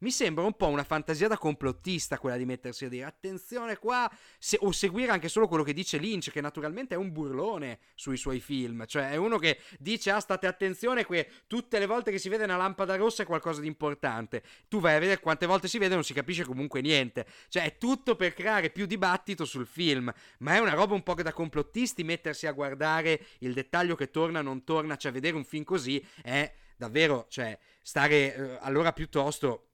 Mi 0.00 0.10
sembra 0.10 0.44
un 0.44 0.52
po' 0.52 0.66
una 0.66 0.84
fantasia 0.84 1.26
da 1.26 1.38
complottista 1.38 2.18
quella 2.18 2.36
di 2.36 2.44
mettersi 2.44 2.84
a 2.84 2.90
dire 2.90 3.04
attenzione 3.04 3.78
qua, 3.78 4.10
se, 4.38 4.58
o 4.60 4.70
seguire 4.70 5.10
anche 5.10 5.30
solo 5.30 5.48
quello 5.48 5.62
che 5.62 5.72
dice 5.72 5.96
Lynch, 5.96 6.30
che 6.30 6.42
naturalmente 6.42 6.94
è 6.94 6.98
un 6.98 7.12
burlone 7.12 7.78
sui 7.94 8.18
suoi 8.18 8.38
film, 8.40 8.84
cioè 8.84 9.08
è 9.08 9.16
uno 9.16 9.38
che 9.38 9.58
dice 9.78 10.10
ah 10.10 10.20
state 10.20 10.46
attenzione 10.46 11.06
che 11.06 11.30
tutte 11.46 11.78
le 11.78 11.86
volte 11.86 12.10
che 12.10 12.18
si 12.18 12.28
vede 12.28 12.44
una 12.44 12.58
lampada 12.58 12.94
rossa 12.96 13.22
è 13.22 13.26
qualcosa 13.26 13.62
di 13.62 13.68
importante, 13.68 14.42
tu 14.68 14.80
vai 14.80 14.96
a 14.96 14.98
vedere 14.98 15.18
quante 15.18 15.46
volte 15.46 15.66
si 15.66 15.78
vede 15.78 15.92
e 15.92 15.94
non 15.94 16.04
si 16.04 16.12
capisce 16.12 16.44
comunque 16.44 16.82
niente, 16.82 17.26
cioè 17.48 17.64
è 17.64 17.78
tutto 17.78 18.16
per 18.16 18.34
creare 18.34 18.68
più 18.68 18.84
dibattito 18.84 19.46
sul 19.46 19.66
film, 19.66 20.12
ma 20.40 20.54
è 20.56 20.58
una 20.58 20.74
roba 20.74 20.92
un 20.92 21.02
po' 21.02 21.14
che 21.14 21.22
da 21.22 21.32
complottisti 21.32 22.04
mettersi 22.04 22.46
a 22.46 22.52
guardare 22.52 23.18
il 23.38 23.54
dettaglio 23.54 23.94
che 23.94 24.10
torna 24.10 24.42
non 24.42 24.62
torna, 24.62 24.96
cioè 24.96 25.10
vedere 25.10 25.36
un 25.36 25.44
film 25.44 25.64
così 25.64 26.06
è 26.22 26.52
davvero, 26.76 27.26
cioè 27.30 27.58
stare 27.80 28.34
eh, 28.34 28.58
allora 28.60 28.92
piuttosto 28.92 29.65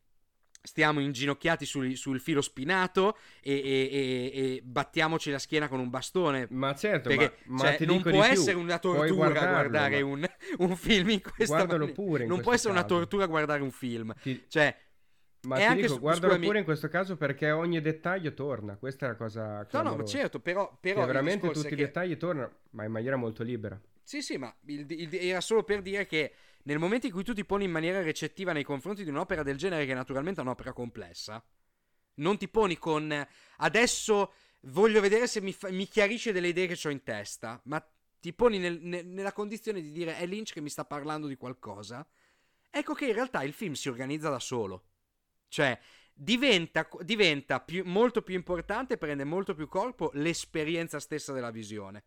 stiamo 0.62 1.01
inginocchiati 1.01 1.66
sul, 1.66 1.97
sul 1.97 2.20
filo 2.20 2.40
spinato 2.40 3.16
e, 3.43 3.52
e, 3.52 3.60
e, 3.62 4.55
e, 4.56 4.60
battiamoci 4.62 5.30
la 5.30 5.39
schiena 5.39 5.68
con 5.68 5.80
un 5.80 5.90
bastone. 5.90 6.47
Ma 6.51 6.74
certo, 6.74 7.09
perché 7.09 7.39
ma, 7.47 7.64
ma 7.64 7.76
cioè, 7.76 7.86
non 7.86 8.02
può 8.02 8.22
essere 8.22 8.56
una 8.56 8.78
tortura 8.78 9.30
guardare 9.30 10.02
ma... 10.02 10.09
un, 10.09 10.28
un, 10.59 10.76
film 10.76 11.10
in 11.10 11.20
questa 11.20 11.56
Guardalo 11.56 11.86
maniera. 11.86 12.02
pure. 12.02 12.26
non 12.26 12.40
può 12.40 12.55
essere 12.55 12.72
caso. 12.72 12.86
una 12.86 12.94
tortura 13.01 13.26
guardare 13.26 13.62
un 13.62 13.72
film. 13.72 14.14
Ti... 14.22 14.44
Cioè, 14.47 14.76
Ma 15.43 15.56
ti 15.56 15.62
anche 15.64 15.82
dico, 15.82 15.98
guardalo 15.98 16.39
pure 16.39 16.59
in 16.60 16.64
questo 16.64 16.89
caso 16.89 17.16
perché 17.16 17.51
ogni 17.51 17.80
dettaglio 17.80 18.32
torna. 18.32 18.76
Questa 18.76 19.06
è 19.06 19.09
la 19.10 19.16
cosa 19.16 19.66
No, 19.72 19.82
no, 19.82 20.05
certo, 20.05 20.39
però... 20.39 20.78
però 20.80 21.05
veramente 21.05 21.51
tutti 21.51 21.66
i 21.66 21.70
che... 21.70 21.76
dettagli 21.76 22.16
tornano, 22.16 22.51
ma 22.70 22.84
in 22.84 22.93
maniera 22.93 23.16
molto 23.16 23.43
libera. 23.43 23.78
Sì, 24.05 24.20
sì, 24.20 24.36
ma 24.36 24.55
il, 24.66 24.84
il, 24.89 25.09
era 25.12 25.40
solo 25.40 25.62
per 25.62 25.80
dire 25.80 26.06
che 26.06 26.32
nel 26.64 26.78
momento 26.78 27.06
in 27.06 27.12
cui 27.12 27.24
tu 27.24 27.34
ti 27.34 27.44
poni 27.44 27.64
in 27.64 27.70
maniera 27.70 28.02
recettiva 28.02 28.52
nei 28.52 28.64
confronti 28.64 29.05
di 29.05 29.10
un'opera 29.10 29.43
del 29.43 29.56
genere, 29.56 29.86
che 29.86 29.94
naturalmente 29.94 30.40
è 30.40 30.44
un'opera 30.44 30.72
complessa, 30.72 31.44
non 32.14 32.36
ti 32.39 32.48
poni 32.48 32.76
con 32.78 33.26
adesso 33.59 34.32
voglio 34.66 35.01
vedere 35.01 35.26
se 35.26 35.40
mi, 35.40 35.52
fa, 35.52 35.70
mi 35.70 35.86
chiarisce 35.86 36.32
delle 36.32 36.48
idee 36.48 36.66
che 36.66 36.86
ho 36.86 36.90
in 36.90 37.02
testa, 37.02 37.60
ma 37.64 37.84
ti 38.20 38.32
poni 38.32 38.59
nel, 38.59 38.78
ne, 38.80 39.02
nella 39.02 39.32
condizione 39.32 39.80
di 39.80 39.90
dire 39.90 40.16
è 40.16 40.26
Lynch 40.26 40.52
che 40.52 40.60
mi 40.60 40.68
sta 40.68 40.84
parlando 40.84 41.26
di 41.26 41.36
qualcosa. 41.36 42.06
Ecco 42.70 42.94
che 42.94 43.06
in 43.06 43.14
realtà 43.14 43.43
il 43.43 43.52
film 43.52 43.72
si 43.72 43.89
organizza 43.89 44.30
da 44.30 44.39
solo. 44.39 44.84
Cioè, 45.48 45.78
diventa, 46.14 46.89
diventa 47.01 47.60
più, 47.60 47.84
molto 47.84 48.22
più 48.22 48.34
importante, 48.34 48.97
prende 48.97 49.24
molto 49.24 49.55
più 49.55 49.68
corpo 49.68 50.10
l'esperienza 50.14 51.01
stessa 51.01 51.32
della 51.32 51.51
visione, 51.51 52.05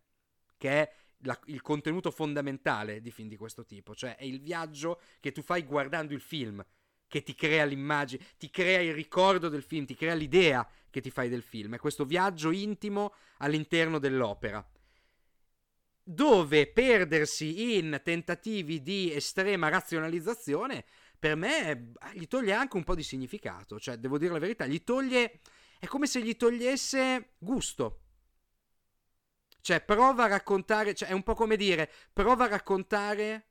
che 0.56 0.70
è 0.70 0.92
la, 1.26 1.38
il 1.46 1.60
contenuto 1.60 2.10
fondamentale 2.10 3.00
di 3.00 3.10
film 3.10 3.28
di 3.28 3.36
questo 3.36 3.64
tipo, 3.64 3.94
cioè 3.94 4.16
è 4.16 4.24
il 4.24 4.40
viaggio 4.40 5.00
che 5.20 5.32
tu 5.32 5.42
fai 5.42 5.64
guardando 5.64 6.14
il 6.14 6.20
film, 6.20 6.64
che 7.06 7.22
ti 7.22 7.34
crea 7.34 7.64
l'immagine, 7.64 8.24
ti 8.38 8.48
crea 8.48 8.80
il 8.80 8.94
ricordo 8.94 9.48
del 9.48 9.62
film, 9.62 9.84
ti 9.84 9.94
crea 9.94 10.14
l'idea 10.14 10.66
che 10.90 11.00
ti 11.00 11.10
fai 11.10 11.28
del 11.28 11.42
film, 11.42 11.74
è 11.74 11.78
questo 11.78 12.04
viaggio 12.04 12.50
intimo 12.50 13.12
all'interno 13.38 13.98
dell'opera. 13.98 14.66
Dove 16.08 16.68
perdersi 16.68 17.76
in 17.76 18.00
tentativi 18.02 18.80
di 18.80 19.12
estrema 19.12 19.68
razionalizzazione 19.68 20.84
per 21.18 21.34
me 21.34 21.92
gli 22.14 22.26
toglie 22.26 22.52
anche 22.52 22.76
un 22.76 22.84
po' 22.84 22.94
di 22.94 23.02
significato, 23.02 23.80
cioè 23.80 23.96
devo 23.96 24.18
dire 24.18 24.32
la 24.32 24.38
verità, 24.38 24.66
gli 24.66 24.84
toglie 24.84 25.40
è 25.78 25.86
come 25.86 26.06
se 26.06 26.22
gli 26.22 26.36
togliesse 26.36 27.34
gusto. 27.38 28.05
Cioè, 29.66 29.80
prova 29.80 30.22
a 30.22 30.28
raccontare, 30.28 30.94
cioè, 30.94 31.08
è 31.08 31.12
un 31.12 31.24
po' 31.24 31.34
come 31.34 31.56
dire, 31.56 31.90
prova 32.12 32.44
a 32.44 32.46
raccontare, 32.46 33.46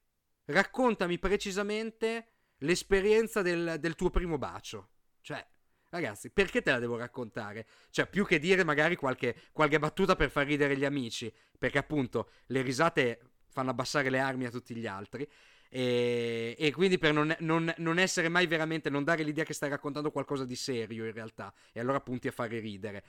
raccontami 0.46 1.20
precisamente 1.20 2.28
l'esperienza 2.60 3.42
del, 3.42 3.76
del 3.82 3.96
tuo 3.96 4.10
primo 4.10 4.38
bacio. 4.38 4.92
Cioè, 5.20 5.46
ragazzi, 5.90 6.30
perché 6.30 6.62
te 6.62 6.72
la 6.72 6.80
devo 6.80 6.96
raccontare? 6.96 7.68
Cioè, 7.90 8.08
più 8.08 8.26
che 8.26 8.40
dire 8.40 8.64
magari 8.64 8.96
qualche, 8.96 9.36
qualche 9.52 9.78
battuta 9.78 10.16
per 10.16 10.30
far 10.30 10.46
ridere 10.46 10.78
gli 10.78 10.86
amici, 10.86 11.30
perché 11.60 11.80
appunto 11.80 12.30
le 12.46 12.62
risate 12.62 13.20
fanno 13.50 13.72
abbassare 13.72 14.10
le 14.10 14.20
armi 14.20 14.46
a 14.46 14.52
tutti 14.52 14.74
gli 14.74 14.88
altri. 14.88 15.30
E, 15.68 16.56
e, 16.58 16.72
quindi 16.72 16.98
per 16.98 17.12
non, 17.12 17.36
non, 17.40 17.74
non, 17.80 18.00
essere 18.00 18.30
mai 18.30 18.48
veramente, 18.48 18.90
non 18.90 19.04
dare 19.04 19.24
l'idea 19.24 19.44
che 19.44 19.54
stai 19.54 19.68
raccontando 19.68 20.12
qualcosa 20.12 20.46
di 20.46 20.56
serio 20.56 21.04
in 21.04 21.12
realtà, 21.12 21.54
e 21.74 21.82
allora 21.82 22.00
punti 22.00 22.30
a 22.30 22.32
fare 22.32 22.58
ridere. 22.60 23.04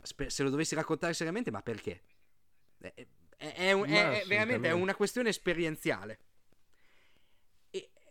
Se 0.00 0.42
lo 0.42 0.48
dovessi 0.48 0.74
raccontare 0.74 1.12
seriamente, 1.12 1.50
ma 1.50 1.60
perché? 1.60 2.04
È, 2.80 2.92
è, 3.36 3.54
è, 3.54 3.72
un, 3.72 3.88
è 3.88 4.22
veramente 4.26 4.70
una 4.70 4.94
questione 4.94 5.28
esperienziale. 5.28 6.18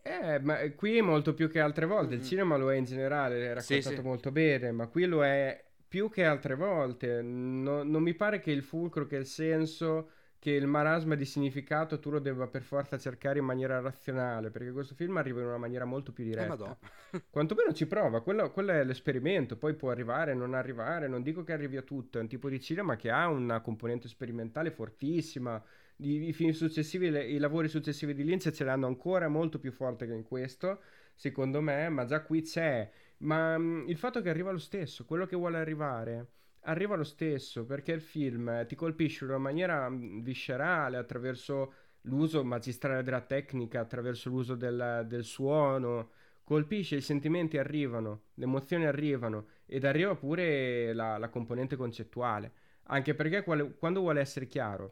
Eh, 0.07 0.39
ma 0.39 0.57
qui 0.71 1.01
molto 1.01 1.33
più 1.33 1.49
che 1.49 1.59
altre 1.59 1.85
volte. 1.85 2.13
Mm-hmm. 2.13 2.21
Il 2.21 2.25
cinema 2.25 2.55
lo 2.55 2.71
è 2.71 2.77
in 2.77 2.85
generale, 2.85 3.35
è 3.35 3.53
raccontato 3.53 3.89
sì, 3.89 3.95
sì. 3.95 4.01
molto 4.01 4.31
bene, 4.31 4.71
ma 4.71 4.87
qui 4.87 5.05
lo 5.05 5.23
è 5.23 5.61
più 5.85 6.09
che 6.09 6.23
altre 6.23 6.55
volte. 6.55 7.21
No, 7.21 7.83
non 7.83 8.01
mi 8.01 8.13
pare 8.13 8.39
che 8.39 8.51
il 8.51 8.63
fulcro, 8.63 9.05
che 9.05 9.17
il 9.17 9.25
senso, 9.25 10.11
che 10.39 10.51
il 10.51 10.67
marasma 10.67 11.15
di 11.15 11.25
significato 11.25 11.99
tu 11.99 12.09
lo 12.09 12.19
debba 12.19 12.47
per 12.47 12.61
forza 12.61 12.97
cercare 12.97 13.39
in 13.39 13.45
maniera 13.45 13.79
razionale, 13.79 14.49
perché 14.49 14.71
questo 14.71 14.95
film 14.95 15.17
arriva 15.17 15.41
in 15.41 15.47
una 15.47 15.57
maniera 15.57 15.85
molto 15.85 16.11
più 16.11 16.23
eh, 16.23 16.27
diretta. 16.27 16.77
Eh, 17.11 17.23
Quantomeno 17.29 17.73
ci 17.73 17.87
prova, 17.87 18.21
quello, 18.21 18.51
quello, 18.51 18.71
è 18.71 18.83
l'esperimento, 18.83 19.57
poi 19.57 19.73
può 19.73 19.89
arrivare, 19.89 20.33
non 20.33 20.53
arrivare, 20.53 21.07
non 21.07 21.23
dico 21.23 21.43
che 21.43 21.53
arrivi 21.53 21.77
a 21.77 21.81
tutto, 21.81 22.17
è 22.17 22.21
un 22.21 22.27
tipo 22.27 22.49
di 22.49 22.59
cinema 22.59 22.95
che 22.95 23.09
ha 23.09 23.27
una 23.27 23.61
componente 23.61 24.07
sperimentale 24.07 24.71
fortissima 24.71 25.61
i, 25.97 26.27
i 26.27 26.33
film 26.33 26.51
successivi, 26.51 27.09
le, 27.09 27.25
i 27.25 27.37
lavori 27.37 27.67
successivi 27.67 28.13
di 28.13 28.23
Lynch 28.23 28.51
ce 28.51 28.63
l'hanno 28.63 28.87
ancora 28.87 29.27
molto 29.27 29.59
più 29.59 29.71
forte 29.71 30.05
che 30.05 30.13
in 30.13 30.23
questo, 30.23 30.81
secondo 31.15 31.61
me, 31.61 31.89
ma 31.89 32.05
già 32.05 32.21
qui 32.21 32.41
c'è. 32.41 32.89
Ma 33.19 33.57
mh, 33.57 33.63
mm, 33.63 33.89
il 33.89 33.97
fatto 33.97 34.21
che 34.21 34.29
arriva 34.29 34.51
lo 34.51 34.59
stesso, 34.59 35.05
quello 35.05 35.25
che 35.25 35.35
vuole 35.35 35.57
arrivare, 35.57 36.27
arriva 36.67 36.95
lo 36.95 37.03
stesso, 37.03 37.65
perché 37.65 37.91
il 37.91 38.01
film 38.01 38.65
ti 38.65 38.75
colpisce 38.75 39.23
in 39.23 39.31
una 39.31 39.39
maniera 39.39 39.89
mm, 39.89 40.21
viscerale 40.21 40.97
attraverso 40.97 41.73
l'uso 42.01 42.43
magistrale 42.43 43.03
della 43.03 43.21
tecnica, 43.21 43.79
attraverso 43.79 44.29
l'uso 44.29 44.55
del, 44.55 45.05
del 45.07 45.23
suono, 45.23 46.11
colpisce, 46.43 46.95
i 46.95 47.01
sentimenti 47.01 47.57
arrivano, 47.57 48.27
le 48.35 48.45
emozioni 48.45 48.85
arrivano 48.85 49.47
ed 49.65 49.83
arriva 49.83 50.15
pure 50.15 50.93
la, 50.93 51.17
la 51.17 51.29
componente 51.29 51.75
concettuale. 51.75 52.53
Anche 52.89 53.13
perché 53.13 53.43
quale, 53.43 53.75
quando 53.75 53.99
vuole 53.99 54.21
essere 54.21 54.47
chiaro, 54.47 54.91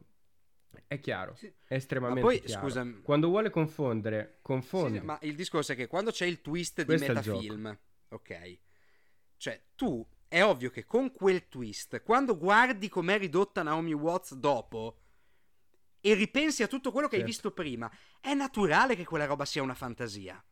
è 0.88 1.00
chiaro, 1.00 1.36
sì. 1.36 1.52
è 1.66 1.76
estremamente 1.76 2.22
ma 2.22 2.28
poi, 2.28 2.42
chiaro. 2.42 2.62
Scusa, 2.62 2.86
quando 3.02 3.30
vuole 3.30 3.50
confondere, 3.50 4.40
confonde. 4.42 5.00
Sì, 5.00 5.06
ma 5.06 5.18
il 5.22 5.36
discorso 5.36 5.72
è 5.72 5.76
che 5.76 5.88
quando 5.88 6.12
c'è 6.12 6.26
il 6.26 6.42
twist 6.42 6.84
Questo 6.84 7.06
di 7.06 7.14
metafilm, 7.14 7.78
ok? 8.10 8.60
Cioè, 9.38 9.62
tu 9.76 10.06
è 10.36 10.44
ovvio 10.44 10.70
che 10.70 10.84
con 10.84 11.14
quel 11.14 11.48
twist, 11.48 12.02
quando 12.04 12.38
guardi 12.38 12.90
com'è 12.90 13.18
ridotta 13.18 13.64
Naomi 13.64 13.94
Watts 13.94 14.34
dopo 14.34 14.98
e 16.02 16.14
ripensi 16.14 16.62
a 16.62 16.68
tutto 16.68 16.92
quello 16.92 17.08
che 17.08 17.16
certo. 17.16 17.26
hai 17.26 17.32
visto 17.32 17.52
prima, 17.52 17.90
è 18.20 18.34
naturale 18.34 18.98
che 18.98 19.06
quella 19.06 19.24
roba 19.24 19.46
sia 19.46 19.64
una 19.64 19.76
fantasia. 19.76 20.44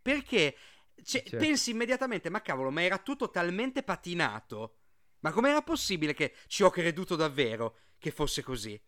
Perché 0.00 0.56
cioè, 1.02 1.22
certo. 1.22 1.38
pensi 1.38 1.72
immediatamente, 1.72 2.30
ma 2.30 2.40
cavolo, 2.40 2.70
ma 2.70 2.84
era 2.84 2.98
tutto 2.98 3.28
talmente 3.28 3.82
patinato. 3.82 4.76
Ma 5.20 5.32
com'era 5.32 5.60
possibile 5.60 6.14
che 6.14 6.36
ci 6.46 6.62
ho 6.62 6.70
creduto 6.70 7.16
davvero 7.16 7.78
che 7.98 8.12
fosse 8.12 8.44
così? 8.44 8.80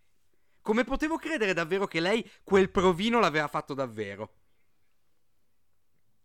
Come 0.61 0.85
potevo 0.85 1.17
credere 1.17 1.53
davvero 1.53 1.89
che 1.89 1.99
lei 1.99 2.25
quel 2.45 2.71
provino 2.71 3.19
l'aveva 3.19 3.49
fatto 3.49 3.75
davvero? 3.75 4.35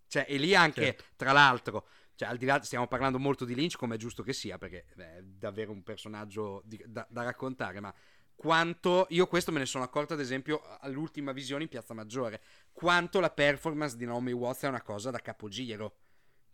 Cioè, 0.06 0.28
e 0.30 0.38
lì 0.38 0.54
anche, 0.54 0.84
certo. 0.84 1.04
tra 1.16 1.32
l'altro, 1.32 1.88
cioè, 2.16 2.30
al 2.30 2.38
di 2.38 2.46
là, 2.46 2.62
stiamo 2.62 2.88
parlando 2.88 3.18
molto 3.18 3.46
di 3.46 3.56
Lynch, 3.56 3.76
come 3.76 3.96
è 3.96 3.98
giusto 3.98 4.24
che 4.24 4.34
sia, 4.34 4.58
perché 4.58 4.86
beh, 4.96 5.16
è 5.18 5.22
davvero 5.24 5.72
un 5.72 5.84
personaggio 5.84 6.62
di, 6.66 6.82
da, 6.86 7.06
da, 7.10 7.24
raccontare, 7.24 7.80
ma 7.80 7.94
quanto, 8.36 9.08
io 9.10 9.28
questo 9.28 9.52
me 9.52 9.60
ne 9.60 9.66
sono 9.66 9.84
accorto 9.84 10.14
ad 10.14 10.20
esempio 10.20 10.62
all'ultima 10.80 11.32
visione 11.32 11.64
in 11.64 11.70
Piazza 11.70 11.94
Maggiore, 11.94 12.42
quanto 12.72 13.20
la 13.20 13.32
performance 13.32 13.98
di 13.98 14.06
Naomi 14.06 14.32
Watts 14.32 14.64
è 14.64 14.68
una 14.68 14.82
cosa 14.82 15.10
da 15.10 15.20
capogiro. 15.20 15.98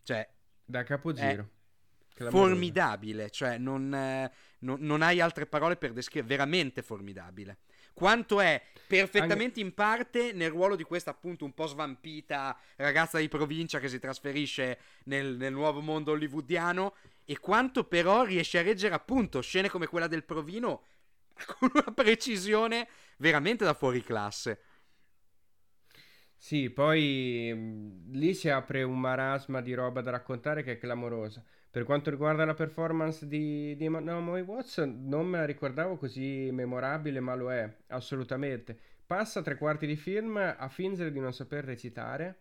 Cioè, 0.02 0.28
da 0.64 0.82
capogiro. 0.82 1.48
Formidabile, 2.14 3.30
cioè 3.30 3.56
non, 3.56 3.94
eh, 3.94 4.30
non, 4.60 4.80
non 4.80 5.00
hai 5.00 5.20
altre 5.20 5.46
parole 5.46 5.76
per 5.76 5.92
descrivere, 5.92 6.28
veramente 6.28 6.82
formidabile 6.82 7.60
quanto 7.92 8.40
è 8.40 8.62
perfettamente 8.86 9.44
Anche... 9.44 9.60
in 9.60 9.74
parte 9.74 10.32
nel 10.32 10.50
ruolo 10.50 10.74
di 10.74 10.82
questa 10.82 11.10
appunto 11.10 11.44
un 11.44 11.54
po' 11.54 11.66
svampita 11.66 12.58
ragazza 12.76 13.18
di 13.18 13.28
provincia 13.28 13.78
che 13.78 13.88
si 13.88 13.98
trasferisce 13.98 14.78
nel, 15.04 15.36
nel 15.36 15.52
nuovo 15.52 15.80
mondo 15.80 16.12
hollywoodiano 16.12 16.94
e 17.24 17.38
quanto 17.38 17.84
però 17.84 18.24
riesce 18.24 18.58
a 18.58 18.62
reggere 18.62 18.94
appunto 18.94 19.40
scene 19.40 19.68
come 19.68 19.86
quella 19.86 20.08
del 20.08 20.24
provino 20.24 20.82
con 21.58 21.70
una 21.72 21.92
precisione 21.94 22.88
veramente 23.18 23.64
da 23.64 23.74
fuori 23.74 24.02
classe. 24.02 24.62
Sì, 26.36 26.70
poi 26.70 27.52
mh, 27.54 28.12
lì 28.12 28.34
si 28.34 28.48
apre 28.48 28.82
un 28.82 28.98
marasma 28.98 29.60
di 29.60 29.74
roba 29.74 30.00
da 30.00 30.10
raccontare 30.10 30.62
che 30.62 30.72
è 30.72 30.78
clamorosa. 30.78 31.44
Per 31.72 31.84
quanto 31.84 32.10
riguarda 32.10 32.44
la 32.44 32.54
performance 32.54 33.28
di, 33.28 33.76
di 33.76 33.88
Naomi 33.88 34.40
Watts, 34.40 34.78
non 34.78 35.26
me 35.26 35.38
la 35.38 35.44
ricordavo 35.44 35.96
così 35.96 36.50
memorabile, 36.50 37.20
ma 37.20 37.36
lo 37.36 37.52
è, 37.52 37.72
assolutamente. 37.88 38.76
Passa 39.06 39.40
tre 39.40 39.56
quarti 39.56 39.86
di 39.86 39.94
film 39.94 40.36
a 40.36 40.68
fingere 40.68 41.12
di 41.12 41.20
non 41.20 41.32
saper 41.32 41.64
recitare, 41.64 42.40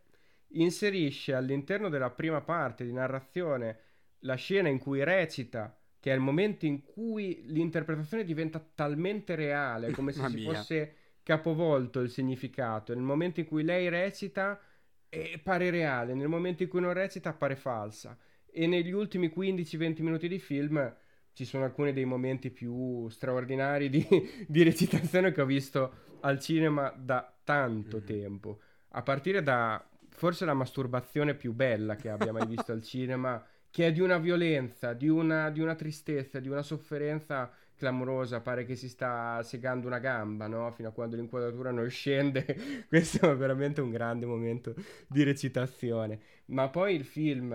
inserisce 0.53 1.35
all'interno 1.35 1.89
della 1.89 2.09
prima 2.09 2.41
parte 2.41 2.83
di 2.83 2.91
narrazione 2.91 3.77
la 4.21 4.33
scena 4.33 4.67
in 4.67 4.79
cui 4.79 5.03
recita, 5.03 5.79
che 5.99 6.11
è 6.11 6.15
il 6.15 6.21
momento 6.21 6.65
in 6.65 6.81
cui 6.81 7.43
l'interpretazione 7.45 8.23
diventa 8.23 8.59
talmente 8.59 9.35
reale, 9.35 9.91
come 9.93 10.11
se 10.11 10.27
si 10.27 10.43
fosse 10.43 10.95
capovolto 11.21 11.99
il 11.99 12.09
significato. 12.09 12.95
Nel 12.95 13.03
momento 13.03 13.41
in 13.41 13.45
cui 13.45 13.63
lei 13.63 13.89
recita, 13.89 14.59
eh, 15.07 15.39
pare 15.43 15.69
reale, 15.69 16.15
nel 16.15 16.29
momento 16.29 16.63
in 16.63 16.69
cui 16.69 16.81
non 16.81 16.93
recita, 16.93 17.29
appare 17.29 17.55
falsa 17.55 18.17
e 18.51 18.67
negli 18.67 18.91
ultimi 18.91 19.31
15-20 19.35 20.01
minuti 20.01 20.27
di 20.27 20.39
film 20.39 20.95
ci 21.33 21.45
sono 21.45 21.63
alcuni 21.63 21.93
dei 21.93 22.05
momenti 22.05 22.49
più 22.49 23.07
straordinari 23.09 23.89
di, 23.89 24.05
di 24.47 24.63
recitazione 24.63 25.31
che 25.31 25.41
ho 25.41 25.45
visto 25.45 26.07
al 26.21 26.39
cinema 26.39 26.93
da 26.97 27.33
tanto 27.43 27.97
mm-hmm. 27.97 28.05
tempo, 28.05 28.59
a 28.89 29.01
partire 29.01 29.41
da 29.41 29.83
forse 30.09 30.43
la 30.43 30.53
masturbazione 30.53 31.35
più 31.35 31.53
bella 31.53 31.95
che 31.95 32.09
abbia 32.09 32.33
mai 32.33 32.45
visto 32.45 32.71
al 32.73 32.83
cinema, 32.83 33.41
che 33.71 33.87
è 33.87 33.91
di 33.91 34.01
una 34.01 34.17
violenza, 34.17 34.93
di 34.93 35.07
una, 35.07 35.49
di 35.49 35.61
una 35.61 35.75
tristezza, 35.75 36.39
di 36.39 36.49
una 36.49 36.61
sofferenza 36.61 37.51
clamorosa, 37.79 38.41
pare 38.41 38.65
che 38.65 38.75
si 38.75 38.89
sta 38.89 39.41
segando 39.41 39.87
una 39.87 39.99
gamba, 39.99 40.47
no? 40.47 40.69
Fino 40.71 40.89
a 40.89 40.91
quando 40.91 41.15
l'inquadratura 41.15 41.71
non 41.71 41.89
scende. 41.89 42.45
Questo 42.87 43.31
è 43.31 43.35
veramente 43.35 43.79
un 43.79 43.89
grande 43.89 44.25
momento 44.25 44.75
di 45.07 45.23
recitazione. 45.23 46.19
Ma 46.47 46.67
poi 46.67 46.93
il 46.93 47.05
film 47.05 47.51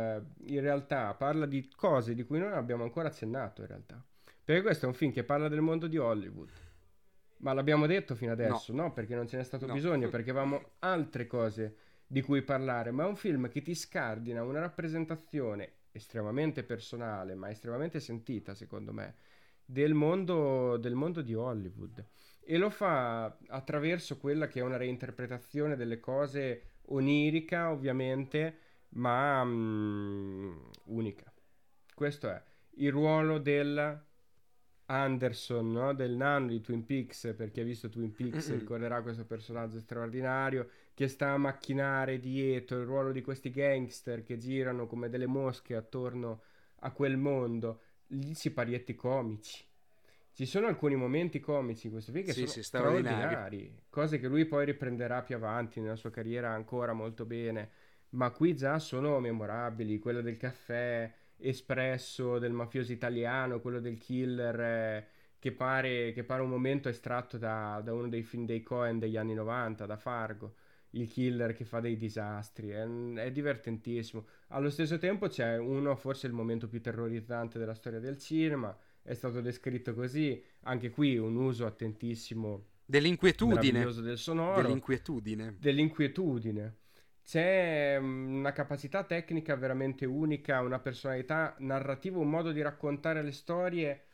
in 0.47 0.61
realtà 0.61 1.13
parla 1.15 1.47
di 1.47 1.71
cose 1.77 2.15
di 2.15 2.25
cui 2.25 2.39
non 2.39 2.55
abbiamo 2.55 2.83
ancora 2.83 3.09
accennato 3.09 3.61
in 3.61 3.69
realtà. 3.69 4.03
Perché 4.43 4.63
questo 4.63 4.87
è 4.87 4.89
un 4.89 4.95
film 4.95 5.13
che 5.13 5.25
parla 5.25 5.49
del 5.49 5.61
mondo 5.61 5.87
di 5.87 5.99
Hollywood. 5.99 6.51
Ma 7.39 7.53
l'abbiamo 7.53 7.87
detto 7.87 8.15
fino 8.15 8.33
adesso, 8.33 8.73
no? 8.73 8.85
no? 8.85 8.93
Perché 8.93 9.15
non 9.15 9.29
ce 9.29 9.37
n'è 9.37 9.45
stato 9.45 9.67
no. 9.67 9.75
bisogno, 9.75 10.09
perché 10.11 10.31
avevamo 10.31 10.71
altre 10.81 11.27
cose 11.27 11.77
di 12.07 12.23
cui 12.23 12.43
parlare, 12.43 12.91
ma 12.91 13.05
è 13.05 13.07
un 13.07 13.17
film 13.17 13.49
che 13.51 13.61
ti 13.61 13.75
scardina 13.75 14.43
una 14.43 14.61
rappresentazione 14.61 15.73
estremamente 15.93 16.65
personale, 16.65 17.35
ma 17.35 17.51
estremamente 17.51 18.01
sentita, 18.01 18.55
secondo 18.55 18.93
me, 18.93 19.15
del 19.65 19.95
mondo, 19.95 20.77
del 20.77 20.95
mondo 20.95 21.23
di 21.23 21.35
Hollywood. 21.35 22.05
E 22.41 22.59
lo 22.59 22.71
fa 22.71 23.37
attraverso 23.49 24.19
quella 24.19 24.47
che 24.47 24.61
è 24.61 24.63
una 24.63 24.77
reinterpretazione 24.77 25.77
delle 25.77 25.99
cose 26.01 26.73
onirica, 26.87 27.71
ovviamente, 27.71 28.59
ma 28.91 29.41
um, 29.41 30.71
unica. 30.85 31.33
Questo 31.95 32.29
è 32.29 32.43
il 32.77 32.91
ruolo 32.91 33.39
del 33.39 34.03
Anderson, 34.87 35.71
no? 35.71 35.95
del 35.95 36.13
nano 36.13 36.49
di 36.49 36.61
Twin 36.61 36.85
Peaks, 36.85 37.35
per 37.37 37.51
chi 37.51 37.61
ha 37.61 37.65
visto 37.65 37.89
Twin 37.89 38.13
Peaks 38.13 38.53
ricorderà 38.53 39.01
questo 39.03 39.25
personaggio 39.25 39.79
straordinario 39.79 40.69
che 40.93 41.09
sta 41.09 41.31
a 41.31 41.39
macchinare 41.39 42.19
dietro 42.19 42.81
il 42.81 42.87
ruolo 42.87 43.11
di 43.11 43.23
questi 43.23 43.51
gangster 43.51 44.23
che 44.23 44.37
girano 44.37 44.87
come 44.87 45.09
delle 45.09 45.27
mosche 45.27 45.75
attorno 45.75 46.43
a 46.81 46.91
quel 46.91 47.17
mondo, 47.17 47.81
gli 48.07 48.35
siparietti 48.35 48.95
comici. 48.95 49.65
Ci 50.33 50.47
sono 50.47 50.67
alcuni 50.67 50.97
momenti 50.97 51.39
comici 51.39 51.87
in 51.87 51.93
questo 51.93 52.11
film 52.11 52.25
che 52.25 52.33
sì, 52.33 52.41
sono 52.41 52.51
sì, 52.51 52.63
straordinari, 52.65 53.83
cose 53.89 54.19
che 54.19 54.27
lui 54.27 54.47
poi 54.47 54.65
riprenderà 54.65 55.23
più 55.23 55.37
avanti 55.37 55.81
nella 55.81 55.95
sua 55.95 56.11
carriera 56.11 56.51
ancora 56.51 56.93
molto 56.93 57.25
bene, 57.25 57.71
ma 58.11 58.31
qui 58.31 58.57
già 58.57 58.81
sono 58.81 59.21
memorabili, 59.21 60.01
quello 60.01 60.23
del 60.23 60.37
caffè 60.37 61.13
espresso 61.37 62.39
del 62.39 62.53
mafioso 62.53 62.93
italiano, 62.93 63.61
quello 63.61 63.81
del 63.81 63.99
killer 63.99 64.61
eh, 64.61 65.07
che, 65.39 65.53
pare, 65.53 66.13
che, 66.13 66.25
pare, 66.25 66.43
un 66.43 66.49
momento 66.49 66.89
estratto 66.89 67.39
da, 67.39 67.81
da, 67.85 67.93
uno 67.93 68.09
dei 68.09 68.23
film 68.23 68.47
dei 68.47 68.63
Cohen 68.63 68.99
degli 68.99 69.17
anni 69.17 69.35
90, 69.35 69.87
da 69.87 69.97
Fargo. 69.97 70.55
Il 70.95 71.09
killer 71.09 71.53
che 71.53 71.65
fa 71.65 71.81
dei 71.81 71.97
disastri, 71.97 72.71
è, 72.71 72.85
è 72.87 73.33
divertentissimo. 73.33 74.27
Allo 74.49 74.71
stesso 74.71 74.99
tempo 74.99 75.29
c'è 75.29 75.59
uno, 75.59 75.97
forse 75.97 76.27
il 76.27 76.33
momento 76.33 76.69
più 76.69 76.81
terrorizzante 76.81 77.59
della 77.59 77.75
storia 77.75 78.01
del 78.01 78.19
cinema, 78.19 78.77
è 79.03 79.15
stato 79.15 79.41
descritto 79.41 79.95
così, 79.95 80.43
anche 80.63 80.91
qui 80.91 81.17
un 81.19 81.37
uso 81.37 81.67
attentissimo 81.67 82.67
dell'inquietudine 82.87 83.85
del 83.85 84.19
sonoro, 84.19 84.61
dell'inquietudine. 84.61 85.57
dell'inquietudine 85.59 86.77
c'è 87.25 87.99
mm, 87.99 88.37
una 88.37 88.53
capacità 88.53 89.03
tecnica 89.05 89.57
veramente 89.57 90.05
unica, 90.05 90.61
una 90.61 90.79
personalità 90.79 91.55
narrativa, 91.59 92.19
un 92.19 92.29
modo 92.29 92.53
di 92.53 92.61
raccontare 92.61 93.23
le 93.23 93.33
storie 93.33 94.05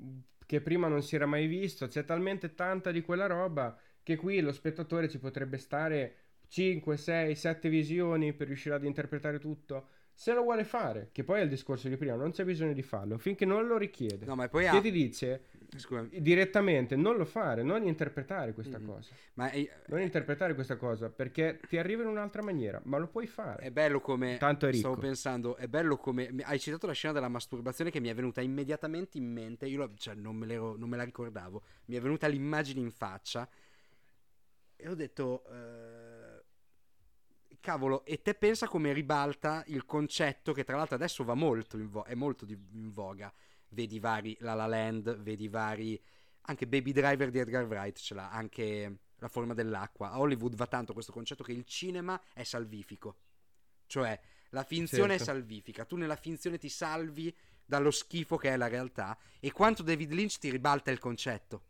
mm, 0.00 0.18
che 0.46 0.60
prima 0.60 0.88
non 0.88 1.02
si 1.02 1.14
era 1.14 1.26
mai 1.26 1.46
visto. 1.46 1.86
C'è 1.86 2.04
talmente 2.04 2.54
tanta 2.54 2.90
di 2.90 3.02
quella 3.02 3.26
roba 3.26 3.78
che 4.02 4.16
qui 4.16 4.40
lo 4.40 4.52
spettatore 4.52 5.08
ci 5.08 5.18
potrebbe 5.18 5.58
stare 5.58 6.16
5, 6.54 6.96
6, 6.96 7.34
7 7.34 7.68
visioni 7.68 8.32
per 8.32 8.46
riuscire 8.46 8.76
ad 8.76 8.84
interpretare 8.84 9.40
tutto. 9.40 9.88
Se 10.14 10.32
lo 10.32 10.42
vuole 10.42 10.62
fare, 10.62 11.08
che 11.10 11.24
poi 11.24 11.40
è 11.40 11.42
il 11.42 11.48
discorso 11.48 11.88
di 11.88 11.96
prima, 11.96 12.14
non 12.14 12.30
c'è 12.30 12.44
bisogno 12.44 12.72
di 12.72 12.82
farlo 12.82 13.18
finché 13.18 13.44
non 13.44 13.66
lo 13.66 13.76
richiede. 13.76 14.24
No, 14.24 14.36
ma 14.36 14.48
poi 14.48 14.68
ha... 14.68 14.80
ti 14.80 14.92
dice 14.92 15.46
Scusami. 15.74 16.10
direttamente 16.20 16.94
non 16.94 17.16
lo 17.16 17.24
fare, 17.24 17.64
non 17.64 17.84
interpretare 17.84 18.52
questa 18.52 18.78
mm-hmm. 18.78 18.86
cosa. 18.86 19.12
Ma 19.34 19.50
è... 19.50 19.68
Non 19.86 20.00
interpretare 20.00 20.54
questa 20.54 20.76
cosa 20.76 21.10
perché 21.10 21.58
ti 21.68 21.76
arriva 21.76 22.02
in 22.02 22.08
un'altra 22.08 22.40
maniera, 22.40 22.80
ma 22.84 22.98
lo 22.98 23.08
puoi 23.08 23.26
fare. 23.26 23.64
È 23.64 23.72
bello 23.72 24.00
come 24.00 24.36
Tanto 24.36 24.66
è 24.66 24.70
ricco. 24.70 24.78
stavo 24.78 24.96
pensando, 24.96 25.56
è 25.56 25.66
bello 25.66 25.96
come 25.96 26.32
hai 26.42 26.60
citato 26.60 26.86
la 26.86 26.92
scena 26.92 27.14
della 27.14 27.26
masturbazione 27.26 27.90
che 27.90 27.98
mi 27.98 28.10
è 28.10 28.14
venuta 28.14 28.40
immediatamente 28.40 29.18
in 29.18 29.28
mente, 29.28 29.66
io 29.66 29.78
lo, 29.78 29.92
cioè, 29.96 30.14
non, 30.14 30.36
me 30.36 30.46
non, 30.54 30.88
me 30.88 30.96
la 30.96 31.02
ricordavo, 31.02 31.64
mi 31.86 31.96
è 31.96 32.00
venuta 32.00 32.28
l'immagine 32.28 32.78
in 32.78 32.92
faccia 32.92 33.48
e 34.76 34.88
ho 34.88 34.94
detto 34.94 35.42
uh, 35.46 36.03
cavolo, 37.64 38.04
e 38.04 38.20
te 38.20 38.34
pensa 38.34 38.68
come 38.68 38.92
ribalta 38.92 39.64
il 39.68 39.86
concetto 39.86 40.52
che 40.52 40.64
tra 40.64 40.76
l'altro 40.76 40.96
adesso 40.96 41.24
va 41.24 41.32
molto 41.32 41.78
in 41.78 41.88
vo- 41.88 42.04
è 42.04 42.14
molto 42.14 42.44
di- 42.44 42.58
in 42.72 42.92
voga 42.92 43.32
vedi 43.70 43.98
vari 43.98 44.36
La 44.40 44.52
La 44.52 44.66
Land, 44.66 45.16
vedi 45.22 45.48
vari 45.48 46.00
anche 46.42 46.66
Baby 46.66 46.92
Driver 46.92 47.30
di 47.30 47.38
Edgar 47.38 47.64
Wright 47.64 47.98
ce 47.98 48.14
l'ha, 48.14 48.30
anche 48.30 48.98
La 49.18 49.28
forma 49.28 49.54
dell'acqua. 49.54 50.10
A 50.10 50.18
Hollywood 50.18 50.54
va 50.54 50.66
tanto 50.66 50.92
questo 50.92 51.10
concetto 51.10 51.42
che 51.42 51.52
il 51.52 51.64
cinema 51.64 52.20
è 52.34 52.42
salvifico. 52.42 53.16
Cioè, 53.86 54.20
la 54.50 54.62
finzione 54.62 55.16
certo. 55.16 55.22
è 55.22 55.34
salvifica, 55.34 55.86
tu 55.86 55.96
nella 55.96 56.16
finzione 56.16 56.58
ti 56.58 56.68
salvi 56.68 57.34
dallo 57.64 57.90
schifo 57.90 58.36
che 58.36 58.50
è 58.50 58.56
la 58.58 58.68
realtà 58.68 59.16
e 59.40 59.50
quanto 59.52 59.82
David 59.82 60.12
Lynch 60.12 60.36
ti 60.38 60.50
ribalta 60.50 60.90
il 60.90 60.98
concetto. 60.98 61.62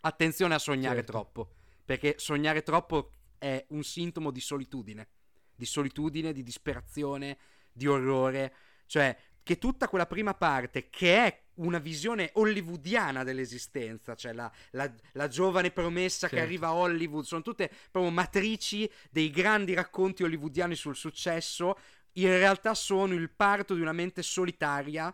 Attenzione 0.00 0.54
a 0.54 0.58
sognare 0.58 0.96
certo. 0.96 1.12
troppo, 1.12 1.52
perché 1.84 2.14
sognare 2.16 2.62
troppo 2.62 3.10
è 3.42 3.64
un 3.70 3.82
sintomo 3.82 4.30
di 4.30 4.38
solitudine, 4.38 5.08
di 5.56 5.64
solitudine, 5.64 6.32
di 6.32 6.44
disperazione, 6.44 7.36
di 7.72 7.88
orrore. 7.88 8.54
Cioè, 8.86 9.18
che 9.42 9.58
tutta 9.58 9.88
quella 9.88 10.06
prima 10.06 10.32
parte, 10.34 10.88
che 10.88 11.16
è 11.16 11.42
una 11.54 11.78
visione 11.78 12.30
hollywoodiana 12.34 13.24
dell'esistenza, 13.24 14.14
cioè 14.14 14.32
la, 14.32 14.50
la, 14.70 14.88
la 15.14 15.26
giovane 15.26 15.72
promessa 15.72 16.28
certo. 16.28 16.36
che 16.36 16.42
arriva 16.42 16.68
a 16.68 16.74
Hollywood, 16.74 17.24
sono 17.24 17.42
tutte 17.42 17.68
proprio 17.90 18.12
matrici 18.12 18.88
dei 19.10 19.30
grandi 19.30 19.74
racconti 19.74 20.22
hollywoodiani 20.22 20.76
sul 20.76 20.94
successo, 20.94 21.76
in 22.12 22.28
realtà 22.28 22.74
sono 22.74 23.14
il 23.14 23.28
parto 23.28 23.74
di 23.74 23.80
una 23.80 23.92
mente 23.92 24.22
solitaria, 24.22 25.12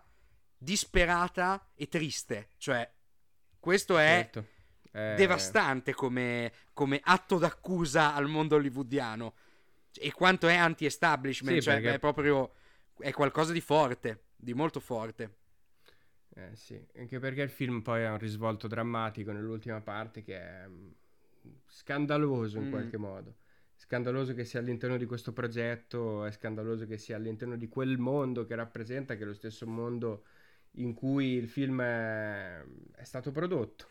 disperata 0.58 1.70
e 1.74 1.88
triste. 1.88 2.50
Cioè, 2.58 2.92
questo 3.58 3.96
è 3.96 4.28
certo. 4.30 4.57
Eh... 4.98 5.14
devastante 5.16 5.94
come, 5.94 6.52
come, 6.72 7.00
atto 7.02 7.38
d'accusa 7.38 8.14
al 8.14 8.28
mondo 8.28 8.56
hollywoodiano. 8.56 9.34
E 9.94 10.12
quanto 10.12 10.48
è 10.48 10.54
anti-establishment, 10.54 11.58
sì, 11.58 11.62
cioè 11.62 11.74
perché... 11.74 11.94
è 11.94 11.98
proprio 11.98 12.52
è 12.98 13.12
qualcosa 13.12 13.52
di 13.52 13.60
forte, 13.60 14.24
di 14.36 14.54
molto 14.54 14.80
forte. 14.80 15.36
Eh 16.34 16.54
sì, 16.54 16.80
anche 16.96 17.18
perché 17.18 17.42
il 17.42 17.50
film 17.50 17.80
poi 17.80 18.04
ha 18.04 18.12
un 18.12 18.18
risvolto 18.18 18.68
drammatico 18.68 19.32
nell'ultima 19.32 19.80
parte 19.80 20.22
che 20.22 20.38
è 20.38 20.66
mm, 20.68 20.88
scandaloso 21.66 22.58
in 22.58 22.66
mm. 22.66 22.70
qualche 22.70 22.96
modo. 22.96 23.36
Scandaloso 23.74 24.34
che 24.34 24.44
sia 24.44 24.60
all'interno 24.60 24.96
di 24.96 25.06
questo 25.06 25.32
progetto, 25.32 26.24
è 26.24 26.32
scandaloso 26.32 26.86
che 26.86 26.98
sia 26.98 27.16
all'interno 27.16 27.56
di 27.56 27.68
quel 27.68 27.98
mondo 27.98 28.44
che 28.44 28.54
rappresenta, 28.54 29.16
che 29.16 29.22
è 29.22 29.26
lo 29.26 29.34
stesso 29.34 29.66
mondo 29.66 30.24
in 30.72 30.94
cui 30.94 31.34
il 31.34 31.48
film 31.48 31.80
è, 31.80 32.62
è 32.94 33.04
stato 33.04 33.30
prodotto. 33.30 33.86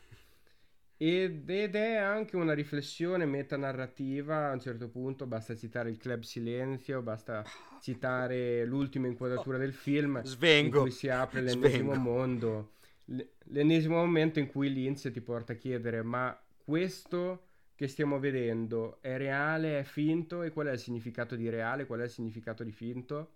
Ed, 1.00 1.48
ed, 1.48 1.76
è 1.76 1.96
anche 1.96 2.36
una 2.36 2.54
riflessione 2.54 3.26
metanarrativa 3.26 4.50
a 4.50 4.54
un 4.54 4.60
certo 4.60 4.90
punto, 4.90 5.28
basta 5.28 5.56
citare 5.56 5.92
il 5.92 5.98
Club 5.98 6.24
Silenzio, 6.24 7.04
basta 7.04 7.44
citare 7.82 8.66
l'ultima 8.66 9.06
inquadratura 9.06 9.60
del 9.60 9.74
film 9.74 10.24
Svengo. 10.24 10.78
in 10.78 10.82
cui 10.82 10.92
si 10.92 11.08
apre 11.08 11.42
l'ennesimo 11.42 11.94
Svengo. 11.94 12.10
mondo, 12.10 12.72
l'ennesimo 13.06 13.98
momento 13.98 14.40
in 14.40 14.48
cui 14.48 14.74
Linz 14.74 15.08
ti 15.14 15.22
porta 15.22 15.54
a 15.54 15.56
chiedere 15.56 16.02
ma 16.02 16.36
questo 16.58 17.44
che 17.76 17.88
stiamo 17.88 18.18
vedendo 18.18 18.98
è 19.02 19.18
reale, 19.18 19.80
è 19.80 19.84
finto 19.84 20.42
e 20.42 20.50
qual 20.50 20.66
è 20.66 20.72
il 20.72 20.80
significato 20.80 21.36
di 21.36 21.48
reale, 21.48 21.86
qual 21.86 22.00
è 22.00 22.06
il 22.06 22.10
significato 22.10 22.64
di 22.64 22.72
finto? 22.72 23.34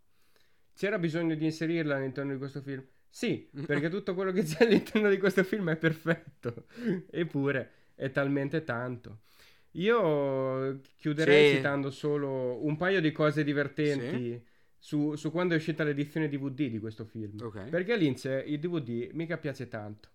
C'era 0.74 0.98
bisogno 0.98 1.36
di 1.36 1.46
inserirla 1.46 1.96
all'interno 1.96 2.32
di 2.32 2.40
questo 2.40 2.60
film? 2.62 2.84
Sì, 3.12 3.50
perché 3.68 3.90
tutto 3.90 4.16
quello 4.16 4.32
che 4.32 4.44
c'è 4.44 4.64
all'interno 4.64 5.10
di 5.10 5.18
questo 5.18 5.44
film 5.44 5.70
è 5.70 5.76
perfetto, 5.76 6.66
eppure 7.12 7.72
è 7.94 8.10
talmente 8.10 8.64
tanto. 8.64 9.20
Io 9.76 10.80
chiuderei 10.98 11.50
sì. 11.50 11.56
citando 11.58 11.92
solo 11.92 12.66
un 12.66 12.76
paio 12.78 13.00
di 13.00 13.12
cose 13.12 13.44
divertenti 13.44 14.32
sì. 14.32 14.42
su, 14.78 15.16
su, 15.16 15.32
quando 15.32 15.54
è 15.54 15.58
uscita 15.58 15.84
l'edizione 15.84 16.28
DVD 16.28 16.68
di 16.68 16.80
questo 16.80 17.06
film. 17.06 17.38
Okay. 17.40 17.70
Perché 17.70 17.94
a 17.94 17.96
Lince 17.96 18.44
il 18.48 18.60
DVD 18.60 19.10
mica 19.14 19.38
piace 19.38 19.68
tanto. 19.68 20.10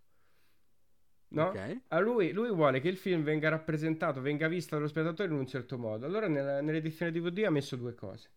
No? 1.28 1.48
Okay. 1.48 1.82
A 1.89 1.98
lui, 2.01 2.32
lui, 2.32 2.51
vuole 2.51 2.81
che 2.81 2.89
il 2.89 2.97
film 2.97 3.23
venga 3.23 3.48
rappresentato, 3.48 4.20
venga 4.20 4.48
visto 4.48 4.74
dallo 4.74 4.89
spettatore 4.89 5.31
in 5.31 5.39
un 5.39 5.47
certo 5.47 5.78
modo. 5.78 6.06
Allora 6.06 6.28
nella, 6.28 6.60
nell'edizione 6.60 7.10
DVD 7.10 7.44
ha 7.44 7.51
messo 7.51 7.77
due 7.77 7.94
cose 7.94 8.28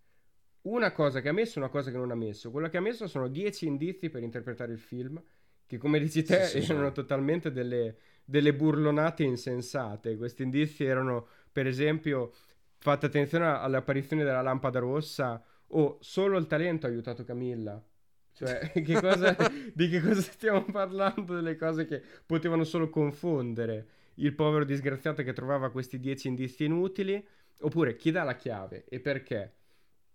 una 0.63 0.91
cosa 0.91 1.21
che 1.21 1.29
ha 1.29 1.33
messo 1.33 1.59
e 1.59 1.61
una 1.61 1.71
cosa 1.71 1.91
che 1.91 1.97
non 1.97 2.11
ha 2.11 2.15
messo. 2.15 2.51
Quello 2.51 2.69
che 2.69 2.77
ha 2.77 2.81
messo 2.81 3.07
sono 3.07 3.27
10 3.27 3.67
indizi 3.67 4.09
per 4.09 4.23
interpretare 4.23 4.71
il 4.71 4.79
film, 4.79 5.21
che 5.65 5.77
come 5.77 5.99
dici 5.99 6.23
te 6.23 6.45
sì, 6.45 6.61
sì, 6.61 6.71
erano 6.71 6.87
sì. 6.87 6.93
totalmente 6.93 7.51
delle, 7.51 7.97
delle, 8.25 8.53
burlonate 8.53 9.23
insensate. 9.23 10.17
Questi 10.17 10.43
indizi 10.43 10.83
erano, 10.83 11.27
per 11.51 11.67
esempio, 11.67 12.33
fate 12.77 13.05
attenzione 13.05 13.45
all'apparizione 13.45 14.23
della 14.23 14.41
lampada 14.41 14.79
rossa 14.79 15.43
o 15.67 15.97
solo 16.01 16.37
il 16.37 16.47
talento 16.47 16.85
ha 16.85 16.89
aiutato 16.89 17.23
Camilla. 17.23 17.81
Cioè, 18.33 18.71
che 18.83 18.93
cosa, 18.99 19.35
di 19.73 19.89
che 19.89 20.01
cosa 20.01 20.21
stiamo 20.21 20.63
parlando? 20.65 21.35
Delle 21.35 21.55
cose 21.55 21.85
che 21.85 22.01
potevano 22.25 22.63
solo 22.63 22.89
confondere 22.89 23.87
il 24.15 24.33
povero 24.33 24.65
disgraziato 24.65 25.23
che 25.23 25.33
trovava 25.33 25.71
questi 25.71 25.99
dieci 25.99 26.27
indizi 26.27 26.65
inutili, 26.65 27.25
oppure 27.61 27.95
chi 27.95 28.11
dà 28.11 28.23
la 28.23 28.35
chiave 28.35 28.85
e 28.89 28.99
perché? 28.99 29.53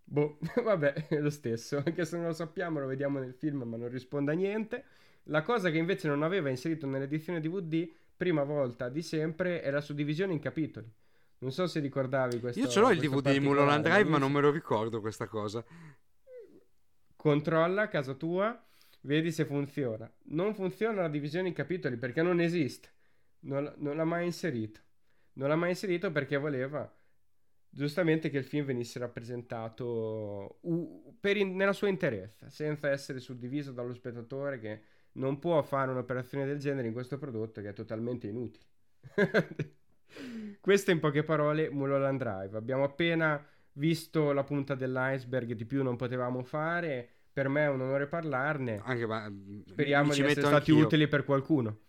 Boh, 0.05 0.39
vabbè, 0.63 1.09
è 1.09 1.19
lo 1.19 1.31
stesso, 1.31 1.83
anche 1.85 2.05
se 2.05 2.17
non 2.17 2.27
lo 2.27 2.33
sappiamo, 2.33 2.79
lo 2.79 2.87
vediamo 2.87 3.19
nel 3.19 3.35
film, 3.35 3.63
ma 3.63 3.77
non 3.77 3.89
risponde 3.89 4.33
a 4.33 4.35
niente. 4.35 4.85
La 5.25 5.43
cosa 5.43 5.71
che 5.71 5.79
invece 5.79 6.09
non 6.09 6.23
aveva 6.23 6.51
inserito 6.51 6.87
nell'edizione 6.87 7.41
DVD, 7.41 7.91
prima 8.17 8.45
volta 8.45 8.89
di 8.89 9.03
sempre, 9.03 9.63
è 9.63 9.71
la 9.71 9.81
suddivisione 9.81 10.33
in 10.33 10.39
capitoli. 10.41 10.91
Non 11.39 11.51
so 11.51 11.67
se 11.67 11.81
ricordavi 11.81 12.41
questo. 12.41 12.61
Io 12.61 12.69
ce 12.69 12.81
l'ho 12.81 12.91
il 12.91 13.01
DVD 13.01 13.33
di 13.33 13.41
Mulholland 13.41 13.85
Drive, 13.85 14.09
ma 14.09 14.19
non 14.19 14.33
me 14.33 14.41
lo 14.41 14.51
ricordo 14.51 15.01
questa 15.01 15.27
cosa. 15.27 15.65
Controlla 17.17 17.83
a 17.83 17.89
casa 17.89 18.15
tua, 18.15 18.63
vedi 19.03 19.33
se 19.33 19.45
funziona. 19.45 20.11
Non 20.25 20.55
funziona 20.55 21.03
la 21.03 21.09
divisione 21.09 21.49
in 21.49 21.55
capitoli 21.55 21.97
perché 21.97 22.23
non 22.23 22.41
esiste. 22.41 22.93
Non, 23.41 23.73
non 23.79 23.97
l'ha 23.97 24.05
mai 24.05 24.27
inserito. 24.27 24.81
Non 25.35 25.49
l'ha 25.49 25.57
mai 25.57 25.71
inserito 25.71 26.11
perché 26.11 26.37
voleva 26.37 26.91
giustamente 27.75 28.31
che 28.31 28.39
il 28.39 28.45
film 28.45 28.67
venisse 28.67 28.99
rappresentato 28.99 30.59
in, 30.63 31.57
nella 31.57 31.73
sua 31.73 31.89
interezza, 31.89 32.49
senza 32.49 32.89
essere 32.89 33.19
suddiviso 33.19 33.73
dallo 33.73 33.93
spettatore 33.93 34.61
che 34.61 34.81
non 35.13 35.39
può 35.39 35.61
fare 35.63 35.91
un'operazione 35.91 36.47
del 36.47 36.59
genere 36.59 36.87
in 36.87 36.93
questo 36.93 37.19
prodotto 37.19 37.61
che 37.61 37.71
è 37.71 37.73
totalmente 37.73 38.29
inutile. 38.29 38.65
Questo 40.61 40.93
in 40.93 41.01
poche 41.01 41.25
parole 41.25 41.69
Mulholland 41.71 42.19
Drive. 42.19 42.57
Abbiamo 42.57 42.85
appena 42.85 43.45
visto 43.73 44.33
la 44.33 44.45
punta 44.45 44.77
dell'iceberg, 44.77 45.53
di 45.53 45.65
più 45.65 45.83
non 45.83 45.97
potevamo 45.97 46.43
fare. 46.43 47.09
Per 47.33 47.49
me 47.49 47.65
è 47.65 47.69
un 47.69 47.81
onore 47.81 48.07
parlarne. 48.07 48.81
Anche, 48.85 49.07
ma, 49.07 49.31
Speriamo 49.67 50.13
di 50.13 50.21
essere 50.21 50.41
stati 50.41 50.71
anch'io. 50.71 50.87
utili 50.87 51.09
per 51.09 51.25
qualcuno. 51.25 51.81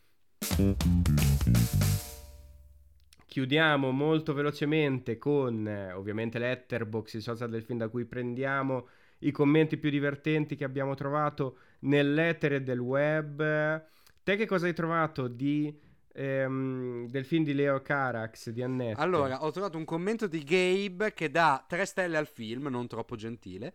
Chiudiamo 3.36 3.92
molto 3.92 4.34
velocemente 4.34 5.18
con 5.18 5.68
eh, 5.68 5.92
ovviamente 5.92 6.40
Letterbox, 6.40 7.16
i 7.16 7.20
social 7.20 7.50
del 7.50 7.64
film 7.64 7.80
da 7.80 7.90
cui 7.90 8.06
prendiamo 8.06 8.88
i 9.20 9.32
commenti 9.32 9.76
più 9.76 9.90
divertenti 9.90 10.56
che 10.56 10.64
abbiamo 10.64 10.96
trovato 10.96 11.58
nell'etere 11.80 12.64
del 12.64 12.80
web. 12.80 13.86
Te 14.24 14.38
che 14.38 14.46
cosa 14.46 14.68
hai 14.68 14.74
trovato 14.74 15.28
di, 15.28 15.78
ehm, 16.14 17.10
del 17.10 17.26
film 17.26 17.44
di 17.44 17.54
Leo 17.54 17.82
Carax 17.82 18.52
di 18.52 18.62
Annette? 18.62 19.02
Allora, 19.02 19.44
ho 19.44 19.52
trovato 19.52 19.78
un 19.78 19.84
commento 19.84 20.28
di 20.28 20.42
Gabe 20.42 21.14
che 21.14 21.30
dà 21.30 21.62
3 21.68 21.84
stelle 21.84 22.16
al 22.16 22.28
film, 22.28 22.68
non 22.68 22.88
troppo 22.88 23.18
gentile, 23.18 23.74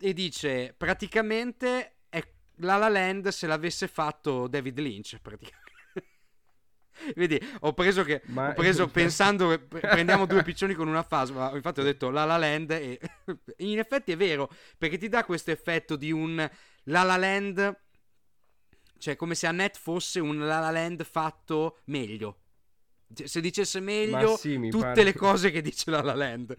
e 0.00 0.14
dice 0.14 0.74
praticamente 0.74 1.96
è 2.08 2.26
La 2.60 2.78
La 2.78 2.88
Land 2.88 3.28
se 3.28 3.46
l'avesse 3.46 3.86
fatto 3.86 4.48
David 4.48 4.78
Lynch, 4.78 5.18
praticamente. 5.20 5.63
Vedi, 7.14 7.40
ho 7.60 7.72
preso 7.72 8.04
che 8.04 8.22
ho 8.34 8.52
preso 8.54 8.86
pensando 8.88 9.48
che 9.48 9.58
prendiamo 9.58 10.26
due 10.26 10.42
piccioni 10.42 10.74
con 10.74 10.88
una 10.88 11.02
fasma. 11.02 11.50
Infatti, 11.54 11.80
ho 11.80 11.84
detto 11.84 12.10
La 12.10 12.24
La 12.24 12.36
Land. 12.36 12.70
E 12.70 13.00
in 13.58 13.78
effetti 13.78 14.12
è 14.12 14.16
vero 14.16 14.50
perché 14.78 14.98
ti 14.98 15.08
dà 15.08 15.24
questo 15.24 15.50
effetto 15.50 15.96
di 15.96 16.12
un 16.12 16.48
La 16.84 17.02
La 17.02 17.16
Land. 17.16 17.80
Cioè, 18.98 19.16
come 19.16 19.34
se 19.34 19.46
Annette 19.46 19.78
fosse 19.78 20.20
un 20.20 20.38
La 20.38 20.60
La 20.60 20.70
Land 20.70 21.04
fatto 21.04 21.80
meglio. 21.86 22.38
Se 23.12 23.40
dicesse 23.40 23.80
meglio 23.80 24.36
sì, 24.36 24.54
tutte 24.70 24.86
pare... 24.86 25.04
le 25.04 25.14
cose 25.14 25.50
che 25.50 25.60
dice 25.60 25.90
La 25.90 26.02
La 26.02 26.14
Land. 26.14 26.54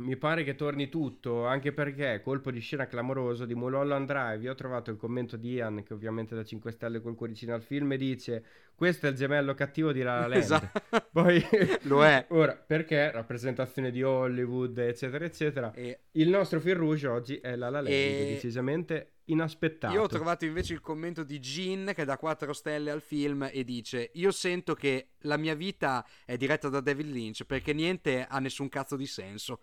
Mi 0.00 0.16
pare 0.16 0.44
che 0.44 0.54
torni 0.54 0.88
tutto, 0.88 1.46
anche 1.46 1.72
perché 1.72 2.22
colpo 2.22 2.50
di 2.50 2.60
scena 2.60 2.86
clamoroso 2.86 3.44
di 3.44 3.54
Mulholland 3.54 4.06
Drive. 4.06 4.42
Io 4.44 4.52
ho 4.52 4.54
trovato 4.54 4.90
il 4.90 4.96
commento 4.96 5.36
di 5.36 5.52
Ian, 5.52 5.82
che 5.82 5.92
ovviamente 5.92 6.34
da 6.34 6.42
5 6.42 6.72
stelle 6.72 7.00
col 7.00 7.14
cuoricino 7.14 7.52
al 7.52 7.62
film, 7.62 7.92
e 7.92 7.96
dice: 7.98 8.44
Questo 8.74 9.06
è 9.06 9.10
il 9.10 9.16
gemello 9.16 9.54
cattivo 9.54 9.92
di 9.92 10.00
La 10.00 10.20
La 10.20 10.26
Land. 10.28 10.42
Esatto. 10.42 10.80
Poi 11.12 11.44
lo 11.82 12.02
è. 12.04 12.24
Ora, 12.28 12.54
perché 12.54 13.10
rappresentazione 13.10 13.90
di 13.90 14.02
Hollywood, 14.02 14.78
eccetera, 14.78 15.24
eccetera. 15.24 15.72
E... 15.74 16.00
Il 16.12 16.30
nostro 16.30 16.60
film 16.60 16.78
rouge 16.78 17.06
oggi 17.06 17.36
è 17.36 17.54
La 17.54 17.68
La 17.68 17.82
Land, 17.82 17.94
e... 17.94 18.32
decisamente 18.32 19.12
inaspettato. 19.30 19.94
Io 19.94 20.02
ho 20.02 20.08
trovato 20.08 20.44
invece 20.44 20.72
il 20.72 20.80
commento 20.80 21.22
di 21.24 21.38
Jean 21.38 21.92
che 21.94 22.04
dà 22.04 22.16
4 22.16 22.52
stelle 22.52 22.90
al 22.90 23.00
film 23.00 23.48
e 23.50 23.64
dice: 23.64 24.10
Io 24.14 24.30
sento 24.30 24.74
che 24.74 25.10
la 25.20 25.36
mia 25.36 25.54
vita 25.54 26.06
è 26.24 26.36
diretta 26.36 26.68
da 26.68 26.80
David 26.80 27.10
Lynch 27.10 27.44
perché 27.44 27.72
niente 27.72 28.26
ha 28.28 28.38
nessun 28.38 28.68
cazzo 28.68 28.96
di 28.96 29.06
senso. 29.06 29.60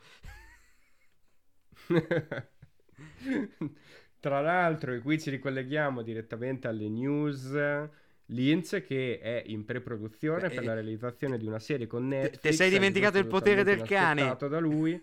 Tra 4.20 4.42
l'altro, 4.42 4.94
e 4.94 5.00
qui 5.00 5.20
ci 5.20 5.30
ricolleghiamo 5.30 6.02
direttamente 6.02 6.68
alle 6.68 6.90
news. 6.90 7.54
Lynch 8.32 8.84
che 8.84 9.20
è 9.20 9.42
in 9.46 9.64
pre-produzione 9.64 10.50
Beh, 10.50 10.56
per 10.56 10.66
la 10.66 10.74
realizzazione 10.74 11.38
di 11.38 11.46
una 11.46 11.60
serie 11.60 11.88
con 11.88 12.08
Netflix. 12.08 12.42
Ti 12.42 12.54
sei 12.54 12.70
dimenticato 12.70 13.18
il 13.18 13.28
potere 13.28 13.64
del 13.64 13.84
cane? 13.84 14.36
da 14.38 14.60
lui. 14.60 15.02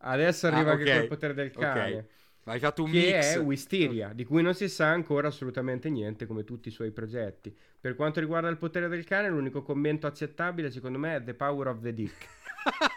Adesso 0.00 0.46
arriva 0.46 0.70
ah, 0.70 0.74
okay. 0.74 0.86
anche 0.86 0.98
col 0.98 1.08
potere 1.08 1.34
del 1.34 1.50
cane. 1.50 1.90
Okay. 1.90 2.06
Hai 2.48 2.58
fatto 2.58 2.82
un 2.82 2.90
che 2.90 2.98
mix. 2.98 3.34
è 3.34 3.40
Wisteria, 3.40 4.12
di 4.12 4.24
cui 4.24 4.42
non 4.42 4.54
si 4.54 4.68
sa 4.68 4.88
ancora 4.88 5.28
assolutamente 5.28 5.90
niente, 5.90 6.26
come 6.26 6.44
tutti 6.44 6.68
i 6.68 6.70
suoi 6.70 6.90
progetti. 6.90 7.54
Per 7.80 7.94
quanto 7.94 8.20
riguarda 8.20 8.48
il 8.48 8.56
potere 8.56 8.88
del 8.88 9.04
cane, 9.04 9.28
l'unico 9.28 9.62
commento 9.62 10.06
accettabile, 10.06 10.70
secondo 10.70 10.98
me, 10.98 11.16
è 11.16 11.22
The 11.22 11.34
Power 11.34 11.68
of 11.68 11.80
the 11.80 11.92
Dick. 11.92 12.26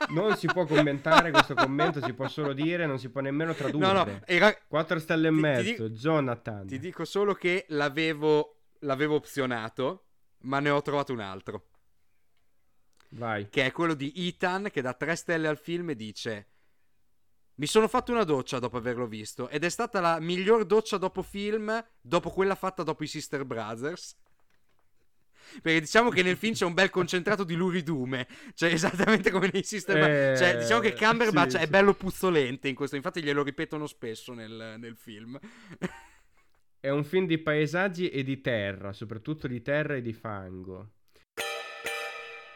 non 0.10 0.36
si 0.36 0.48
può 0.48 0.66
commentare 0.66 1.32
questo 1.32 1.54
commento, 1.54 2.02
si 2.02 2.14
può 2.14 2.28
solo 2.28 2.54
dire, 2.54 2.86
non 2.86 3.00
si 3.00 3.10
può 3.10 3.22
nemmeno 3.22 3.54
tradurre. 3.54 3.86
No, 3.86 3.94
no, 3.94 4.22
era... 4.26 4.56
4 4.68 5.00
stelle 5.00 5.28
e 5.28 5.32
ti, 5.32 5.40
mezzo, 5.40 5.64
ti 5.64 5.72
dico, 5.72 5.90
Jonathan. 5.90 6.68
Ti 6.68 6.80
dico 6.80 7.06
solo 7.06 7.34
che 7.34 7.66
l'avevo, 7.70 8.62
l'avevo 8.80 9.16
opzionato, 9.16 10.06
ma 10.44 10.60
ne 10.60 10.70
ho 10.70 10.82
trovato 10.82 11.14
un 11.14 11.20
altro. 11.20 11.68
Vai. 13.10 13.50
Che 13.50 13.66
è 13.66 13.72
quello 13.72 13.94
di 13.94 14.14
Ethan, 14.16 14.70
che 14.72 14.82
dà 14.82 14.94
3 14.94 15.16
stelle 15.16 15.48
al 15.48 15.58
film 15.58 15.90
e 15.90 15.96
dice... 15.96 16.46
Mi 17.62 17.68
sono 17.68 17.88
fatto 17.88 18.12
una 18.12 18.24
doccia 18.24 18.58
dopo 18.58 18.78
averlo 18.78 19.06
visto 19.06 19.48
ed 19.48 19.64
è 19.64 19.70
stata 19.70 20.00
la 20.00 20.20
miglior 20.20 20.66
doccia 20.66 20.98
dopo 20.98 21.22
film, 21.22 21.72
dopo 22.02 22.32
quella 22.32 22.56
fatta 22.56 22.82
dopo 22.82 23.04
i 23.04 23.08
Sister 23.08 23.46
Brothers. 23.46 24.18
Perché 25.62 25.82
diciamo 25.82 26.10
che 26.10 26.24
nel 26.24 26.38
film 26.38 26.56
c'è 26.56 26.66
un 26.66 26.74
bel 26.74 26.90
concentrato 26.90 27.44
di 27.44 27.54
luridume, 27.54 28.28
cioè 28.56 28.74
esattamente 28.74 29.30
come 29.30 29.52
nei 29.54 29.64
Sister 29.64 29.96
Brothers. 29.96 30.42
Eh, 30.42 30.44
cioè, 30.44 30.58
diciamo 30.58 30.80
che 30.80 30.96
Cumberbatch 30.96 31.52
sì, 31.52 31.58
è 31.58 31.66
sì. 31.66 31.70
bello 31.70 31.94
puzzolente 31.94 32.68
in 32.68 32.74
questo, 32.74 32.96
infatti 32.96 33.22
glielo 33.22 33.44
ripetono 33.44 33.86
spesso 33.86 34.34
nel, 34.34 34.78
nel 34.80 34.96
film. 34.96 35.40
È 36.80 36.90
un 36.90 37.04
film 37.04 37.28
di 37.28 37.38
paesaggi 37.38 38.10
e 38.10 38.24
di 38.24 38.42
terra, 38.42 38.92
soprattutto 38.92 39.48
di 39.48 39.62
terra 39.62 39.94
e 39.94 40.02
di 40.02 40.14
fango. 40.14 40.94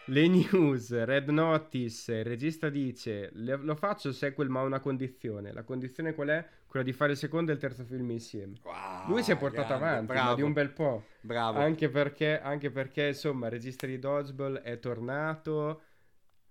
Le 0.08 0.28
news, 0.28 1.04
Red 1.04 1.30
Notice, 1.30 2.14
il 2.14 2.26
regista 2.26 2.70
dice 2.70 3.32
lo 3.34 3.74
faccio 3.76 4.12
sequel 4.12 4.50
ma 4.50 4.60
ha 4.60 4.64
una 4.64 4.80
condizione. 4.80 5.52
La 5.52 5.64
condizione 5.64 6.14
qual 6.14 6.28
è? 6.28 6.48
Quella 6.68 6.86
di 6.86 6.94
fare 6.94 7.14
il 7.14 7.18
secondo 7.18 7.50
e 7.50 7.56
il 7.56 7.60
terzo 7.60 7.84
film 7.86 8.12
insieme. 8.12 8.60
Wow, 8.64 9.08
Lui 9.08 9.24
si 9.24 9.32
è 9.32 9.38
portato 9.38 9.68
grande, 9.70 9.86
avanti, 9.86 10.06
bravo, 10.06 10.30
ma 10.30 10.36
di 10.36 10.42
un 10.44 10.54
bel 10.54 10.70
po'. 10.70 11.06
Bravo. 11.22 11.60
Anche 11.60 11.90
perché, 11.90 12.40
anche 12.40 12.70
perché, 12.70 13.08
insomma, 13.08 13.48
il 13.48 13.54
regista 13.54 13.88
di 13.88 13.98
Dodgeball 13.98 14.58
è 14.58 14.78
tornato, 14.78 15.82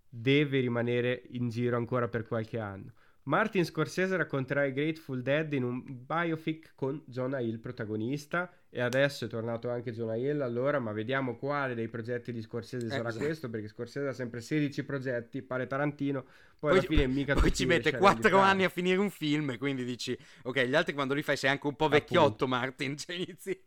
deve 0.08 0.58
rimanere 0.58 1.22
in 1.30 1.48
giro 1.48 1.76
ancora 1.76 2.08
per 2.08 2.26
qualche 2.26 2.58
anno. 2.58 2.92
Martin 3.24 3.64
Scorsese 3.64 4.16
racconterà 4.16 4.64
i 4.64 4.72
Grateful 4.72 5.22
Dead 5.22 5.50
in 5.54 5.64
un 5.64 5.82
biopic 5.86 6.72
con 6.74 7.02
Jonah 7.06 7.40
Hill 7.40 7.58
protagonista 7.58 8.52
e 8.68 8.82
adesso 8.82 9.24
è 9.24 9.28
tornato 9.28 9.70
anche 9.70 9.92
Jonah 9.92 10.16
Hill 10.16 10.42
allora, 10.42 10.78
ma 10.78 10.92
vediamo 10.92 11.36
quale 11.36 11.74
dei 11.74 11.88
progetti 11.88 12.32
di 12.32 12.42
Scorsese 12.42 12.88
sarà 12.88 13.08
esatto. 13.08 13.24
questo 13.24 13.48
perché 13.48 13.68
Scorsese 13.68 14.08
ha 14.08 14.12
sempre 14.12 14.42
16 14.42 14.84
progetti, 14.84 15.40
pare 15.40 15.66
Tarantino, 15.66 16.22
poi, 16.22 16.32
poi 16.58 16.70
alla 16.72 16.82
fine 16.82 17.06
mica 17.06 17.34
Poi 17.34 17.52
ci 17.54 17.64
mette 17.64 17.96
4 17.96 18.38
anni 18.38 18.64
a 18.64 18.68
finire 18.68 18.98
un 18.98 19.10
film, 19.10 19.56
quindi 19.56 19.84
dici 19.84 20.16
ok, 20.42 20.62
gli 20.64 20.74
altri 20.74 20.92
quando 20.92 21.14
li 21.14 21.22
fai 21.22 21.38
sei 21.38 21.48
anche 21.48 21.66
un 21.66 21.76
po' 21.76 21.88
vecchiotto 21.88 22.44
Appunto. 22.44 22.46
Martin, 22.46 22.96
cioè 22.98 23.16
inizi 23.16 23.58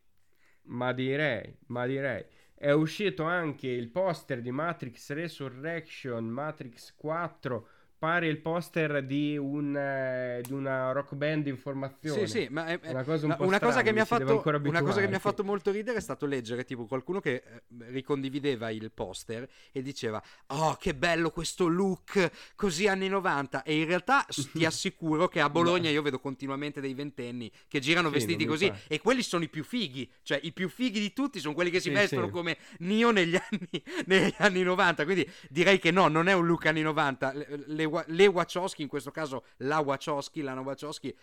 Ma 0.63 0.93
direi, 0.93 1.57
ma 1.67 1.87
direi 1.87 2.23
è 2.59 2.71
uscito 2.71 3.23
anche 3.23 3.67
il 3.67 3.89
poster 3.89 4.41
di 4.41 4.49
Matrix 4.49 5.11
Resurrection, 5.11 6.25
Matrix 6.25 6.93
4 6.95 7.67
pare 7.97 8.27
il 8.27 8.39
poster 8.39 9.03
di, 9.03 9.37
un, 9.37 9.75
eh, 9.75 10.41
di, 10.45 10.53
una 10.53 10.91
rock 10.91 11.15
band 11.15 11.47
in 11.47 11.57
formazione. 11.57 12.27
Sì, 12.27 12.41
sì, 12.41 12.47
ma 12.49 12.67
è, 12.67 12.79
una 12.83 13.03
cosa, 13.03 13.25
un 13.25 13.35
una 13.39 13.55
strana, 13.55 13.59
cosa 13.59 13.81
che 13.81 13.91
mi 13.91 13.99
ha 13.99 14.05
fatto 14.05 14.43
una 14.45 14.81
cosa 14.81 15.01
che 15.01 15.07
mi 15.07 15.15
ha 15.15 15.19
fatto 15.19 15.43
molto 15.43 15.71
ridere 15.71 15.97
è 15.97 16.01
stato 16.01 16.27
leggere 16.27 16.63
tipo 16.63 16.85
qualcuno 16.85 17.19
che 17.19 17.33
eh, 17.33 17.61
ricondivideva 17.89 18.69
il 18.69 18.91
poster 18.91 19.47
e 19.71 19.81
diceva 19.81 20.21
"Oh, 20.47 20.75
che 20.79 20.93
bello 20.93 21.31
questo 21.31 21.67
look 21.67 22.31
così 22.55 22.87
anni 22.87 23.07
90" 23.07 23.63
e 23.63 23.79
in 23.79 23.85
realtà 23.85 24.25
ti 24.53 24.63
assicuro 24.65 25.27
che 25.27 25.41
a 25.41 25.49
Bologna 25.49 25.89
io 25.89 26.03
vedo 26.03 26.19
continuamente 26.19 26.79
dei 26.79 26.93
ventenni 26.93 27.51
che 27.67 27.79
girano 27.79 28.09
sì, 28.09 28.15
vestiti 28.15 28.45
così 28.45 28.67
fa. 28.67 28.77
e 28.87 28.99
quelli 29.01 29.23
sono 29.23 29.43
i 29.43 29.49
più 29.49 29.63
fighi, 29.63 30.09
cioè 30.21 30.39
i 30.43 30.51
più 30.51 30.69
fighi 30.69 30.99
di 30.99 31.13
tutti 31.13 31.39
sono 31.39 31.55
quelli 31.55 31.71
che 31.71 31.79
si 31.79 31.89
sì, 31.89 31.95
vestono 31.95 32.27
sì. 32.27 32.31
come 32.31 32.57
Nio 32.79 33.09
negli 33.09 33.35
anni, 33.35 33.83
negli 34.05 34.33
anni 34.37 34.61
90, 34.61 35.03
quindi 35.03 35.27
direi 35.49 35.79
che 35.79 35.89
no, 35.89 36.07
non 36.07 36.27
è 36.27 36.33
un 36.33 36.45
look 36.45 36.67
anni 36.67 36.81
90, 36.83 37.33
le, 37.33 37.47
le 37.65 37.86
le, 38.07 38.27
Wachowski, 38.27 38.81
in 38.81 38.87
questo 38.87 39.11
caso 39.11 39.45
la 39.57 39.79
Wachowski, 39.79 40.41
Lana 40.41 40.61
Wachowski, 40.61 41.15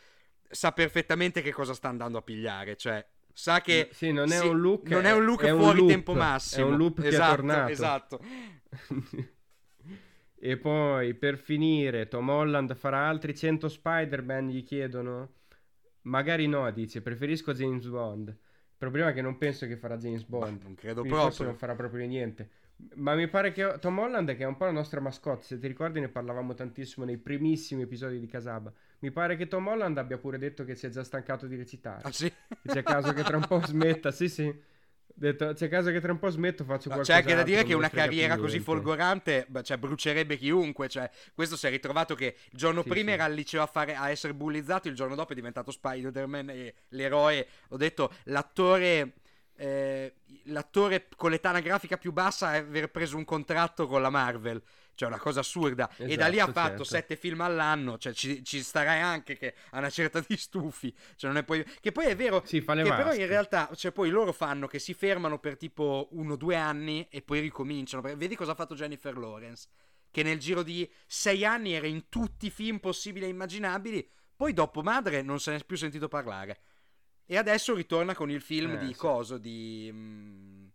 sa 0.49 0.73
perfettamente 0.73 1.43
che 1.43 1.53
cosa 1.53 1.74
sta 1.74 1.89
andando 1.89 2.19
a 2.19 2.23
pigliare, 2.23 2.77
cioè 2.77 3.05
sa 3.32 3.61
che 3.61 3.89
sì, 3.93 4.12
non 4.12 4.31
è 4.31 4.39
sì, 4.39 4.47
un 4.47 4.61
look, 4.61 4.89
non 4.89 5.05
è 5.05 5.12
un 5.12 5.24
look 5.24 5.43
è 5.43 5.51
fuori 5.51 5.62
un 5.62 5.77
loop, 5.77 5.89
tempo 5.89 6.15
massimo. 6.15 6.66
È 6.66 6.70
un 6.70 6.77
loop 6.77 6.99
esatto, 7.01 7.11
che 7.11 7.16
è 7.16 7.36
tornato. 7.36 7.73
Esatto. 7.73 8.20
e 10.39 10.57
poi 10.57 11.15
per 11.15 11.36
finire 11.36 12.09
Tom 12.09 12.28
Holland 12.28 12.74
farà 12.77 13.07
altri 13.09 13.35
100 13.35 13.69
Spider-Man, 13.69 14.49
gli 14.49 14.62
chiedono. 14.62 15.32
Magari 16.03 16.47
no, 16.47 16.70
dice, 16.70 17.03
preferisco 17.03 17.53
James 17.53 17.86
Bond. 17.86 18.28
Il 18.28 18.91
problema 18.91 19.11
è 19.11 19.15
che 19.15 19.23
non 19.23 19.39
penso 19.39 19.66
che 19.66 19.77
farà 19.77 19.97
James 19.97 20.24
Bond. 20.24 20.59
Ma 20.59 20.65
non 20.65 20.74
credo 20.74 21.01
Quindi 21.01 21.19
proprio. 21.19 21.47
Non 21.47 21.57
farà 21.57 21.74
proprio 21.74 22.07
niente. 22.07 22.51
Ma 22.97 23.15
mi 23.15 23.29
pare 23.29 23.53
che 23.53 23.77
Tom 23.81 23.99
Holland, 23.99 24.37
che 24.37 24.43
è 24.43 24.47
un 24.47 24.57
po' 24.57 24.65
la 24.65 24.71
nostra 24.73 25.01
mascotte, 25.01 25.45
se 25.45 25.59
ti 25.59 25.67
ricordi 25.67 26.01
ne 26.01 26.09
parlavamo 26.09 26.55
tantissimo 26.55 27.05
nei 27.05 27.17
primissimi 27.17 27.83
episodi 27.83 28.19
di 28.19 28.27
Casaba. 28.27 28.73
Mi 29.01 29.11
pare 29.11 29.37
che 29.37 29.49
Tom 29.49 29.67
Holland 29.67 29.97
abbia 29.99 30.19
pure 30.19 30.39
detto 30.39 30.65
che 30.65 30.75
si 30.75 30.87
è 30.87 30.89
già 30.89 31.05
stancato 31.05 31.47
di 31.47 31.57
recitare. 31.57 32.03
Ah 32.03 32.13
sì? 32.13 32.33
C'è 32.67 32.83
caso 32.83 33.13
che 33.13 33.23
tra 33.23 33.37
un 33.37 33.47
po' 33.47 33.61
smetta, 33.65 34.11
sì 34.11 34.29
sì. 34.29 34.53
Detto, 35.17 35.53
c'è 35.53 35.69
caso 35.69 35.93
che 35.93 36.01
tra 36.01 36.11
un 36.11 36.19
po' 36.19 36.29
smetto, 36.29 36.65
faccio 36.65 36.89
no, 36.89 36.97
qualcosa. 36.97 37.13
C'è 37.13 37.19
anche 37.21 37.35
da 37.37 37.45
dire 37.45 37.63
che 37.63 37.75
una 37.75 37.89
carriera 37.89 38.37
così 38.37 38.59
folgorante 38.59 39.47
cioè, 39.63 39.79
brucierebbe 39.79 40.37
chiunque. 40.37 40.89
Cioè, 40.89 41.09
questo 41.35 41.57
si 41.57 41.67
è 41.69 41.71
ritrovato 41.71 42.17
che 42.17 42.35
il 42.51 42.59
giorno 42.59 42.83
sì, 42.83 42.89
prima 42.89 43.11
sì. 43.11 43.15
era 43.15 43.25
al 43.25 43.33
liceo 43.33 43.63
a, 43.63 43.67
fare, 43.67 43.95
a 43.95 44.11
essere 44.11 44.35
bullizzato, 44.35 44.89
il 44.89 44.95
giorno 44.95 45.15
dopo 45.15 45.33
è 45.33 45.37
diventato 45.37 45.71
Spider-Man 45.71 46.51
e 46.51 46.75
l'eroe. 46.89 47.47
Ho 47.69 47.77
detto, 47.77 48.13
l'attore 48.25 49.13
eh, 49.57 50.15
l'attore 50.45 51.09
con 51.17 51.31
l'età 51.31 51.59
grafica 51.61 51.97
più 51.97 52.13
bassa 52.13 52.55
è 52.55 52.59
aver 52.59 52.91
preso 52.91 53.17
un 53.17 53.25
contratto 53.25 53.87
con 53.87 54.03
la 54.03 54.11
Marvel. 54.11 54.63
Cioè, 54.97 55.09
una 55.09 55.19
cosa 55.19 55.41
assurda. 55.41 55.89
Esatto, 55.91 56.11
e 56.11 56.17
da 56.17 56.29
lì 56.29 56.39
ha 56.39 56.45
esatto, 56.45 56.53
fatto 56.53 56.69
certo. 56.69 56.85
sette 56.85 57.17
film 57.17 57.41
all'anno. 57.41 57.99
Cioè, 57.99 58.13
ci, 58.13 58.45
ci, 58.45 58.63
starai 58.63 59.01
anche 59.01 59.37
che 59.37 59.55
a 59.71 59.79
una 59.79 59.91
certa 59.91 60.23
di 60.25 60.37
stufi. 60.37 60.95
Cioè, 61.17 61.31
non 61.31 61.41
è 61.41 61.45
poi... 61.45 61.65
Che 61.81 61.91
poi 61.91 62.07
è 62.07 62.17
vero. 62.17 62.43
Sì, 62.45 62.61
che 62.61 62.65
però 62.65 63.13
in 63.13 63.27
realtà, 63.27 63.69
cioè, 63.75 63.91
poi 63.91 64.11
loro 64.11 64.33
fanno 64.33 64.67
che 64.67 64.79
si 64.79 64.95
fermano 64.95 65.39
per 65.39 65.57
tipo 65.57 66.09
uno 66.13 66.35
o 66.35 66.37
due 66.37 66.57
anni 66.57 67.07
e 67.11 67.23
poi 67.23 67.41
ricominciano. 67.41 68.03
Vedi 68.17 68.37
cosa 68.37 68.53
ha 68.53 68.55
fatto 68.55 68.75
Jennifer 68.75 69.17
Lawrence. 69.17 69.69
Che 70.11 70.23
nel 70.23 70.39
giro 70.39 70.63
di 70.63 70.89
sei 71.07 71.45
anni 71.45 71.73
era 71.73 71.89
in 71.89 72.09
tutti 72.09 72.47
i 72.47 72.51
film 72.51 72.79
possibili 72.79 73.27
e 73.27 73.29
immaginabili. 73.31 74.09
Poi 74.37 74.53
dopo 74.53 74.81
Madre 74.83 75.23
non 75.23 75.41
se 75.41 75.51
ne 75.51 75.57
è 75.57 75.65
più 75.65 75.77
sentito 75.77 76.07
parlare. 76.07 76.61
E 77.27 77.37
adesso 77.37 77.75
ritorna 77.75 78.15
con 78.15 78.31
il 78.31 78.41
film 78.41 78.73
eh, 78.73 78.79
di 78.79 78.93
sì. 78.93 78.95
Coso, 78.95 79.39
di, 79.39 79.91
mh, 79.91 80.71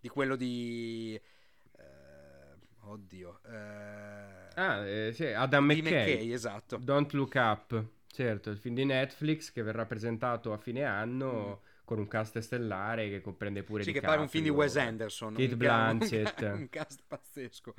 di 0.00 0.08
quello 0.08 0.36
di... 0.36 1.20
Eh, 1.76 2.56
oddio. 2.82 3.40
Eh, 3.46 4.60
ah, 4.60 4.86
eh, 4.86 5.12
sì, 5.12 5.26
Adam 5.26 5.64
McKay. 5.64 5.82
McKay. 5.82 6.32
esatto. 6.32 6.76
Don't 6.76 7.12
Look 7.12 7.34
Up, 7.34 7.84
certo, 8.06 8.50
il 8.50 8.58
film 8.58 8.76
di 8.76 8.84
Netflix 8.84 9.52
che 9.52 9.62
verrà 9.62 9.86
presentato 9.86 10.52
a 10.52 10.58
fine 10.58 10.84
anno... 10.84 11.60
Mm. 11.64 11.68
Con 11.90 11.98
un 11.98 12.06
cast 12.06 12.38
stellare 12.38 13.08
che 13.08 13.20
comprende 13.20 13.64
pure 13.64 13.82
sì, 13.82 13.90
che 13.90 14.00
pare 14.00 14.20
un 14.20 14.28
film 14.28 14.44
di 14.44 14.50
Wes 14.50 14.76
Anderson. 14.76 15.34
Kate 15.34 15.56
Blanchett. 15.56 16.40
Un, 16.42 16.52
un 16.62 16.68
cast 16.68 17.02
pazzesco. 17.04 17.74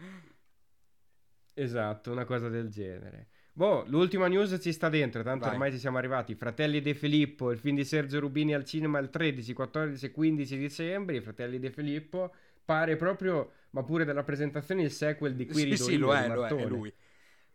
Esatto, 1.53 2.11
una 2.11 2.25
cosa 2.25 2.49
del 2.49 2.69
genere. 2.69 3.29
Boh, 3.53 3.83
l'ultima 3.87 4.27
news 4.27 4.57
ci 4.61 4.71
sta 4.71 4.87
dentro, 4.89 5.23
tanto 5.23 5.43
Vai. 5.45 5.53
ormai 5.53 5.71
ci 5.71 5.77
siamo 5.77 5.97
arrivati. 5.97 6.35
Fratelli 6.35 6.81
De 6.81 6.93
Filippo, 6.93 7.51
il 7.51 7.59
film 7.59 7.75
di 7.75 7.83
Sergio 7.83 8.19
Rubini 8.19 8.53
al 8.53 8.63
cinema 8.63 8.97
il 8.99 9.09
13, 9.09 9.53
14 9.53 10.05
e 10.05 10.11
15 10.11 10.57
dicembre. 10.57 11.17
I 11.17 11.21
Fratelli 11.21 11.59
De 11.59 11.69
Filippo 11.71 12.33
pare 12.63 12.95
proprio, 12.95 13.51
ma 13.71 13.83
pure 13.83 14.05
dalla 14.05 14.23
presentazione, 14.23 14.83
il 14.83 14.91
sequel 14.91 15.35
di 15.35 15.45
Qui 15.47 15.75
Sì, 15.75 15.77
sì, 15.77 15.97
lo 15.97 16.13
è, 16.15 16.27
lo 16.29 16.45
è, 16.45 16.49
è 16.53 16.65
lui. 16.65 16.93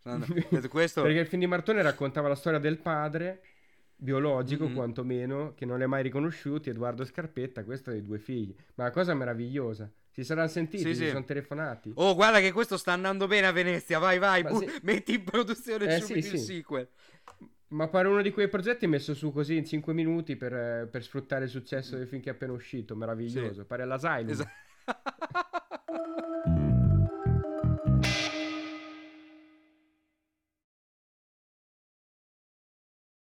Questo... 0.69 1.03
Perché 1.03 1.19
il 1.21 1.27
film 1.27 1.41
di 1.43 1.49
Martone 1.49 1.83
raccontava 1.83 2.29
la 2.29 2.35
storia 2.37 2.59
del 2.59 2.79
padre, 2.79 3.43
biologico 3.97 4.69
Mhm. 4.69 4.75
quantomeno, 4.75 5.55
che 5.55 5.65
non 5.65 5.81
ha 5.81 5.87
mai 5.87 6.03
riconosciuti, 6.03 6.69
Edoardo 6.71 7.05
Scarpetta, 7.05 7.65
questo 7.65 7.91
dei 7.91 8.03
due 8.03 8.19
figli. 8.19 8.55
Ma 8.75 8.85
la 8.85 8.91
cosa 8.91 9.15
meravigliosa. 9.15 9.91
Si 10.17 10.25
saranno 10.25 10.49
sentiti, 10.49 10.83
Sì, 10.83 10.95
si 10.95 11.03
sì. 11.05 11.09
sono 11.11 11.25
telefonati. 11.25 11.93
Oh, 11.97 12.15
guarda 12.15 12.41
che 12.41 12.51
questo 12.51 12.79
sta 12.79 12.93
andando 12.93 13.27
bene 13.27 13.49
a 13.49 13.53
Venezia. 13.53 13.99
Vai, 13.99 14.19
vai, 14.19 14.43
bu- 14.45 14.61
sì. 14.61 14.71
metti 14.81 15.13
in 15.13 15.25
produzione 15.25 15.95
Eh, 15.95 16.01
subito 16.01 16.27
sì, 16.29 16.35
il 16.37 16.41
sequel. 16.41 16.89
Ma 17.69 17.87
pare 17.89 18.09
uno 18.09 18.23
di 18.23 18.31
quei 18.31 18.49
progetti 18.49 18.87
messo 18.87 19.13
su 19.13 19.31
così 19.31 19.57
in 19.59 19.67
5 19.67 19.93
minuti 19.93 20.37
per, 20.37 20.55
eh, 20.55 20.89
per 20.91 21.03
sfruttare 21.03 21.45
il 21.45 21.51
successo 21.51 21.99
del 21.99 22.07
film 22.07 22.23
che 22.23 22.31
è 22.31 22.33
appena 22.33 22.53
uscito. 22.55 22.97
Meraviglioso. 22.97 23.67
Pare 23.67 23.85
l'Asylum. 23.85 24.31
Esatto. 24.31 24.51